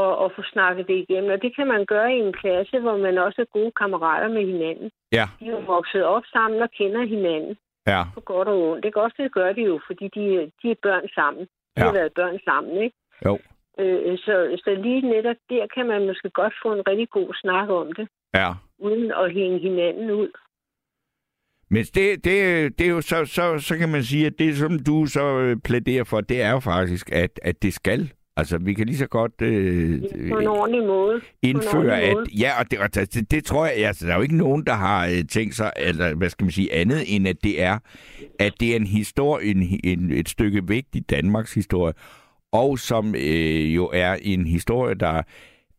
at, 0.00 0.24
at 0.24 0.32
få 0.36 0.42
snakket 0.52 0.86
det 0.88 0.94
igennem. 1.08 1.30
Og 1.30 1.42
det 1.42 1.56
kan 1.56 1.66
man 1.66 1.86
gøre 1.86 2.12
i 2.14 2.18
en 2.18 2.32
klasse, 2.32 2.80
hvor 2.80 2.96
man 2.96 3.18
også 3.18 3.40
er 3.40 3.52
gode 3.58 3.72
kammerater 3.80 4.28
med 4.28 4.46
hinanden. 4.52 4.90
Ja, 5.12 5.26
De 5.40 5.46
er 5.46 5.50
jo 5.50 5.58
vokset 5.66 6.04
op 6.04 6.22
sammen 6.32 6.62
og 6.62 6.70
kender 6.78 7.06
hinanden 7.06 7.56
ja, 7.86 8.02
på 8.14 8.20
godt 8.20 8.48
og 8.48 8.70
ondt. 8.70 8.84
Det 8.84 8.92
kan 8.92 9.02
også 9.02 9.16
det 9.18 9.32
gør 9.32 9.52
de 9.52 9.62
jo, 9.62 9.80
fordi 9.86 10.04
de, 10.14 10.50
de 10.62 10.70
er 10.70 10.74
børn 10.82 11.08
sammen. 11.14 11.42
De 11.42 11.48
Ja. 11.76 11.84
har 11.84 11.92
været 11.92 12.12
børn 12.14 12.38
sammen, 12.44 12.82
ikke? 12.82 12.96
jo, 13.26 13.38
Øh, 13.78 14.18
så, 14.18 14.60
så 14.64 14.74
lige 14.82 15.00
netop 15.00 15.36
der 15.50 15.66
kan 15.74 15.86
man 15.86 16.06
måske 16.06 16.30
godt 16.30 16.54
få 16.62 16.72
en 16.72 16.82
rigtig 16.88 17.08
god 17.10 17.34
snak 17.34 17.68
om 17.68 17.92
det, 17.92 18.08
ja. 18.34 18.50
uden 18.78 19.12
at 19.12 19.32
hænge 19.32 19.58
hinanden 19.58 20.10
ud. 20.10 20.30
Men 21.70 21.84
det, 21.84 22.24
det, 22.24 22.34
det 22.78 22.86
er 22.86 22.90
jo 22.90 23.00
så, 23.00 23.24
så, 23.24 23.58
så 23.58 23.78
kan 23.78 23.88
man 23.88 24.02
sige, 24.02 24.26
at 24.26 24.38
det, 24.38 24.56
som 24.56 24.78
du 24.78 25.06
så 25.06 25.38
øh, 25.38 25.56
plæderer 25.64 26.04
for, 26.04 26.20
det 26.20 26.42
er 26.42 26.50
jo 26.50 26.60
faktisk, 26.60 27.12
at, 27.12 27.40
at 27.42 27.62
det 27.62 27.74
skal. 27.74 28.12
Altså, 28.36 28.58
vi 28.58 28.74
kan 28.74 28.86
lige 28.86 28.96
så 28.96 29.06
godt 29.06 29.32
øh, 29.42 30.00
På 30.30 30.38
en 30.38 30.46
ordentlig 30.46 30.86
måde. 30.86 31.20
indføre, 31.42 31.76
ordentlig 31.76 32.08
at... 32.08 32.14
måde. 32.14 32.26
Ja, 32.38 32.50
og 32.60 32.70
det, 32.70 32.78
og 32.78 32.94
det, 32.94 33.30
det 33.30 33.44
tror 33.44 33.66
jeg, 33.66 33.86
altså, 33.86 34.06
der 34.06 34.12
er 34.12 34.16
jo 34.16 34.22
ikke 34.22 34.36
nogen, 34.36 34.66
der 34.66 34.72
har 34.72 35.06
øh, 35.06 35.24
tænkt 35.28 35.54
sig, 35.54 35.72
eller 35.76 36.14
hvad 36.14 36.30
skal 36.30 36.44
man 36.44 36.52
sige, 36.52 36.74
andet 36.74 37.16
end 37.16 37.28
at 37.28 37.36
det 37.44 37.62
er, 37.62 37.78
at 38.38 38.52
det 38.60 38.72
er 38.72 38.76
en 38.76 38.86
historie, 38.86 39.50
en, 39.50 39.80
en, 39.84 40.10
et 40.10 40.28
stykke 40.28 40.68
vigtig 40.68 41.10
Danmarks 41.10 41.54
historie, 41.54 41.94
og 42.52 42.78
som 42.78 43.14
øh, 43.14 43.74
jo 43.74 43.90
er 43.92 44.16
en 44.22 44.46
historie, 44.46 44.94
der 44.94 45.22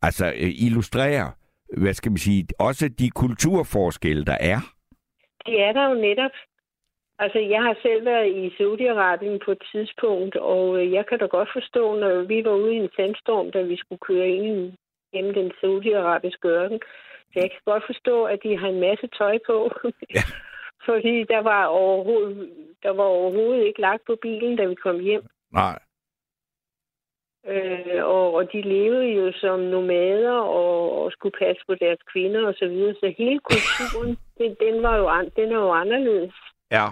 altså 0.02 0.26
øh, 0.26 0.52
illustrerer, 0.54 1.30
hvad 1.76 1.94
skal 1.94 2.12
man 2.12 2.18
sige, 2.18 2.46
også 2.58 2.88
de 2.88 3.10
kulturforskelle, 3.10 4.24
der 4.24 4.36
er. 4.40 4.60
Det 5.46 5.60
er 5.60 5.72
der 5.72 5.88
jo 5.88 5.94
netop. 5.94 6.30
Altså, 7.18 7.38
jeg 7.38 7.62
har 7.62 7.76
selv 7.82 8.04
været 8.04 8.28
i 8.42 8.48
Saudi-Arabien 8.58 9.38
på 9.44 9.50
et 9.50 9.62
tidspunkt, 9.72 10.36
og 10.36 10.78
øh, 10.78 10.92
jeg 10.92 11.06
kan 11.06 11.18
da 11.18 11.26
godt 11.26 11.48
forstå, 11.52 11.94
når 11.94 12.22
vi 12.22 12.44
var 12.44 12.54
ude 12.54 12.74
i 12.74 12.76
en 12.84 12.90
sandstorm, 12.96 13.50
da 13.50 13.62
vi 13.62 13.76
skulle 13.76 14.06
køre 14.08 14.28
ind 14.28 14.72
gennem 15.12 15.34
den 15.34 15.52
saudiarabiske 15.60 16.48
ørken. 16.48 16.80
Så 17.32 17.36
jeg 17.42 17.50
kan 17.50 17.60
godt 17.64 17.84
forstå, 17.86 18.24
at 18.24 18.38
de 18.42 18.58
har 18.58 18.68
en 18.68 18.80
masse 18.80 19.06
tøj 19.18 19.38
på. 19.46 19.70
Ja. 20.14 20.24
Fordi 20.88 21.24
der 21.24 21.38
var, 21.38 21.64
overhovedet, 21.66 22.50
der 22.82 22.90
var 22.90 23.04
overhovedet 23.04 23.66
ikke 23.66 23.80
lagt 23.80 24.02
på 24.06 24.16
bilen, 24.22 24.56
da 24.56 24.64
vi 24.64 24.74
kom 24.74 25.00
hjem. 25.00 25.22
Nej, 25.52 25.78
Øh, 27.46 28.04
og, 28.04 28.34
og 28.34 28.52
de 28.52 28.60
levede 28.62 29.06
jo 29.06 29.32
som 29.32 29.60
nomader 29.60 30.38
og, 30.38 31.04
og 31.04 31.12
skulle 31.12 31.38
passe 31.38 31.62
på 31.68 31.74
deres 31.74 31.98
kvinder 32.12 32.46
og 32.46 32.54
så 32.54 32.66
videre. 32.68 32.94
Så 32.94 33.14
hele 33.18 33.38
kulturen, 33.38 34.18
den, 34.38 34.56
den, 34.60 34.82
var 34.82 34.96
jo, 34.96 35.08
an, 35.08 35.30
den 35.36 35.52
er 35.52 35.56
jo 35.56 35.72
anderledes. 35.72 36.34
Ja. 36.70 36.86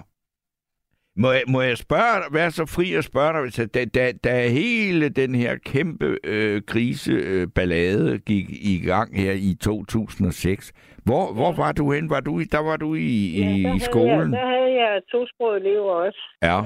Må 1.16 1.30
jeg, 1.32 1.43
må 1.48 1.60
jeg 1.60 1.76
spørge 1.78 2.34
være 2.34 2.51
så 2.51 2.64
fri 2.76 2.94
at 2.94 3.05
spørge 3.05 3.32
dig, 3.32 3.43
hvis 3.43 3.70
da, 3.74 3.84
da, 3.84 4.12
da 4.24 4.48
hele 4.48 5.09
den 5.09 5.34
her 5.34 5.56
kæmpe 5.56 6.18
øh, 6.24 6.62
kriseballade 6.66 8.12
øh, 8.12 8.18
gik 8.26 8.47
i 8.51 8.82
gang 8.86 9.16
her 9.16 9.32
i 9.32 9.55
2006, 9.55 10.72
hvor, 11.05 11.32
hvor 11.34 11.52
var 11.62 11.72
du 11.72 11.93
hen? 11.93 12.10
Var 12.10 12.20
du 12.20 12.40
i, 12.40 12.44
der 12.44 12.59
var 12.70 12.76
du 12.76 12.94
i, 12.94 13.39
Ja, 13.39 13.68
der 13.68 13.74
i 13.76 13.78
skolen? 13.78 14.32
Jeg, 14.32 14.40
der 14.40 14.47
havde 14.47 14.72
jeg 14.82 15.02
tosprogede 15.10 15.60
elever 15.60 15.93
også. 15.93 16.22
Ja, 16.43 16.59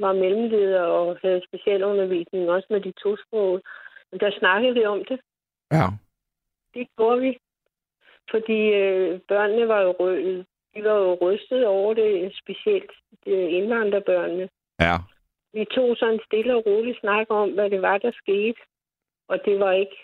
Var 0.00 0.12
mellemleder 0.12 0.82
og 0.82 1.18
havde 1.22 1.42
specialundervisning 1.48 2.50
også 2.50 2.66
med 2.70 2.80
de 2.80 2.92
tosprogede. 3.02 3.62
Men 4.12 4.20
der 4.20 4.30
snakkede 4.38 4.74
vi 4.74 4.84
om 4.84 5.02
det. 5.08 5.18
ja, 5.72 5.86
Det 6.74 6.86
gjorde 6.96 7.20
vi. 7.20 7.38
Fordi 8.30 8.58
øh, 8.82 9.20
børnene 9.28 9.68
var 9.68 9.80
jo, 9.82 9.90
rø- 10.00 10.44
de 10.76 10.84
var 10.84 10.98
jo 11.04 11.18
rystet 11.22 11.66
over 11.66 11.94
det, 11.94 12.32
specielt 12.42 12.90
øh, 13.26 13.52
indvandrerbørnene. 13.58 14.48
ja. 14.80 14.96
Vi 15.52 15.64
tog 15.64 15.96
sådan 15.96 16.14
en 16.14 16.20
stille 16.26 16.56
og 16.56 16.66
rolig 16.66 16.96
snak 17.00 17.26
om, 17.30 17.50
hvad 17.50 17.70
det 17.70 17.82
var, 17.82 17.98
der 17.98 18.10
skete. 18.14 18.60
Og 19.28 19.38
det 19.44 19.60
var 19.60 19.72
ikke 19.72 19.96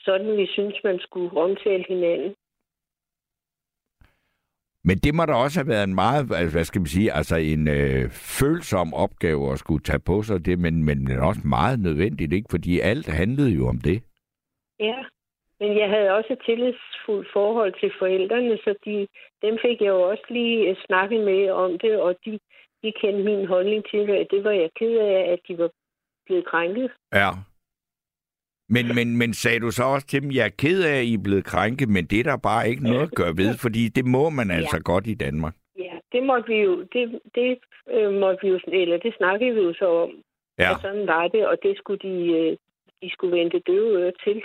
sådan, 0.00 0.36
vi 0.36 0.46
synes 0.46 0.74
man 0.84 0.98
skulle 0.98 1.40
omtale 1.40 1.84
hinanden. 1.88 2.34
Men 4.84 4.98
det 4.98 5.14
må 5.14 5.24
da 5.24 5.32
også 5.32 5.60
have 5.60 5.68
været 5.68 5.84
en 5.84 5.94
meget, 5.94 6.32
altså, 6.32 6.56
hvad 6.56 6.64
skal 6.64 6.80
man 6.80 6.86
sige, 6.86 7.12
altså 7.12 7.36
en 7.36 7.68
øh, 7.68 8.10
følsom 8.40 8.94
opgave 8.94 9.52
at 9.52 9.58
skulle 9.58 9.82
tage 9.82 9.98
på 10.10 10.22
sig 10.22 10.46
det, 10.46 10.58
men, 10.58 10.84
men, 10.84 11.04
men 11.04 11.18
også 11.18 11.40
meget 11.44 11.80
nødvendigt, 11.80 12.32
ikke? 12.32 12.48
Fordi 12.50 12.80
alt 12.80 13.08
handlede 13.08 13.50
jo 13.50 13.68
om 13.68 13.78
det. 13.80 14.02
Ja, 14.80 15.04
men 15.62 15.78
jeg 15.78 15.88
havde 15.88 16.10
også 16.18 16.32
et 16.32 16.42
tillidsfuldt 16.48 17.28
forhold 17.32 17.72
til 17.80 17.90
forældrene, 17.98 18.56
så 18.64 18.74
de, 18.84 19.06
dem 19.44 19.54
fik 19.64 19.78
jeg 19.80 19.92
jo 19.96 20.02
også 20.10 20.26
lige 20.28 20.68
øh, 20.68 20.76
snakket 20.86 21.20
med 21.24 21.50
om 21.50 21.78
det, 21.78 22.00
og 22.00 22.16
de, 22.24 22.38
de 22.82 22.92
kendte 23.00 23.22
min 23.24 23.46
holdning 23.46 23.84
til 23.90 24.00
det, 24.08 24.16
at 24.22 24.28
det 24.30 24.44
var 24.44 24.50
jeg 24.50 24.70
ked 24.78 24.94
af, 24.98 25.32
at 25.32 25.40
de 25.48 25.58
var 25.58 25.70
blevet 26.26 26.46
krænket. 26.46 26.90
Ja. 27.14 27.30
Men, 28.74 28.84
men, 28.96 29.16
men 29.20 29.34
sagde 29.34 29.60
du 29.60 29.70
så 29.70 29.84
også 29.84 30.06
til 30.06 30.22
dem, 30.22 30.30
jeg 30.30 30.44
er 30.46 30.58
ked 30.62 30.84
af, 30.84 30.98
at 30.98 31.04
I 31.04 31.14
er 31.14 31.24
blevet 31.24 31.44
krænket, 31.44 31.88
men 31.88 32.04
det 32.06 32.20
er 32.20 32.24
der 32.30 32.48
bare 32.50 32.68
ikke 32.68 32.82
noget 32.82 33.02
at 33.02 33.14
gøre 33.20 33.36
ved, 33.36 33.52
fordi 33.64 33.88
det 33.88 34.04
må 34.04 34.30
man 34.30 34.50
altså 34.50 34.80
godt 34.84 35.06
i 35.06 35.14
Danmark. 35.14 35.54
Ja, 35.78 35.94
det 36.12 36.22
måtte 36.22 36.48
vi 36.52 36.58
jo, 36.66 36.74
det, 36.94 37.20
det 37.34 37.58
øh, 37.90 38.12
måtte 38.20 38.38
vi 38.42 38.48
jo, 38.48 38.58
eller 38.66 38.98
det 38.98 39.14
snakkede 39.16 39.54
vi 39.54 39.60
jo 39.60 39.74
så 39.74 39.88
om. 40.04 40.10
Ja. 40.58 40.70
Og 40.74 40.80
sådan 40.80 41.06
var 41.06 41.28
det, 41.28 41.46
og 41.46 41.56
det 41.62 41.78
skulle 41.78 42.00
de, 42.08 42.16
øh, 42.38 42.56
de 43.02 43.10
skulle 43.12 43.36
vente 43.38 43.58
døve 43.58 43.98
øre 44.00 44.12
til. 44.24 44.44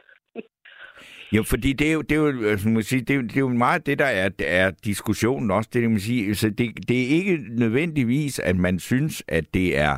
Jo, 1.32 1.44
fordi 1.44 1.74
det 1.74 1.88
er 1.88 1.94
jo, 1.94 2.02
det 2.02 2.12
er 2.12 2.20
jo, 2.22 2.48
altså, 2.48 2.70
man 2.70 2.84
sige, 2.84 3.02
det 3.02 3.16
er 3.16 3.22
det 3.22 3.36
er 3.36 3.40
jo 3.40 3.48
meget 3.48 3.86
det, 3.86 4.00
der 4.00 4.06
er, 4.06 4.30
er 4.40 4.72
diskussionen 4.86 5.52
også. 5.52 5.70
Det, 5.74 5.92
man 5.92 6.00
sige, 6.00 6.36
så 6.36 6.50
det, 6.50 6.90
det 6.90 7.02
er 7.04 7.08
ikke 7.08 7.40
nødvendigvis, 7.50 8.40
at 8.40 8.56
man 8.56 8.80
synes, 8.80 9.24
at 9.28 9.54
det 9.54 9.78
er 9.78 9.98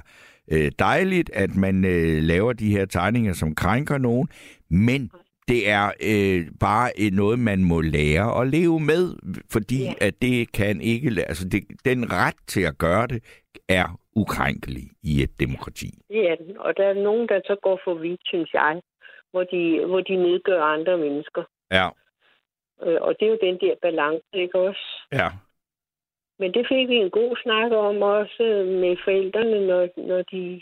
øh, 0.51 0.71
dejligt, 0.79 1.29
at 1.33 1.55
man 1.55 1.85
øh, 1.85 2.23
laver 2.23 2.53
de 2.53 2.71
her 2.71 2.85
tegninger, 2.85 3.33
som 3.33 3.55
krænker 3.55 3.97
nogen, 3.97 4.27
men 4.69 5.11
det 5.47 5.69
er 5.69 5.91
øh, 6.03 6.47
bare 6.59 6.91
øh, 6.99 7.11
noget, 7.11 7.39
man 7.39 7.63
må 7.63 7.81
lære 7.81 8.41
at 8.41 8.47
leve 8.47 8.79
med, 8.79 9.15
fordi 9.51 9.83
Ja. 9.83 9.93
at 10.01 10.21
det 10.21 10.51
kan 10.51 10.81
ikke, 10.81 11.09
altså 11.27 11.49
det, 11.49 11.63
den 11.85 12.11
ret 12.11 12.35
til 12.47 12.61
at 12.61 12.77
gøre 12.77 13.07
det 13.07 13.23
er 13.69 13.99
ukrænkelig 14.15 14.83
i 15.03 15.23
et 15.23 15.39
demokrati. 15.39 15.89
Det 16.09 16.29
er 16.31 16.35
den. 16.35 16.57
Og 16.57 16.73
der 16.77 16.83
er 16.83 16.93
nogen, 17.03 17.27
der 17.27 17.39
så 17.45 17.55
går 17.63 17.79
for 17.83 17.93
vidt, 18.01 18.21
synes 18.25 18.53
jeg, 18.53 18.81
de, 19.43 19.85
hvor 19.85 20.01
de 20.01 20.15
nedgør 20.15 20.63
andre 20.63 20.97
mennesker. 20.97 21.43
Ja, 21.71 21.89
Øh, 22.81 22.97
Og 23.01 23.15
det 23.19 23.25
er 23.25 23.29
jo 23.29 23.37
den 23.41 23.57
der 23.59 23.75
balance, 23.81 24.27
ikke 24.33 24.59
også? 24.59 24.85
ja. 25.11 25.29
Men 26.41 26.53
det 26.53 26.67
fik 26.67 26.89
vi 26.89 26.95
en 26.95 27.09
god 27.09 27.37
snak 27.43 27.71
om 27.71 28.01
også 28.01 28.43
med 28.81 28.97
forældrene, 29.03 29.67
når, 29.67 29.89
når 29.97 30.21
de 30.21 30.61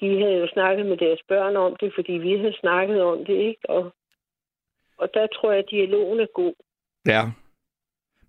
de 0.00 0.20
havde 0.22 0.36
jo 0.36 0.48
snakket 0.52 0.86
med 0.86 0.96
deres 0.96 1.20
børn 1.28 1.56
om 1.56 1.76
det, 1.76 1.92
fordi 1.94 2.12
vi 2.12 2.36
havde 2.36 2.56
snakket 2.60 3.02
om 3.02 3.24
det, 3.24 3.34
ikke? 3.34 3.60
Og, 3.70 3.92
og 4.98 5.14
der 5.14 5.26
tror 5.26 5.50
jeg, 5.50 5.58
at 5.58 5.70
dialogen 5.70 6.20
er 6.20 6.26
god. 6.34 6.54
Ja. 7.06 7.22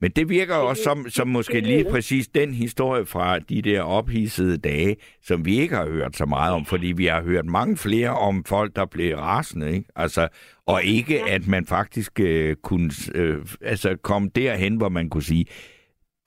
Men 0.01 0.11
det 0.11 0.29
virker 0.29 0.53
Det- 0.55 0.63
også 0.63 0.83
som, 0.83 1.05
som 1.09 1.27
det- 1.27 1.33
måske 1.33 1.53
det 1.53 1.63
lige 1.63 1.85
præcis 1.91 2.27
den 2.27 2.53
historie 2.53 3.05
fra 3.05 3.39
de 3.39 3.61
der 3.61 3.81
ophissede 3.81 4.57
dage, 4.57 4.95
som 5.21 5.45
vi 5.45 5.59
ikke 5.59 5.75
har 5.75 5.87
hørt 5.89 6.15
så 6.15 6.25
meget 6.25 6.53
om, 6.53 6.65
fordi 6.65 6.87
vi 6.97 7.05
har 7.05 7.21
hørt 7.23 7.45
mange 7.45 7.77
flere 7.77 8.09
om 8.09 8.43
folk, 8.43 8.75
der 8.75 8.85
blev 8.85 9.15
rasende, 9.17 9.71
ikke? 9.71 9.89
Altså, 9.95 10.27
og 10.65 10.83
ikke 10.83 11.15
Ja. 11.15 11.35
at 11.35 11.47
man 11.47 11.65
faktisk 11.65 12.19
øh, 12.19 12.55
kunne 12.63 12.89
øh, 13.15 13.37
altså 13.61 13.95
komme 14.03 14.29
derhen, 14.35 14.75
hvor 14.77 14.89
man 14.89 15.09
kunne 15.09 15.23
sige, 15.23 15.45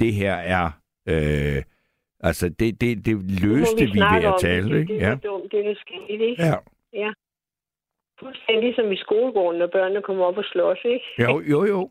det 0.01 0.13
her 0.15 0.35
er... 0.35 0.71
Øh, 1.09 1.63
altså, 2.21 2.49
det, 2.49 2.81
det, 2.81 3.07
det 3.07 3.41
løste 3.43 3.85
vi 3.85 3.91
snakke 3.93 4.27
ved 4.27 4.35
at 4.35 4.41
tale, 4.41 4.75
det. 4.75 4.81
ikke? 4.81 4.95
Det 4.95 5.01
Ja. 5.01 5.09
var 5.09 5.15
dumt, 5.17 5.53
det 5.53 5.65
der 5.65 5.75
skete, 5.87 6.25
ikke? 6.31 6.43
ja. 6.93 7.11
Fuldstændig 8.21 8.63
ligesom 8.65 8.93
i 8.93 8.97
skolegården, 8.97 9.59
når 9.59 9.67
børnene 9.73 10.03
kommer 10.03 10.25
op 10.25 10.37
og 10.39 10.45
slås, 10.45 10.79
ikke? 10.85 11.05
Jo, 11.23 11.41
jo, 11.53 11.65
jo. 11.65 11.91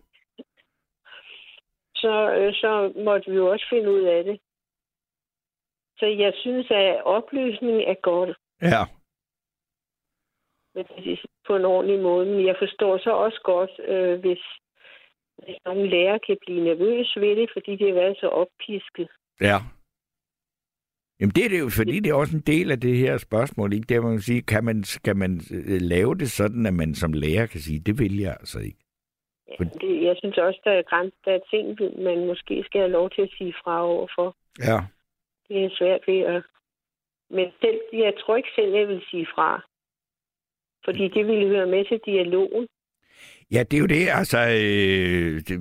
Så, 2.04 2.16
øh, 2.38 2.54
så 2.54 2.72
måtte 3.06 3.32
vi 3.32 3.38
jo 3.38 3.52
også 3.52 3.66
finde 3.70 3.92
ud 3.92 4.04
af 4.16 4.24
det. 4.24 4.40
Så 6.00 6.06
jeg 6.06 6.34
synes, 6.36 6.68
at 6.72 7.04
oplysning 7.04 7.78
er 7.92 8.00
godt 8.02 8.38
Ja. 8.62 8.84
men 10.76 10.86
er 10.98 11.26
på 11.48 11.56
en 11.56 11.66
ordentlig 11.66 12.00
måde. 12.00 12.26
Men 12.26 12.46
jeg 12.46 12.56
forstår 12.60 12.98
så 12.98 13.12
også 13.26 13.40
godt, 13.44 13.74
øh, 13.94 14.20
hvis, 14.20 14.44
hvis 15.44 15.58
nogle 15.66 15.90
lærere 15.90 16.20
kan 16.28 16.38
blive 16.46 16.64
nervøse 16.64 17.20
ved 17.20 17.36
det, 17.36 17.50
fordi 17.54 17.72
det 17.76 17.88
har 17.88 17.94
været 18.02 18.18
så 18.18 18.28
oppisket. 18.28 19.10
Ja. 19.42 19.58
Jamen 21.20 21.34
det 21.36 21.46
er 21.46 21.50
det 21.50 21.60
jo, 21.60 21.70
fordi 21.70 22.00
det 22.00 22.10
er 22.10 22.14
også 22.14 22.38
en 22.38 22.44
del 22.54 22.72
af 22.72 22.80
det 22.80 22.98
her 22.98 23.18
spørgsmål, 23.18 23.74
ikke? 23.74 23.86
Det 23.90 24.04
man 24.04 24.12
kan 24.12 24.22
sige, 24.22 24.42
kan 24.42 24.64
man, 24.64 24.84
skal 24.84 25.16
man 25.16 25.42
øh, 25.52 25.82
lave 25.82 26.16
det 26.16 26.32
sådan, 26.32 26.66
at 26.66 26.74
man 26.74 26.96
som 26.96 27.14
lærer 27.14 27.46
kan 27.46 27.60
sige, 27.60 27.80
det 27.80 28.00
vil 28.00 28.20
jeg 28.20 28.32
altså 28.40 28.60
ikke. 28.60 28.80
Ja, 29.60 29.66
det, 29.82 30.04
jeg 30.04 30.16
synes 30.18 30.38
også, 30.38 30.60
der 30.64 30.72
er, 30.72 30.82
græns, 30.82 31.14
der 31.26 31.32
er 31.32 31.40
ting, 31.50 31.80
man 32.04 32.26
måske 32.26 32.64
skal 32.66 32.82
have 32.82 32.92
lov 32.92 33.10
til 33.10 33.22
at 33.22 33.30
sige 33.38 33.54
fra 33.64 33.86
overfor. 33.86 34.36
Ja. 34.60 34.80
Det 35.48 35.66
er 35.66 35.70
svært 35.80 36.02
ved 36.08 36.20
at... 36.20 36.44
Men 37.30 37.48
selv, 37.62 37.80
jeg 37.94 38.14
tror 38.20 38.36
ikke 38.36 38.50
selv, 38.56 38.74
jeg 38.74 38.88
vil 38.88 39.02
sige 39.12 39.28
fra. 39.36 39.66
Fordi 40.86 41.08
det 41.08 41.28
ville 41.28 41.48
høre 41.48 41.68
med 41.68 41.86
til 41.86 42.00
dialogen. 42.06 42.68
Ja, 43.52 43.64
det 43.64 43.78
er 43.78 43.82
jo 43.82 43.86
det, 43.86 44.08
altså... 44.10 44.40
Øh, 44.40 45.42
det, 45.48 45.56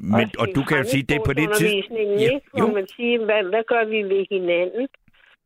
men, 0.00 0.30
og 0.38 0.48
i 0.48 0.52
du 0.52 0.62
kan 0.68 0.78
jo 0.78 0.84
sige, 0.84 1.02
det 1.02 1.16
er 1.16 1.24
på 1.24 1.32
det 1.32 1.48
tidspunkt... 1.56 2.20
Ja, 2.20 2.38
jo. 2.58 2.66
man 2.66 2.86
siger, 2.88 3.24
hvad, 3.24 3.42
hvad 3.44 3.64
gør 3.64 3.84
vi 3.84 4.02
ved 4.02 4.26
hinanden? 4.30 4.88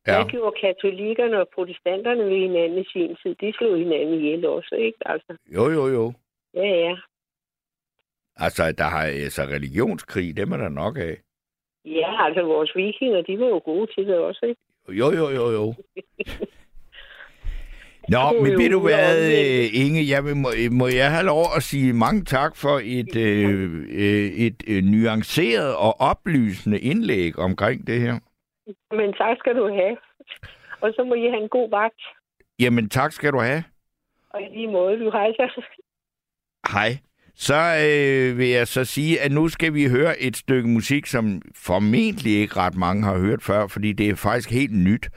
Ja. 0.06 0.14
Hvad 0.14 0.30
gjorde 0.30 0.56
katolikkerne 0.60 1.40
og 1.40 1.48
protestanterne 1.54 2.24
ved 2.24 2.38
hinanden 2.46 2.78
i 2.78 2.84
sin 2.92 3.16
tid? 3.22 3.34
De 3.34 3.52
slog 3.56 3.78
hinanden 3.78 4.14
ihjel 4.14 4.46
også, 4.46 4.74
ikke? 4.74 4.98
Altså, 5.06 5.36
Jo, 5.54 5.70
jo, 5.70 5.86
jo. 5.86 6.12
ja, 6.54 6.68
ja. 6.86 6.96
Altså, 8.36 8.72
der 8.72 8.84
har 8.84 9.02
altså 9.02 9.42
religionskrig, 9.42 10.36
dem 10.36 10.52
er 10.52 10.56
der 10.56 10.68
nok 10.68 10.98
af. 10.98 11.16
Ja, 11.84 12.26
altså 12.26 12.42
vores 12.42 12.72
vikinger, 12.76 13.22
de 13.22 13.38
var 13.38 13.46
jo 13.46 13.62
gode 13.64 13.86
til 13.94 14.06
det 14.06 14.18
også, 14.18 14.46
ikke? 14.46 14.60
Jo, 14.88 15.10
jo, 15.10 15.28
jo, 15.30 15.50
jo. 15.50 15.74
Nå, 18.08 18.42
men 18.42 18.52
ved 18.58 18.70
du 18.70 18.80
hvad, 18.80 19.16
øh, 19.32 19.82
Inge, 19.82 20.08
jeg 20.08 20.24
vil, 20.24 20.36
må, 20.36 20.48
må 20.70 20.86
jeg 20.86 21.10
have 21.10 21.26
lov 21.26 21.44
at 21.56 21.62
sige 21.62 21.92
mange 21.92 22.24
tak 22.24 22.56
for 22.56 22.80
et, 22.98 23.16
øh, 23.16 23.62
øh, 23.90 24.28
et 24.46 24.62
øh, 24.68 24.82
nuanceret 24.82 25.76
og 25.76 26.00
oplysende 26.00 26.80
indlæg 26.80 27.38
omkring 27.38 27.86
det 27.86 28.00
her. 28.00 28.14
Men 28.90 29.12
tak 29.12 29.36
skal 29.38 29.56
du 29.56 29.68
have. 29.68 29.96
Og 30.80 30.92
så 30.96 31.04
må 31.04 31.14
I 31.14 31.20
have 31.20 31.42
en 31.42 31.48
god 31.48 31.70
vagt. 31.70 32.02
Jamen, 32.60 32.88
tak 32.88 33.12
skal 33.12 33.32
du 33.32 33.38
have. 33.38 33.64
Og 34.30 34.42
i 34.42 34.44
lige 34.56 34.70
måde, 34.72 35.04
du 35.04 35.10
hejser. 35.10 35.48
Hej. 36.74 36.90
Så 37.36 37.76
øh, 37.88 38.38
vil 38.38 38.48
jeg 38.48 38.68
så 38.68 38.84
sige, 38.84 39.20
at 39.20 39.32
nu 39.32 39.48
skal 39.48 39.74
vi 39.74 39.86
høre 39.86 40.20
et 40.20 40.36
stykke 40.36 40.68
musik, 40.68 41.06
som 41.06 41.42
formentlig 41.54 42.32
ikke 42.32 42.56
ret 42.56 42.74
mange 42.76 43.04
har 43.04 43.18
hørt 43.18 43.42
før, 43.42 43.66
fordi 43.66 43.92
det 43.92 44.08
er 44.08 44.14
faktisk 44.14 44.50
helt 44.50 44.74
nyt. 44.74 45.08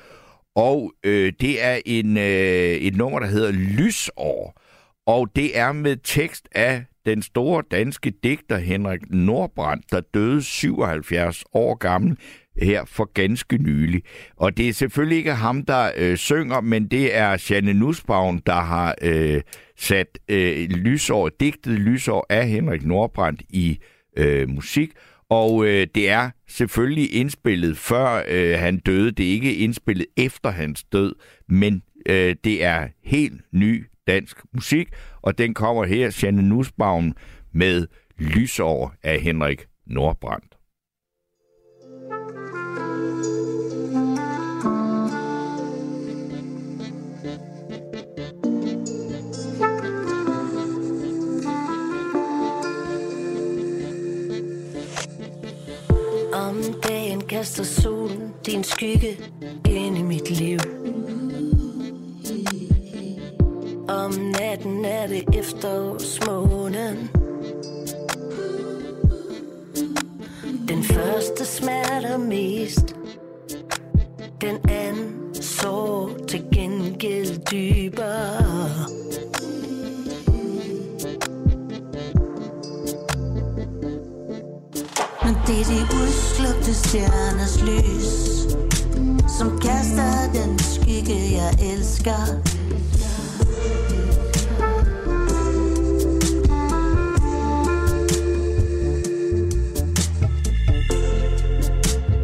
Og 0.56 0.94
øh, 1.03 1.34
det 1.39 1.65
er 1.65 1.80
en, 1.85 2.18
øh, 2.18 2.23
et 2.23 2.95
nummer, 2.95 3.19
der 3.19 3.27
hedder 3.27 3.52
Lysår. 3.52 4.61
Og 5.07 5.30
det 5.35 5.57
er 5.57 5.72
med 5.72 5.98
tekst 6.03 6.48
af 6.52 6.85
den 7.06 7.22
store 7.22 7.64
danske 7.72 8.14
digter 8.23 8.57
Henrik 8.57 9.02
Nordbrandt, 9.10 9.91
der 9.91 10.02
døde 10.14 10.44
77 10.44 11.44
år 11.53 11.76
gammel 11.76 12.18
her 12.61 12.85
for 12.85 13.11
ganske 13.13 13.57
nylig. 13.57 14.01
Og 14.35 14.57
det 14.57 14.69
er 14.69 14.73
selvfølgelig 14.73 15.17
ikke 15.17 15.34
ham, 15.34 15.65
der 15.65 15.91
øh, 15.97 16.17
synger, 16.17 16.61
men 16.61 16.88
det 16.88 17.15
er 17.15 17.47
Janne 17.49 17.73
Nussbaum, 17.73 18.39
der 18.39 18.61
har 18.61 18.95
øh, 19.01 19.41
sat 19.77 20.19
øh, 20.29 20.69
lysår, 20.69 21.29
digtet 21.39 21.79
lysår 21.79 22.25
af 22.29 22.47
Henrik 22.47 22.85
Nordbrandt 22.85 23.41
i 23.49 23.79
øh, 24.17 24.49
musik. 24.49 24.91
Og 25.29 25.65
øh, 25.65 25.88
det 25.95 26.09
er 26.09 26.29
selvfølgelig 26.47 27.15
indspillet 27.15 27.77
før 27.77 28.23
øh, 28.27 28.59
han 28.59 28.77
døde. 28.77 29.11
Det 29.11 29.27
er 29.27 29.31
ikke 29.31 29.55
indspillet 29.55 30.07
efter 30.17 30.49
hans 30.49 30.84
død, 30.84 31.15
men 31.49 31.81
øh, 32.09 32.35
det 32.43 32.63
er 32.63 32.88
helt 33.03 33.41
ny 33.51 33.85
dansk 34.07 34.38
musik. 34.53 34.89
Og 35.21 35.38
den 35.38 35.53
kommer 35.53 35.85
her, 35.85 36.19
Janne 36.23 36.49
Nussbaum, 36.49 37.15
med 37.53 37.88
Lysår 38.19 38.93
af 39.03 39.19
Henrik 39.19 39.65
Nordbrandt. 39.88 40.56
Kaster 57.38 57.64
solen 57.64 58.34
din 58.45 58.64
skygge 58.64 59.18
ind 59.69 59.97
i 59.97 60.01
mit 60.01 60.30
liv. 60.30 60.59
Om 63.88 64.11
natten 64.11 64.85
er 64.85 65.07
det 65.07 65.23
efterårsmånen. 65.39 67.09
Den 70.68 70.84
første 70.84 71.45
smerter 71.45 72.18
mest. 72.18 72.95
Den 74.41 74.57
anden 74.69 75.34
sår 75.34 76.09
til 76.27 76.43
gengæld 76.53 77.45
dybere. 77.51 78.66
Det 85.48 85.60
er 85.60 85.65
de 85.65 85.82
udslugte 85.95 86.74
stjerners 86.74 87.61
lys 87.61 88.11
Som 89.38 89.60
kaster 89.60 90.32
den 90.34 90.60
skygge 90.60 91.32
jeg 91.32 91.74
elsker. 91.74 92.26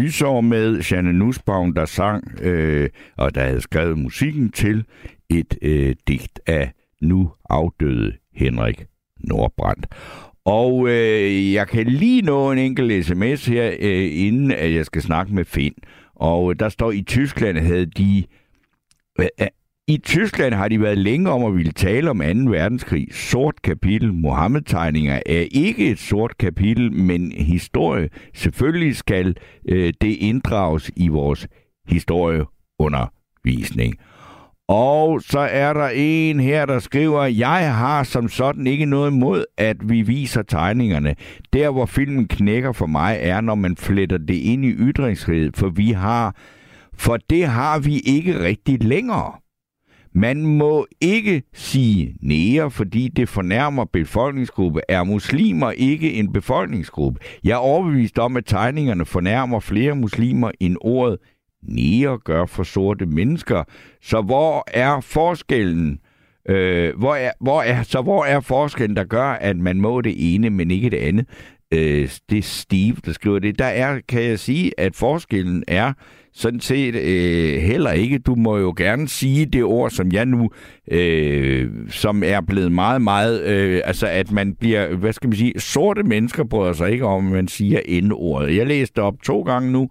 Lysår 0.00 0.40
med 0.40 0.80
Janne 0.80 1.12
Nussbaum, 1.12 1.74
der 1.74 1.84
sang, 1.84 2.40
øh, 2.42 2.88
og 3.16 3.34
der 3.34 3.44
havde 3.44 3.60
skrevet 3.60 3.98
musikken 3.98 4.52
til 4.52 4.84
et 5.30 5.58
øh, 5.62 5.94
digt 6.08 6.40
af 6.46 6.72
nu 7.02 7.32
afdøde 7.50 8.12
Henrik 8.34 8.84
Nordbrandt. 9.18 9.86
Og 10.44 10.88
øh, 10.88 11.52
jeg 11.52 11.68
kan 11.68 11.86
lige 11.86 12.22
nå 12.22 12.52
en 12.52 12.58
enkelt 12.58 13.06
sms 13.06 13.46
her, 13.46 13.74
øh, 13.80 14.10
inden 14.12 14.52
at 14.52 14.74
jeg 14.74 14.86
skal 14.86 15.02
snakke 15.02 15.34
med 15.34 15.44
Finn. 15.44 15.74
Og 16.14 16.50
øh, 16.50 16.56
der 16.58 16.68
står, 16.68 16.92
i 16.92 17.02
Tyskland 17.02 17.58
havde 17.58 17.86
de... 17.86 18.24
I 19.90 19.98
Tyskland 19.98 20.54
har 20.54 20.68
de 20.68 20.80
været 20.80 20.98
længe 20.98 21.30
om 21.30 21.44
at 21.44 21.56
ville 21.56 21.72
tale 21.72 22.10
om 22.10 22.18
2. 22.18 22.24
verdenskrig. 22.50 23.08
Sort 23.12 23.62
kapitel. 23.62 24.12
Mohammed-tegninger 24.12 25.20
er 25.26 25.46
ikke 25.50 25.90
et 25.90 25.98
sort 25.98 26.38
kapitel, 26.38 26.92
men 26.92 27.32
historie. 27.32 28.08
Selvfølgelig 28.34 28.96
skal 28.96 29.36
øh, 29.68 29.92
det 30.00 30.16
inddrages 30.16 30.90
i 30.96 31.08
vores 31.08 31.48
historieundervisning. 31.88 33.94
Og 34.68 35.22
så 35.22 35.38
er 35.38 35.72
der 35.72 35.90
en 35.94 36.40
her, 36.40 36.66
der 36.66 36.78
skriver, 36.78 37.24
jeg 37.24 37.74
har 37.74 38.02
som 38.02 38.28
sådan 38.28 38.66
ikke 38.66 38.86
noget 38.86 39.10
imod, 39.10 39.44
at 39.58 39.76
vi 39.88 40.02
viser 40.02 40.42
tegningerne. 40.42 41.14
Der, 41.52 41.70
hvor 41.70 41.86
filmen 41.86 42.28
knækker 42.28 42.72
for 42.72 42.86
mig, 42.86 43.18
er, 43.20 43.40
når 43.40 43.54
man 43.54 43.76
fletter 43.76 44.18
det 44.18 44.34
ind 44.34 44.64
i 44.64 44.70
ytringsfrihed, 44.70 45.50
for 45.54 45.68
vi 45.68 45.90
har, 45.90 46.36
for 46.94 47.18
det 47.30 47.46
har 47.46 47.78
vi 47.78 47.98
ikke 47.98 48.44
rigtig 48.44 48.82
længere. 48.82 49.32
Man 50.14 50.46
må 50.46 50.86
ikke 51.00 51.42
sige 51.52 52.16
nære, 52.22 52.70
fordi 52.70 53.08
det 53.08 53.28
fornærmer 53.28 53.84
befolkningsgruppe. 53.84 54.80
Er 54.88 55.04
muslimer 55.04 55.70
ikke 55.70 56.12
en 56.12 56.32
befolkningsgruppe? 56.32 57.20
Jeg 57.44 57.52
er 57.52 57.56
overbevist 57.56 58.18
om, 58.18 58.36
at 58.36 58.44
tegningerne 58.46 59.04
fornærmer 59.04 59.60
flere 59.60 59.96
muslimer 59.96 60.50
end 60.60 60.76
ordet 60.80 61.18
nære 61.62 62.18
gør 62.18 62.46
for 62.46 62.62
sorte 62.62 63.06
mennesker. 63.06 63.64
Så 64.02 64.22
hvor 64.22 64.64
er 64.66 65.00
forskellen? 65.00 65.98
Øh, 66.48 66.98
hvor 66.98 67.14
er, 67.14 67.30
hvor 67.40 67.62
er, 67.62 67.82
så 67.82 68.02
hvor 68.02 68.24
er 68.24 68.40
forskellen, 68.40 68.96
der 68.96 69.04
gør, 69.04 69.28
at 69.28 69.56
man 69.56 69.80
må 69.80 70.00
det 70.00 70.34
ene, 70.34 70.50
men 70.50 70.70
ikke 70.70 70.90
det 70.90 70.96
andet? 70.96 71.26
Øh, 71.72 72.10
det 72.30 72.38
er 72.38 72.42
Steve, 72.42 72.96
der 73.04 73.12
skriver 73.12 73.38
det. 73.38 73.58
Der 73.58 73.64
er, 73.64 74.00
kan 74.08 74.22
jeg 74.22 74.38
sige, 74.38 74.80
at 74.80 74.96
forskellen 74.96 75.64
er 75.68 75.92
sådan 76.32 76.60
set 76.60 76.94
øh, 76.94 77.62
heller 77.62 77.90
ikke. 77.90 78.18
Du 78.18 78.34
må 78.34 78.58
jo 78.58 78.74
gerne 78.76 79.08
sige 79.08 79.46
det 79.46 79.64
ord, 79.64 79.90
som 79.90 80.12
jeg 80.12 80.26
nu, 80.26 80.50
øh, 80.90 81.70
som 81.88 82.22
er 82.22 82.40
blevet 82.40 82.72
meget, 82.72 83.02
meget, 83.02 83.42
øh, 83.42 83.80
altså 83.84 84.06
at 84.06 84.32
man 84.32 84.54
bliver, 84.54 84.94
hvad 84.94 85.12
skal 85.12 85.28
man 85.28 85.36
sige, 85.36 85.60
sorte 85.60 86.02
mennesker 86.02 86.44
bryder 86.44 86.72
sig 86.72 86.90
ikke 86.90 87.04
om, 87.04 87.26
at 87.26 87.32
man 87.32 87.48
siger 87.48 87.80
endordet. 87.84 88.56
Jeg 88.56 88.66
læste 88.66 89.02
op 89.02 89.14
to 89.22 89.42
gange 89.42 89.72
nu, 89.72 89.88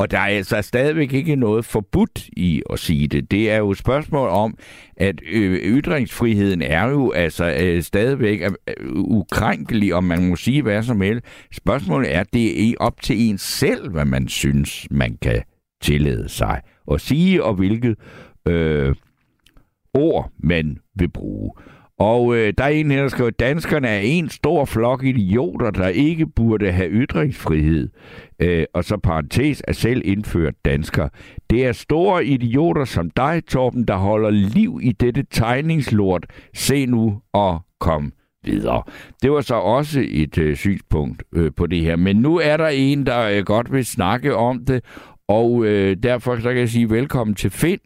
og 0.00 0.10
der 0.10 0.18
er 0.18 0.26
altså 0.26 0.62
stadigvæk 0.62 1.12
ikke 1.12 1.36
noget 1.36 1.64
forbudt 1.64 2.28
i 2.32 2.62
at 2.72 2.78
sige 2.78 3.08
det. 3.08 3.30
Det 3.30 3.50
er 3.50 3.56
jo 3.56 3.70
et 3.70 3.78
spørgsmål 3.78 4.28
om, 4.28 4.54
at 4.96 5.20
øh, 5.32 5.52
ytringsfriheden 5.52 6.62
er 6.62 6.88
jo 6.88 7.10
altså 7.10 7.56
øh, 7.60 7.82
stadigvæk 7.82 8.40
øh, 8.42 8.50
øh, 8.68 8.96
ukrænkelig, 8.96 9.94
om 9.94 10.04
man 10.04 10.28
må 10.28 10.36
sige 10.36 10.62
hvad 10.62 10.82
som 10.82 11.00
helst. 11.00 11.26
Spørgsmålet 11.52 12.14
er, 12.14 12.24
det 12.32 12.68
er 12.68 12.74
op 12.80 13.02
til 13.02 13.30
en 13.30 13.38
selv, 13.38 13.90
hvad 13.90 14.04
man 14.04 14.28
synes, 14.28 14.86
man 14.90 15.18
kan 15.22 15.42
tillade 15.80 16.28
sig 16.28 16.60
at 16.92 17.00
sige, 17.00 17.44
og 17.44 17.54
hvilket 17.54 17.96
øh, 18.48 18.94
ord 19.94 20.30
man 20.38 20.78
vil 20.94 21.08
bruge. 21.08 21.52
Og 22.00 22.36
øh, 22.36 22.52
der 22.58 22.64
er 22.64 22.68
en 22.68 22.90
her, 22.90 23.00
der 23.02 23.08
skriver, 23.08 23.30
danskerne 23.30 23.88
er 23.88 23.98
en 23.98 24.28
stor 24.28 24.64
flok 24.64 25.04
idioter, 25.04 25.70
der 25.70 25.88
ikke 25.88 26.26
burde 26.26 26.72
have 26.72 26.90
ytringsfrihed. 26.90 27.88
Øh, 28.42 28.64
og 28.74 28.84
så 28.84 28.96
parentes 28.96 29.62
er 29.68 29.72
selv 29.72 30.02
indført 30.04 30.54
dansker. 30.64 31.08
Det 31.50 31.66
er 31.66 31.72
store 31.72 32.24
idioter 32.24 32.84
som 32.84 33.10
dig, 33.10 33.42
Torben, 33.48 33.84
der 33.84 33.96
holder 33.96 34.30
liv 34.30 34.80
i 34.82 34.92
dette 34.92 35.24
tegningslort. 35.30 36.26
Se 36.54 36.86
nu 36.86 37.20
og 37.32 37.60
kom 37.80 38.12
videre. 38.44 38.82
Det 39.22 39.32
var 39.32 39.40
så 39.40 39.54
også 39.54 40.04
et 40.08 40.38
øh, 40.38 40.56
synspunkt 40.56 41.22
øh, 41.32 41.50
på 41.56 41.66
det 41.66 41.80
her. 41.80 41.96
Men 41.96 42.16
nu 42.16 42.36
er 42.36 42.56
der 42.56 42.68
en, 42.68 43.06
der 43.06 43.28
øh, 43.28 43.44
godt 43.44 43.72
vil 43.72 43.86
snakke 43.86 44.36
om 44.36 44.64
det, 44.64 44.84
og 45.38 45.64
øh, 45.64 45.96
derfor 46.02 46.36
så 46.36 46.48
kan 46.48 46.58
jeg 46.58 46.68
sige 46.68 46.90
velkommen 46.90 47.34
til 47.34 47.50
Finn. 47.50 47.80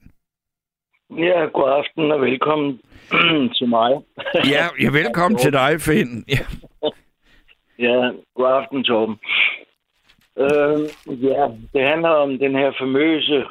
Ja, 1.10 1.40
god 1.44 1.70
aften 1.70 2.12
og 2.12 2.20
velkommen 2.20 2.80
til 3.56 3.68
mig. 3.68 3.90
Ja, 4.54 4.64
ja 4.82 4.90
velkommen 4.90 5.38
til 5.38 5.52
dig, 5.52 5.80
Finn. 5.80 6.24
Ja. 6.28 6.44
Ja, 7.78 8.10
god 8.34 8.48
aften, 8.58 8.84
Torben. 8.84 9.16
Øh, 10.38 10.78
ja, 11.24 11.48
det 11.72 11.88
handler 11.88 12.08
om 12.08 12.38
den 12.38 12.54
her 12.56 12.72
famøse 12.80 13.44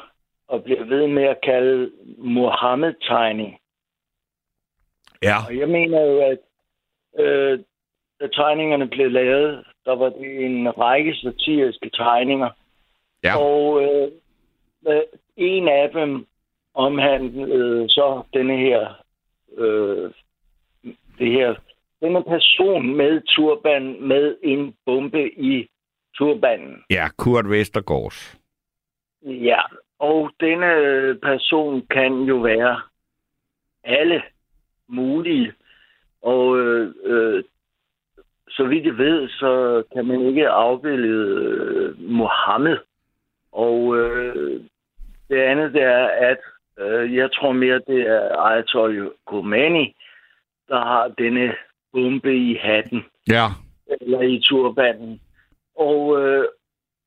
og 0.48 0.64
bliver 0.64 0.86
ved 0.86 1.08
med 1.08 1.24
at 1.24 1.38
kalde 1.44 1.92
Mohammed-tegning. 2.18 3.58
Ja. 5.24 5.38
Og 5.48 5.58
jeg 5.58 5.70
mener 5.70 6.02
jo, 6.02 6.18
at 6.32 6.40
øh, 7.24 7.60
da 8.20 8.28
tegningerne 8.28 8.88
blev 8.88 9.12
lavet, 9.12 9.66
der 9.86 9.96
var 9.96 10.10
det 10.10 10.46
en 10.46 10.78
række 10.78 11.14
satiriske 11.16 11.90
tegninger. 11.90 12.50
Ja. 13.24 13.40
Og 13.40 13.84
øh, 13.84 14.12
øh, 14.88 15.02
en 15.38 15.68
af 15.68 15.90
dem 15.94 16.26
omhandlede 16.74 17.90
så 17.90 18.24
denne 18.34 18.58
her, 18.58 19.04
øh, 19.58 20.12
det 21.20 21.32
her, 21.32 21.56
denne 22.02 22.24
person 22.24 22.98
med 22.98 23.22
turban 23.36 24.08
med 24.08 24.36
en 24.44 24.76
bombe 24.86 25.40
i 25.40 25.68
turbanen. 26.18 26.84
Ja, 26.90 27.08
Kurt 27.18 27.50
Vestergaards. 27.50 28.40
Ja, 29.22 29.62
og 30.00 30.32
denne 30.40 30.74
person 31.20 31.86
kan 31.90 32.14
jo 32.24 32.38
være 32.38 32.82
alle 33.84 34.22
mulige. 34.88 35.54
Og 36.22 36.60
øh, 36.60 36.94
øh, 37.04 37.44
så 38.50 38.64
vidt 38.64 38.86
jeg 38.86 38.98
ved, 38.98 39.30
så 39.30 39.84
kan 39.94 40.06
man 40.06 40.22
ikke 40.22 40.50
afbillede 40.50 41.44
øh, 41.44 42.00
Mohammed. 42.00 42.78
Og 43.54 43.98
øh, 43.98 44.62
det 45.30 45.40
andet 45.40 45.74
det 45.74 45.82
er, 45.82 46.08
at 46.08 46.38
øh, 46.80 47.16
jeg 47.16 47.32
tror 47.32 47.52
mere, 47.52 47.82
det 47.88 48.02
er 48.08 48.38
Ayatollah 48.38 49.08
Khomeini, 49.28 49.96
der 50.68 50.80
har 50.80 51.08
denne 51.08 51.56
bombe 51.94 52.36
i 52.36 52.58
hatten. 52.62 53.06
Ja. 53.30 53.46
eller 54.02 54.22
i 54.22 54.42
turbanen. 54.46 55.22
Og 55.76 56.22
øh, 56.22 56.46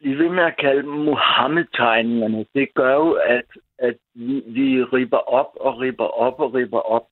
blive 0.00 0.18
ved 0.18 0.28
med 0.28 0.44
at 0.44 0.56
kalde 0.56 0.82
dem 0.82 0.90
Mohammed-tegningerne, 0.90 2.46
det 2.54 2.74
gør 2.74 2.94
jo, 2.94 3.12
at, 3.12 3.44
at 3.78 3.96
vi, 4.14 4.42
vi 4.46 4.82
ripper 4.82 5.16
op 5.16 5.50
og 5.60 5.80
ripper 5.80 6.04
op 6.04 6.40
og 6.40 6.54
ripper 6.54 6.78
op. 6.78 7.06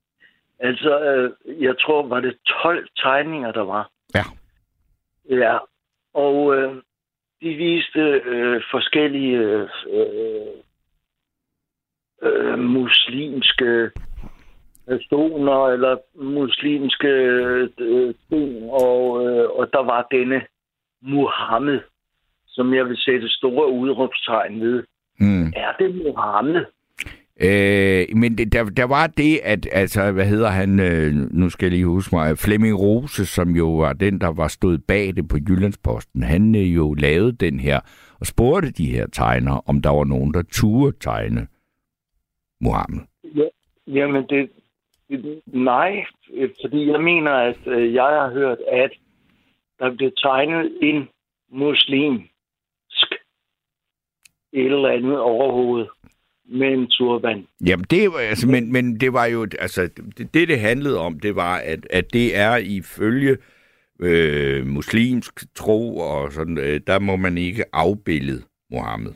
Altså, 0.58 1.00
øh, 1.00 1.62
jeg 1.62 1.74
tror, 1.80 2.06
var 2.06 2.20
det 2.20 2.36
12 2.62 2.88
tegninger, 2.96 3.52
der 3.52 3.64
var. 3.64 3.90
Ja. 4.14 4.24
Ja, 5.30 5.58
og 6.14 6.56
øh, 6.56 6.82
de 7.44 7.54
viste 7.54 8.00
øh, 8.00 8.62
forskellige 8.70 9.38
øh, 9.38 10.46
øh, 12.22 12.58
muslimske 12.58 13.90
personer 14.88 15.66
eller 15.74 15.96
muslimske 16.14 17.08
øh, 17.08 18.14
ting, 18.30 18.70
og, 18.70 19.26
øh, 19.26 19.50
og 19.50 19.72
der 19.72 19.82
var 19.82 20.06
denne 20.10 20.42
Muhammed, 21.02 21.80
som 22.46 22.74
jeg 22.74 22.84
vil 22.88 22.96
sætte 22.96 23.28
store 23.28 23.70
udråbstegn 23.70 24.60
ved. 24.60 24.84
Mm. 25.20 25.46
Er 25.56 25.72
det 25.78 25.94
Muhammed? 26.04 26.64
Øh, 27.40 28.16
men 28.16 28.38
det, 28.38 28.52
der, 28.52 28.64
der 28.64 28.84
var 28.84 29.06
det, 29.06 29.40
at, 29.42 29.68
altså, 29.72 30.12
hvad 30.12 30.26
hedder 30.26 30.48
han, 30.48 30.80
øh, 30.80 31.12
nu 31.14 31.50
skal 31.50 31.66
jeg 31.66 31.72
lige 31.72 31.86
huske 31.86 32.14
mig, 32.14 32.38
Flemming 32.38 32.80
Rose, 32.80 33.26
som 33.26 33.48
jo 33.50 33.76
var 33.76 33.92
den, 33.92 34.20
der 34.20 34.32
var 34.32 34.48
stået 34.48 34.84
bag 34.88 35.16
det 35.16 35.28
på 35.28 35.36
Jyllandsposten, 35.48 36.22
han 36.22 36.54
øh, 36.54 36.74
jo 36.74 36.94
lavede 36.94 37.32
den 37.32 37.60
her, 37.60 37.80
og 38.20 38.26
spurgte 38.26 38.70
de 38.70 38.86
her 38.86 39.06
tegnere, 39.06 39.60
om 39.66 39.82
der 39.82 39.90
var 39.90 40.04
nogen, 40.04 40.34
der 40.34 40.42
turde 40.42 40.96
tegne 41.00 41.46
Mohammed. 42.60 43.00
Ja, 43.24 43.48
jamen, 43.86 44.26
det, 44.28 44.50
det, 45.08 45.42
nej, 45.46 46.04
fordi 46.62 46.90
jeg 46.90 47.00
mener, 47.00 47.32
at 47.32 47.66
øh, 47.66 47.94
jeg 47.94 48.04
har 48.04 48.30
hørt, 48.30 48.58
at 48.68 48.90
der 49.78 49.96
blev 49.96 50.12
tegnet 50.16 50.78
en 50.82 51.08
muslimsk 51.52 52.30
et 54.52 54.66
eller 54.66 54.88
andet 54.88 55.18
overhovedet 55.18 55.88
med 56.48 56.72
en 56.72 56.86
turban. 56.86 57.46
Jamen, 57.66 57.84
det 57.90 58.12
var, 58.12 58.18
altså, 58.18 58.48
men, 58.48 58.72
men 58.72 59.00
det 59.00 59.12
var 59.12 59.26
jo, 59.26 59.46
altså, 59.58 59.82
det, 60.18 60.34
det, 60.34 60.48
det 60.48 60.60
handlede 60.60 60.98
om, 60.98 61.20
det 61.20 61.36
var, 61.36 61.56
at, 61.56 61.86
at 61.90 62.12
det 62.12 62.36
er 62.36 62.56
ifølge 62.56 63.36
øh, 64.00 64.66
muslimsk 64.66 65.54
tro 65.54 65.98
og 65.98 66.32
sådan, 66.32 66.58
øh, 66.58 66.80
der 66.86 66.98
må 66.98 67.16
man 67.16 67.38
ikke 67.38 67.64
afbillede 67.72 68.42
Mohammed. 68.70 69.12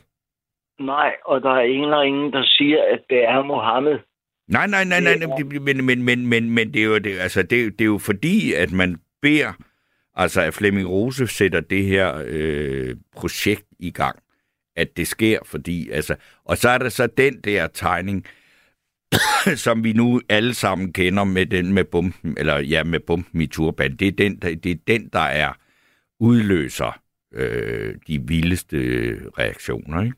Nej, 0.79 1.11
og 1.25 1.41
der 1.41 1.49
er 1.49 1.61
ingen 1.61 1.93
og 1.93 2.07
ingen, 2.07 2.33
der 2.33 2.43
siger, 2.45 2.83
at 2.93 2.99
det 3.09 3.23
er 3.23 3.43
Mohammed. 3.43 3.99
Nej, 4.47 4.67
nej, 4.67 4.83
nej, 4.83 4.99
nej, 4.99 5.15
nej 5.15 5.27
men, 5.63 5.85
men, 5.85 6.05
men, 6.05 6.27
men, 6.27 6.49
men 6.49 6.73
det 6.73 6.81
er 6.81 6.85
jo, 6.85 6.97
det, 6.97 7.19
altså, 7.19 7.41
det, 7.41 7.79
det 7.79 7.81
er 7.81 7.85
jo 7.85 7.97
fordi, 7.97 8.53
at 8.53 8.71
man 8.71 8.95
beder, 9.21 9.53
altså 10.15 10.41
at 10.41 10.53
Flemming 10.53 10.89
Rose 10.89 11.27
sætter 11.27 11.59
det 11.59 11.83
her 11.83 12.23
øh, 12.27 12.95
projekt 13.15 13.65
i 13.79 13.91
gang, 13.91 14.19
at 14.79 14.97
det 14.97 15.07
sker, 15.07 15.39
fordi, 15.45 15.89
altså, 15.89 16.15
og 16.45 16.57
så 16.57 16.69
er 16.69 16.77
der 16.77 16.89
så 16.89 17.07
den 17.07 17.41
der 17.41 17.67
tegning, 17.67 18.25
som 19.65 19.83
vi 19.83 19.93
nu 19.93 20.21
alle 20.29 20.53
sammen 20.53 20.93
kender 20.93 21.23
med 21.23 21.45
den 21.45 21.73
med 21.73 21.83
bomben, 21.83 22.37
eller 22.37 22.57
ja, 22.57 22.83
med 22.83 22.99
bomben 22.99 23.41
i 23.41 23.47
turban. 23.47 23.95
Det 23.95 24.07
er 24.07 24.11
den, 24.11 24.39
der, 24.39 24.55
det 24.55 24.71
er 24.71 24.79
den, 24.87 25.09
der 25.13 25.19
er 25.19 25.53
udløser 26.19 26.99
øh, 27.33 27.95
de 28.07 28.19
vildeste 28.27 28.77
reaktioner, 29.37 30.03
ikke? 30.03 30.15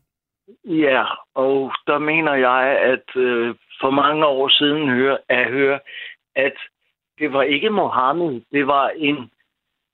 Ja, 0.66 1.04
og 1.36 1.74
der 1.88 2.00
mener 2.00 2.34
jeg, 2.34 2.80
at 2.82 3.22
øh, 3.22 3.56
for 3.82 3.90
mange 3.90 4.26
år 4.26 4.50
siden 4.50 4.90
høre, 4.90 5.18
at 5.30 5.52
høre, 5.52 5.80
at 6.36 6.54
det 7.20 7.34
var 7.34 7.44
ikke 7.44 7.70
Mohammed, 7.70 8.42
det 8.52 8.68
var 8.68 8.90
en 8.90 9.32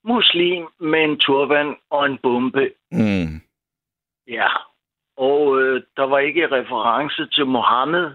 muslim 0.04 0.66
med 0.80 1.04
en 1.04 1.18
turban 1.18 1.76
og 1.90 2.06
en 2.06 2.18
bombe. 2.24 2.72
Mm. 2.92 3.42
Ja, 4.28 4.48
og 5.18 5.62
øh, 5.62 5.82
der 5.98 6.04
var 6.04 6.20
ikke 6.20 6.52
reference 6.52 7.28
til 7.28 7.46
Mohammed. 7.46 8.12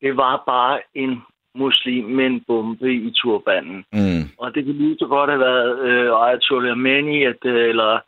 Det 0.00 0.16
var 0.16 0.42
bare 0.46 0.80
en 0.94 1.22
muslim 1.54 2.04
med 2.04 2.26
en 2.26 2.44
bombe 2.46 2.94
i 2.94 3.10
turbanen. 3.10 3.84
Mm. 3.92 4.22
Og 4.38 4.54
det 4.54 4.64
kunne 4.64 4.78
lige 4.78 4.98
så 4.98 5.06
godt 5.06 5.30
have 5.30 5.40
været 5.40 5.78
øh, 5.78 6.22
Ayatollah 6.24 6.76
Meni, 6.76 7.24
at, 7.24 7.44
øh, 7.44 7.68
eller 7.68 7.98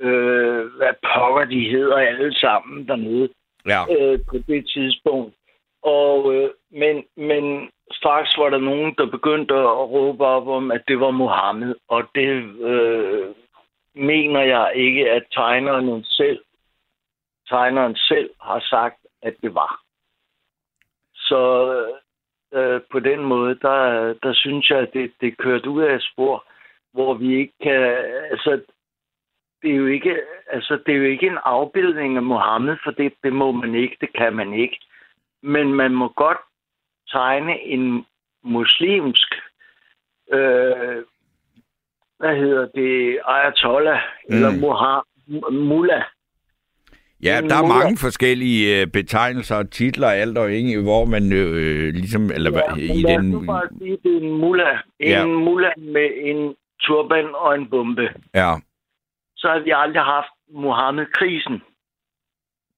øh, 0.00 0.64
hvad 0.76 0.94
pokker 1.14 1.44
de 1.44 1.68
hedder 1.70 1.96
alle 1.96 2.34
sammen 2.34 2.88
dernede 2.88 3.28
Ja. 3.66 3.82
øh, 3.98 4.18
på 4.28 4.36
det 4.48 4.68
tidspunkt. 4.74 5.34
Og, 5.82 6.34
øh, 6.34 6.50
men, 6.70 7.04
men 7.16 7.70
straks 7.92 8.38
var 8.38 8.50
der 8.50 8.58
nogen, 8.58 8.94
der 8.98 9.06
begyndte 9.06 9.54
at 9.54 9.88
råbe 9.90 10.24
op 10.24 10.48
om, 10.48 10.70
at 10.70 10.82
det 10.88 11.00
var 11.00 11.10
Mohammed. 11.10 11.74
Og 11.88 12.02
det 12.14 12.28
øh, 12.70 13.26
mener 13.94 14.40
jeg 14.40 14.72
ikke, 14.74 15.10
at 15.10 15.22
tegneren 15.32 16.04
selv, 16.04 16.38
tegneren 17.48 17.96
selv 17.96 18.30
har 18.40 18.60
sagt, 18.60 18.96
at 19.22 19.34
det 19.42 19.54
var. 19.54 19.80
Så 21.14 21.42
øh, 22.54 22.80
på 22.92 23.00
den 23.00 23.20
måde, 23.20 23.54
der, 23.54 24.12
der 24.22 24.32
synes 24.32 24.70
jeg, 24.70 24.78
at 24.78 24.92
det, 24.92 25.12
det 25.20 25.28
er 25.28 25.42
kørt 25.42 25.66
ud 25.66 25.82
af 25.82 26.00
spor, 26.00 26.44
hvor 26.92 27.14
vi 27.14 27.36
ikke 27.36 27.54
kan... 27.62 27.82
Altså, 28.30 28.60
det 29.62 29.70
er 29.70 29.76
jo 29.76 29.86
ikke, 29.86 30.20
altså, 30.46 30.78
det 30.86 30.94
er 30.94 30.98
jo 30.98 31.04
ikke 31.04 31.26
en 31.26 31.38
afbildning 31.44 32.16
af 32.16 32.22
Mohammed, 32.22 32.76
for 32.84 32.90
det, 32.90 33.12
det 33.22 33.32
må 33.32 33.52
man 33.52 33.74
ikke, 33.74 33.96
det 34.00 34.12
kan 34.12 34.36
man 34.36 34.54
ikke. 34.54 34.80
Men 35.42 35.74
man 35.74 35.92
må 35.94 36.08
godt 36.08 36.38
tegne 37.10 37.60
en 37.60 38.06
muslimsk, 38.42 39.34
øh, 40.32 41.04
hvad 42.18 42.36
hedder 42.36 42.66
det, 42.66 43.20
ayatollah, 43.24 44.00
mm. 44.28 44.34
eller 44.34 44.50
Muha- 44.50 45.50
mullah. 45.50 46.04
Ja, 47.22 47.38
En 47.38 47.50
der 47.50 47.56
er 47.56 47.66
mange 47.66 47.96
forskellige 47.96 48.80
øh, 48.80 48.86
betegnelser 48.86 49.56
og 49.56 49.70
titler, 49.70 50.08
alt 50.08 50.38
afhængig, 50.38 50.82
hvor 50.82 51.04
man 51.04 51.32
øh, 51.32 51.94
ligesom, 51.94 52.30
eller 52.34 52.50
Ja, 52.76 52.82
i 52.82 53.02
den... 53.02 53.30
nu 53.30 53.40
bare 53.40 53.62
sige, 53.78 53.96
det 54.02 54.12
er 54.16 54.20
en 54.20 54.40
mullah. 54.40 54.78
En 55.00 55.08
Ja. 55.08 55.26
mullah 55.26 55.72
med 55.78 56.08
en 56.24 56.54
turban 56.82 57.24
og 57.34 57.54
en 57.54 57.70
bombe. 57.70 58.08
Ja. 58.34 58.54
Så 59.36 59.48
har 59.48 59.58
vi 59.64 59.72
aldrig 59.76 60.02
haft 60.02 60.28
Mohammed-krisen. 60.54 61.62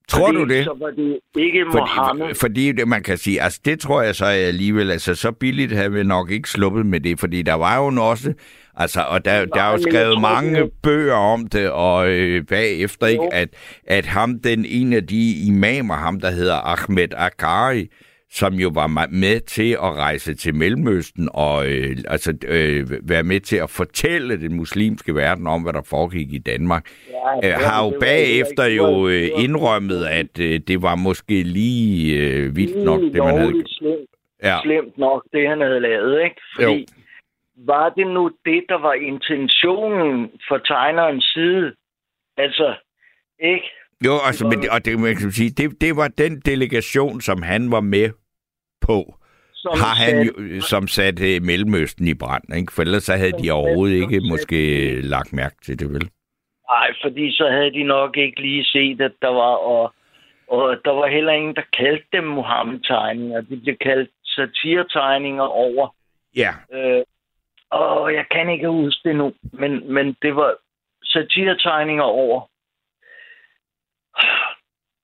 Tror 0.08 0.26
Fordi 0.26 0.38
du 0.38 0.44
det? 0.44 0.64
Så 0.64 0.76
var 0.80 0.90
det 0.90 1.18
ikke 1.36 1.64
Mohammed. 1.64 2.24
Fordi, 2.26 2.38
fordi 2.40 2.72
det, 2.72 2.88
man 2.88 3.02
kan 3.02 3.16
sige, 3.18 3.42
altså 3.42 3.60
det 3.64 3.80
tror 3.80 4.02
jeg 4.02 4.14
så 4.14 4.24
alligevel, 4.24 4.90
altså 4.90 5.14
så 5.14 5.32
billigt 5.32 5.72
havde 5.72 5.92
vi 5.92 6.02
nok 6.02 6.30
ikke 6.30 6.50
sluppet 6.50 6.86
med 6.86 7.00
det, 7.00 7.20
fordi 7.20 7.42
der 7.42 7.54
var 7.54 7.76
jo 7.76 8.08
også, 8.10 8.34
altså, 8.78 9.00
og 9.08 9.24
der, 9.24 9.44
der 9.44 9.62
er 9.62 9.72
jo 9.72 9.78
skrevet 9.78 10.20
mange 10.20 10.70
bøger 10.82 11.14
om 11.14 11.46
det, 11.46 11.70
og 11.70 12.08
øh, 12.08 12.46
bagefter, 12.46 13.06
ikke, 13.06 13.28
at, 13.32 13.48
at 13.86 14.06
ham, 14.06 14.40
den 14.40 14.64
en 14.68 14.92
af 14.92 15.06
de 15.06 15.46
imamer, 15.48 15.94
ham 15.94 16.20
der 16.20 16.30
hedder 16.30 16.54
Ahmed 16.54 17.08
Akari, 17.16 17.86
som 18.30 18.54
jo 18.54 18.70
var 18.74 19.08
med 19.10 19.40
til 19.40 19.72
at 19.72 19.94
rejse 19.96 20.34
til 20.34 20.54
Mellemøsten 20.54 21.28
og 21.34 21.66
øh, 21.68 21.96
altså, 22.08 22.34
øh, 22.48 22.86
være 23.08 23.22
med 23.22 23.40
til 23.40 23.56
at 23.56 23.70
fortælle 23.70 24.40
den 24.40 24.54
muslimske 24.56 25.14
verden 25.14 25.46
om, 25.46 25.62
hvad 25.62 25.72
der 25.72 25.82
foregik 25.82 26.32
i 26.32 26.38
Danmark, 26.38 26.86
Ja, 27.42 27.48
øh, 27.48 27.54
har 27.54 27.84
jo 27.84 27.92
bagefter 28.00 28.64
jo 28.64 29.08
øh, 29.08 29.28
indrømmet, 29.44 30.04
at 30.04 30.40
øh, 30.40 30.60
det 30.68 30.82
var 30.82 30.94
måske 30.94 31.42
lige 31.42 32.16
øh, 32.16 32.56
vildt 32.56 32.84
nok, 32.84 33.00
det 33.00 33.16
man 33.24 33.38
havde... 33.38 33.64
Slemt, 33.66 34.08
Ja. 34.42 34.56
slemt 34.62 34.98
nok, 34.98 35.22
det 35.32 35.48
han 35.48 35.60
havde 35.60 35.80
lavet, 35.80 36.20
ikke? 36.24 36.36
Fordi 36.56 36.78
Jo. 36.80 36.97
Var 37.66 37.88
det 37.88 38.06
nu 38.06 38.30
det, 38.44 38.64
der 38.68 38.78
var 38.78 38.92
intentionen 38.92 40.30
for 40.48 40.58
tegnerens 40.58 41.24
side? 41.34 41.74
Altså, 42.36 42.74
ikke? 43.40 43.68
Jo, 44.06 44.12
altså, 44.26 44.46
men, 44.46 44.58
det- 44.62 44.70
og 44.70 44.84
det, 44.84 45.00
man 45.00 45.16
kan 45.16 45.30
sige, 45.32 45.50
det, 45.50 45.80
det 45.80 45.96
var 45.96 46.08
den 46.08 46.40
delegation, 46.40 47.20
som 47.20 47.42
han 47.42 47.70
var 47.70 47.80
med 47.80 48.10
på, 48.80 49.14
Som 49.52 49.72
har 49.78 49.94
han 50.04 50.26
satte- 50.26 50.42
jo, 50.54 50.60
som 50.60 50.88
satte 50.88 51.40
Mellemøsten 51.40 52.06
i 52.08 52.14
brand, 52.14 52.54
ikke? 52.56 52.72
For 52.72 52.82
ellers 52.82 53.02
så 53.02 53.12
havde 53.16 53.42
de 53.42 53.50
overhovedet 53.50 53.94
ikke 53.96 54.20
måske 54.30 54.58
lagt 55.00 55.32
mærke 55.32 55.56
til 55.64 55.78
det, 55.78 55.88
vel? 55.92 56.10
Nej, 56.70 56.88
fordi 57.02 57.32
så 57.32 57.48
havde 57.50 57.72
de 57.72 57.82
nok 57.82 58.16
ikke 58.16 58.40
lige 58.42 58.64
set, 58.64 59.00
at 59.00 59.12
der 59.22 59.28
var... 59.28 59.54
Og, 59.72 59.94
og 60.48 60.76
der 60.84 60.90
var 60.92 61.06
heller 61.08 61.32
ingen, 61.32 61.54
der 61.56 61.62
kaldte 61.78 62.06
dem 62.12 62.24
Mohammed-tegninger. 62.24 63.40
De 63.40 63.56
blev 63.56 63.76
kaldt 63.76 64.10
satiretegninger 64.24 65.42
over. 65.42 65.94
Ja. 66.36 66.52
Øh, 66.72 67.02
og 67.70 68.14
jeg 68.14 68.24
kan 68.30 68.50
ikke 68.50 68.68
huske 68.68 69.08
det 69.08 69.16
nu, 69.16 69.32
men, 69.52 69.94
men 69.94 70.16
det 70.22 70.36
var 70.36 70.54
satiretegninger 71.04 72.02
over. 72.04 72.40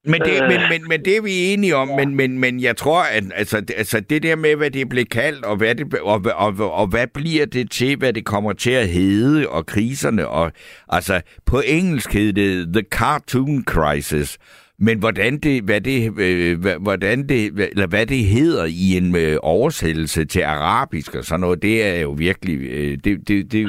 Men 0.07 0.21
det, 0.21 0.43
Øh. 0.43 0.49
men, 0.49 0.61
men, 0.71 0.89
men 0.89 1.05
det 1.05 1.17
er 1.17 1.23
vi 1.23 1.53
enige 1.53 1.77
om, 1.77 1.89
men, 1.89 2.15
men, 2.15 2.39
men 2.39 2.63
jeg 2.63 2.77
tror, 2.77 3.03
at 3.03 3.25
altså, 3.35 3.61
det- 3.61 3.75
altså, 3.77 4.01
det 4.01 4.23
der 4.23 4.37
med, 4.37 4.57
hvad 4.57 4.71
det 4.71 4.89
blev 4.89 5.05
kaldt, 5.05 5.45
og 5.45 5.57
hvad, 5.57 5.75
det, 5.75 5.95
og, 5.95 6.23
og, 6.37 6.55
og, 6.59 6.73
og 6.73 6.87
hvad 6.87 7.07
bliver 7.07 7.47
det 7.47 7.71
til, 7.71 7.99
hvad 7.99 8.13
det 8.13 8.25
kommer 8.27 8.53
til 8.53 8.71
at 8.71 8.89
hedde, 8.89 9.49
og 9.49 9.67
kriserne, 9.67 10.29
og 10.29 10.53
altså 10.89 11.23
på 11.47 11.61
engelsk 11.67 12.13
hed 12.15 12.33
det 12.33 12.73
The 12.75 12.85
Cartoon 12.91 13.65
Crisis, 13.65 14.39
Men 14.87 14.99
hvordan 14.99 15.33
det, 15.39 15.65
hvad 15.65 15.81
det, 15.81 15.99
øh, 16.27 16.83
hvordan 16.83 17.29
det, 17.29 17.41
eller 17.75 17.87
hvad 17.87 18.07
det 18.07 18.25
hedder 18.37 18.65
i 18.85 18.87
en 19.01 19.17
øh, 19.17 19.37
oversættelse 19.43 20.25
til 20.25 20.43
arabisk 20.43 21.15
og 21.15 21.25
sådan 21.25 21.41
noget, 21.41 21.63
det 21.63 21.77
er 21.89 22.01
jo 22.01 22.11
virkelig, 22.11 22.57
øh, 22.77 22.93
det, 23.05 23.29
det, 23.29 23.53
det 23.53 23.65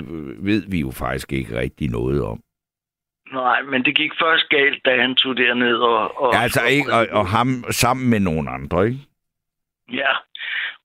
ved 0.50 0.64
vi 0.72 0.80
jo 0.80 0.92
faktisk 0.92 1.32
ikke 1.34 1.60
rigtig 1.60 1.90
noget 1.90 2.24
om. 2.24 2.40
Nej, 3.34 3.62
men 3.62 3.86
det 3.86 3.96
gik 3.96 4.12
først 4.24 4.50
galt, 4.50 4.86
da 4.86 5.02
han 5.02 5.16
tog 5.16 5.38
derned 5.38 5.76
og... 5.76 6.22
og 6.22 6.34
Ja, 6.34 6.42
altså 6.42 6.62
ikke, 6.66 6.94
og, 6.94 7.08
og 7.12 7.28
ham 7.28 7.64
sammen 7.70 8.10
med 8.10 8.20
nogle 8.20 8.50
andre, 8.50 8.86
ikke? 8.88 9.00
Ja, 9.94 10.12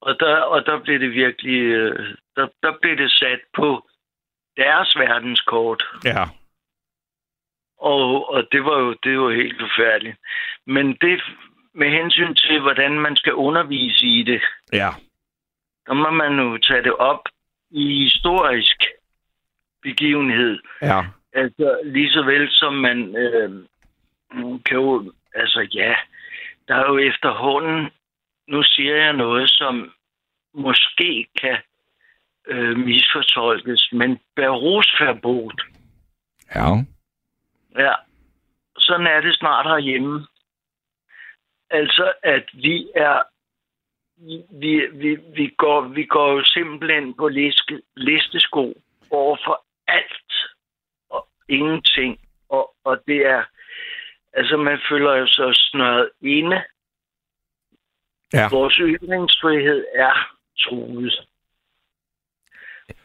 og 0.00 0.16
der, 0.20 0.36
og 0.36 0.66
der 0.66 0.80
blev 0.84 1.00
det 1.00 1.10
virkelig... 1.10 1.60
øh, 1.60 2.14
Der, 2.36 2.46
der 2.62 2.72
blev 2.82 2.96
det 2.96 3.10
sat 3.10 3.40
på 3.56 3.88
deres 4.56 4.96
verdenskort. 4.96 5.82
Ja. 6.04 6.24
Og, 7.80 8.30
og 8.34 8.48
det 8.52 8.64
var 8.64 8.78
jo 8.78 8.94
det 9.04 9.20
var 9.20 9.30
helt 9.30 9.60
forfærdeligt. 9.60 10.16
Men 10.66 10.86
det 11.00 11.20
med 11.74 11.90
hensyn 11.90 12.34
til, 12.34 12.60
hvordan 12.60 12.92
man 13.00 13.16
skal 13.16 13.34
undervise 13.34 14.06
i 14.06 14.22
det, 14.22 14.42
Ja. 14.72 14.90
der 15.86 15.92
må 15.94 16.10
man 16.10 16.38
jo 16.38 16.58
tage 16.58 16.82
det 16.82 16.92
op 16.94 17.22
i 17.70 18.02
historisk 18.02 18.84
begivenhed. 19.82 20.58
Ja. 20.82 21.00
Altså 21.32 21.80
lige 21.84 22.10
så 22.10 22.22
vel 22.22 22.48
som 22.50 22.74
man 22.74 23.16
øh, 23.16 23.50
kan 24.64 24.76
jo, 24.76 25.12
altså 25.34 25.68
ja, 25.74 25.94
der 26.68 26.74
er 26.74 26.88
jo 26.92 26.98
efterhånden, 26.98 27.90
nu 28.48 28.62
siger 28.62 28.96
jeg 28.96 29.12
noget, 29.12 29.50
som 29.50 29.92
måske 30.54 31.26
kan 31.40 31.56
øh, 32.48 32.76
misfortolkes, 32.78 33.88
men 33.92 34.18
berusverbot, 34.36 35.60
Ja. 36.54 36.66
Ja, 37.78 37.94
sådan 38.78 39.06
er 39.06 39.20
det 39.20 39.36
snart 39.36 39.66
herhjemme. 39.66 40.26
Altså, 41.70 42.12
at 42.22 42.44
vi 42.52 42.90
er, 42.94 43.22
vi, 44.60 44.86
vi, 44.92 45.14
vi, 45.14 45.54
går, 45.56 45.80
vi 45.80 46.04
går 46.04 46.32
jo 46.32 46.44
simpelthen 46.44 47.14
på 47.14 47.28
liste, 47.28 47.82
listesko 47.96 48.74
over 49.10 49.36
for 49.44 49.64
alt 49.86 50.32
og 51.10 51.28
ingenting. 51.48 52.20
Og, 52.48 52.74
og 52.84 53.02
det 53.06 53.26
er, 53.26 53.44
altså 54.32 54.56
man 54.56 54.78
føler 54.90 55.14
jo 55.14 55.26
så 55.26 55.68
snøret 55.70 56.10
inde. 56.22 56.62
Ja. 58.32 58.48
Vores 58.50 58.74
ytringsfrihed 58.74 59.84
er 59.94 60.36
truet. 60.58 61.28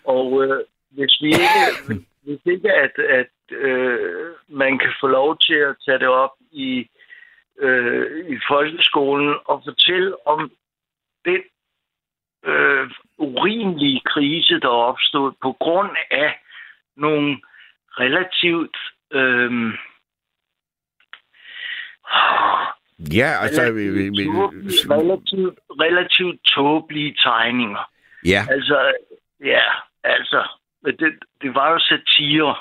Og 0.04 0.44
øh, 0.44 0.64
hvis 0.90 1.22
vi 1.22 1.28
ikke, 1.28 1.56
hvis 2.24 2.40
ikke 2.46 2.72
at, 2.74 3.00
at 3.00 3.28
øh, 3.52 4.32
man 4.48 4.80
kan 4.80 4.94
få 5.02 5.08
lov 5.08 5.38
til 5.38 5.54
at 5.54 5.76
tage 5.86 6.00
det 6.00 6.08
op 6.08 6.32
i, 6.52 6.90
øh, 7.60 8.26
i 8.30 8.40
folkeskolen 8.48 9.36
og 9.46 9.62
fortælle 9.66 10.28
om 10.28 10.52
den 11.26 11.42
øh, 12.46 12.92
urimelige 13.18 14.02
krise, 14.06 14.60
der 14.60 14.68
opstod 14.68 15.32
på 15.42 15.52
grund 15.52 15.92
af 16.12 16.40
nogle 16.96 17.42
relativt 18.00 18.78
øh, 19.12 19.74
Ja, 23.00 23.30
altså... 23.42 23.72
Vi, 23.72 23.90
vi, 23.90 24.24
relativt, 24.90 25.60
relativt 25.70 26.40
tåbelige 26.44 27.16
tegninger. 27.24 27.92
ja. 28.26 28.42
Altså, 28.50 28.94
ja, 29.44 29.64
altså, 30.04 30.48
det, 30.86 31.14
det 31.42 31.56
var 31.56 31.72
jo 31.72 31.80
satire. 31.80 32.56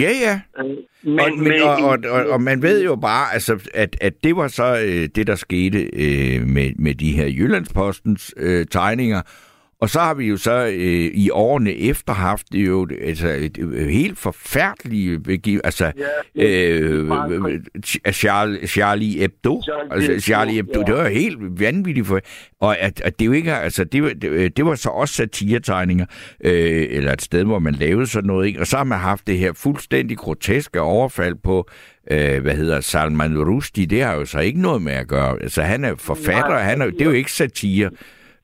Ja, 0.00 0.10
ja. 0.10 0.40
Øh, 0.58 0.76
Men, 1.02 1.20
og, 1.20 1.38
men, 1.38 1.62
og, 1.62 1.76
og, 1.76 1.98
og, 2.10 2.26
og 2.26 2.42
man 2.42 2.62
ved 2.62 2.84
jo 2.84 2.96
bare, 2.96 3.34
altså, 3.34 3.68
at, 3.74 3.96
at 4.00 4.14
det 4.24 4.36
var 4.36 4.48
så 4.48 4.80
øh, 4.86 5.08
det, 5.14 5.26
der 5.26 5.34
skete 5.34 5.78
øh, 5.92 6.46
med, 6.46 6.72
med 6.78 6.94
de 6.94 7.12
her 7.12 7.26
Jyllandspostens 7.26 8.34
øh, 8.36 8.66
tegninger. 8.66 9.22
Og 9.82 9.90
så 9.90 10.00
har 10.00 10.14
vi 10.14 10.26
jo 10.26 10.36
så 10.36 10.66
øh, 10.66 11.10
i 11.14 11.30
årene 11.30 11.74
efter 11.76 12.12
haft 12.12 12.46
det 12.52 12.66
jo 12.66 12.88
altså, 13.04 13.28
et, 13.28 13.58
et 13.58 13.92
helt 13.92 14.18
forfærdeligt 14.18 15.24
begiv, 15.24 15.60
altså 15.64 15.92
Ja, 16.36 16.44
øh, 16.70 17.10
Charlie, 18.12 18.66
Charlie 18.66 19.18
Hebdo, 19.18 19.62
Charlie 19.62 19.92
altså 19.94 20.20
Charlie 20.26 20.54
Hebdo, 20.54 20.80
ja. 20.80 20.84
det 20.84 20.94
var 20.94 21.08
helt 21.08 21.38
vanvittigt 21.60 22.06
for, 22.06 22.20
og 22.60 22.78
at, 22.78 23.00
at 23.04 23.18
det 23.18 23.26
jo 23.26 23.32
ikke, 23.32 23.54
altså 23.54 23.84
det, 23.84 24.02
var- 24.02 24.12
det, 24.22 24.56
det 24.56 24.66
var 24.66 24.74
så 24.74 24.88
også 24.88 25.14
satiretegninger, 25.14 26.06
øh, 26.44 26.86
eller 26.90 27.12
et 27.12 27.22
sted, 27.22 27.44
hvor 27.44 27.58
man 27.58 27.74
lavede 27.74 28.06
sådan 28.06 28.26
noget, 28.26 28.46
ikke? 28.46 28.60
og 28.60 28.66
så 28.66 28.76
har 28.76 28.84
man 28.84 28.98
haft 28.98 29.26
det 29.26 29.38
her 29.38 29.52
fuldstændig 29.52 30.16
groteske 30.18 30.80
overfald 30.80 31.34
på, 31.44 31.68
øh, 32.10 32.42
hvad 32.42 32.54
hedder 32.54 32.80
Salman 32.80 33.38
Rushdie, 33.48 33.86
det 33.86 34.02
har 34.02 34.14
jo 34.14 34.24
så 34.24 34.38
ikke 34.38 34.60
noget 34.60 34.82
med 34.82 34.92
at 34.92 35.08
gøre, 35.08 35.42
altså 35.42 35.62
han 35.62 35.84
er 35.84 35.94
forfatter, 35.98 36.48
Nej, 36.48 36.62
han 36.62 36.82
er, 36.82 36.86
det 36.86 37.00
er 37.00 37.04
jo 37.04 37.10
ikke 37.10 37.32
satire, 37.32 37.90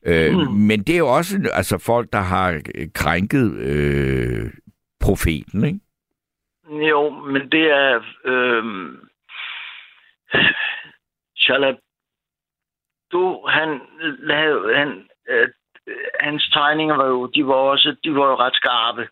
øh, 0.05 0.33
Mm. 0.33 0.53
men 0.53 0.83
det 0.83 0.93
er 0.95 0.99
jo 0.99 1.07
også 1.07 1.49
altså 1.53 1.77
folk, 1.77 2.13
der 2.13 2.19
har 2.19 2.61
krænket 2.93 3.53
øh, 3.57 4.51
profeten, 4.99 5.65
ikke? 5.65 5.79
Jo, 6.89 7.09
men 7.09 7.51
det 7.51 7.71
er... 7.71 8.01
Øh, 8.25 8.63
Charlotte, 11.37 11.79
du, 13.11 13.45
han 13.47 13.81
lavede... 14.19 14.75
Han, 14.75 15.07
øh, 15.29 15.47
hans 16.19 16.49
tegninger 16.53 16.95
var 16.95 17.05
jo, 17.05 17.25
de 17.27 17.47
var 17.47 17.53
også, 17.53 17.95
de 18.03 18.15
var 18.15 18.25
jo 18.29 18.35
ret 18.35 18.55
skarpe. 18.55 19.07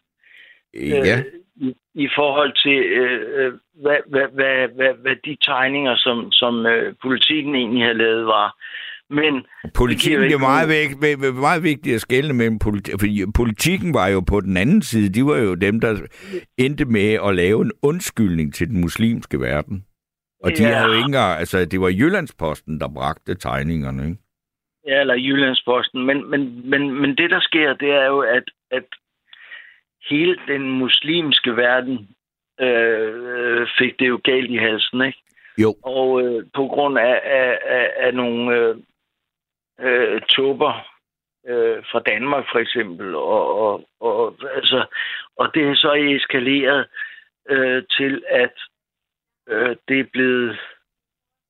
Ja. 0.73 1.17
Øh, 1.17 1.25
i, 1.55 1.75
I 1.93 2.09
forhold 2.15 2.53
til, 2.63 2.77
øh, 2.83 3.45
øh, 3.45 3.53
hvad, 3.81 3.97
hvad, 4.07 4.27
hvad, 4.33 4.67
hvad, 4.67 4.93
hvad 4.93 5.15
de 5.25 5.37
tegninger, 5.41 5.95
som, 5.95 6.31
som 6.31 6.65
øh, 6.65 6.95
politikken 7.01 7.55
egentlig 7.55 7.83
havde 7.83 7.97
lavet, 7.97 8.25
var. 8.25 8.55
Men 9.09 9.45
Politikken, 9.75 10.21
det 10.23 10.33
er 10.33 10.37
meget, 10.37 10.69
væk, 10.69 10.89
væ- 10.89 11.19
væ- 11.25 11.31
meget 11.31 11.63
vigtigt 11.63 11.95
at 11.95 12.01
skelne 12.01 12.33
mellem 12.33 12.59
politi- 12.59 12.91
fordi 12.99 13.23
politikken 13.35 13.93
var 13.93 14.07
jo 14.07 14.19
på 14.19 14.41
den 14.41 14.57
anden 14.57 14.81
side. 14.81 15.09
De 15.13 15.25
var 15.25 15.37
jo 15.37 15.55
dem, 15.55 15.79
der 15.79 16.01
endte 16.57 16.85
med 16.85 17.13
at 17.27 17.35
lave 17.35 17.61
en 17.61 17.71
undskyldning 17.81 18.53
til 18.53 18.67
den 18.69 18.81
muslimske 18.81 19.39
verden. 19.41 19.85
Og 20.43 20.51
de 20.57 20.63
Ja. 20.63 20.73
havde 20.73 20.87
jo 20.87 20.93
ikke 20.93 21.05
engang, 21.05 21.39
altså 21.39 21.65
det 21.65 21.81
var 21.81 21.89
Jyllandsposten, 21.89 22.79
der 22.79 22.87
bragte 22.93 23.35
tegningerne, 23.35 24.03
ikke? 24.05 24.17
Ja, 24.87 24.99
eller 25.01 25.15
Jyllandsposten. 25.15 26.05
Men, 26.05 26.29
men, 26.29 26.69
men, 26.69 27.01
men 27.01 27.17
det, 27.17 27.29
der 27.29 27.39
sker, 27.39 27.73
det 27.73 27.89
er 27.91 28.05
jo, 28.05 28.19
at, 28.19 28.43
at 28.71 28.83
hele 30.09 30.37
den 30.47 30.71
muslimske 30.71 31.55
verden 31.57 32.07
øh, 32.61 33.67
fik 33.79 33.99
det 33.99 34.07
jo 34.07 34.19
galt 34.23 34.51
i 34.51 34.55
halsen, 34.57 35.01
ikke? 35.01 35.19
Jo. 35.57 35.75
Og 35.83 36.21
øh, 36.21 36.45
på 36.55 36.67
grund 36.67 36.97
af, 36.99 37.21
af, 37.23 37.57
af, 37.65 37.89
af 37.99 38.13
nogle 38.13 38.55
øh, 38.57 38.75
øh, 39.81 40.21
tupper 40.29 40.87
øh, 41.47 41.83
fra 41.91 41.99
Danmark, 41.99 42.45
for 42.51 42.59
eksempel. 42.59 43.15
Og, 43.15 43.59
og, 43.61 43.89
og, 43.99 44.35
altså, 44.55 44.85
og 45.37 45.53
det 45.53 45.63
er 45.67 45.75
så 45.75 45.93
eskaleret 45.93 46.87
øh, 47.49 47.83
til, 47.97 48.23
at 48.29 48.53
øh, 49.49 49.75
det 49.87 49.99
er 49.99 50.07
blevet 50.13 50.59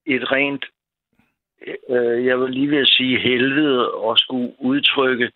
et 0.06 0.32
rent 0.32 0.66
øh, 1.90 2.26
jeg 2.26 2.40
vil 2.40 2.52
lige 2.52 2.72
ved 2.72 2.78
at 2.78 2.88
sige 2.88 3.20
helvede 3.20 3.92
og 3.94 4.18
skulle 4.18 4.56
udtrykke 4.60 5.32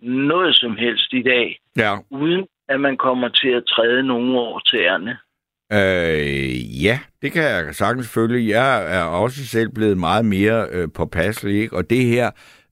noget 0.00 0.56
som 0.56 0.76
helst 0.76 1.12
i 1.12 1.22
dag, 1.22 1.60
Ja. 1.76 1.92
uden 2.10 2.48
at 2.68 2.80
man 2.80 2.96
kommer 2.96 3.28
til 3.28 3.48
at 3.48 3.64
træde 3.66 4.02
nogen 4.02 4.36
over 4.36 4.60
tæerne. 4.60 5.18
Øh, 5.72 6.84
ja, 6.84 6.98
det 7.22 7.32
kan 7.32 7.42
jeg 7.42 7.74
sagtens 7.74 8.14
følge. 8.14 8.48
Jeg 8.58 8.98
er 8.98 9.04
også 9.04 9.46
selv 9.46 9.68
blevet 9.74 9.98
meget 9.98 10.24
mere 10.24 10.66
øh, 10.72 10.88
påpasselig, 10.94 11.60
ikke? 11.62 11.76
Og 11.76 11.90
det 11.90 12.04
her, 12.04 12.30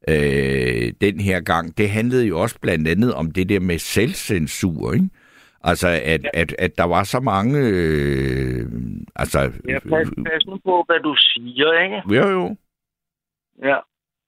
øh, 0.09 0.93
den 1.01 1.20
her 1.20 1.40
gang, 1.40 1.78
det 1.78 1.90
handlede 1.90 2.27
jo 2.27 2.40
også 2.40 2.59
blandt 2.60 2.89
andet 2.89 3.14
om 3.14 3.31
det 3.31 3.48
der 3.48 3.60
med 3.60 3.78
selvcensur, 3.78 4.93
ikke? 4.93 5.09
Altså, 5.64 5.89
at, 5.89 6.23
ja. 6.24 6.28
at, 6.35 6.55
at 6.59 6.78
der 6.78 6.85
var 6.85 7.05
så 7.05 7.20
mange... 7.20 7.59
Øh, 7.59 8.66
altså, 9.16 9.39
Ja, 9.68 9.78
pas, 9.78 10.09
pas 10.27 10.47
nu 10.47 10.59
på, 10.64 10.85
hvad 10.86 11.01
du 11.01 11.14
siger, 11.18 11.82
ikke? 11.82 12.02
jo, 12.16 12.28
jo. 12.28 12.56
Ja. 13.64 13.77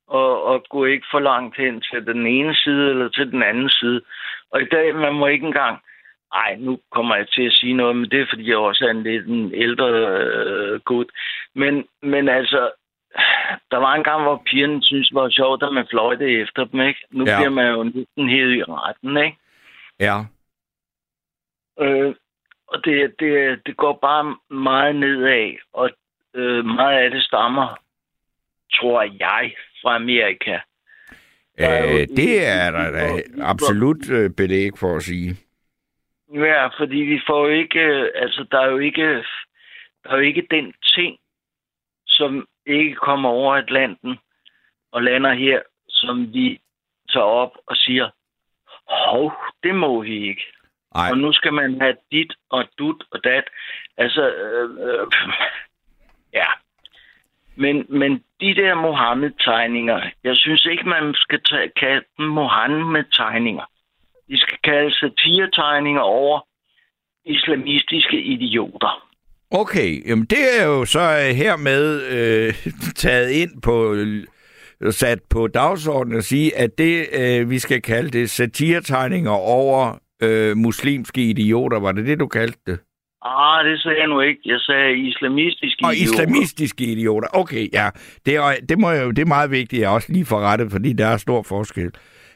Og, 0.09 0.45
og 0.45 0.65
gå 0.71 0.85
ikke 0.85 1.07
for 1.11 1.21
langt 1.21 1.57
hen 1.57 1.81
til 1.81 2.07
den 2.07 2.27
ene 2.27 2.55
side 2.55 2.91
eller 2.91 3.09
til 3.09 3.33
den 3.33 3.43
anden 3.43 3.71
side. 3.71 4.01
Og 4.53 4.63
i 4.63 4.65
dag, 4.65 4.95
man 4.95 5.15
må 5.15 5.27
ikke 5.27 5.47
engang... 5.47 5.79
Ej, 6.35 6.57
nu 6.59 6.79
kommer 6.91 7.17
jeg 7.17 7.29
til 7.29 7.43
at 7.43 7.53
sige 7.53 7.75
noget, 7.75 7.97
men 7.97 8.11
det 8.11 8.21
er, 8.21 8.27
fordi 8.29 8.49
jeg 8.49 8.57
også 8.57 8.85
er 8.85 8.91
en 8.91 9.03
lidt 9.03 9.27
en 9.27 9.55
ældre 9.55 9.89
øh, 9.89 10.81
gut. 10.81 11.07
Men, 11.55 11.85
men 12.03 12.29
altså, 12.29 12.71
der 13.71 13.77
var 13.77 13.95
en 13.95 14.05
gang, 14.05 14.23
hvor 14.23 14.43
pigerne 14.47 14.83
synes, 14.83 15.09
det 15.09 15.15
var 15.15 15.31
sjovt, 15.31 15.63
at 15.63 15.73
man 15.73 15.87
fløjte 15.91 16.41
efter 16.43 16.65
dem, 16.65 16.81
ikke? 16.81 17.01
Nu 17.11 17.25
Ja. 17.27 17.39
bliver 17.39 17.51
man 17.51 17.67
jo 17.75 17.83
næsten 17.83 18.29
helt 18.29 18.57
i 18.57 18.63
retten, 18.63 19.17
ikke? 19.17 19.39
Ja. 20.01 20.19
Øh, 21.81 22.15
og 22.69 22.85
det, 22.85 23.15
det, 23.21 23.61
det 23.67 23.77
går 23.77 23.99
bare 24.03 24.37
meget 24.51 24.97
nedad, 24.97 25.55
og 25.73 25.91
øh, 26.35 26.65
meget 26.65 26.99
af 26.99 27.11
det 27.11 27.23
stammer, 27.23 27.79
tror 28.75 29.03
jeg, 29.03 29.53
fra 29.83 29.95
Amerika. 29.95 30.59
er 31.59 31.87
Øh, 31.87 32.07
det 32.17 32.47
er 32.47 32.71
der 32.71 32.91
da 32.91 33.23
absolut 33.43 34.11
øh, 34.11 34.31
belæg 34.31 34.71
for 34.79 34.97
at 34.97 35.03
sige. 35.03 35.37
Ja, 36.35 36.67
fordi 36.67 36.97
vi 36.97 37.21
får 37.27 37.47
jo 37.47 37.53
ikke, 37.53 37.81
øh, 37.81 38.11
altså 38.15 38.47
der 38.51 38.61
er 38.61 38.71
jo 38.71 38.79
ikke, 38.79 39.25
der 40.05 40.11
er 40.11 40.17
jo 40.17 40.23
ikke 40.23 40.47
den 40.51 40.75
ting, 40.95 41.19
som 42.07 42.49
ikke 42.67 42.95
kommer 42.95 43.29
over 43.29 43.55
Atlanten 43.55 44.19
og 44.93 45.03
lander 45.03 45.33
her, 45.33 45.61
som 45.89 46.35
vi 46.35 46.61
tager 47.13 47.27
op 47.27 47.53
og 47.67 47.77
siger, 47.77 48.11
hov, 48.89 49.33
det 49.63 49.75
må 49.75 50.03
vi 50.03 50.29
ikke. 50.29 50.43
Ej. 50.95 51.11
Og 51.11 51.19
nu 51.19 51.33
skal 51.33 51.53
man 51.53 51.81
have 51.81 51.97
dit 52.13 52.33
og 52.51 52.65
dut 52.79 53.05
og 53.11 53.25
dat. 53.25 53.45
Altså, 53.97 54.31
øh, 54.31 54.71
øh, 54.71 55.07
ja. 56.41 56.47
Men, 57.57 57.87
men 57.89 58.25
de 58.41 58.55
der 58.55 58.75
Mohammed-tegninger, 58.75 60.11
jeg 60.25 60.37
synes 60.37 60.65
ikke, 60.67 60.89
man 60.89 61.15
skal 61.15 61.43
tage, 61.43 61.73
kalde 61.77 62.05
dem 62.19 62.27
Mohammed-tegninger. 62.27 63.65
De 64.29 64.39
skal 64.41 64.59
kalde 64.65 64.91
satire-tegninger 64.95 66.01
over 66.01 66.41
islamistiske 67.25 68.23
idioter. 68.23 69.05
Okay, 69.51 70.09
jamen 70.09 70.25
det 70.25 70.39
er 70.61 70.67
jo 70.67 70.85
så 70.85 71.01
øh, 71.01 71.35
hermed 71.37 72.03
øh, 72.17 72.55
taget 73.05 73.31
ind 73.31 73.63
på 73.63 73.97
sat 74.91 75.19
på 75.31 75.47
dagsordenen 75.47 76.19
at 76.19 76.25
sige, 76.25 76.57
at 76.59 76.71
det, 76.79 77.07
øh, 77.21 77.51
vi 77.51 77.59
skal 77.59 77.83
kalde 77.83 78.11
det 78.11 78.31
satiretegninger 78.31 79.31
over 79.31 79.99
øh, 80.23 80.57
muslimske 80.57 81.21
idioter. 81.23 81.79
Var 81.81 81.93
det 81.93 82.07
det, 82.07 82.21
du 82.21 82.27
kaldte 82.27 82.59
det? 82.67 82.79
Ah, 83.25 83.65
det 83.65 83.81
sagde 83.83 83.99
jeg 83.99 84.07
nu 84.09 84.21
ikke. 84.21 84.41
Jeg 84.45 84.61
sagde 84.61 84.99
islamistiske 84.99 85.85
Og 85.85 85.95
idioter. 85.95 86.13
islamistiske 86.23 86.85
idioter. 86.85 87.29
Okay, 87.33 87.69
ja. 87.73 87.91
Det 88.27 88.35
er, 88.37 88.53
det, 88.69 88.79
må 88.79 88.91
jeg, 88.91 89.05
jo- 89.05 89.11
det 89.11 89.19
er 89.23 89.27
meget 89.27 89.51
vigtigt, 89.51 89.81
at 89.81 89.83
jeg 89.83 89.91
også 89.91 90.13
lige 90.13 90.25
får 90.25 90.41
rettet, 90.41 90.73
fordi 90.73 90.93
der 90.93 91.07
er 91.07 91.17
stor 91.17 91.43
forskel. 91.43 91.91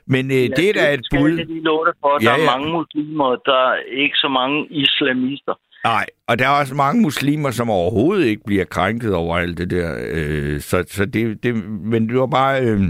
Men 0.06 0.30
øh, 0.30 0.56
det 0.56 0.68
er 0.68 0.72
da 0.72 0.94
et 0.94 1.06
bud. 1.10 1.36
jeg 1.36 1.46
lige 1.46 1.62
love 1.62 1.92
for. 2.00 2.18
Der 2.18 2.30
Ja, 2.30 2.36
er 2.36 2.40
ja. 2.40 2.50
mange 2.58 2.72
muslimer, 2.72 3.36
der 3.36 3.70
er 3.70 3.76
ikke 3.90 4.16
så 4.16 4.28
mange 4.28 4.66
islamister. 4.70 5.54
Nej, 5.84 6.06
og 6.26 6.38
der 6.38 6.48
er 6.48 6.60
også 6.60 6.74
mange 6.74 7.02
muslimer, 7.02 7.50
som 7.50 7.70
overhovedet 7.70 8.26
ikke 8.26 8.42
bliver 8.46 8.64
krænket 8.64 9.14
over 9.14 9.36
alt 9.38 9.58
det 9.58 9.70
der. 9.70 9.88
Øh, 10.12 10.60
så 10.60 10.84
så 10.88 11.04
det, 11.06 11.42
det, 11.42 11.54
men 11.64 12.08
det 12.08 12.18
var 12.18 12.26
bare... 12.26 12.60
Øh, 12.62 12.80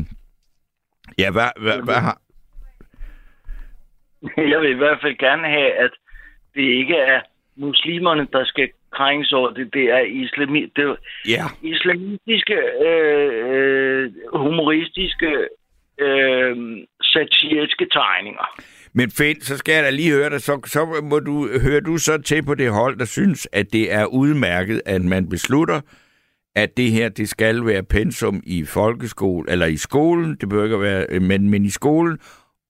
ja, 1.18 1.30
hvad, 1.30 1.48
hvad, 1.60 1.82
hvad 1.84 1.94
har... 1.94 2.20
Jeg 4.52 4.60
vil 4.60 4.70
i 4.70 4.80
hvert 4.82 4.98
fald 5.02 5.18
gerne 5.18 5.48
have, 5.48 5.72
at 5.72 5.90
det 6.54 6.62
ikke 6.62 6.96
er 6.96 7.20
muslimerne, 7.56 8.26
der 8.32 8.44
skal 8.44 8.68
krænges 8.92 9.32
over 9.32 9.50
det. 9.50 9.74
Det 9.74 9.84
er, 9.84 9.98
islami, 9.98 10.72
det 10.76 10.96
Ja. 11.28 11.44
islamistiske, 11.62 12.56
øh, 12.86 13.30
øh, 13.50 14.12
humoristiske, 14.34 15.48
øh, 15.98 16.56
satiriske 17.12 17.86
tegninger. 17.98 18.46
Men 18.94 19.10
Finn, 19.10 19.40
så 19.40 19.56
skal 19.56 19.74
jeg 19.74 19.84
da 19.84 19.90
lige 19.90 20.12
høre 20.12 20.30
dig. 20.30 20.40
Så, 20.40 20.60
så 20.64 21.00
må 21.10 21.18
du, 21.18 21.48
hører 21.62 21.80
du 21.80 21.98
så 21.98 22.22
til 22.22 22.42
på 22.42 22.54
det 22.54 22.70
hold, 22.72 22.98
der 22.98 23.04
synes, 23.04 23.48
at 23.52 23.66
det 23.72 23.92
er 23.92 24.06
udmærket, 24.06 24.82
at 24.86 25.02
man 25.02 25.28
beslutter, 25.28 25.80
at 26.56 26.76
det 26.76 26.90
her, 26.90 27.08
det 27.08 27.28
skal 27.28 27.66
være 27.66 27.82
pensum 27.82 28.42
i 28.46 28.64
folkeskole, 28.64 29.50
eller 29.50 29.66
i 29.66 29.76
skolen, 29.76 30.36
det 30.36 30.48
behøver 30.48 30.64
ikke 30.64 30.80
være, 30.80 31.20
men, 31.20 31.50
men 31.50 31.64
i 31.64 31.70
skolen, 31.70 32.18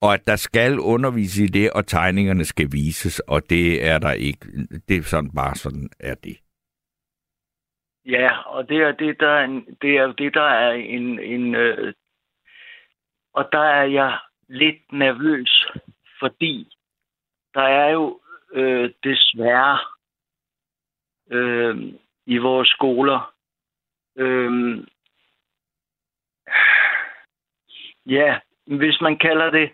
og 0.03 0.15
at 0.15 0.27
der 0.27 0.37
skal 0.37 0.79
undervise 0.79 1.45
i 1.45 1.47
det, 1.47 1.71
og 1.71 1.87
tegningerne 1.87 2.45
skal 2.45 2.69
vises, 2.73 3.21
og 3.21 3.43
det 3.51 3.87
er 3.87 3.99
der 3.99 4.13
ikke. 4.13 4.47
Det 4.89 4.97
er 4.97 5.03
sådan 5.03 5.31
bare 5.31 5.55
sådan, 5.55 5.89
er 6.01 6.15
det. 6.15 6.37
Ja, 8.07 8.39
og 8.39 8.69
det 8.69 8.77
er 8.77 8.93
det, 8.93 9.21
der 9.21 9.29
er 9.29 9.45
en, 9.45 9.67
det 9.83 9.97
er 9.97 10.13
det, 10.13 10.35
der 10.35 10.49
er 10.49 10.73
en, 10.73 11.19
en 11.21 11.55
øh, 11.55 11.95
og 13.35 13.49
der 13.53 13.65
er 13.65 13.85
jeg 13.85 14.19
lidt 14.49 14.93
nervøs, 14.93 15.67
fordi 16.19 16.77
der 17.55 17.63
er 17.63 17.91
jo 17.91 18.21
øh, 18.53 18.91
desværre 19.05 19.79
øh, 21.31 21.95
i 22.27 22.39
vores 22.39 22.69
skoler 22.69 23.35
øh, 24.17 24.79
ja, 28.07 28.41
hvis 28.67 29.01
man 29.01 29.19
kalder 29.19 29.51
det 29.51 29.73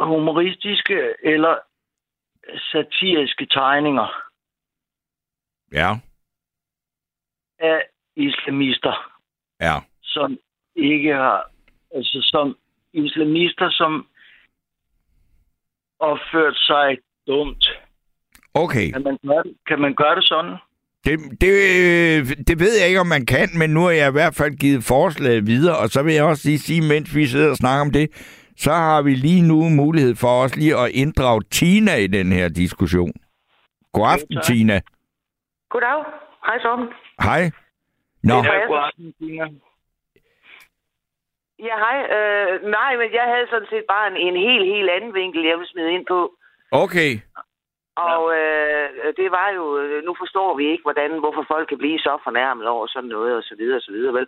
humoristiske 0.00 1.14
eller 1.22 1.58
satiriske 2.72 3.46
tegninger, 3.46 4.30
Ja, 5.72 6.00
af 7.58 7.82
islamister, 8.16 9.14
ja. 9.60 9.74
som 10.02 10.38
ikke 10.74 11.14
har, 11.14 11.50
altså 11.94 12.18
som 12.22 12.58
islamister, 12.92 13.70
som 13.70 14.06
opført 15.98 16.56
sig 16.56 16.98
dumt. 17.26 17.64
Okay. 18.54 18.90
Kan 18.92 19.02
man 19.02 19.18
gøre 19.26 19.42
det, 19.42 19.54
kan 19.66 19.78
man 19.80 19.94
gøre 19.94 20.16
det 20.16 20.24
sådan? 20.24 20.56
Det, 21.04 21.18
det, 21.40 22.48
det 22.48 22.58
ved 22.60 22.78
jeg 22.78 22.88
ikke, 22.88 23.00
om 23.00 23.06
man 23.06 23.26
kan, 23.26 23.48
men 23.58 23.70
nu 23.70 23.80
har 23.80 23.90
jeg 23.90 24.08
i 24.08 24.12
hvert 24.12 24.34
fald 24.34 24.56
givet 24.56 24.84
forslaget 24.84 25.46
videre, 25.46 25.76
og 25.78 25.88
så 25.88 26.02
vil 26.02 26.14
jeg 26.14 26.24
også 26.24 26.48
lige 26.48 26.58
sige, 26.58 26.80
mens 26.88 27.16
vi 27.16 27.26
sidder 27.26 27.50
og 27.50 27.56
snakker 27.56 27.80
om 27.80 27.90
det, 27.90 28.06
så 28.56 28.72
har 28.72 29.02
vi 29.02 29.14
lige 29.14 29.42
nu 29.42 29.68
mulighed 29.68 30.14
for 30.16 30.42
os 30.42 30.56
lige 30.56 30.76
at 30.76 30.90
inddrage 30.90 31.42
Tina 31.50 31.94
i 31.94 32.06
den 32.06 32.32
her 32.32 32.48
diskussion. 32.48 33.12
God 33.92 34.06
aften, 34.12 34.36
tak. 34.36 34.44
Tina. 34.44 34.80
Goddag. 35.70 36.04
Hej 36.46 36.58
Torben. 36.62 36.86
Hej. 37.22 37.50
Nå, 38.22 38.36
Det 38.36 38.46
er 38.46 38.66
god 38.68 38.78
aften, 38.78 39.12
Tina. 39.18 39.44
Ja, 41.68 41.74
hej. 41.84 41.98
Øh, 42.16 42.52
nej, 42.78 42.90
men 43.00 43.08
jeg 43.18 43.26
havde 43.32 43.46
sådan 43.50 43.70
set 43.72 43.84
bare 43.94 44.06
en, 44.10 44.16
en 44.26 44.36
helt, 44.48 44.66
helt 44.74 44.90
anden 44.90 45.14
vinkel, 45.14 45.42
jeg 45.44 45.56
ville 45.58 45.72
smide 45.72 45.92
ind 45.96 46.06
på. 46.06 46.20
okay. 46.84 47.12
Og 47.96 48.22
øh, 48.40 48.88
det 49.20 49.28
var 49.38 49.48
jo, 49.58 49.64
øh, 49.78 50.04
nu 50.04 50.12
forstår 50.22 50.56
vi 50.56 50.64
ikke, 50.72 50.82
hvordan, 50.82 51.10
hvorfor 51.18 51.44
folk 51.52 51.68
kan 51.68 51.78
blive 51.78 51.98
så 51.98 52.18
fornærmet 52.24 52.66
over 52.74 52.86
sådan 52.86 53.08
noget, 53.16 53.36
og 53.36 53.42
så 53.42 53.54
videre, 53.58 53.76
og 53.76 53.82
så 53.82 53.92
videre, 53.92 54.14
vel? 54.14 54.26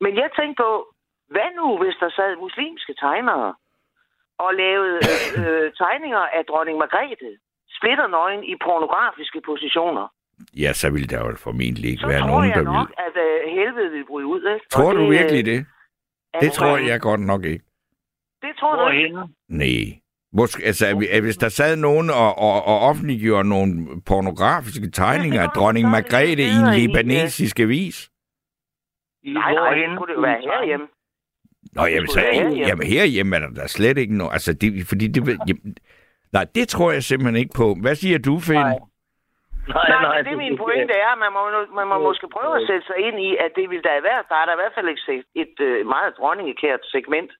Men 0.00 0.12
jeg 0.16 0.28
tænkte 0.38 0.62
på, 0.62 0.70
hvad 1.34 1.48
nu, 1.60 1.66
hvis 1.82 1.96
der 2.00 2.10
sad 2.10 2.36
muslimske 2.36 2.94
tegnere 2.94 3.54
og 4.38 4.50
lavede 4.54 4.96
øh, 5.10 5.46
øh, 5.46 5.72
tegninger 5.82 6.18
af 6.36 6.42
dronning 6.50 6.78
Margrethe, 6.78 7.30
splitter 7.78 8.06
nøgen 8.06 8.44
i 8.44 8.54
pornografiske 8.64 9.40
positioner? 9.50 10.06
Ja, 10.62 10.72
så 10.72 10.86
vil 10.92 11.10
der 11.10 11.18
jo 11.24 11.36
formentlig 11.36 11.90
ikke 11.90 12.00
Så 12.00 12.06
være 12.06 12.20
tror 12.20 12.28
nogen, 12.28 12.48
jeg 12.48 12.56
der 12.56 12.62
nok, 12.62 12.88
vil. 12.88 12.94
at 13.06 13.14
øh, 13.26 13.52
helvede 13.58 13.90
vil 13.90 14.04
bryde 14.04 14.26
ud, 14.26 14.42
ikke? 14.54 14.66
Tror 14.70 14.88
Og 14.90 14.94
du 14.96 15.00
det, 15.02 15.10
virkelig 15.10 15.42
øh, 15.48 15.52
det? 15.54 15.66
Det 16.40 16.52
tror 16.52 16.76
jeg 16.76 17.00
godt 17.00 17.20
nok 17.20 17.44
ikke. 17.44 17.64
Det 18.42 18.50
tror 18.58 18.84
du 18.84 18.90
ikke? 18.90 19.18
Nej. 19.48 20.00
Måske, 20.32 20.64
altså, 20.64 21.06
at 21.10 21.22
hvis 21.22 21.36
der 21.36 21.48
sad 21.48 21.76
nogen 21.76 22.10
og, 22.10 22.38
og, 22.38 22.66
og 22.66 22.80
offentliggjorde 22.80 23.48
nogle 23.48 23.86
pornografiske 24.06 24.90
tegninger 24.90 25.42
af 25.42 25.48
dronning 25.56 25.88
Margrethe 25.88 26.42
i 26.42 26.56
en 26.62 26.74
libanesisk 26.74 27.60
avis. 27.60 28.10
I 29.22 29.32
Nej, 29.32 29.52
nej, 29.54 29.96
kunne 29.98 30.14
det 30.14 30.22
være 30.22 30.40
herhjemme. 30.40 30.86
Nå, 31.72 31.84
jamen, 31.84 32.08
så, 32.08 32.20
jamen 32.68 32.86
herhjemme 32.86 33.36
er 33.36 33.40
der, 33.40 33.50
der 33.50 33.66
slet 33.66 33.98
ikke 33.98 34.16
noget. 34.16 34.32
Altså, 34.32 34.52
det, 34.52 34.86
fordi 34.86 35.08
det, 35.08 35.38
jamen, 35.48 35.76
nej, 36.32 36.46
det 36.54 36.68
tror 36.68 36.92
jeg 36.92 37.02
simpelthen 37.04 37.36
ikke 37.36 37.54
på. 37.56 37.76
Hvad 37.80 37.94
siger 37.94 38.18
du, 38.18 38.38
Finn? 38.38 38.60
Nej. 38.60 38.78
Nej, 39.68 39.88
Nej, 39.92 40.02
nej, 40.02 40.16
men 40.16 40.24
det 40.28 40.36
min 40.44 40.56
pointe 40.64 40.94
er, 41.04 41.10
at 41.14 41.18
man 41.24 41.32
må, 41.36 41.42
man 41.80 41.86
må 41.92 41.96
måske 42.08 42.26
prøve 42.36 42.52
at 42.60 42.64
sætte 42.68 42.84
sig 42.90 42.98
ind 43.08 43.16
i, 43.28 43.30
at 43.44 43.50
det 43.58 43.66
vil 43.70 43.82
der 43.88 43.94
i 44.00 44.04
hvert 44.06 44.24
der 44.30 44.36
er 44.42 44.46
der 44.48 44.54
i 44.56 44.60
hvert 44.62 44.74
fald 44.76 44.88
et, 44.94 45.00
et, 45.18 45.24
et 45.44 45.56
øh, 45.68 45.86
meget 45.94 46.10
dronningekært 46.18 46.80
segment, 46.96 47.30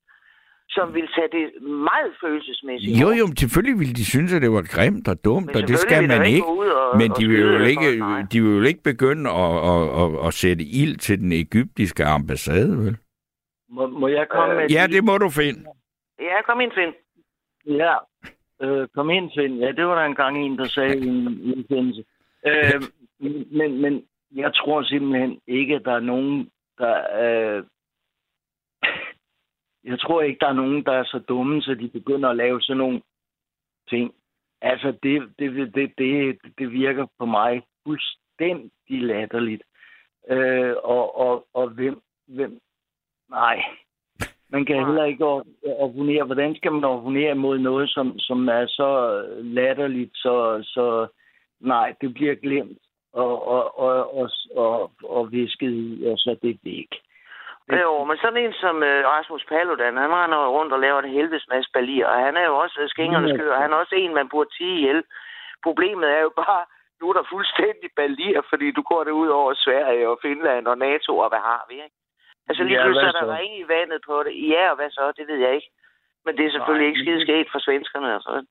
som 0.77 0.95
vil 0.95 1.09
tage 1.17 1.31
det 1.37 1.45
meget 1.91 2.13
følelsesmæssigt. 2.23 3.01
Jo, 3.03 3.09
jo, 3.21 3.25
men 3.27 3.37
selvfølgelig 3.37 3.79
ville 3.83 3.95
de 4.01 4.05
synes, 4.15 4.31
at 4.37 4.43
det 4.43 4.53
var 4.59 4.65
grimt 4.75 5.09
og 5.13 5.17
dumt, 5.25 5.47
Men 5.47 5.57
og 5.57 5.63
det 5.71 5.79
skal 5.79 6.09
man 6.09 6.27
ikke 6.27 6.47
og- 6.47 6.97
Men 7.01 7.09
de 7.19 7.25
vil, 7.29 7.41
jo 7.41 7.65
ikke, 7.73 7.89
nej. 7.99 8.23
de 8.33 8.37
vil 8.43 8.53
jo 8.61 8.63
ikke 8.71 8.83
begynde 8.91 9.25
at, 9.45 9.55
at, 9.73 9.83
at, 10.03 10.09
at 10.27 10.35
sætte 10.43 10.65
ild 10.83 10.97
til 11.07 11.17
den 11.21 11.33
egyptiske 11.33 12.05
ambassade, 12.05 12.73
vel? 12.85 12.97
Må, 13.71 13.87
må 13.87 14.09
jeg 14.09 14.27
komme 14.29 14.55
med... 14.57 14.67
Ja, 14.77 14.87
det 14.95 15.05
må 15.05 15.19
du 15.19 15.29
finde. 15.31 15.61
Ja, 16.21 16.43
kom 16.49 16.61
ind, 16.61 16.73
Finn. 16.79 16.93
Ja, 17.83 17.95
øh, 18.63 18.89
kom 18.95 19.11
ind, 19.11 19.31
Finn. 19.37 19.59
Ja, 19.59 19.73
det 19.73 19.87
var 19.87 19.95
der 19.99 20.05
engang 20.05 20.45
en, 20.47 20.59
der 20.59 20.65
sagde 20.65 20.99
i 20.99 21.09
en 21.09 21.55
udsendelse. 21.59 22.05
Øh, 22.47 22.83
men, 23.51 23.81
men 23.81 24.07
jeg 24.35 24.55
tror 24.55 24.83
simpelthen 24.83 25.41
ikke, 25.47 25.75
at 25.75 25.85
der 25.85 25.93
er 25.93 26.01
nogen, 26.01 26.51
der... 26.79 26.95
Øh, 27.23 27.65
jeg 29.91 30.01
tror 30.01 30.23
ikke, 30.23 30.39
der 30.41 30.49
er 30.49 30.61
nogen, 30.63 30.85
der 30.85 30.93
er 30.93 31.05
så 31.05 31.19
dumme, 31.19 31.63
så 31.63 31.75
de 31.75 31.89
begynder 31.89 32.29
at 32.29 32.37
lave 32.37 32.63
sådan 32.63 32.79
nogle 32.79 33.03
ting. 33.89 34.15
Altså, 34.61 34.95
det, 35.03 35.33
det, 35.39 35.75
det, 35.75 35.93
det, 35.99 36.39
det 36.59 36.73
virker 36.73 37.07
på 37.19 37.27
mig 37.27 37.63
fuldstændig 37.87 39.03
latterligt. 39.03 39.63
Øh, 40.29 40.75
og, 40.85 41.19
og, 41.19 41.47
og 41.55 41.69
hvem, 41.69 42.01
hvem... 42.27 42.61
Nej, 43.31 43.65
man 44.49 44.65
kan 44.65 44.87
heller 44.87 45.05
ikke 45.05 45.25
or- 45.25 45.47
opponere. 45.81 46.25
Hvordan 46.25 46.55
skal 46.57 46.73
man 46.73 46.85
opponere 46.85 47.35
mod 47.35 47.59
noget, 47.59 47.91
som, 47.91 48.19
som 48.19 48.49
er 48.49 48.67
så 48.67 49.23
latterligt, 49.43 50.17
så, 50.17 50.63
så 50.63 51.07
nej, 51.61 51.95
det 52.01 52.15
bliver 52.15 52.35
glemt 52.35 52.83
og, 53.13 53.49
og, 53.49 53.79
og, 53.79 54.15
og, 54.19 54.31
og, 54.57 54.91
og 55.05 55.33
visket 55.33 55.73
i, 55.73 56.07
og 56.11 56.19
så 56.19 56.31
er 56.31 56.35
det 56.47 56.59
væk. 56.65 56.93
Jo, 57.83 58.05
men 58.05 58.17
sådan 58.17 58.43
en 58.45 58.53
som 58.53 58.83
øh, 58.83 59.01
Rasmus 59.15 59.45
Paludan, 59.49 59.97
han 59.97 60.13
render 60.21 60.55
rundt 60.57 60.73
og 60.73 60.81
laver 60.81 61.01
en 61.03 61.15
helvedes 61.17 61.47
masse 61.49 61.71
balier, 61.73 62.07
og 62.07 62.19
han 62.27 62.37
er 62.37 62.47
jo 62.51 62.57
også 62.65 62.81
øh, 62.83 62.89
skingerne 62.89 63.29
skør, 63.35 63.55
og 63.55 63.63
han 63.63 63.73
er 63.73 63.77
også 63.77 63.95
en, 63.95 64.15
man 64.15 64.29
burde 64.29 64.51
tige 64.59 64.79
ihjel. 64.79 65.05
Problemet 65.63 66.09
er 66.17 66.21
jo 66.21 66.33
bare, 66.37 66.65
du 67.01 67.05
er 67.11 67.13
der 67.13 67.31
fuldstændig 67.33 67.91
balier, 67.97 68.43
fordi 68.51 68.71
du 68.71 68.83
går 68.83 69.05
det 69.05 69.11
ud 69.11 69.29
over 69.29 69.53
Sverige 69.55 70.09
og 70.09 70.19
Finland 70.23 70.67
og 70.67 70.79
NATO, 70.79 71.19
og 71.19 71.29
hvad 71.29 71.43
har 71.51 71.65
vi, 71.71 71.75
ikke? 71.75 71.97
Altså 72.49 72.63
lige 72.65 72.79
Ja, 72.79 72.85
pludselig 72.85 73.09
er 73.09 73.21
der 73.21 73.37
ring 73.39 73.59
i 73.59 73.69
vandet 73.69 74.01
på 74.09 74.23
det. 74.27 74.33
Ja, 74.53 74.71
og 74.71 74.77
hvad 74.77 74.91
så? 74.91 75.13
Det 75.17 75.29
ved 75.29 75.39
jeg 75.47 75.55
ikke. 75.55 75.71
Men 76.25 76.37
det 76.37 76.47
er 76.47 76.51
selvfølgelig 76.51 76.87
Nej, 76.87 76.91
ikke 76.91 77.03
skide 77.05 77.21
sket 77.27 77.49
for 77.53 77.59
svenskerne. 77.59 78.15
Altså. 78.15 78.47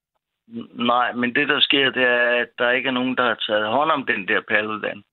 Nej, 0.73 1.11
men 1.13 1.35
det 1.35 1.47
der 1.49 1.59
sker, 1.59 1.89
det 1.89 2.03
er, 2.03 2.41
at 2.41 2.47
der 2.57 2.71
ikke 2.71 2.87
er 2.87 2.91
nogen, 2.93 3.15
der 3.17 3.23
har 3.23 3.37
taget 3.47 3.67
hånd 3.67 3.91
om 3.91 4.05
den 4.05 4.27
der 4.27 4.41
Paludan. 4.41 5.03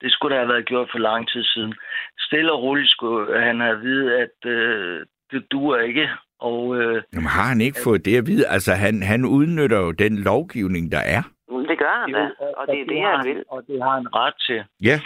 Det 0.00 0.12
skulle 0.12 0.34
der 0.34 0.40
have 0.42 0.52
været 0.52 0.66
gjort 0.66 0.88
for 0.92 0.98
lang 0.98 1.28
tid 1.28 1.44
siden. 1.44 1.74
Stille 2.18 2.52
og 2.52 2.62
roligt 2.62 2.90
skulle 2.90 3.42
han 3.42 3.60
have 3.60 3.72
at 3.76 3.80
vide, 3.82 4.18
at 4.20 4.50
øh, 4.50 5.06
det 5.32 5.52
duer 5.52 5.78
ikke. 5.80 6.08
Og 6.40 6.76
øh, 6.76 7.02
Jamen, 7.12 7.26
har 7.26 7.42
han 7.48 7.60
ikke 7.60 7.78
fået 7.84 8.04
det 8.04 8.16
at 8.18 8.26
vide? 8.26 8.46
Altså, 8.46 8.72
han, 8.72 9.02
han 9.02 9.24
udnytter 9.24 9.78
jo 9.78 9.90
den 9.92 10.16
lovgivning, 10.18 10.92
der 10.92 10.98
er. 11.16 11.22
Mm, 11.48 11.66
Det 11.66 11.78
gør 11.78 11.94
han 12.00 12.12
da, 12.12 12.30
og 12.56 12.66
det 12.66 12.80
er 12.80 12.86
det, 12.86 13.02
han 13.02 13.26
vil. 13.28 13.44
Og 13.48 13.62
det 13.66 13.82
har 13.82 13.90
han 13.94 14.14
ret 14.14 14.34
til. 14.46 14.64
Ja. 14.88 15.00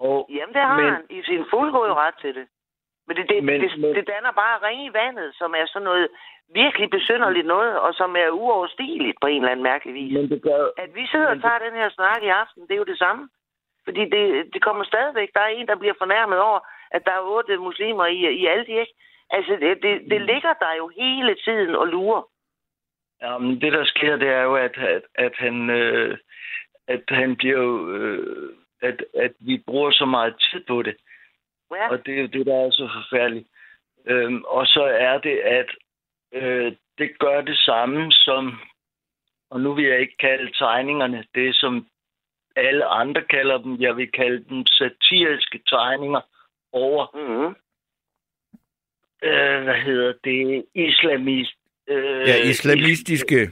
Og, 0.00 0.30
Jamen, 0.30 0.54
det 0.54 0.62
har 0.62 0.76
men- 0.76 0.92
han 0.92 1.02
i 1.10 1.22
sin 1.24 1.44
fuldgode 1.50 1.94
ret 1.94 2.14
til 2.20 2.34
det. 2.34 2.46
Men 3.06 3.16
det, 3.16 3.28
det, 3.28 3.44
Men- 3.44 3.60
det, 3.60 3.78
men- 3.78 3.94
det 3.94 4.06
danner 4.14 4.32
bare 4.32 4.62
ring 4.68 4.80
i 4.86 4.92
vandet, 4.92 5.28
som 5.34 5.54
er 5.60 5.66
sådan 5.66 5.84
noget 5.84 6.08
virkelig 6.54 6.90
besynderligt 6.90 7.46
noget, 7.46 7.80
og 7.80 7.94
som 7.94 8.16
er 8.16 8.28
uoverstigeligt 8.30 9.16
på 9.20 9.26
en 9.26 9.36
eller 9.36 9.52
anden 9.52 9.62
mærkelig 9.70 9.94
vis. 9.94 10.12
Men 10.12 10.30
det 10.30 10.42
gør, 10.42 10.60
At 10.84 10.90
vi 10.94 11.06
sidder 11.06 11.30
og 11.34 11.40
tager 11.40 11.58
den 11.66 11.74
her 11.80 11.88
snak 11.88 12.22
i 12.22 12.28
aften, 12.42 12.62
det 12.62 12.72
er 12.74 12.82
jo 12.84 12.92
det 12.92 12.98
samme. 12.98 13.28
Fordi 13.84 14.00
det, 14.14 14.54
det 14.54 14.62
kommer 14.62 14.84
stadigvæk. 14.84 15.28
Der 15.34 15.40
er 15.40 15.46
en, 15.48 15.66
der 15.66 15.76
bliver 15.76 15.94
fornærmet 15.98 16.38
over, 16.38 16.60
at 16.90 17.02
der 17.06 17.12
er 17.12 17.20
otte 17.34 17.56
muslimer 17.56 18.06
i, 18.06 18.18
i 18.42 18.46
Aldi, 18.46 18.72
ikke? 18.80 18.94
Altså, 19.30 19.52
det, 19.60 19.82
det, 19.82 20.10
det 20.10 20.20
ligger 20.20 20.52
der 20.52 20.72
jo 20.78 20.88
hele 20.96 21.34
tiden 21.44 21.74
og 21.74 21.86
lurer. 21.86 22.22
Ja, 23.22 23.38
men 23.38 23.60
det 23.60 23.72
der 23.72 23.84
sker, 23.84 24.16
det 24.16 24.28
er 24.28 24.42
jo, 24.42 24.54
at, 24.54 24.78
at, 24.78 25.02
at 25.14 25.32
han, 25.38 25.70
øh, 25.70 26.18
at 26.88 27.02
han 27.08 27.36
bliver 27.36 27.58
jo, 27.62 27.90
øh, 27.96 28.52
at, 28.82 29.04
at 29.14 29.32
vi 29.40 29.62
bruger 29.66 29.90
så 29.90 30.04
meget 30.04 30.34
tid 30.50 30.64
på 30.68 30.82
det. 30.82 30.96
Ja. 31.74 31.90
Og 31.90 32.06
det 32.06 32.14
er 32.14 32.20
jo 32.20 32.26
det, 32.26 32.46
der 32.46 32.54
er 32.54 32.70
så 32.70 32.90
forfærdeligt. 32.94 33.48
Øhm, 34.06 34.42
og 34.44 34.66
så 34.66 34.82
er 34.82 35.18
det, 35.18 35.38
at 35.38 35.70
øh, 36.32 36.72
det 36.98 37.18
gør 37.18 37.40
det 37.40 37.58
samme 37.58 38.12
som, 38.12 38.58
og 39.50 39.60
nu 39.60 39.74
vil 39.74 39.84
jeg 39.84 40.00
ikke 40.00 40.16
kalde 40.16 40.52
tegningerne 40.52 41.24
det, 41.34 41.54
som 41.54 41.86
alle 42.56 42.84
andre 42.84 43.22
kalder 43.22 43.58
dem. 43.58 43.80
Jeg 43.80 43.96
vil 43.96 44.12
kalde 44.12 44.44
dem 44.48 44.66
satiriske 44.66 45.60
tegninger 45.66 46.20
over, 46.72 47.06
mm-hmm. 47.14 47.54
øh, 49.22 49.64
hvad 49.64 49.82
hedder 49.82 50.12
det, 50.24 50.64
islamist. 50.74 51.56
Øh, 51.88 52.28
Ja, 52.28 52.48
islamistiske... 52.48 53.50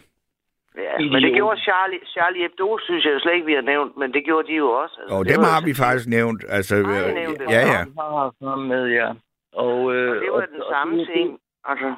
Ja, 0.79 0.99
men 0.99 1.23
det 1.23 1.33
gjorde 1.35 1.61
Charlie, 1.61 2.01
Charlie 2.15 2.43
Hebdo, 2.43 2.79
synes 2.79 3.05
jeg 3.05 3.13
jo 3.15 3.21
slet 3.21 3.35
ikke, 3.35 3.47
vi 3.47 3.53
har 3.55 3.61
nævnt, 3.73 3.97
men 3.97 4.15
det 4.15 4.25
gjorde 4.25 4.49
de 4.49 4.55
jo 4.55 4.69
også. 4.83 4.97
Altså, 5.01 5.17
Og 5.17 5.25
det 5.25 5.33
dem 5.35 5.41
var 5.41 5.47
har 5.55 5.63
vi 5.69 5.75
faktisk 5.75 6.09
nævnt. 6.09 6.45
Altså, 6.49 6.75
Har 6.77 7.07
øh, 7.09 7.15
nævnt 7.15 7.39
det? 7.41 7.47
ja, 7.51 7.61
ja. 7.75 7.81
Har 8.01 8.19
haft 8.25 8.37
noget 8.41 8.67
med, 8.73 8.85
ja. 9.01 9.09
Og, 9.53 9.95
øh, 9.95 10.11
Og 10.11 10.17
det 10.23 10.33
var 10.33 10.47
den 10.57 10.63
samme 10.73 10.99
det- 10.99 11.09
ting. 11.15 11.39
Altså, 11.65 11.95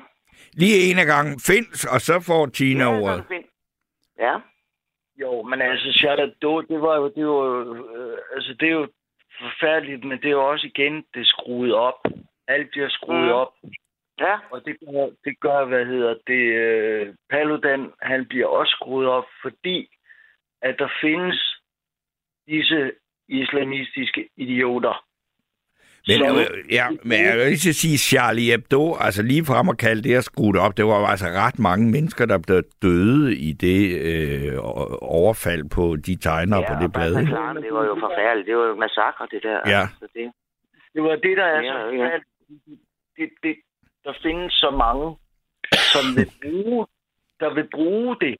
Lige 0.53 0.77
en 0.91 0.99
af 0.99 1.07
gangen 1.07 1.41
findes, 1.41 1.85
og 1.95 2.01
så 2.01 2.15
får 2.29 2.47
Tina 2.47 2.85
ordet. 3.03 3.25
Ja. 4.19 4.35
Jo, 5.23 5.43
men 5.43 5.63
altså, 5.63 5.93
Charlotte 6.01 6.35
Do, 6.43 6.61
det 6.61 6.81
var 6.81 6.97
jo, 6.97 7.05
det 7.17 7.27
var 7.27 7.45
jo, 7.45 7.75
øh, 7.97 8.19
altså, 8.35 8.55
det 8.61 8.69
er 8.69 8.73
jo 8.73 8.89
forfærdeligt, 9.41 10.05
men 10.05 10.19
det 10.19 10.27
er 10.27 10.31
jo 10.41 10.49
også 10.51 10.67
igen, 10.67 10.95
det 11.15 11.21
er 11.21 11.25
skruet 11.35 11.75
op. 11.75 12.01
Alt 12.49 12.71
bliver 12.71 12.89
skruet 12.89 13.25
Mm. 13.25 13.41
op. 13.43 13.53
Ja. 14.21 14.37
Og 14.51 14.63
det 14.65 14.77
gør, 14.81 15.07
det 15.25 15.41
gør, 15.41 15.65
hvad 15.65 15.85
hedder 15.87 16.15
det, 16.27 16.45
øh, 16.65 17.15
Paludan, 17.31 17.91
han 18.03 18.27
bliver 18.27 18.47
også 18.47 18.71
skruet 18.71 19.07
op, 19.09 19.25
fordi 19.43 19.89
at 20.63 20.75
der 20.79 20.89
findes 21.01 21.57
disse 22.49 22.93
islamistiske 23.29 24.29
idioter. 24.37 25.05
Men, 26.09 26.19
som- 26.19 26.37
øh, 26.39 26.73
ja, 26.73 26.87
men 27.03 27.19
jeg 27.27 27.37
vil 27.37 27.47
lige 27.47 27.75
sige, 27.83 27.99
Charlie 27.99 28.51
Hebdo, 28.51 28.97
altså 29.07 29.23
lige 29.23 29.45
frem 29.45 29.69
at 29.69 29.79
kalde 29.79 30.03
det 30.03 30.15
at 30.17 30.25
skruet 30.25 30.57
op, 30.59 30.77
det 30.77 30.85
var 30.85 31.07
altså 31.07 31.27
ret 31.27 31.59
mange 31.59 31.91
mennesker, 31.91 32.27
der 32.27 32.39
blev 32.47 32.63
døde 32.83 33.37
i 33.37 33.53
det 33.53 33.81
øh, 34.11 34.53
overfald 35.21 35.65
på 35.77 35.97
de 36.07 36.17
tegnere 36.17 36.61
ja, 36.63 36.69
på 36.75 36.75
det 36.83 36.93
blad. 36.93 37.27
Klar, 37.27 37.53
det 37.53 37.73
var 37.75 37.85
jo 37.85 37.95
forfærdeligt. 38.01 38.47
Det 38.47 38.57
var 38.57 38.67
jo 38.67 38.75
massakre, 38.75 39.29
det 39.31 39.43
der. 39.43 39.59
Ja. 39.75 39.81
Altså, 39.81 40.09
det. 40.15 40.33
Det 40.95 41.03
var 41.03 41.17
det, 41.17 41.37
der 41.37 41.45
er 41.45 41.61
Ja, 41.63 41.73
så 41.73 41.91
ja. 42.03 42.19
Det, 43.19 43.29
det, 43.43 43.57
der 44.07 44.15
findes 44.23 44.53
så 44.53 44.71
mange, 44.71 45.17
som 45.93 46.05
vil 46.17 46.31
bruge, 46.45 46.87
der 47.41 47.51
vil 47.55 47.69
bruge 47.77 48.17
det, 48.21 48.37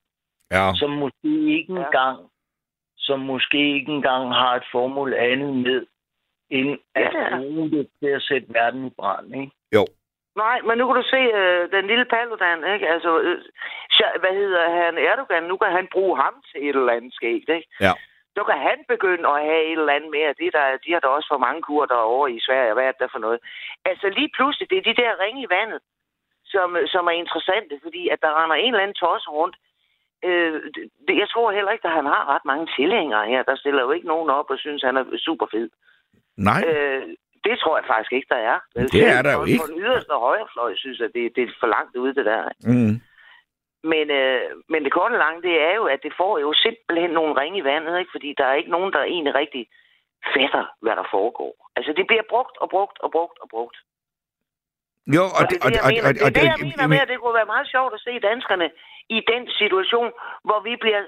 Ja. 0.51 0.73
som 0.75 0.91
måske 0.91 1.29
ikke 1.59 1.73
engang, 1.73 2.19
som 2.97 3.19
måske 3.21 3.75
ikke 3.77 3.93
engang 3.93 4.35
har 4.35 4.53
et 4.57 4.67
formål 4.73 5.15
andet 5.15 5.55
med, 5.67 5.87
end 6.51 6.79
at 6.95 7.11
Ja, 7.15 7.37
bruge 7.39 7.71
det 7.71 7.89
til 8.01 8.07
at 8.19 8.23
sætte 8.23 8.47
verden 8.55 8.87
i 8.87 8.91
brand, 8.99 9.27
ikke? 9.41 9.53
Jo. 9.77 9.85
Nej, 10.37 10.59
men 10.67 10.79
nu 10.79 10.85
kan 10.87 10.97
du 11.03 11.07
se 11.11 11.17
øh, 11.41 11.71
den 11.73 11.87
lille 11.87 12.05
Paludan, 12.05 12.59
ikke? 12.75 12.89
Altså, 12.95 13.19
øh, 13.21 13.39
hvad 14.23 14.35
hedder 14.41 14.65
han? 14.85 14.99
Erdogan, 14.99 15.43
nu 15.43 15.57
kan 15.57 15.73
han 15.73 15.89
bruge 15.93 16.17
ham 16.23 16.35
til 16.49 16.61
et 16.69 16.77
eller 16.77 16.93
andet 16.93 17.15
skægt, 17.15 17.49
ikke? 17.49 17.69
Ja. 17.81 17.93
Så 18.37 18.43
kan 18.49 18.59
han 18.69 18.79
begynde 18.93 19.29
at 19.35 19.41
have 19.49 19.63
et 19.71 19.79
eller 19.81 19.97
andet 19.97 20.11
mere. 20.17 20.39
Det 20.41 20.53
der, 20.59 20.67
de 20.85 20.93
har 20.93 21.01
der 21.01 21.17
også 21.17 21.29
for 21.33 21.45
mange 21.47 21.63
kur 21.63 21.85
derovre 21.87 22.33
i 22.33 22.41
Sverige. 22.47 22.75
Hvad 22.75 22.87
er 22.87 22.93
det 22.93 23.03
der 23.05 23.15
for 23.15 23.23
noget? 23.27 23.39
Altså 23.91 24.07
lige 24.19 24.31
pludselig, 24.37 24.71
det 24.71 24.79
er 24.79 24.89
de 24.91 25.01
der 25.03 25.21
ringe 25.25 25.43
i 25.43 25.53
vandet, 25.57 25.81
som, 26.53 26.69
som 26.95 27.05
er 27.07 27.17
interessante, 27.23 27.75
fordi 27.85 28.03
at 28.15 28.21
der 28.25 28.39
render 28.41 28.57
en 28.57 28.73
eller 28.73 28.85
anden 28.85 29.03
tosse 29.05 29.29
rundt. 29.39 29.57
Øh, 30.25 30.55
det, 31.07 31.15
jeg 31.23 31.29
tror 31.31 31.57
heller 31.57 31.73
ikke, 31.73 31.89
at 31.89 31.97
han 31.99 32.07
har 32.15 32.23
ret 32.35 32.45
mange 32.45 32.67
tilhængere 32.79 33.27
her. 33.33 33.43
Der 33.43 33.57
stiller 33.57 33.83
jo 33.83 33.91
ikke 33.91 34.13
nogen 34.15 34.31
op 34.31 34.51
og 34.51 34.59
synes, 34.59 34.83
han 34.83 34.97
er 34.97 35.05
super 35.27 35.47
fed. 35.55 35.69
Nej. 36.37 36.61
Øh, 36.69 37.03
det 37.47 37.59
tror 37.59 37.75
jeg 37.79 37.87
faktisk 37.93 38.13
ikke, 38.13 38.31
der 38.35 38.41
er. 38.53 38.59
Det 38.97 39.03
er 39.17 39.23
der 39.23 39.33
jo 39.39 39.45
ikke. 39.45 39.63
På 39.65 39.73
den 39.73 39.81
yderste 39.85 40.15
højrefløj 40.27 40.73
synes 40.77 40.99
jeg, 40.99 41.09
det, 41.15 41.37
det 41.37 41.43
er 41.45 41.61
for 41.61 41.67
langt 41.77 41.97
ude, 41.97 42.15
det 42.15 42.25
der. 42.25 42.43
Mm. 42.71 42.95
Men, 43.93 44.07
øh, 44.21 44.41
men 44.73 44.81
det 44.85 44.93
korte 44.93 45.13
og 45.19 45.19
lange, 45.25 45.43
det 45.49 45.55
er 45.69 45.75
jo, 45.81 45.85
at 45.95 46.01
det 46.07 46.13
får 46.21 46.39
jo 46.45 46.51
simpelthen 46.65 47.11
nogle 47.19 47.33
ringe 47.41 47.59
i 47.59 47.65
vandet, 47.65 47.99
ikke? 47.99 48.11
fordi 48.15 48.29
der 48.39 48.45
er 48.47 48.55
ikke 48.61 48.71
nogen, 48.77 48.93
der 48.93 49.03
egentlig 49.03 49.35
rigtig 49.35 49.63
fatter, 50.35 50.65
hvad 50.83 50.95
der 51.01 51.07
foregår. 51.17 51.53
Altså, 51.77 51.91
det 51.99 52.07
bliver 52.07 52.23
brugt 52.33 52.57
og 52.63 52.69
brugt 52.75 52.99
og 53.05 53.11
brugt 53.17 53.39
og 53.43 53.49
brugt. 53.55 53.77
Jo, 55.17 55.25
og, 55.39 55.41
Og 55.41 55.45
det 55.51 55.57
er 55.57 55.69
det, 55.69 55.77
jeg 55.77 55.85
og, 55.87 55.91
mener, 55.95 56.09
og, 56.09 56.15
det, 56.15 56.23
er 56.23 56.27
og, 56.27 56.33
det, 56.37 56.43
jeg 56.51 56.57
og- 56.61 56.67
mener 56.71 56.87
med, 56.93 56.99
at 57.05 57.09
det 57.13 57.19
kunne 57.21 57.39
være 57.41 57.53
meget 57.55 57.69
sjovt 57.75 57.93
at 57.97 58.01
se 58.07 58.13
danskerne 58.31 58.69
i 59.17 59.19
den 59.33 59.43
situation, 59.61 60.11
hvor 60.47 60.61
vi 60.69 60.73
bliver 60.83 61.03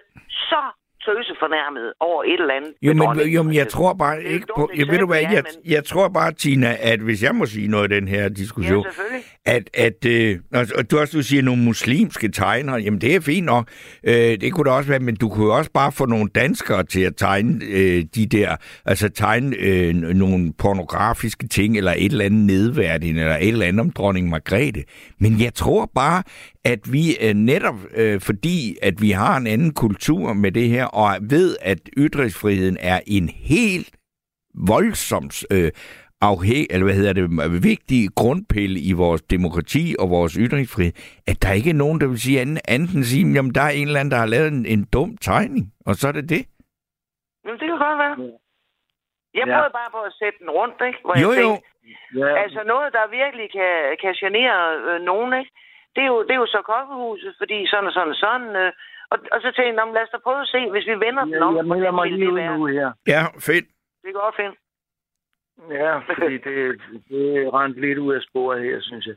så 0.50 0.62
tøsefornærmet 1.04 1.92
over 2.00 2.24
et 2.24 2.40
eller 2.40 2.54
andet. 2.54 2.72
Jo, 2.82 2.92
men, 2.92 3.28
jo, 3.28 3.42
men 3.42 3.54
jeg 3.54 3.64
for 3.64 3.70
tror 3.70 3.92
bare 3.94 4.22
ikke 4.24 4.46
på... 4.56 4.70
Jeg, 4.76 4.86
ved 4.88 4.98
du 4.98 5.06
hvad, 5.06 5.20
jeg, 5.20 5.44
jeg 5.66 5.84
tror 5.84 6.08
bare, 6.08 6.32
Tina, 6.32 6.76
at 6.80 7.00
hvis 7.00 7.22
jeg 7.22 7.34
må 7.34 7.46
sige 7.46 7.68
noget 7.68 7.92
i 7.92 7.94
den 7.94 8.08
her 8.08 8.28
diskussion, 8.28 8.84
Ja, 8.84 8.90
selvfølgelig. 8.90 9.24
at, 9.44 9.70
at 9.74 10.04
øh, 10.06 10.38
og- 10.54 10.66
og 10.78 10.90
du 10.90 10.98
også 10.98 11.16
du 11.16 11.22
siger 11.22 11.42
nogle 11.42 11.62
muslimske 11.62 12.28
tegnere, 12.28 12.76
jamen 12.76 13.00
det 13.00 13.14
er 13.14 13.20
fint 13.20 13.46
nok, 13.46 13.68
øh, 14.04 14.14
det 14.14 14.52
kunne 14.52 14.64
det 14.64 14.72
også 14.72 14.88
være, 14.88 14.98
men 15.00 15.16
du 15.16 15.28
kunne 15.28 15.52
også 15.52 15.70
bare 15.74 15.92
få 15.92 16.06
nogle 16.06 16.28
danskere 16.34 16.84
til 16.84 17.00
at 17.00 17.16
tegne 17.16 17.64
øh, 17.64 18.04
de 18.14 18.26
der, 18.26 18.56
altså 18.84 19.08
tegne 19.08 19.56
øh, 19.56 19.94
nogle 19.94 20.52
pornografiske 20.58 21.48
ting, 21.48 21.76
eller 21.76 21.94
et 21.96 22.12
eller 22.12 22.24
andet 22.24 22.46
nedværdigende, 22.46 23.20
eller 23.20 23.36
et 23.36 23.48
eller 23.48 23.66
andet 23.66 23.80
om 23.80 23.90
dronning 23.90 24.28
Margrethe. 24.28 24.84
Men 25.20 25.40
jeg 25.40 25.54
tror 25.54 25.90
bare, 25.94 26.22
at 26.72 26.80
vi 26.92 27.02
øh, 27.24 27.34
netop 27.34 27.74
øh, 27.96 28.20
fordi, 28.20 28.76
at 28.82 28.94
vi 29.00 29.10
har 29.10 29.36
en 29.36 29.46
anden 29.46 29.74
kultur 29.74 30.32
med 30.32 30.52
det 30.52 30.68
her, 30.68 30.84
og 30.84 31.08
ved, 31.34 31.56
at 31.60 31.78
ytringsfriheden 31.96 32.76
er 32.80 33.00
en 33.06 33.28
helt 33.28 33.90
voldsomt 34.68 35.44
øh, 35.50 35.70
afhæng, 36.20 36.66
eller 36.70 36.84
hvad 36.84 36.94
hedder 36.94 37.12
det, 37.12 37.62
vigtig 37.62 38.00
grundpille 38.16 38.80
i 38.80 38.92
vores 38.92 39.22
demokrati 39.22 39.94
og 39.98 40.10
vores 40.10 40.32
ytringsfrihed, 40.44 40.92
at 41.30 41.42
der 41.42 41.52
ikke 41.52 41.70
er 41.70 41.74
nogen, 41.84 42.00
der 42.00 42.06
vil 42.06 42.20
sige 42.20 42.40
anden, 42.40 42.58
anden 42.68 43.04
sige, 43.04 43.32
jamen 43.34 43.54
der 43.54 43.60
er 43.60 43.70
en 43.70 43.86
eller 43.86 44.00
anden, 44.00 44.12
der 44.14 44.18
har 44.24 44.26
lavet 44.26 44.48
en, 44.52 44.66
en 44.66 44.84
dum 44.92 45.16
tegning, 45.16 45.64
og 45.86 45.94
så 45.94 46.08
er 46.08 46.12
det 46.12 46.28
det. 46.28 46.42
Jamen, 47.44 47.58
det 47.60 47.66
kan 47.70 47.78
godt 47.86 47.98
være. 48.04 48.16
Jeg 49.38 49.46
Ja. 49.46 49.52
prøvede 49.54 49.74
bare 49.80 49.90
på 49.96 50.00
at 50.08 50.12
sætte 50.20 50.38
den 50.42 50.50
rundt, 50.58 50.78
ikke? 50.88 50.98
Hvor 51.04 51.14
Jo, 51.24 51.30
jeg 51.32 51.42
jo. 51.42 51.50
tænkte, 51.50 51.68
Altså 52.44 52.60
noget, 52.72 52.88
der 52.96 53.04
virkelig 53.20 53.46
kan, 53.58 53.72
kan 54.02 54.12
genere 54.24 54.58
øh, 54.88 54.98
nogen, 55.10 55.32
ikke? 55.40 55.50
Det 55.94 56.02
er, 56.02 56.06
jo, 56.06 56.22
det 56.22 56.30
er 56.30 56.40
jo 56.44 56.46
så 56.46 56.60
kokkehuset, 56.72 57.34
fordi 57.38 57.66
sådan 57.70 57.86
og 57.86 57.92
sådan 57.92 58.08
og 58.14 58.20
sådan. 58.26 58.56
Øh, 58.56 58.72
og, 59.12 59.18
og 59.32 59.38
så 59.40 59.48
tænkte 59.48 59.62
jeg, 59.70 59.72
"Nå, 59.78 59.84
men 59.84 59.94
lad 59.94 60.02
os 60.02 60.08
da 60.14 60.18
prøve 60.26 60.40
at 60.40 60.48
se, 60.54 60.70
hvis 60.70 60.86
vi 60.86 60.96
vender 61.06 61.24
den 61.24 61.42
om. 61.42 61.56
Jeg 61.56 61.64
hvordan 61.64 61.94
mig 61.94 62.04
ville 62.10 62.18
lige 62.18 62.42
det 62.42 62.50
ud 62.50 62.58
nu 62.58 62.66
her. 62.66 62.92
Ja, 63.06 63.22
fedt. 63.48 63.66
Det 64.02 64.14
godt 64.14 64.36
finde. 64.36 64.56
Ja, 65.70 65.98
fordi 65.98 66.32
det, 66.46 66.80
det 67.08 67.54
rent 67.54 67.76
lidt 67.80 67.98
ud 67.98 68.14
af 68.14 68.22
sporet 68.22 68.62
her, 68.64 68.80
synes 68.80 69.06
jeg. 69.06 69.16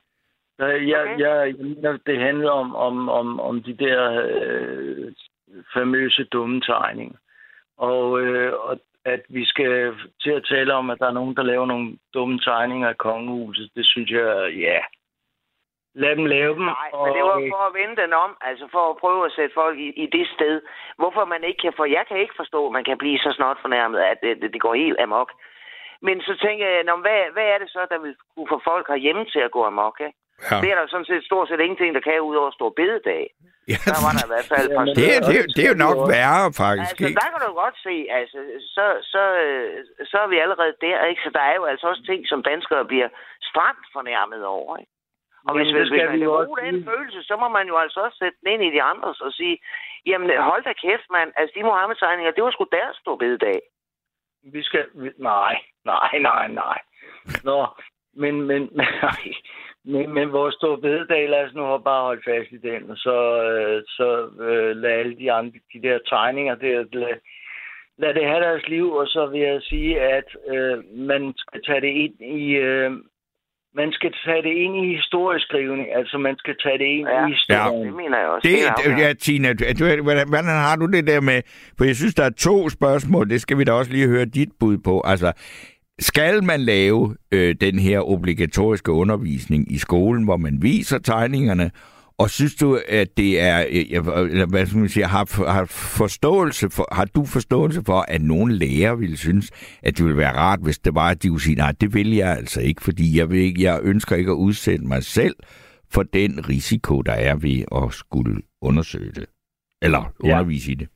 Så 0.59 0.65
jeg, 0.65 1.01
Okay. 1.01 1.19
jeg, 1.19 1.53
jeg 1.57 1.65
mener, 1.65 1.97
det 2.05 2.17
handler 2.19 2.51
om, 2.51 2.75
om, 2.75 3.09
om, 3.09 3.39
om 3.39 3.63
de 3.63 3.73
der 3.73 4.21
øh, 4.33 5.11
famøse 5.73 6.23
dumme 6.23 6.61
tegninger. 6.61 7.17
Og, 7.77 8.21
øh, 8.21 8.53
og 8.53 8.79
at 9.05 9.21
vi 9.29 9.45
skal 9.45 9.93
til 10.21 10.29
at 10.31 10.45
tale 10.49 10.73
om, 10.73 10.89
at 10.89 10.99
der 10.99 11.07
er 11.07 11.11
nogen, 11.19 11.35
der 11.35 11.43
laver 11.43 11.65
nogle 11.65 11.97
dumme 12.13 12.39
tegninger 12.39 12.89
af 12.89 12.97
kongehuset, 12.97 13.69
det 13.75 13.85
synes 13.85 14.09
jeg, 14.11 14.53
ja. 14.57 14.79
Lad 15.93 16.15
dem 16.15 16.25
lave 16.25 16.53
dem. 16.57 16.65
Nej, 16.65 16.89
men 17.03 17.13
det 17.17 17.23
var 17.31 17.39
for 17.55 17.63
at 17.69 17.73
vende 17.79 17.95
den 18.01 18.13
om, 18.13 18.31
altså 18.41 18.65
for 18.75 18.83
at 18.89 18.97
prøve 19.03 19.25
at 19.25 19.31
sætte 19.37 19.53
folk 19.53 19.77
i, 19.79 19.89
i 20.03 20.05
det 20.15 20.27
sted. 20.35 20.61
Hvorfor 20.99 21.25
man 21.25 21.43
ikke 21.43 21.61
kan 21.65 21.73
få... 21.77 21.85
Jeg 21.85 22.05
kan 22.07 22.17
ikke 22.23 22.39
forstå, 22.41 22.59
at 22.67 22.73
man 22.77 22.83
kan 22.83 22.97
blive 22.97 23.19
så 23.25 23.31
snart 23.37 23.57
fornærmet, 23.61 23.99
at 24.11 24.17
det, 24.23 24.53
det, 24.53 24.61
går 24.61 24.73
helt 24.73 24.99
amok. 24.99 25.29
Men 26.01 26.21
så 26.21 26.33
tænker 26.45 26.67
jeg, 26.67 26.83
nå, 26.83 26.95
hvad, 27.05 27.19
hvad 27.35 27.47
er 27.53 27.57
det 27.57 27.69
så, 27.69 27.81
der 27.89 27.99
vil 28.03 28.15
kunne 28.35 28.51
få 28.53 28.59
folk 28.69 28.85
herhjemme 28.87 29.25
til 29.25 29.39
at 29.47 29.51
gå 29.51 29.61
amok? 29.65 29.97
Ikke? 30.07 30.17
Ja. 30.51 30.55
Det 30.61 30.69
er 30.71 30.77
der 30.79 30.87
sådan 30.87 31.09
set 31.11 31.23
stort 31.29 31.47
set 31.47 31.59
ingenting, 31.65 31.95
der 31.95 32.03
kan 32.07 32.27
ud 32.29 32.35
over 32.41 32.51
stor 32.51 32.69
bededag. 32.79 33.23
Ja, 33.71 33.77
Der 33.93 34.01
var 34.05 34.11
der 34.17 34.23
i 34.27 34.31
hvert 34.33 34.47
fald 34.51 34.65
et 34.69 34.75
par 34.77 34.85
det, 34.85 34.93
stykker. 34.93 35.19
det, 35.27 35.35
det, 35.35 35.55
det 35.55 35.63
er 35.65 35.71
jo 35.73 35.79
nok 35.87 35.97
værre, 36.13 36.45
faktisk. 36.63 36.95
Altså, 36.95 37.07
ikke? 37.07 37.19
der 37.21 37.29
kan 37.31 37.41
du 37.47 37.51
godt 37.63 37.77
se, 37.87 37.95
altså, 38.19 38.37
så, 38.75 38.85
så, 39.13 39.23
øh, 39.45 39.67
så 40.11 40.17
er 40.25 40.29
vi 40.33 40.37
allerede 40.45 40.73
der, 40.85 40.99
ikke? 41.11 41.21
Så 41.25 41.29
der 41.37 41.43
er 41.49 41.55
jo 41.59 41.63
altså 41.71 41.85
også 41.91 42.03
ting, 42.09 42.21
som 42.31 42.39
danskere 42.51 42.83
bliver 42.91 43.09
stramt 43.49 43.85
fornærmet 43.95 44.41
over, 44.57 44.71
ikke? 44.81 44.90
Og 45.47 45.51
hvis, 45.55 45.67
hvis, 45.67 45.75
hvis 45.77 45.87
skal 45.87 46.05
man 46.05 46.13
vi 46.13 46.19
kan 46.19 46.27
jo 46.27 46.45
bruge 46.45 46.61
den 46.65 46.75
sige. 46.75 46.89
følelse, 46.91 47.19
så 47.29 47.35
må 47.41 47.47
man 47.57 47.67
jo 47.71 47.75
altså 47.83 47.99
også 48.05 48.17
sætte 48.17 48.37
den 48.41 48.47
ind 48.53 48.63
i 48.63 48.73
de 48.75 48.81
andres 48.91 49.21
og 49.21 49.31
sige, 49.39 49.55
jamen 50.05 50.27
hold 50.49 50.63
da 50.63 50.73
kæft, 50.73 51.07
mand. 51.15 51.29
Altså, 51.37 51.53
de 51.55 51.63
Mohammed-tegninger, 51.63 52.31
det 52.31 52.43
var 52.43 52.51
sgu 52.51 52.65
deres 52.71 52.97
store 52.97 53.17
bededag. 53.17 53.59
Vi 54.43 54.61
skal... 54.63 54.85
Nej, 55.17 55.53
nej, 55.85 56.11
nej, 56.29 56.47
nej. 56.47 56.79
Nå, 57.43 57.67
men, 58.13 58.41
men, 58.41 58.61
nej. 59.03 59.23
Men, 59.85 60.13
men 60.13 60.31
vores 60.31 60.55
store 60.55 60.77
bededag, 60.77 61.29
lad 61.29 61.45
os 61.45 61.53
nu 61.53 61.77
bare 61.77 62.03
holde 62.03 62.21
fast 62.25 62.51
i 62.51 62.57
den, 62.57 62.91
og 62.91 62.97
så, 62.97 63.17
øh, 63.43 63.83
så 63.87 64.29
øh, 64.39 64.75
lad 64.75 64.91
alle 64.91 65.17
de 65.17 65.31
andre, 65.31 65.59
de 65.73 65.81
der 65.81 65.99
tegninger, 66.09 66.55
der, 66.55 66.85
lad, 66.91 67.15
lad 67.97 68.13
det 68.13 68.25
have 68.25 68.43
deres 68.43 68.67
liv, 68.67 68.91
og 68.91 69.07
så 69.07 69.25
vil 69.25 69.39
jeg 69.39 69.61
sige, 69.61 70.01
at 70.01 70.35
øh, 70.47 70.83
man 70.95 71.33
skal 71.37 71.63
tage 71.63 71.81
det 71.81 71.87
ind 71.87 72.21
i... 72.21 72.51
Øh, 72.51 72.91
man 73.75 73.91
skal 73.91 74.11
tage 74.25 74.41
det 74.47 74.53
ind 74.63 74.75
i 74.85 74.95
historieskrivning, 74.95 75.87
altså 75.95 76.17
man 76.17 76.35
skal 76.37 76.55
tage 76.63 76.77
det 76.77 76.85
ind 76.85 77.07
Ja, 77.07 77.27
i 77.27 77.31
historien. 77.31 77.87
det 77.87 77.95
mener 77.95 78.17
jeg 78.17 78.27
også. 78.27 78.47
Det, 78.47 78.57
det, 78.97 79.01
ja, 79.03 79.13
Tina, 79.13 79.53
du, 79.53 79.63
du, 79.79 80.01
hvordan, 80.03 80.27
hvordan 80.29 80.45
har 80.67 80.75
du 80.75 80.85
det 80.85 81.07
der 81.07 81.21
med... 81.21 81.41
For 81.77 81.85
jeg 81.85 81.95
synes, 81.95 82.15
der 82.15 82.23
er 82.23 82.29
to 82.29 82.69
spørgsmål. 82.69 83.29
Det 83.29 83.41
skal 83.41 83.57
vi 83.57 83.63
da 83.63 83.71
også 83.71 83.91
lige 83.91 84.07
høre 84.07 84.25
dit 84.25 84.49
bud 84.59 84.77
på. 84.77 85.01
Altså, 85.05 85.31
skal 85.99 86.43
man 86.43 86.59
lave 86.61 87.15
øh, 87.31 87.55
den 87.61 87.79
her 87.79 87.99
obligatoriske 88.09 88.91
undervisning 88.91 89.71
i 89.71 89.77
skolen, 89.77 90.23
hvor 90.23 90.37
man 90.37 90.57
viser 90.61 90.99
tegningerne, 90.99 91.71
og 92.17 92.29
synes 92.29 92.55
du, 92.55 92.79
at 92.89 93.17
det 93.17 93.41
er, 93.41 93.65
øh, 93.69 93.91
jeg- 93.91 94.23
eller 94.31 94.49
hvad 94.49 94.65
skal 94.65 94.79
man 94.79 94.89
sige, 94.89 95.05
har, 95.05 95.51
har, 95.51 95.65
forståelse 95.97 96.69
for, 96.69 96.87
har 96.91 97.05
du 97.05 97.25
forståelse 97.25 97.81
for, 97.85 98.05
at 98.07 98.21
nogle 98.21 98.53
lærere 98.53 98.97
ville 98.97 99.17
synes, 99.17 99.51
at 99.83 99.97
det 99.97 100.05
ville 100.05 100.17
være 100.17 100.35
rart, 100.37 100.59
hvis 100.63 100.79
det 100.79 100.95
var, 100.95 101.09
at 101.09 101.23
de 101.23 101.29
ville 101.29 101.41
sige, 101.41 101.55
nej, 101.55 101.71
det 101.81 101.93
vil 101.93 102.15
jeg 102.15 102.31
altså 102.37 102.61
ikke, 102.61 102.81
fordi 102.83 103.17
jeg, 103.19 103.29
vil 103.29 103.39
ikke, 103.39 103.63
jeg 103.63 103.79
ønsker 103.83 104.15
ikke 104.15 104.31
at 104.31 104.35
udsætte 104.47 104.85
mig 104.85 105.03
selv 105.03 105.35
for 105.93 106.03
den 106.03 106.49
risiko, 106.49 107.01
der 107.01 107.13
er 107.13 107.35
ved 107.35 107.59
at 107.83 107.93
skulle 107.93 108.41
undersøge 108.61 109.11
det, 109.11 109.25
eller 109.81 110.13
Ja. 110.23 110.31
undervise 110.31 110.71
i 110.71 110.75
det. 110.75 110.87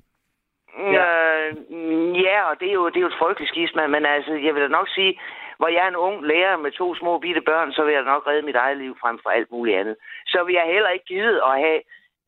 Ja, 0.97 1.07
øh, 1.37 1.51
ja 2.27 2.37
og 2.49 2.55
det 2.59 2.67
er, 2.69 2.73
jo, 2.73 2.89
det 2.89 2.97
er 2.97 3.01
jo 3.01 3.07
et 3.07 3.19
frygteligt 3.21 3.49
skisma, 3.53 3.87
men 3.87 4.03
altså, 4.15 4.31
jeg 4.45 4.53
vil 4.53 4.61
da 4.63 4.67
nok 4.67 4.89
sige, 4.97 5.13
hvor 5.57 5.67
jeg 5.67 5.83
er 5.83 5.87
en 5.87 6.03
ung 6.07 6.17
lærer 6.31 6.57
med 6.57 6.71
to 6.71 6.95
små 6.95 7.19
bitte 7.19 7.41
børn, 7.41 7.73
så 7.73 7.81
vil 7.85 7.93
jeg 7.93 8.03
nok 8.03 8.27
redde 8.27 8.47
mit 8.49 8.55
eget 8.55 8.77
liv 8.77 8.97
frem 9.01 9.19
for 9.23 9.29
alt 9.29 9.51
muligt 9.51 9.77
andet. 9.77 9.95
Så 10.27 10.43
vil 10.43 10.53
jeg 10.53 10.71
heller 10.73 10.89
ikke 10.89 11.05
givet 11.05 11.37
at 11.49 11.55
have 11.65 11.81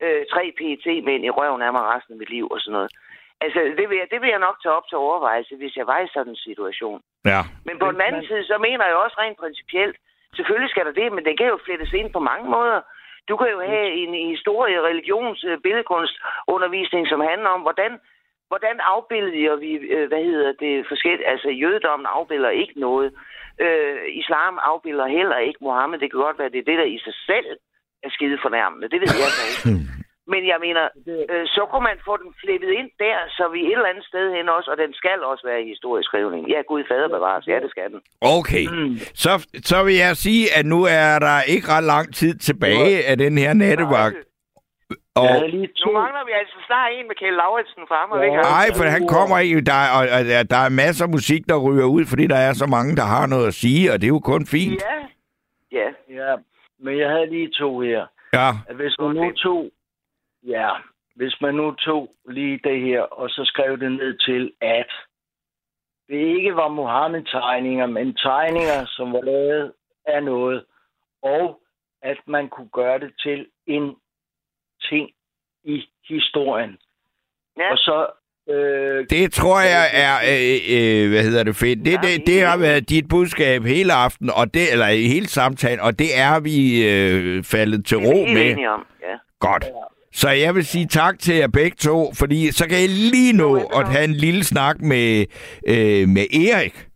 øh, 0.04 0.22
tre 0.32 0.44
pt 0.58 0.86
mænd 1.08 1.24
i 1.24 1.30
røven 1.30 1.62
af 1.62 1.72
mig 1.72 1.82
resten 1.82 2.12
af 2.14 2.18
mit 2.18 2.30
liv 2.30 2.46
og 2.50 2.60
sådan 2.60 2.72
noget. 2.72 2.90
Altså, 3.40 3.58
det 3.78 3.86
vil, 3.88 3.96
jeg, 4.00 4.06
det 4.12 4.20
vil 4.20 4.30
jeg 4.34 4.46
nok 4.46 4.56
tage 4.62 4.76
op 4.78 4.88
til 4.88 4.98
overvejelse, 4.98 5.56
hvis 5.56 5.76
jeg 5.76 5.86
var 5.86 6.00
i 6.00 6.12
sådan 6.14 6.32
en 6.32 6.44
situation. 6.48 7.00
Ja. 7.32 7.40
Men 7.66 7.78
på 7.78 7.86
den 7.92 8.00
anden 8.00 8.24
side, 8.26 8.44
så 8.44 8.56
mener 8.58 8.84
jeg 8.86 8.96
også 8.96 9.16
rent 9.18 9.38
principielt, 9.44 9.96
selvfølgelig 10.36 10.70
skal 10.70 10.86
der 10.86 10.92
det, 11.00 11.12
men 11.12 11.24
det 11.24 11.34
kan 11.38 11.48
jo 11.52 11.58
flettes 11.64 11.92
ind 11.92 12.12
på 12.12 12.20
mange 12.30 12.48
måder. 12.56 12.80
Du 13.28 13.36
kan 13.36 13.48
jo 13.54 13.60
have 13.60 13.88
en 14.02 14.12
historie, 14.34 14.86
religions, 14.90 15.44
øh, 15.44 15.58
billedkunst 15.64 16.16
undervisning, 16.54 17.08
som 17.08 17.20
handler 17.20 17.50
om, 17.56 17.60
hvordan, 17.60 17.92
hvordan 18.50 18.76
afbilder 18.94 19.56
vi, 19.64 19.72
øh, 19.94 20.08
hvad 20.08 20.22
hedder 20.30 20.52
det, 20.64 20.74
forskelligt, 20.88 21.28
altså 21.32 21.48
jødedommen 21.62 22.06
afbilder 22.16 22.50
ikke 22.62 22.80
noget. 22.86 23.08
Øh, 23.64 23.98
islam 24.22 24.54
afbilder 24.70 25.06
heller 25.18 25.38
ikke 25.48 25.60
Mohammed. 25.66 25.98
Det 25.98 26.10
kan 26.10 26.20
godt 26.20 26.38
være, 26.38 26.52
det 26.54 26.60
er 26.60 26.70
det, 26.70 26.78
der 26.82 26.88
i 26.96 26.98
sig 27.06 27.16
selv 27.30 27.48
er 28.02 28.10
skide 28.10 28.38
fornærmende. 28.46 28.88
Det 28.92 29.00
ved 29.00 29.12
jeg 29.22 29.30
så 29.38 29.44
ikke. 29.50 29.88
Men 30.32 30.42
jeg 30.52 30.58
mener, 30.66 30.84
øh, 31.30 31.46
så 31.56 31.62
kunne 31.70 31.86
man 31.90 31.98
få 32.08 32.14
den 32.22 32.32
flettet 32.42 32.70
ind 32.80 32.90
der, 33.04 33.18
så 33.36 33.44
vi 33.54 33.60
et 33.60 33.72
eller 33.72 33.92
andet 33.92 34.06
sted 34.10 34.24
hen 34.36 34.48
også, 34.56 34.68
og 34.70 34.76
den 34.82 34.92
skal 35.00 35.18
også 35.30 35.44
være 35.50 35.60
i 35.62 35.68
historisk 35.74 36.06
skrivning. 36.10 36.42
Ja, 36.54 36.60
Gud 36.70 36.82
fader 36.90 37.08
bevares. 37.08 37.46
Ja, 37.46 37.58
det 37.64 37.70
skal 37.70 37.88
den. 37.92 38.00
Okay, 38.38 38.64
så, 39.24 39.32
så 39.70 39.78
vil 39.84 39.96
jeg 40.06 40.16
sige, 40.16 40.44
at 40.58 40.66
nu 40.66 40.80
er 40.84 41.18
der 41.18 41.42
ikke 41.42 41.66
ret 41.74 41.84
lang 41.84 42.14
tid 42.14 42.34
tilbage 42.48 43.06
af 43.10 43.16
den 43.18 43.38
her 43.38 43.52
nattevagt. 43.54 44.16
Og, 45.20 45.24
Jeg 45.26 45.32
havde 45.38 45.50
lige 45.56 45.68
Nu 45.86 45.92
mangler 45.92 46.24
vi 46.28 46.32
altså 46.40 46.56
snart 46.66 46.90
en 46.96 47.06
med 47.08 47.16
Kjell 47.20 47.36
Lauritsen 47.42 47.82
frem, 47.90 48.10
og 48.10 48.18
Ja. 48.24 48.40
nej, 48.54 48.66
for 48.76 48.84
han 48.96 49.04
kommer 49.16 49.38
ikke, 49.38 49.60
der, 49.70 49.78
er- 49.86 49.92
og, 49.98 50.02
og 50.16 50.20
der- 50.30 50.42
der 50.54 50.60
er 50.66 50.68
masser 50.82 51.04
af 51.04 51.10
musik, 51.18 51.42
der 51.50 51.56
ryger 51.66 51.84
ud, 51.96 52.04
fordi 52.12 52.24
der 52.34 52.40
er 52.48 52.52
så 52.52 52.66
mange, 52.76 52.96
der 53.00 53.06
har 53.14 53.26
noget 53.26 53.46
at 53.46 53.54
sige, 53.62 53.92
og 53.92 53.96
det 54.00 54.06
er 54.06 54.14
jo 54.18 54.22
kun 54.32 54.46
fint. 54.46 54.82
Ja. 54.90 54.98
Ja. 55.78 55.88
Ja, 56.18 56.30
men 56.84 56.98
jeg 56.98 57.08
havde 57.14 57.30
lige 57.36 57.50
to 57.62 57.80
her. 57.80 58.06
Ja, 58.32 58.48
At 58.70 58.76
hvis 58.76 58.96
man 58.98 59.10
nu 59.16 59.32
tog, 59.32 59.70
ja, 60.46 60.70
hvis 61.16 61.34
man 61.40 61.54
nu 61.54 61.72
tog 61.72 62.02
lige 62.28 62.60
det 62.64 62.80
her, 62.80 63.00
og 63.00 63.30
så 63.30 63.42
skrev 63.44 63.78
det 63.80 63.92
ned 63.92 64.18
til, 64.18 64.52
at 64.60 64.90
det 66.08 66.16
ikke 66.36 66.56
var 66.56 66.68
Mohammed-tegninger, 66.68 67.86
men 67.86 68.14
tegninger, 68.14 68.86
som 68.86 69.12
var 69.12 69.20
lavet 69.20 69.72
af 70.06 70.22
noget, 70.24 70.64
og 71.22 71.60
at 72.02 72.18
man 72.26 72.48
kunne 72.48 72.68
gøre 72.72 72.98
det 72.98 73.12
til 73.20 73.46
en 73.66 73.96
ting 74.82 75.08
i 75.64 75.82
historien. 76.08 76.70
Ja. 77.58 77.72
Og 77.72 77.78
så... 77.78 78.06
Øh, 78.50 79.06
det 79.10 79.32
tror 79.32 79.60
jeg 79.60 79.86
er, 79.92 80.14
øh, 80.32 81.02
øh, 81.04 81.10
hvad 81.10 81.22
hedder 81.22 81.42
det, 81.42 81.56
fedt. 81.56 81.84
Det, 81.84 81.98
det, 82.02 82.26
det 82.26 82.42
har 82.42 82.56
været 82.56 82.88
dit 82.88 83.08
budskab 83.08 83.64
hele 83.64 83.92
aften, 83.92 84.30
og 84.30 84.54
det, 84.54 84.72
eller 84.72 84.86
hele 84.86 85.26
samtalen, 85.28 85.80
og 85.80 85.98
det 85.98 86.18
er 86.18 86.40
vi 86.40 86.88
øh, 86.88 87.44
faldet 87.44 87.86
til 87.86 87.96
Det 87.98 88.04
er 88.06 88.10
vi 88.10 88.18
ro 88.20 88.26
med. 88.34 88.50
enige 88.50 88.70
om. 88.70 88.86
Ja. 89.02 89.16
Godt. 89.40 89.64
Så 90.12 90.28
jeg 90.30 90.54
vil 90.54 90.66
sige 90.66 90.86
tak 90.86 91.18
til 91.18 91.34
jer 91.34 91.48
begge 91.48 91.76
to, 91.76 92.12
fordi 92.14 92.52
så 92.52 92.68
kan 92.68 92.78
jeg 92.80 92.88
lige 92.88 93.32
nå 93.32 93.56
at 93.56 93.88
have 93.88 94.04
en 94.04 94.14
lille 94.14 94.44
snak 94.44 94.80
med, 94.80 95.24
øh, 95.68 96.08
med 96.08 96.26
Erik. 96.34 96.87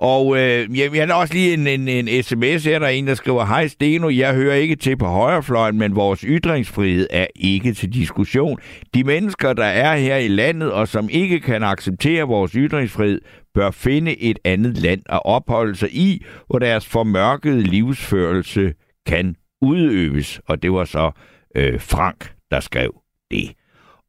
Og 0.00 0.36
øh, 0.38 0.78
jeg, 0.78 0.94
jeg 0.94 1.06
har 1.06 1.14
også 1.14 1.34
lige 1.34 1.54
en, 1.54 1.66
en, 1.66 1.88
en 1.88 2.22
sms 2.22 2.64
her, 2.64 2.78
der 2.78 2.86
er 2.86 2.90
en, 2.90 3.06
der 3.06 3.14
skriver, 3.14 3.44
Hej 3.44 3.68
Steno, 3.68 4.08
jeg 4.08 4.34
hører 4.34 4.54
ikke 4.54 4.76
til 4.76 4.96
på 4.96 5.06
højrefløjen, 5.06 5.78
men 5.78 5.96
vores 5.96 6.20
ytringsfrihed 6.20 7.06
er 7.10 7.26
ikke 7.36 7.74
til 7.74 7.92
diskussion. 7.92 8.58
De 8.94 9.04
mennesker, 9.04 9.52
der 9.52 9.64
er 9.64 9.96
her 9.96 10.16
i 10.16 10.28
landet, 10.28 10.72
og 10.72 10.88
som 10.88 11.08
ikke 11.10 11.40
kan 11.40 11.62
acceptere 11.62 12.22
vores 12.22 12.52
ytringsfrihed, 12.52 13.20
bør 13.54 13.70
finde 13.70 14.20
et 14.20 14.38
andet 14.44 14.78
land 14.78 15.02
at 15.08 15.20
opholde 15.24 15.74
sig 15.74 15.94
i, 15.96 16.24
hvor 16.46 16.58
deres 16.58 16.86
formørkede 16.86 17.62
livsførelse 17.62 18.74
kan 19.06 19.36
udøves. 19.62 20.40
Og 20.48 20.62
det 20.62 20.72
var 20.72 20.84
så 20.84 21.10
øh, 21.56 21.80
Frank, 21.80 22.32
der 22.50 22.60
skrev 22.60 22.94
det. 23.30 23.52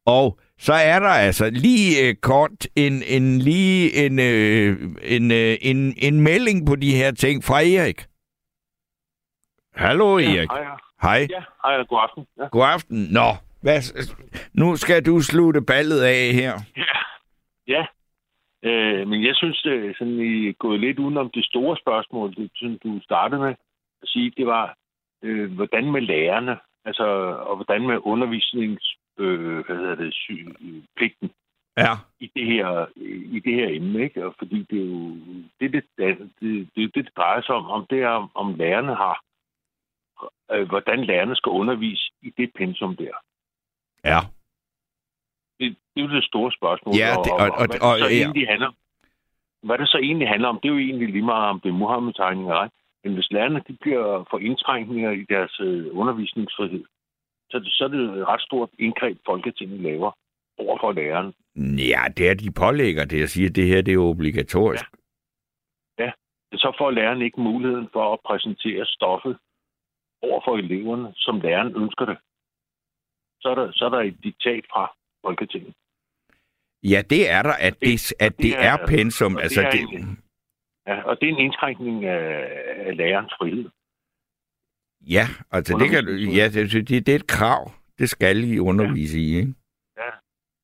Og 0.06 0.38
så 0.66 0.72
er 0.72 0.98
der 0.98 1.14
altså 1.26 1.50
lige 1.50 2.08
øh, 2.08 2.14
kort 2.14 2.66
en, 2.76 2.94
en 3.16 3.38
lige 3.38 4.06
en, 4.06 4.18
øh, 4.18 4.70
en, 5.16 5.30
øh, 5.40 5.54
en, 5.70 5.78
en 6.06 6.20
melding 6.20 6.66
på 6.66 6.76
de 6.76 6.90
her 7.00 7.10
ting 7.10 7.44
fra 7.44 7.58
Erik. 7.74 8.00
Hallo 9.74 10.08
Erik. 10.18 10.50
Hej. 10.50 10.64
Hej. 11.02 11.26
Ja, 11.30 11.42
hej, 11.64 11.84
god 11.84 12.00
aften. 12.02 12.26
Ja. 12.38 12.46
God 12.48 12.66
aften. 12.74 12.98
Nå, 13.18 13.28
hvad, 13.62 13.78
nu 14.60 14.76
skal 14.76 15.06
du 15.06 15.20
slutte 15.20 15.60
ballet 15.62 16.00
af 16.00 16.32
her. 16.40 16.52
ja. 17.74 17.86
Øh, 18.68 19.08
men 19.08 19.26
jeg 19.26 19.34
synes, 19.36 19.62
det 19.62 19.96
sådan, 19.98 20.18
I 20.18 20.48
er 20.48 20.52
gået 20.52 20.80
lidt 20.80 20.98
udenom 20.98 21.30
det 21.34 21.44
store 21.44 21.76
spørgsmål, 21.76 22.34
det, 22.34 22.50
som 22.54 22.78
du 22.82 23.00
startede 23.02 23.40
med 23.40 23.54
at 24.02 24.08
sige, 24.08 24.32
det 24.36 24.46
var, 24.46 24.76
øh, 25.22 25.52
hvordan 25.52 25.92
med 25.92 26.00
lærerne, 26.00 26.56
altså, 26.84 27.04
og 27.48 27.56
hvordan 27.56 27.86
med 27.86 27.98
undervisnings, 28.02 28.96
øh, 29.18 29.66
hvad 29.66 29.76
hedder 29.76 29.94
det, 29.94 30.14
sy, 30.14 30.30
pligten 30.96 31.30
Ja. 31.76 31.92
i 32.20 32.30
det 32.36 32.46
her, 32.46 32.86
i 33.36 33.40
det 33.44 33.54
her 33.54 33.68
emne, 33.68 34.02
ikke? 34.02 34.26
Og 34.26 34.34
fordi 34.38 34.62
det 34.70 34.78
er 34.82 34.86
jo, 34.86 35.14
det, 35.60 35.72
det, 35.72 35.84
det, 35.98 36.30
det, 36.40 36.68
det, 36.76 36.94
det 36.94 37.10
drejer 37.16 37.42
sig 37.42 37.54
om, 37.54 37.66
om 37.66 37.86
det 37.90 38.00
er, 38.02 38.30
om, 38.34 38.54
lærerne 38.54 38.94
har, 38.94 39.24
øh, 40.52 40.68
hvordan 40.68 41.04
lærerne 41.04 41.36
skal 41.36 41.50
undervise 41.50 42.12
i 42.22 42.30
det 42.38 42.50
pensum 42.58 42.96
der. 42.96 43.14
Ja. 44.04 44.18
det, 45.60 45.76
det 45.94 46.02
er 46.02 46.08
jo 46.08 46.14
det 46.14 46.24
store 46.24 46.52
spørgsmål. 46.52 46.94
Ja, 46.94 47.10
det- 47.24 47.32
og, 47.32 47.38
og- 47.38 47.50
og, 47.50 47.58
og- 47.58 47.66
hvad, 47.66 47.80
og- 47.88 47.98
det 47.98 48.04
så 48.04 48.08
ja. 48.14 48.22
egentlig 48.24 48.48
handler, 48.48 48.70
hvad 49.62 49.78
det 49.78 49.88
så 49.88 49.98
egentlig 49.98 50.28
handler 50.28 50.48
om, 50.48 50.58
det 50.62 50.68
er 50.68 50.72
jo 50.72 50.78
egentlig 50.78 51.08
lige 51.08 51.24
meget 51.34 51.48
om 51.50 51.60
det 51.60 51.68
er 51.68 51.72
Muhammed-tegninger. 51.82 52.68
Men 53.04 53.14
hvis 53.14 53.30
lærerne 53.30 53.62
de 53.68 53.76
bliver 53.80 54.24
for 54.30 54.38
indtrængninger 54.38 55.10
i 55.10 55.24
deres 55.28 55.60
øh, 55.60 55.86
undervisningsfrihed, 56.00 56.84
så, 57.52 57.60
så 57.76 57.84
er 57.84 57.88
det 57.88 57.98
jo 57.98 58.12
et 58.12 58.28
ret 58.28 58.40
stort 58.42 58.70
indgreb, 58.78 59.18
Folketinget 59.26 59.80
laver 59.80 60.10
over 60.58 60.78
for 60.82 60.92
læreren. 60.92 61.34
Ja, 61.90 62.02
det 62.16 62.30
er 62.30 62.34
de 62.34 62.50
pålægger 62.50 63.04
det. 63.04 63.20
Jeg 63.20 63.28
siger, 63.28 63.48
at 63.48 63.56
det 63.56 63.66
her 63.66 63.82
det 63.82 63.94
er 63.94 63.98
obligatorisk. 64.12 64.84
Ja. 65.98 66.10
Så 66.54 66.74
får 66.78 66.90
læreren 66.90 67.22
ikke 67.22 67.40
muligheden 67.40 67.88
for 67.92 68.12
at 68.12 68.18
præsentere 68.26 68.86
stoffet 68.86 69.38
over 70.22 70.40
for 70.46 70.56
eleverne, 70.56 71.12
som 71.16 71.40
læreren 71.40 71.76
ønsker 71.82 72.04
det, 72.04 72.18
så 73.40 73.48
er 73.48 73.54
der, 73.54 73.72
så 73.72 73.84
er 73.84 73.88
der 73.88 74.00
et 74.00 74.16
diktat 74.24 74.64
fra 74.72 74.92
Folketinget. 75.26 75.74
Ja, 76.82 77.02
det 77.10 77.30
er 77.30 77.42
der, 77.42 77.52
at 77.68 77.76
det, 77.80 78.12
at 78.20 78.38
det 78.38 78.52
er 78.58 78.76
pensum. 78.88 79.34
og 79.34 79.38
det 79.38 79.44
Altså, 79.44 79.62
er 79.62 79.70
det, 79.70 79.80
en- 79.80 80.18
Ja, 80.86 81.02
og 81.02 81.20
det 81.20 81.28
er 81.28 81.32
en 81.32 81.38
indskrænkning 81.38 82.04
af, 82.04 82.48
af 82.86 82.96
lærerens 82.96 83.32
frihed. 83.38 83.70
Ja, 85.08 85.26
altså 85.50 85.78
det, 85.78 85.90
kan, 85.90 86.18
ja, 86.18 86.48
det, 86.48 86.88
det, 86.88 87.06
det 87.06 87.08
er 87.08 87.16
et 87.16 87.26
krav. 87.26 87.70
Det 87.98 88.08
skal 88.10 88.44
I 88.44 88.58
undervise 88.58 89.18
i, 89.18 89.36
ikke? 89.36 89.54
Ja, 89.96 90.10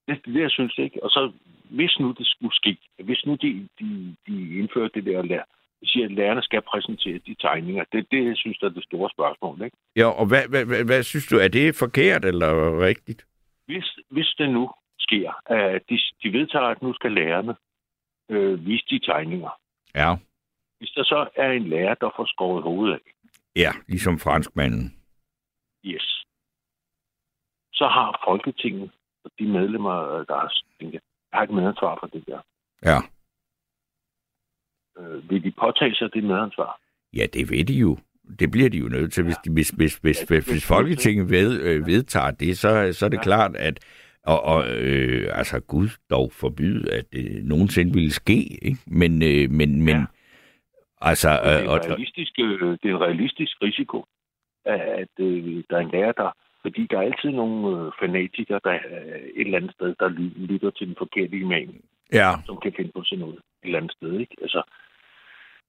det, 0.09 0.21
det 0.25 0.41
jeg 0.41 0.51
synes 0.51 0.79
ikke. 0.79 1.03
Og 1.03 1.11
så, 1.11 1.33
hvis 1.71 1.99
nu 2.01 2.13
det 2.19 2.27
skulle 2.27 2.55
ske, 2.55 2.79
hvis 3.05 3.23
nu 3.27 3.35
de, 3.35 3.69
de, 3.81 4.17
de 4.27 4.59
indfører 4.59 4.89
det 4.89 5.05
der 5.05 5.23
lær, 5.23 5.43
de 5.81 5.91
siger, 5.91 6.05
at 6.05 6.13
lærerne 6.13 6.43
skal 6.43 6.63
præsentere 6.63 7.19
de 7.27 7.35
tegninger. 7.35 7.85
Det 7.93 8.07
det, 8.11 8.25
jeg 8.25 8.37
synes, 8.37 8.59
der 8.59 8.67
er 8.67 8.71
det 8.71 8.85
store 8.85 9.11
spørgsmål. 9.11 9.63
Ikke? 9.65 9.77
Ja, 9.97 10.07
og 10.07 10.27
hvad, 10.27 10.49
hvad, 10.49 10.65
hvad, 10.65 10.85
hvad 10.85 11.03
synes 11.03 11.27
du, 11.27 11.37
er 11.37 11.49
det 11.49 11.75
forkert 11.75 12.25
eller 12.25 12.81
rigtigt? 12.81 13.27
Hvis, 13.67 13.99
hvis 14.11 14.35
det 14.39 14.51
nu 14.51 14.71
sker, 14.99 15.31
at 15.47 15.83
de, 15.89 15.99
de 16.23 16.33
vedtager, 16.39 16.65
at 16.65 16.83
nu 16.83 16.95
skal 16.95 17.13
lærerne 17.13 17.55
øh, 18.29 18.67
vise 18.67 18.85
de 18.91 18.99
tegninger. 18.99 19.51
Ja. 19.95 20.17
Hvis 20.79 20.91
der 20.91 21.05
så 21.05 21.29
er 21.37 21.51
en 21.51 21.69
lærer, 21.69 21.95
der 21.95 22.11
får 22.17 22.27
skåret 22.27 22.63
hovedet 22.63 22.95
af, 22.95 23.01
Ja, 23.59 23.73
ligesom 23.89 24.19
franskmanden. 24.19 24.95
yes, 25.85 26.25
så 27.73 27.87
har 27.87 28.25
Folketinget 28.29 28.91
og 29.25 29.31
de 29.39 29.47
medlemmer, 29.49 30.25
der 30.29 30.35
har, 30.35 30.53
jeg 30.81 31.01
har 31.33 31.43
et 31.43 31.51
medansvar 31.51 31.99
for 32.01 32.07
det 32.07 32.25
der. 32.27 32.41
Ja. 32.85 32.99
Øh, 34.99 35.31
vil 35.31 35.45
de 35.45 35.53
påtage 35.61 35.95
sig 35.95 36.09
det 36.15 36.25
medansvar? 36.25 36.81
Ja, 37.17 37.27
det 37.33 37.51
ved 37.51 37.65
de 37.65 37.75
jo. 37.75 37.99
Det 38.39 38.51
bliver 38.51 38.69
de 38.71 38.79
jo 38.79 38.89
nødt 38.89 39.13
til, 39.13 39.25
hvis, 39.25 39.37
de, 39.45 39.53
hvis, 39.53 39.69
hvis, 39.71 39.97
hvis, 39.97 40.23
hvis, 40.23 40.45
hvis 40.45 40.67
Folketinget 40.67 41.31
ved, 41.31 41.61
øh, 41.61 41.87
vedtager 41.87 42.31
det, 42.31 42.59
så, 42.59 42.93
så 42.93 43.05
er 43.05 43.09
det 43.09 43.17
ja. 43.17 43.23
klart, 43.23 43.57
at 43.57 43.85
og, 44.23 44.43
og 44.43 44.69
øh, 44.69 45.39
altså 45.39 45.61
Gud 45.61 45.89
dog 46.11 46.33
forbyde, 46.33 46.93
at 46.93 47.13
det 47.13 47.45
nogensinde 47.45 47.93
ville 47.93 48.13
ske, 48.13 48.65
ikke? 48.65 48.79
Men, 48.87 49.23
øh, 49.23 49.51
men, 49.51 49.83
men 49.83 50.07
altså... 51.01 51.31
det, 51.31 51.53
er 51.53 51.63
Øh, 51.63 51.69
og, 51.69 51.81
realistisk, 51.91 52.33
øh, 52.39 52.79
det 52.83 52.85
er 52.91 52.95
en 52.95 53.01
realistisk 53.01 53.63
risiko, 53.63 54.05
at, 54.65 55.15
øh, 55.21 55.65
der 55.71 55.77
er 55.77 55.81
en 55.81 55.91
lærer, 55.91 56.13
der... 56.13 56.31
Fordi 56.63 56.87
der 56.91 56.99
er 56.99 57.03
altid 57.03 57.31
nogle 57.31 57.87
øh, 57.87 57.93
fanatikere, 58.01 58.61
der 58.65 58.73
øh, 58.73 59.23
et 59.39 59.47
eller 59.47 59.59
andet 59.59 59.73
sted, 59.73 59.95
der 60.01 60.09
ly- 60.09 60.47
lytter 60.51 60.71
til 60.71 60.87
den 60.87 60.97
forkerte 60.99 61.37
imam, 61.37 61.75
ja, 62.13 62.31
som 62.47 62.57
kan 62.63 62.73
finde 62.77 62.93
på 62.95 63.03
sådan 63.05 63.19
noget 63.19 63.35
et 63.35 63.43
eller 63.63 63.79
andet 63.79 63.93
sted. 63.93 64.13
Ikke? 64.21 64.37
Altså, 64.43 64.63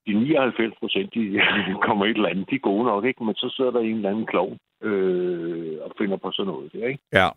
de 0.07 0.14
99 0.14 0.73
procent, 0.80 1.14
de 1.14 1.41
kommer 1.88 2.06
et 2.06 2.15
eller 2.15 2.30
andet, 2.30 2.49
de 2.49 2.56
er 2.56 2.60
gode 2.60 2.85
nok, 2.85 3.06
ikke? 3.06 3.23
men 3.23 3.35
så 3.35 3.53
sidder 3.56 3.72
der 3.72 3.80
en 3.80 3.95
eller 3.95 4.10
anden 4.10 4.26
klog 4.26 4.57
øh, 4.81 5.77
og 5.81 5.91
finder 5.97 6.18
på 6.18 6.31
sådan 6.31 6.51
noget. 6.53 6.73
Der, 6.73 6.88
ikke? 6.88 7.03
ja, 7.14 7.30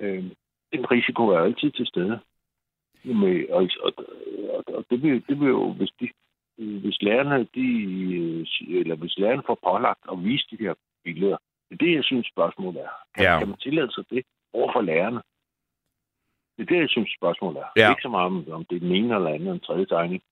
Øh, 0.00 0.24
den 0.72 0.90
risiko 0.90 1.28
er 1.28 1.38
altid 1.38 1.70
til 1.70 1.86
stede. 1.86 2.18
Med, 3.04 3.48
og, 3.50 3.68
og, 3.82 3.92
og, 4.56 4.64
og 4.76 4.84
det, 4.90 5.02
vil, 5.02 5.24
det 5.28 5.40
vil 5.40 5.48
jo, 5.48 5.72
hvis, 5.72 5.90
de, 6.00 6.08
hvis 6.82 7.02
lærerne, 7.02 7.46
de, 7.54 7.66
øh, 8.20 8.46
eller 8.80 8.96
hvis 8.96 9.18
lærerne 9.18 9.42
får 9.46 9.58
pålagt 9.68 10.00
at 10.12 10.24
vise 10.24 10.46
de 10.50 10.56
her 10.60 10.74
billeder, 11.04 11.36
det 11.68 11.74
er 11.80 11.84
det, 11.86 11.94
jeg 11.94 12.04
synes, 12.04 12.26
spørgsmålet 12.34 12.80
er. 12.80 12.92
Kan, 13.14 13.24
Ja. 13.24 13.38
kan 13.38 13.48
man 13.48 13.58
tillade 13.58 13.92
sig 13.92 14.04
det 14.10 14.22
over 14.52 14.72
for 14.74 14.80
lærerne? 14.80 15.20
Det 16.56 16.62
er 16.62 16.70
det, 16.74 16.80
jeg 16.80 16.88
synes, 16.88 17.10
spørgsmålet 17.20 17.58
er. 17.64 17.68
Ja. 17.76 17.90
Ikke 17.90 18.02
så 18.02 18.08
meget 18.08 18.26
om, 18.26 18.44
om 18.52 18.64
det 18.70 18.76
er 18.76 18.80
den 18.80 18.92
ene 18.92 19.14
eller 19.14 19.28
anden 19.28 19.40
eller 19.40 19.52
den 19.52 19.60
tredje 19.60 19.86
tegning. 19.86 20.22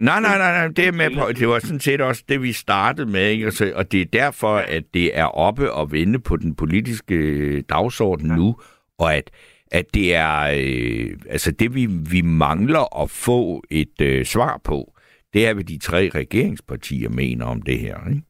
Nej, 0.00 0.20
nej, 0.20 0.38
nej, 0.38 0.52
nej, 0.58 0.68
det 0.68 0.88
er 0.88 0.92
med 0.92 1.10
på. 1.18 1.32
Det 1.32 1.48
var 1.48 1.58
sådan 1.58 1.80
set 1.80 2.00
også 2.00 2.24
det, 2.28 2.42
vi 2.42 2.52
startede 2.52 3.10
med, 3.10 3.28
ikke? 3.30 3.44
Altså, 3.44 3.72
og 3.76 3.92
det 3.92 4.00
er 4.00 4.04
derfor, 4.04 4.54
at 4.56 4.84
det 4.94 5.18
er 5.18 5.24
oppe 5.24 5.72
og 5.72 5.92
vende 5.92 6.18
på 6.20 6.36
den 6.36 6.54
politiske 6.54 7.14
øh, 7.14 7.62
dagsorden 7.68 8.26
ja. 8.30 8.36
nu, 8.36 8.56
og 8.98 9.14
at, 9.14 9.30
at 9.70 9.94
det 9.94 10.14
er, 10.14 10.40
øh, 10.42 11.18
altså 11.30 11.50
det 11.52 11.74
vi, 11.74 11.86
vi 12.10 12.20
mangler 12.22 13.02
at 13.02 13.10
få 13.10 13.62
et 13.70 14.00
øh, 14.02 14.24
svar 14.24 14.60
på, 14.64 14.94
det 15.32 15.46
er, 15.46 15.54
hvad 15.54 15.64
de 15.64 15.78
tre 15.78 16.10
regeringspartier 16.14 17.08
mener 17.08 17.46
om 17.46 17.62
det 17.62 17.78
her, 17.78 18.08
ikke? 18.08 18.22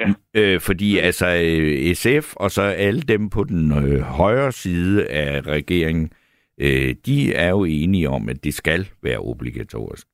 Ja. 0.00 0.12
Øh, 0.34 0.60
fordi 0.60 0.98
altså 0.98 1.26
øh, 1.26 1.94
SF 1.94 2.36
og 2.36 2.50
så 2.50 2.62
alle 2.62 3.00
dem 3.00 3.30
på 3.30 3.44
den 3.44 3.72
øh, 3.72 4.00
højre 4.00 4.52
side 4.52 5.08
af 5.08 5.40
regeringen, 5.40 6.12
øh, 6.58 6.94
de 7.06 7.34
er 7.34 7.48
jo 7.48 7.64
enige 7.64 8.08
om, 8.08 8.28
at 8.28 8.44
det 8.44 8.54
skal 8.54 8.88
være 9.02 9.18
obligatorisk. 9.18 10.06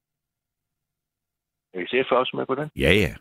Er 1.75 1.87
SF 1.87 2.13
også 2.13 2.37
med 2.37 2.47
på 2.47 2.55
den? 2.55 2.69
Ja, 2.77 2.93
ja. 2.93 3.15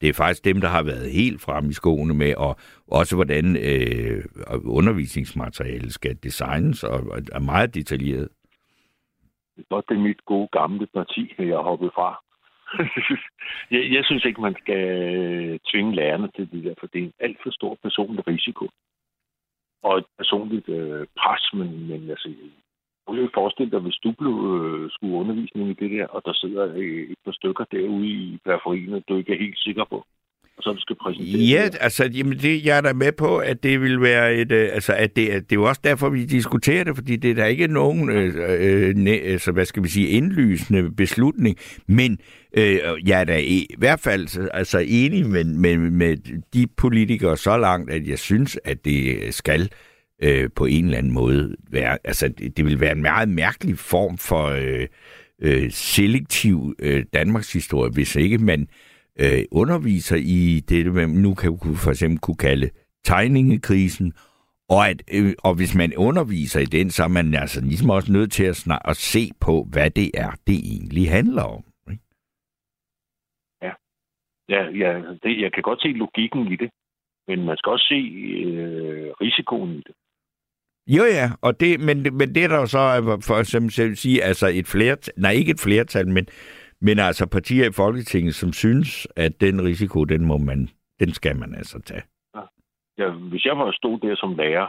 Det 0.00 0.08
er 0.08 0.12
faktisk 0.12 0.44
dem, 0.44 0.60
der 0.60 0.68
har 0.68 0.82
været 0.82 1.10
helt 1.12 1.40
frem 1.40 1.70
i 1.70 1.72
skoene 1.72 2.14
med, 2.14 2.34
og 2.34 2.56
også 2.86 3.14
hvordan 3.14 3.56
øh, 3.56 4.24
undervisningsmateriale 4.64 5.92
skal 5.92 6.16
designes, 6.22 6.84
og, 6.84 7.00
og 7.00 7.22
er 7.32 7.40
meget 7.40 7.74
detaljeret 7.74 8.28
og 9.70 9.74
godt, 9.74 9.88
det 9.88 9.96
er 9.96 10.08
mit 10.08 10.24
gode 10.24 10.48
gamle 10.52 10.86
parti, 10.86 11.34
jeg 11.38 11.56
har 11.56 11.62
hoppet 11.62 11.90
fra. 11.94 12.22
jeg, 13.74 13.92
jeg 13.92 14.04
synes 14.04 14.24
ikke, 14.24 14.40
man 14.40 14.56
skal 14.62 14.82
øh, 15.04 15.58
tvinge 15.70 15.94
lærerne 15.94 16.28
til 16.36 16.50
det 16.52 16.64
der, 16.64 16.74
for 16.80 16.86
det 16.86 16.98
er 16.98 17.04
en 17.04 17.12
alt 17.20 17.38
for 17.42 17.50
stor 17.50 17.78
personlig 17.82 18.26
risiko. 18.26 18.68
Og 19.82 19.98
et 19.98 20.04
personligt 20.18 20.68
øh, 20.68 21.06
pres, 21.20 21.50
men, 21.54 21.88
men 21.88 22.10
altså, 22.10 22.28
jeg 23.08 23.16
kan 23.16 23.30
forestille 23.34 23.70
dig, 23.70 23.80
hvis 23.80 24.00
du 24.04 24.12
blev, 24.12 24.34
øh, 24.58 24.90
skulle 24.90 25.14
undervisning 25.14 25.70
i 25.70 25.80
det 25.82 25.90
der, 25.90 26.06
og 26.06 26.22
der 26.24 26.32
sidder 26.32 26.72
øh, 26.74 27.10
et 27.10 27.18
par 27.24 27.32
stykker 27.32 27.64
derude 27.64 28.06
i 28.06 28.38
periferien, 28.44 28.94
og 28.94 29.02
du 29.08 29.16
ikke 29.16 29.32
er 29.34 29.38
helt 29.38 29.58
sikker 29.58 29.84
på, 29.84 30.04
du 30.64 30.80
skal 30.80 30.96
præsentere 30.96 31.40
Ja, 31.40 31.68
altså, 31.80 32.04
jamen 32.14 32.38
det, 32.38 32.64
jeg 32.64 32.76
er 32.76 32.80
da 32.80 32.92
med 32.92 33.12
på, 33.12 33.38
at 33.38 33.62
det 33.62 33.80
vil 33.80 34.00
være 34.00 34.34
et, 34.34 34.52
øh, 34.52 34.68
altså, 34.72 34.92
at 34.92 35.16
det, 35.16 35.28
at 35.28 35.42
det 35.42 35.52
er 35.56 35.60
jo 35.60 35.68
også 35.68 35.80
derfor, 35.84 36.08
vi 36.08 36.24
diskuterer 36.24 36.84
det, 36.84 36.96
fordi 36.96 37.16
det 37.16 37.30
er 37.30 37.34
der 37.34 37.44
ikke 37.44 37.66
nogen, 37.66 38.10
øh, 38.10 38.34
øh, 38.60 38.96
næ, 38.96 39.18
altså, 39.18 39.52
hvad 39.52 39.64
skal 39.64 39.82
vi 39.82 39.88
sige, 39.88 40.08
indlysende 40.08 40.90
beslutning, 40.90 41.56
men 41.86 42.18
øh, 42.56 42.78
jeg 43.06 43.20
er 43.20 43.24
da 43.24 43.38
i, 43.38 43.58
i 43.70 43.74
hvert 43.78 44.00
fald 44.00 44.50
altså, 44.54 44.84
enig 44.88 45.26
med, 45.26 45.44
med, 45.44 45.76
med 45.76 46.16
de 46.54 46.66
politikere 46.76 47.36
så 47.36 47.56
langt, 47.56 47.90
at 47.90 48.08
jeg 48.08 48.18
synes, 48.18 48.58
at 48.64 48.84
det 48.84 49.34
skal 49.34 49.70
øh, 50.22 50.50
på 50.56 50.64
en 50.64 50.84
eller 50.84 50.98
anden 50.98 51.12
måde 51.12 51.56
være, 51.70 51.98
altså, 52.04 52.28
det, 52.28 52.56
det 52.56 52.64
vil 52.64 52.80
være 52.80 52.92
en 52.92 53.02
meget 53.02 53.28
mærkelig 53.28 53.78
form 53.78 54.18
for 54.18 54.46
øh, 54.46 54.86
øh, 55.42 55.70
selektiv 55.70 56.74
øh, 56.78 57.04
Danmarks 57.14 57.52
historie, 57.52 57.90
hvis 57.90 58.16
ikke 58.16 58.38
man 58.38 58.60
øh, 58.60 58.66
underviser 59.50 60.16
i 60.16 60.60
det, 60.68 60.94
man 60.94 61.08
nu 61.08 61.34
kan 61.34 61.58
for 61.76 61.90
eksempel 61.90 62.18
kunne 62.18 62.36
kalde 62.36 62.70
tegningekrisen, 63.04 64.12
og, 64.68 64.88
at, 64.88 65.02
øh, 65.14 65.32
og 65.38 65.54
hvis 65.54 65.74
man 65.74 65.96
underviser 65.96 66.60
i 66.60 66.64
den, 66.64 66.90
så 66.90 67.04
er 67.04 67.08
man 67.08 67.34
altså 67.34 67.60
ligesom 67.60 67.90
også 67.90 68.12
nødt 68.12 68.32
til 68.32 68.44
at, 68.44 68.56
snak, 68.56 68.80
at 68.84 68.96
se 68.96 69.30
på, 69.40 69.66
hvad 69.72 69.90
det 69.90 70.10
er, 70.14 70.30
det 70.46 70.58
egentlig 70.72 71.10
handler 71.10 71.42
om. 71.42 71.64
Ja, 74.48 74.62
ja 74.82 75.02
det, 75.22 75.40
jeg 75.40 75.52
kan 75.52 75.62
godt 75.62 75.82
se 75.82 75.88
logikken 75.88 76.52
i 76.52 76.56
det, 76.56 76.70
men 77.28 77.44
man 77.44 77.56
skal 77.56 77.70
også 77.70 77.86
se 77.88 77.94
øh, 77.94 79.10
risikoen 79.20 79.72
i 79.72 79.82
det. 79.86 79.94
Jo 80.86 81.04
ja, 81.04 81.30
og 81.42 81.60
det, 81.60 81.80
men, 81.80 82.02
men 82.16 82.34
det 82.34 82.44
er 82.44 82.48
der 82.48 82.56
jo 82.56 82.66
så, 82.66 82.78
øh, 82.78 83.22
for 83.22 83.38
eksempel 83.38 83.90
at 83.90 83.98
sige, 83.98 84.24
altså 84.24 84.46
et 84.46 84.66
flertal, 84.66 85.14
nej 85.16 85.32
ikke 85.32 85.50
et 85.50 85.60
flertal, 85.60 86.08
men, 86.08 86.26
men 86.80 86.98
altså 86.98 87.26
partier 87.26 87.68
i 87.68 87.72
Folketinget, 87.72 88.34
som 88.34 88.52
synes, 88.52 89.06
at 89.16 89.40
den 89.40 89.64
risiko, 89.64 90.04
den 90.04 90.24
må 90.24 90.38
man, 90.38 90.68
den 91.00 91.12
skal 91.12 91.36
man 91.36 91.54
altså 91.54 91.80
tage. 91.80 92.02
Ja, 92.98 93.10
hvis 93.10 93.44
jeg 93.44 93.58
var 93.58 93.72
stod 93.72 93.98
der 93.98 94.16
som 94.16 94.36
lærer, 94.36 94.68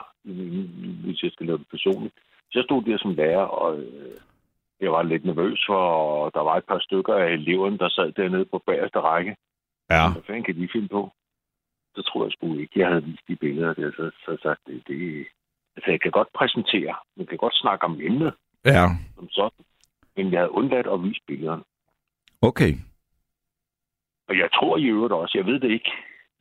hvis 1.03 1.23
jeg 1.23 1.31
skal 1.31 1.45
lave 1.45 1.57
det 1.57 1.68
personligt, 1.72 2.14
hvis 2.45 2.56
jeg 2.56 2.64
stod 2.64 2.84
der 2.84 2.98
som 2.98 3.14
lærer, 3.14 3.45
og 3.61 3.80
øh, 3.80 4.11
jeg 4.80 4.91
var 4.91 5.03
lidt 5.03 5.26
nervøs 5.26 5.64
for, 5.68 5.81
og 6.23 6.31
der 6.34 6.40
var 6.40 6.57
et 6.57 6.65
par 6.65 6.80
stykker 6.80 7.14
af 7.14 7.31
eleverne, 7.31 7.77
der 7.77 7.90
sad 7.90 8.11
dernede 8.11 8.45
på 8.45 8.64
bagerste 8.65 8.99
række. 8.99 9.36
Ja. 9.90 10.11
Hvad 10.11 10.22
fanden 10.27 10.44
kan 10.44 10.56
de 10.56 10.69
finde 10.73 10.88
på? 10.88 11.11
Så 11.95 12.02
tror 12.02 12.26
jeg 12.26 12.31
sgu 12.31 12.57
ikke, 12.57 12.80
jeg 12.80 12.88
havde 12.88 13.03
vist 13.03 13.27
de 13.27 13.36
billeder 13.36 13.73
der, 13.73 13.91
så, 13.91 14.11
så 14.26 14.38
sagt, 14.44 14.61
det, 14.68 14.84
det, 14.88 15.27
altså 15.76 15.91
jeg 15.91 16.02
kan 16.02 16.11
godt 16.11 16.27
præsentere, 16.34 16.95
man 17.18 17.26
kan 17.26 17.38
godt 17.38 17.56
snakke 17.56 17.86
om 17.86 18.02
emnet, 18.02 18.34
Ja, 18.65 18.86
som 19.15 19.30
sådan, 19.30 19.65
men 20.15 20.31
jeg 20.31 20.40
havde 20.40 20.52
undladt 20.52 20.88
at 20.88 21.03
vise 21.03 21.22
billederne. 21.27 21.64
Okay. 22.41 22.74
Og 24.30 24.38
jeg 24.38 24.49
tror 24.53 24.78
i 24.78 24.84
øvrigt 24.86 25.14
også, 25.14 25.38
jeg 25.38 25.45
ved 25.45 25.60
det 25.60 25.72
ikke, 25.72 25.91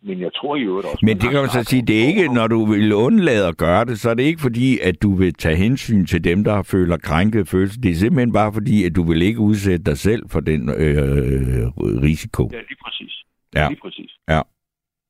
men 0.03 0.21
jeg 0.21 0.31
tror 0.35 0.57
i 0.57 0.63
øvrigt 0.63 0.87
også... 0.87 0.99
Men 1.03 1.17
det 1.17 1.31
kan 1.31 1.41
man 1.41 1.49
så 1.49 1.63
sige, 1.65 1.83
det 1.87 2.03
er 2.03 2.07
ikke, 2.07 2.35
når 2.35 2.47
du 2.47 2.65
vil 2.65 2.93
undlade 2.95 3.49
at 3.49 3.57
gøre 3.57 3.85
det, 3.85 4.01
så 4.01 4.11
er 4.11 4.15
det 4.15 4.23
ikke 4.23 4.41
fordi, 4.41 4.79
at 4.79 5.03
du 5.03 5.15
vil 5.15 5.35
tage 5.35 5.57
hensyn 5.57 6.07
til 6.07 6.25
dem, 6.25 6.45
der 6.45 6.63
føler 6.63 6.97
krænket 6.97 7.49
følelse. 7.49 7.81
Det 7.81 7.91
er 7.91 7.95
simpelthen 7.95 8.33
bare 8.33 8.53
fordi, 8.53 8.85
at 8.85 8.97
du 8.97 9.03
vil 9.03 9.23
ikke 9.23 9.41
udsætte 9.41 9.85
dig 9.85 9.99
selv 9.99 10.23
for 10.31 10.41
den 10.41 10.69
øh, 10.69 11.67
risiko. 12.09 12.51
Ja, 12.53 12.59
lige 12.69 12.79
præcis. 12.85 13.15
Ja. 13.55 13.69
Lige 13.69 13.81
præcis. 13.81 14.11
Ja. 14.29 14.41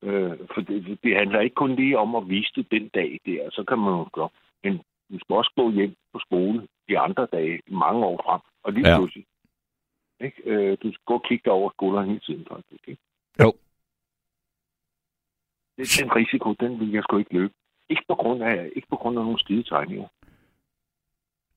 Øh, 0.04 0.32
for 0.54 0.60
det, 0.60 0.98
det 1.04 1.16
handler 1.16 1.40
ikke 1.40 1.54
kun 1.54 1.74
lige 1.76 1.98
om 1.98 2.14
at 2.14 2.28
vise 2.28 2.50
det 2.56 2.66
den 2.70 2.88
dag 2.94 3.20
der, 3.26 3.40
så 3.50 3.64
kan 3.68 3.78
man 3.78 3.92
jo 3.92 4.08
gøre. 4.12 4.28
Men 4.64 4.72
du 5.12 5.18
skal 5.22 5.34
også 5.36 5.52
gå 5.56 5.70
hjem 5.70 5.94
på 6.12 6.18
skole 6.26 6.62
de 6.88 6.98
andre 6.98 7.26
dage, 7.32 7.60
mange 7.70 8.04
år 8.06 8.22
frem. 8.26 8.40
Og 8.64 8.72
lige 8.72 8.88
Ja. 8.88 8.96
pludselig. 8.98 9.24
Ikke? 10.20 10.42
Øh, 10.44 10.76
du 10.82 10.92
skal 10.92 11.04
gå 11.06 11.14
og 11.14 11.24
kigge 11.28 11.42
dig 11.44 11.52
over 11.52 11.70
skulderen 11.70 12.08
hele 12.08 12.20
tiden, 12.20 12.46
faktisk. 12.52 12.88
Ikke? 12.88 13.02
Jo. 13.42 13.52
den 15.78 16.10
risiko, 16.16 16.52
den 16.52 16.80
vil 16.80 16.92
jeg 16.92 17.02
sgu 17.02 17.18
ikke 17.18 17.34
løbe. 17.34 17.54
Ikke 17.90 18.02
på 18.08 18.14
grund 18.14 18.42
af, 18.42 18.70
ikke 18.76 18.88
på 18.90 18.96
grund 18.96 19.18
af 19.18 19.24
nogle 19.24 19.38
skide 19.40 19.62
tegninger. 19.62 20.08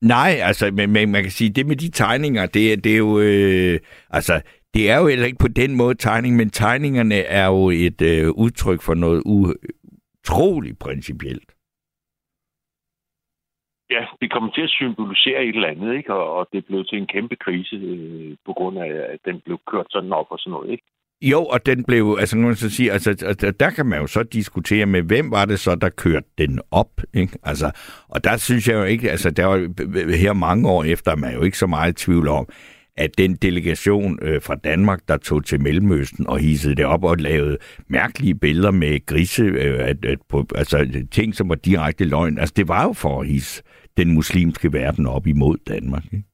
Nej, 0.00 0.32
altså, 0.42 0.70
men, 0.70 0.90
men 0.92 1.12
man 1.12 1.22
kan 1.22 1.30
sige, 1.32 1.50
det 1.50 1.66
med 1.66 1.76
de 1.76 1.90
tegninger, 1.90 2.46
det, 2.46 2.72
er- 2.72 2.76
det 2.76 2.92
er 2.92 2.98
jo... 2.98 3.20
Øh, 3.20 3.80
altså, 4.10 4.42
det 4.74 4.90
er 4.90 4.98
jo 4.98 5.06
heller 5.08 5.26
ikke 5.26 5.38
på 5.38 5.48
den 5.48 5.76
måde 5.76 5.94
tegning, 5.94 6.36
men 6.36 6.50
tegningerne 6.50 7.14
er 7.14 7.46
jo 7.46 7.70
et 7.70 8.02
øh, 8.02 8.30
udtryk 8.30 8.82
for 8.82 8.94
noget 8.94 9.22
utroligt 9.26 10.78
principielt. 10.78 11.52
Ja, 13.94 14.02
det 14.20 14.32
kom 14.32 14.50
til 14.54 14.62
at 14.62 14.70
symbolisere 14.70 15.44
et 15.44 15.54
eller 15.54 15.68
andet, 15.68 15.94
ikke? 15.96 16.14
Og, 16.14 16.24
og 16.36 16.48
det 16.52 16.66
blev 16.66 16.84
til 16.84 16.98
en 16.98 17.06
kæmpe 17.06 17.36
krise 17.36 17.76
øh, 17.76 18.36
på 18.46 18.52
grund 18.52 18.78
af, 18.78 18.90
at 19.14 19.20
den 19.24 19.40
blev 19.44 19.58
kørt 19.70 19.86
sådan 19.90 20.12
op 20.12 20.26
og 20.30 20.38
sådan 20.38 20.50
noget, 20.50 20.70
ikke? 20.70 20.84
Jo, 21.22 21.44
og 21.44 21.66
den 21.66 21.84
blev, 21.84 22.16
altså 22.20 22.36
nu 22.38 22.54
så 22.54 22.70
sige, 22.70 22.92
altså, 22.92 23.10
altså, 23.10 23.50
der 23.50 23.70
kan 23.70 23.86
man 23.86 24.00
jo 24.00 24.06
så 24.06 24.22
diskutere 24.22 24.86
med, 24.86 25.02
hvem 25.02 25.30
var 25.30 25.44
det 25.44 25.60
så, 25.60 25.74
der 25.74 25.88
kørte 25.88 26.28
den 26.38 26.60
op, 26.70 26.90
ikke? 27.14 27.38
Altså, 27.42 27.70
og 28.08 28.24
der 28.24 28.36
synes 28.36 28.68
jeg 28.68 28.74
jo 28.74 28.84
ikke, 28.84 29.10
altså, 29.10 29.30
der 29.30 29.46
var 29.46 29.56
her 30.16 30.32
mange 30.32 30.70
år 30.70 30.84
efter, 30.84 31.10
er 31.12 31.16
man 31.16 31.34
jo 31.34 31.42
ikke 31.42 31.58
så 31.58 31.66
meget 31.66 32.02
i 32.02 32.04
tvivl 32.04 32.28
om, 32.28 32.48
at 32.96 33.18
den 33.18 33.34
delegation 33.34 34.18
øh, 34.22 34.42
fra 34.42 34.54
Danmark, 34.54 35.00
der 35.08 35.16
tog 35.16 35.44
til 35.44 35.60
Mellemøsten 35.60 36.26
og 36.26 36.38
hissede 36.38 36.74
det 36.74 36.84
op 36.84 37.04
og 37.04 37.16
lavede 37.16 37.58
mærkelige 37.88 38.34
billeder 38.34 38.70
med 38.70 39.06
grise, 39.06 39.42
øh, 39.42 39.88
at, 39.88 40.04
at, 40.04 40.18
på, 40.28 40.46
altså 40.54 41.06
ting, 41.10 41.34
som 41.34 41.48
var 41.48 41.54
direkte 41.54 42.04
løgn, 42.04 42.38
altså 42.38 42.54
det 42.56 42.68
var 42.68 42.82
jo 42.82 42.92
for 42.92 43.20
at 43.20 43.28
hisse 43.28 43.62
den 43.96 44.14
muslimske 44.14 44.72
verden 44.72 45.06
op 45.06 45.26
imod 45.26 45.56
Danmark, 45.68 46.04
ikke? 46.04 46.24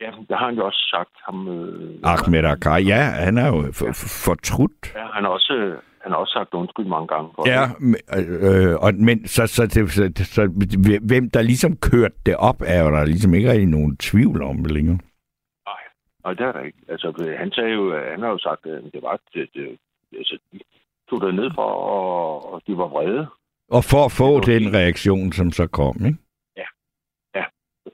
Ja, 0.00 0.10
der 0.28 0.36
har 0.36 0.46
han 0.46 0.54
jo 0.54 0.66
også 0.66 0.86
sagt 0.90 1.14
ham... 1.26 1.48
Øh, 1.48 2.00
Ahmed 2.04 2.44
Akkar, 2.44 2.78
ja, 2.78 3.02
han 3.26 3.38
er 3.38 3.46
jo 3.46 3.62
for, 3.72 3.86
for, 4.00 4.08
fortrudt. 4.26 4.94
ja, 4.94 5.06
han 5.12 5.24
har 5.24 5.30
også, 5.30 5.52
øh, 5.54 5.78
han 6.02 6.12
har 6.12 6.18
også 6.18 6.32
sagt 6.32 6.54
undskyld 6.54 6.86
mange 6.86 7.08
gange 7.08 7.30
for 7.34 7.48
Ja, 7.54 7.62
øh, 8.18 8.76
og, 8.84 8.94
men 8.94 9.26
så, 9.26 9.46
så, 9.46 9.62
det, 9.66 9.90
så, 9.90 10.04
så 10.34 10.42
hvem 11.08 11.30
der 11.30 11.42
ligesom 11.42 11.76
kørte 11.76 12.18
det 12.26 12.36
op, 12.36 12.60
er 12.66 12.82
jo 12.84 12.90
der 12.90 13.04
ligesom 13.04 13.34
ikke 13.34 13.50
rigtig 13.50 13.68
nogen 13.68 13.96
tvivl 13.96 14.42
om 14.42 14.56
det 14.56 14.72
længere. 14.72 14.98
Nej, 16.24 16.34
det 16.34 16.46
er 16.46 16.52
der 16.52 16.60
ikke. 16.60 16.78
Altså, 16.88 17.08
øh, 17.24 17.38
han 17.38 17.50
sagde 17.52 17.70
jo, 17.70 17.94
øh, 17.94 18.10
han 18.10 18.20
har 18.22 18.28
jo 18.28 18.38
sagt, 18.38 18.66
at 18.66 18.82
det 18.92 19.02
var, 19.02 19.20
det, 19.34 19.48
det, 19.54 19.78
altså, 20.18 20.38
de 20.52 20.60
tog 21.10 21.20
det 21.20 21.34
ned 21.34 21.50
for, 21.54 21.62
og, 21.62 22.52
og 22.52 22.62
de 22.66 22.76
var 22.76 22.88
vrede. 22.88 23.26
Og 23.70 23.84
for 23.84 24.04
at 24.04 24.12
få 24.12 24.40
den 24.40 24.74
reaktion, 24.74 25.32
som 25.32 25.52
så 25.52 25.66
kom, 25.66 25.96
ikke? 26.06 26.18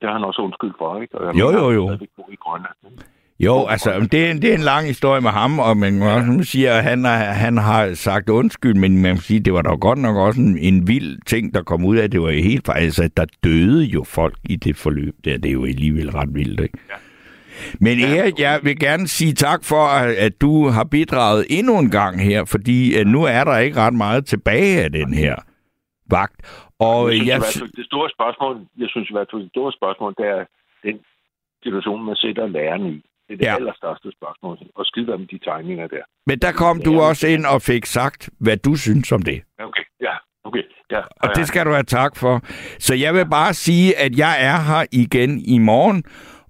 Det 0.01 0.09
har 0.09 0.13
han 0.13 0.25
også 0.25 0.43
undskyld 0.43 0.71
for, 0.79 1.03
ikke? 1.03 1.19
Og 1.19 1.39
Jo, 1.39 1.51
jo, 1.53 1.71
jo. 1.71 1.93
i 2.33 2.37
Grønland. 2.41 2.75
ikke? 2.91 3.05
Jo, 3.41 3.67
altså, 3.67 4.09
det 4.13 4.27
er, 4.27 4.31
en- 4.31 4.43
det 4.43 4.51
er 4.51 4.55
en 4.55 4.61
lang 4.61 4.87
historie 4.87 5.21
med 5.21 5.31
ham, 5.31 5.59
og 5.59 5.77
man 5.77 5.99
må 5.99 6.11
også 6.11 6.39
sige, 6.43 6.71
at 6.71 6.83
han, 6.85 7.05
har- 7.05 7.25
han 7.33 7.57
har 7.57 7.95
sagt 7.95 8.29
undskyld, 8.29 8.75
men 8.75 9.03
man 9.03 9.15
må 9.15 9.21
sige, 9.21 9.41
det 9.41 9.53
var 9.53 9.63
da 9.63 9.69
godt 9.71 9.99
nok 9.99 10.17
også 10.17 10.41
en, 10.41 10.59
en 10.59 10.89
vild 10.89 11.19
ting, 11.27 11.55
der 11.55 11.63
kom 11.63 11.85
ud 11.85 11.97
af, 11.97 12.11
det 12.11 12.21
var 12.23 12.31
jo 12.31 12.43
helt 12.43 12.67
faktisk, 12.67 12.99
at 12.99 13.17
der 13.17 13.25
døde 13.45 13.85
jo 13.85 14.05
folk 14.05 14.37
i 14.45 14.57
det 14.57 14.77
forløb 14.77 15.15
der. 15.25 15.39
Det 15.39 15.49
er 15.49 15.53
jo 15.53 15.65
alligevel 15.65 16.11
ret 16.11 16.35
vildt, 16.35 16.61
ikke? 16.61 16.79
Men 17.81 18.01
Erik, 18.01 18.39
jeg 18.39 18.61
vil 18.63 18.79
gerne 18.79 19.09
sige 19.09 19.33
tak 19.33 19.65
for, 19.65 19.87
at 20.19 20.41
du 20.41 20.69
har 20.69 20.85
bidraget 20.85 21.47
endnu 21.51 21.79
en 21.79 21.91
gang 21.91 22.21
her, 22.23 22.45
fordi 22.45 23.05
nu 23.05 23.23
er 23.25 23.45
der 23.45 23.59
ikke 23.59 23.81
ret 23.81 23.95
meget 23.95 24.27
tilbage 24.27 24.83
af 24.85 24.93
den 24.93 25.15
her 25.15 25.35
vagt. 26.11 26.39
Og 26.79 26.99
jeg 27.09 27.17
synes, 27.17 27.29
jeg, 27.29 27.41
fald, 27.43 27.73
det 27.81 27.87
store 27.87 28.09
spørgsmål, 28.17 28.55
jeg 28.83 28.89
synes 28.93 29.11
i 29.11 29.15
hvert 29.17 29.29
fald, 29.33 29.43
det 29.43 29.51
store 29.51 29.73
spørgsmål, 29.73 30.15
det 30.19 30.27
er 30.37 30.45
den 30.89 30.97
situation, 31.63 32.05
man 32.05 32.17
sætter 32.17 32.47
læreren 32.47 32.87
i. 32.87 32.97
Det 33.29 33.33
er 33.35 33.37
det 33.37 33.45
Ja. 33.45 33.55
allerstørste 33.55 34.09
spørgsmål. 34.19 34.59
Og 34.75 34.87
skide 34.87 35.15
om 35.15 35.27
de 35.31 35.39
tegninger 35.39 35.87
der. 35.87 36.05
men 36.27 36.39
der 36.39 36.53
kom 36.53 36.81
du 36.83 37.01
også 37.01 37.27
ind 37.29 37.45
og 37.47 37.63
fik 37.63 37.87
sagt, 37.87 38.31
hvad 38.41 38.57
du 38.57 38.75
synes 38.77 39.13
om 39.13 39.23
det. 39.23 39.43
Okay, 39.59 39.85
ja, 40.01 40.15
okay. 40.45 40.63
Ja, 40.91 41.01
Og 41.23 41.29
det 41.37 41.49
skal 41.49 41.67
du 41.67 41.71
have 41.71 41.83
tak 41.83 42.17
for. 42.17 42.41
Så 42.79 42.95
jeg 42.95 43.15
vil 43.15 43.27
bare 43.31 43.55
sige, 43.55 43.99
at 43.99 44.19
jeg 44.19 44.35
er 44.41 44.59
her 44.71 44.87
igen 44.93 45.39
i 45.55 45.59
morgen. 45.59 46.05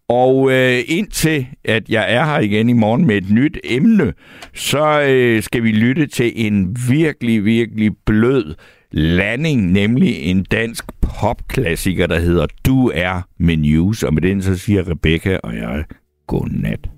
Og 0.09 0.51
øh, 0.53 0.79
indtil 0.99 1.47
at 1.65 1.89
jeg 1.89 2.15
er 2.15 2.25
her 2.25 2.39
igen 2.41 2.69
i 2.69 2.73
morgen 2.73 3.07
med 3.07 3.17
et 3.17 3.31
nyt 3.31 3.59
emne, 3.65 4.15
så 4.55 5.03
øh, 5.11 5.43
skal 5.43 5.63
vi 5.63 5.73
lytte 5.73 6.07
til 6.07 6.33
en 6.47 6.77
virkelig, 6.91 7.45
virkelig 7.45 7.91
blød 8.07 8.55
landing, 8.97 9.73
nemlig 9.73 10.23
en 10.23 10.45
dansk 10.45 10.85
popklassiker, 11.01 12.07
der 12.07 12.19
hedder 12.19 12.47
Du 12.67 12.91
er 12.95 13.23
med 13.39 13.57
News. 13.57 14.03
Og 14.03 14.15
med 14.15 14.23
den 14.23 14.43
så 14.43 14.59
siger 14.59 14.91
Rebecca 14.91 15.41
og 15.43 15.55
jeg 15.57 15.85
godnat. 16.27 16.96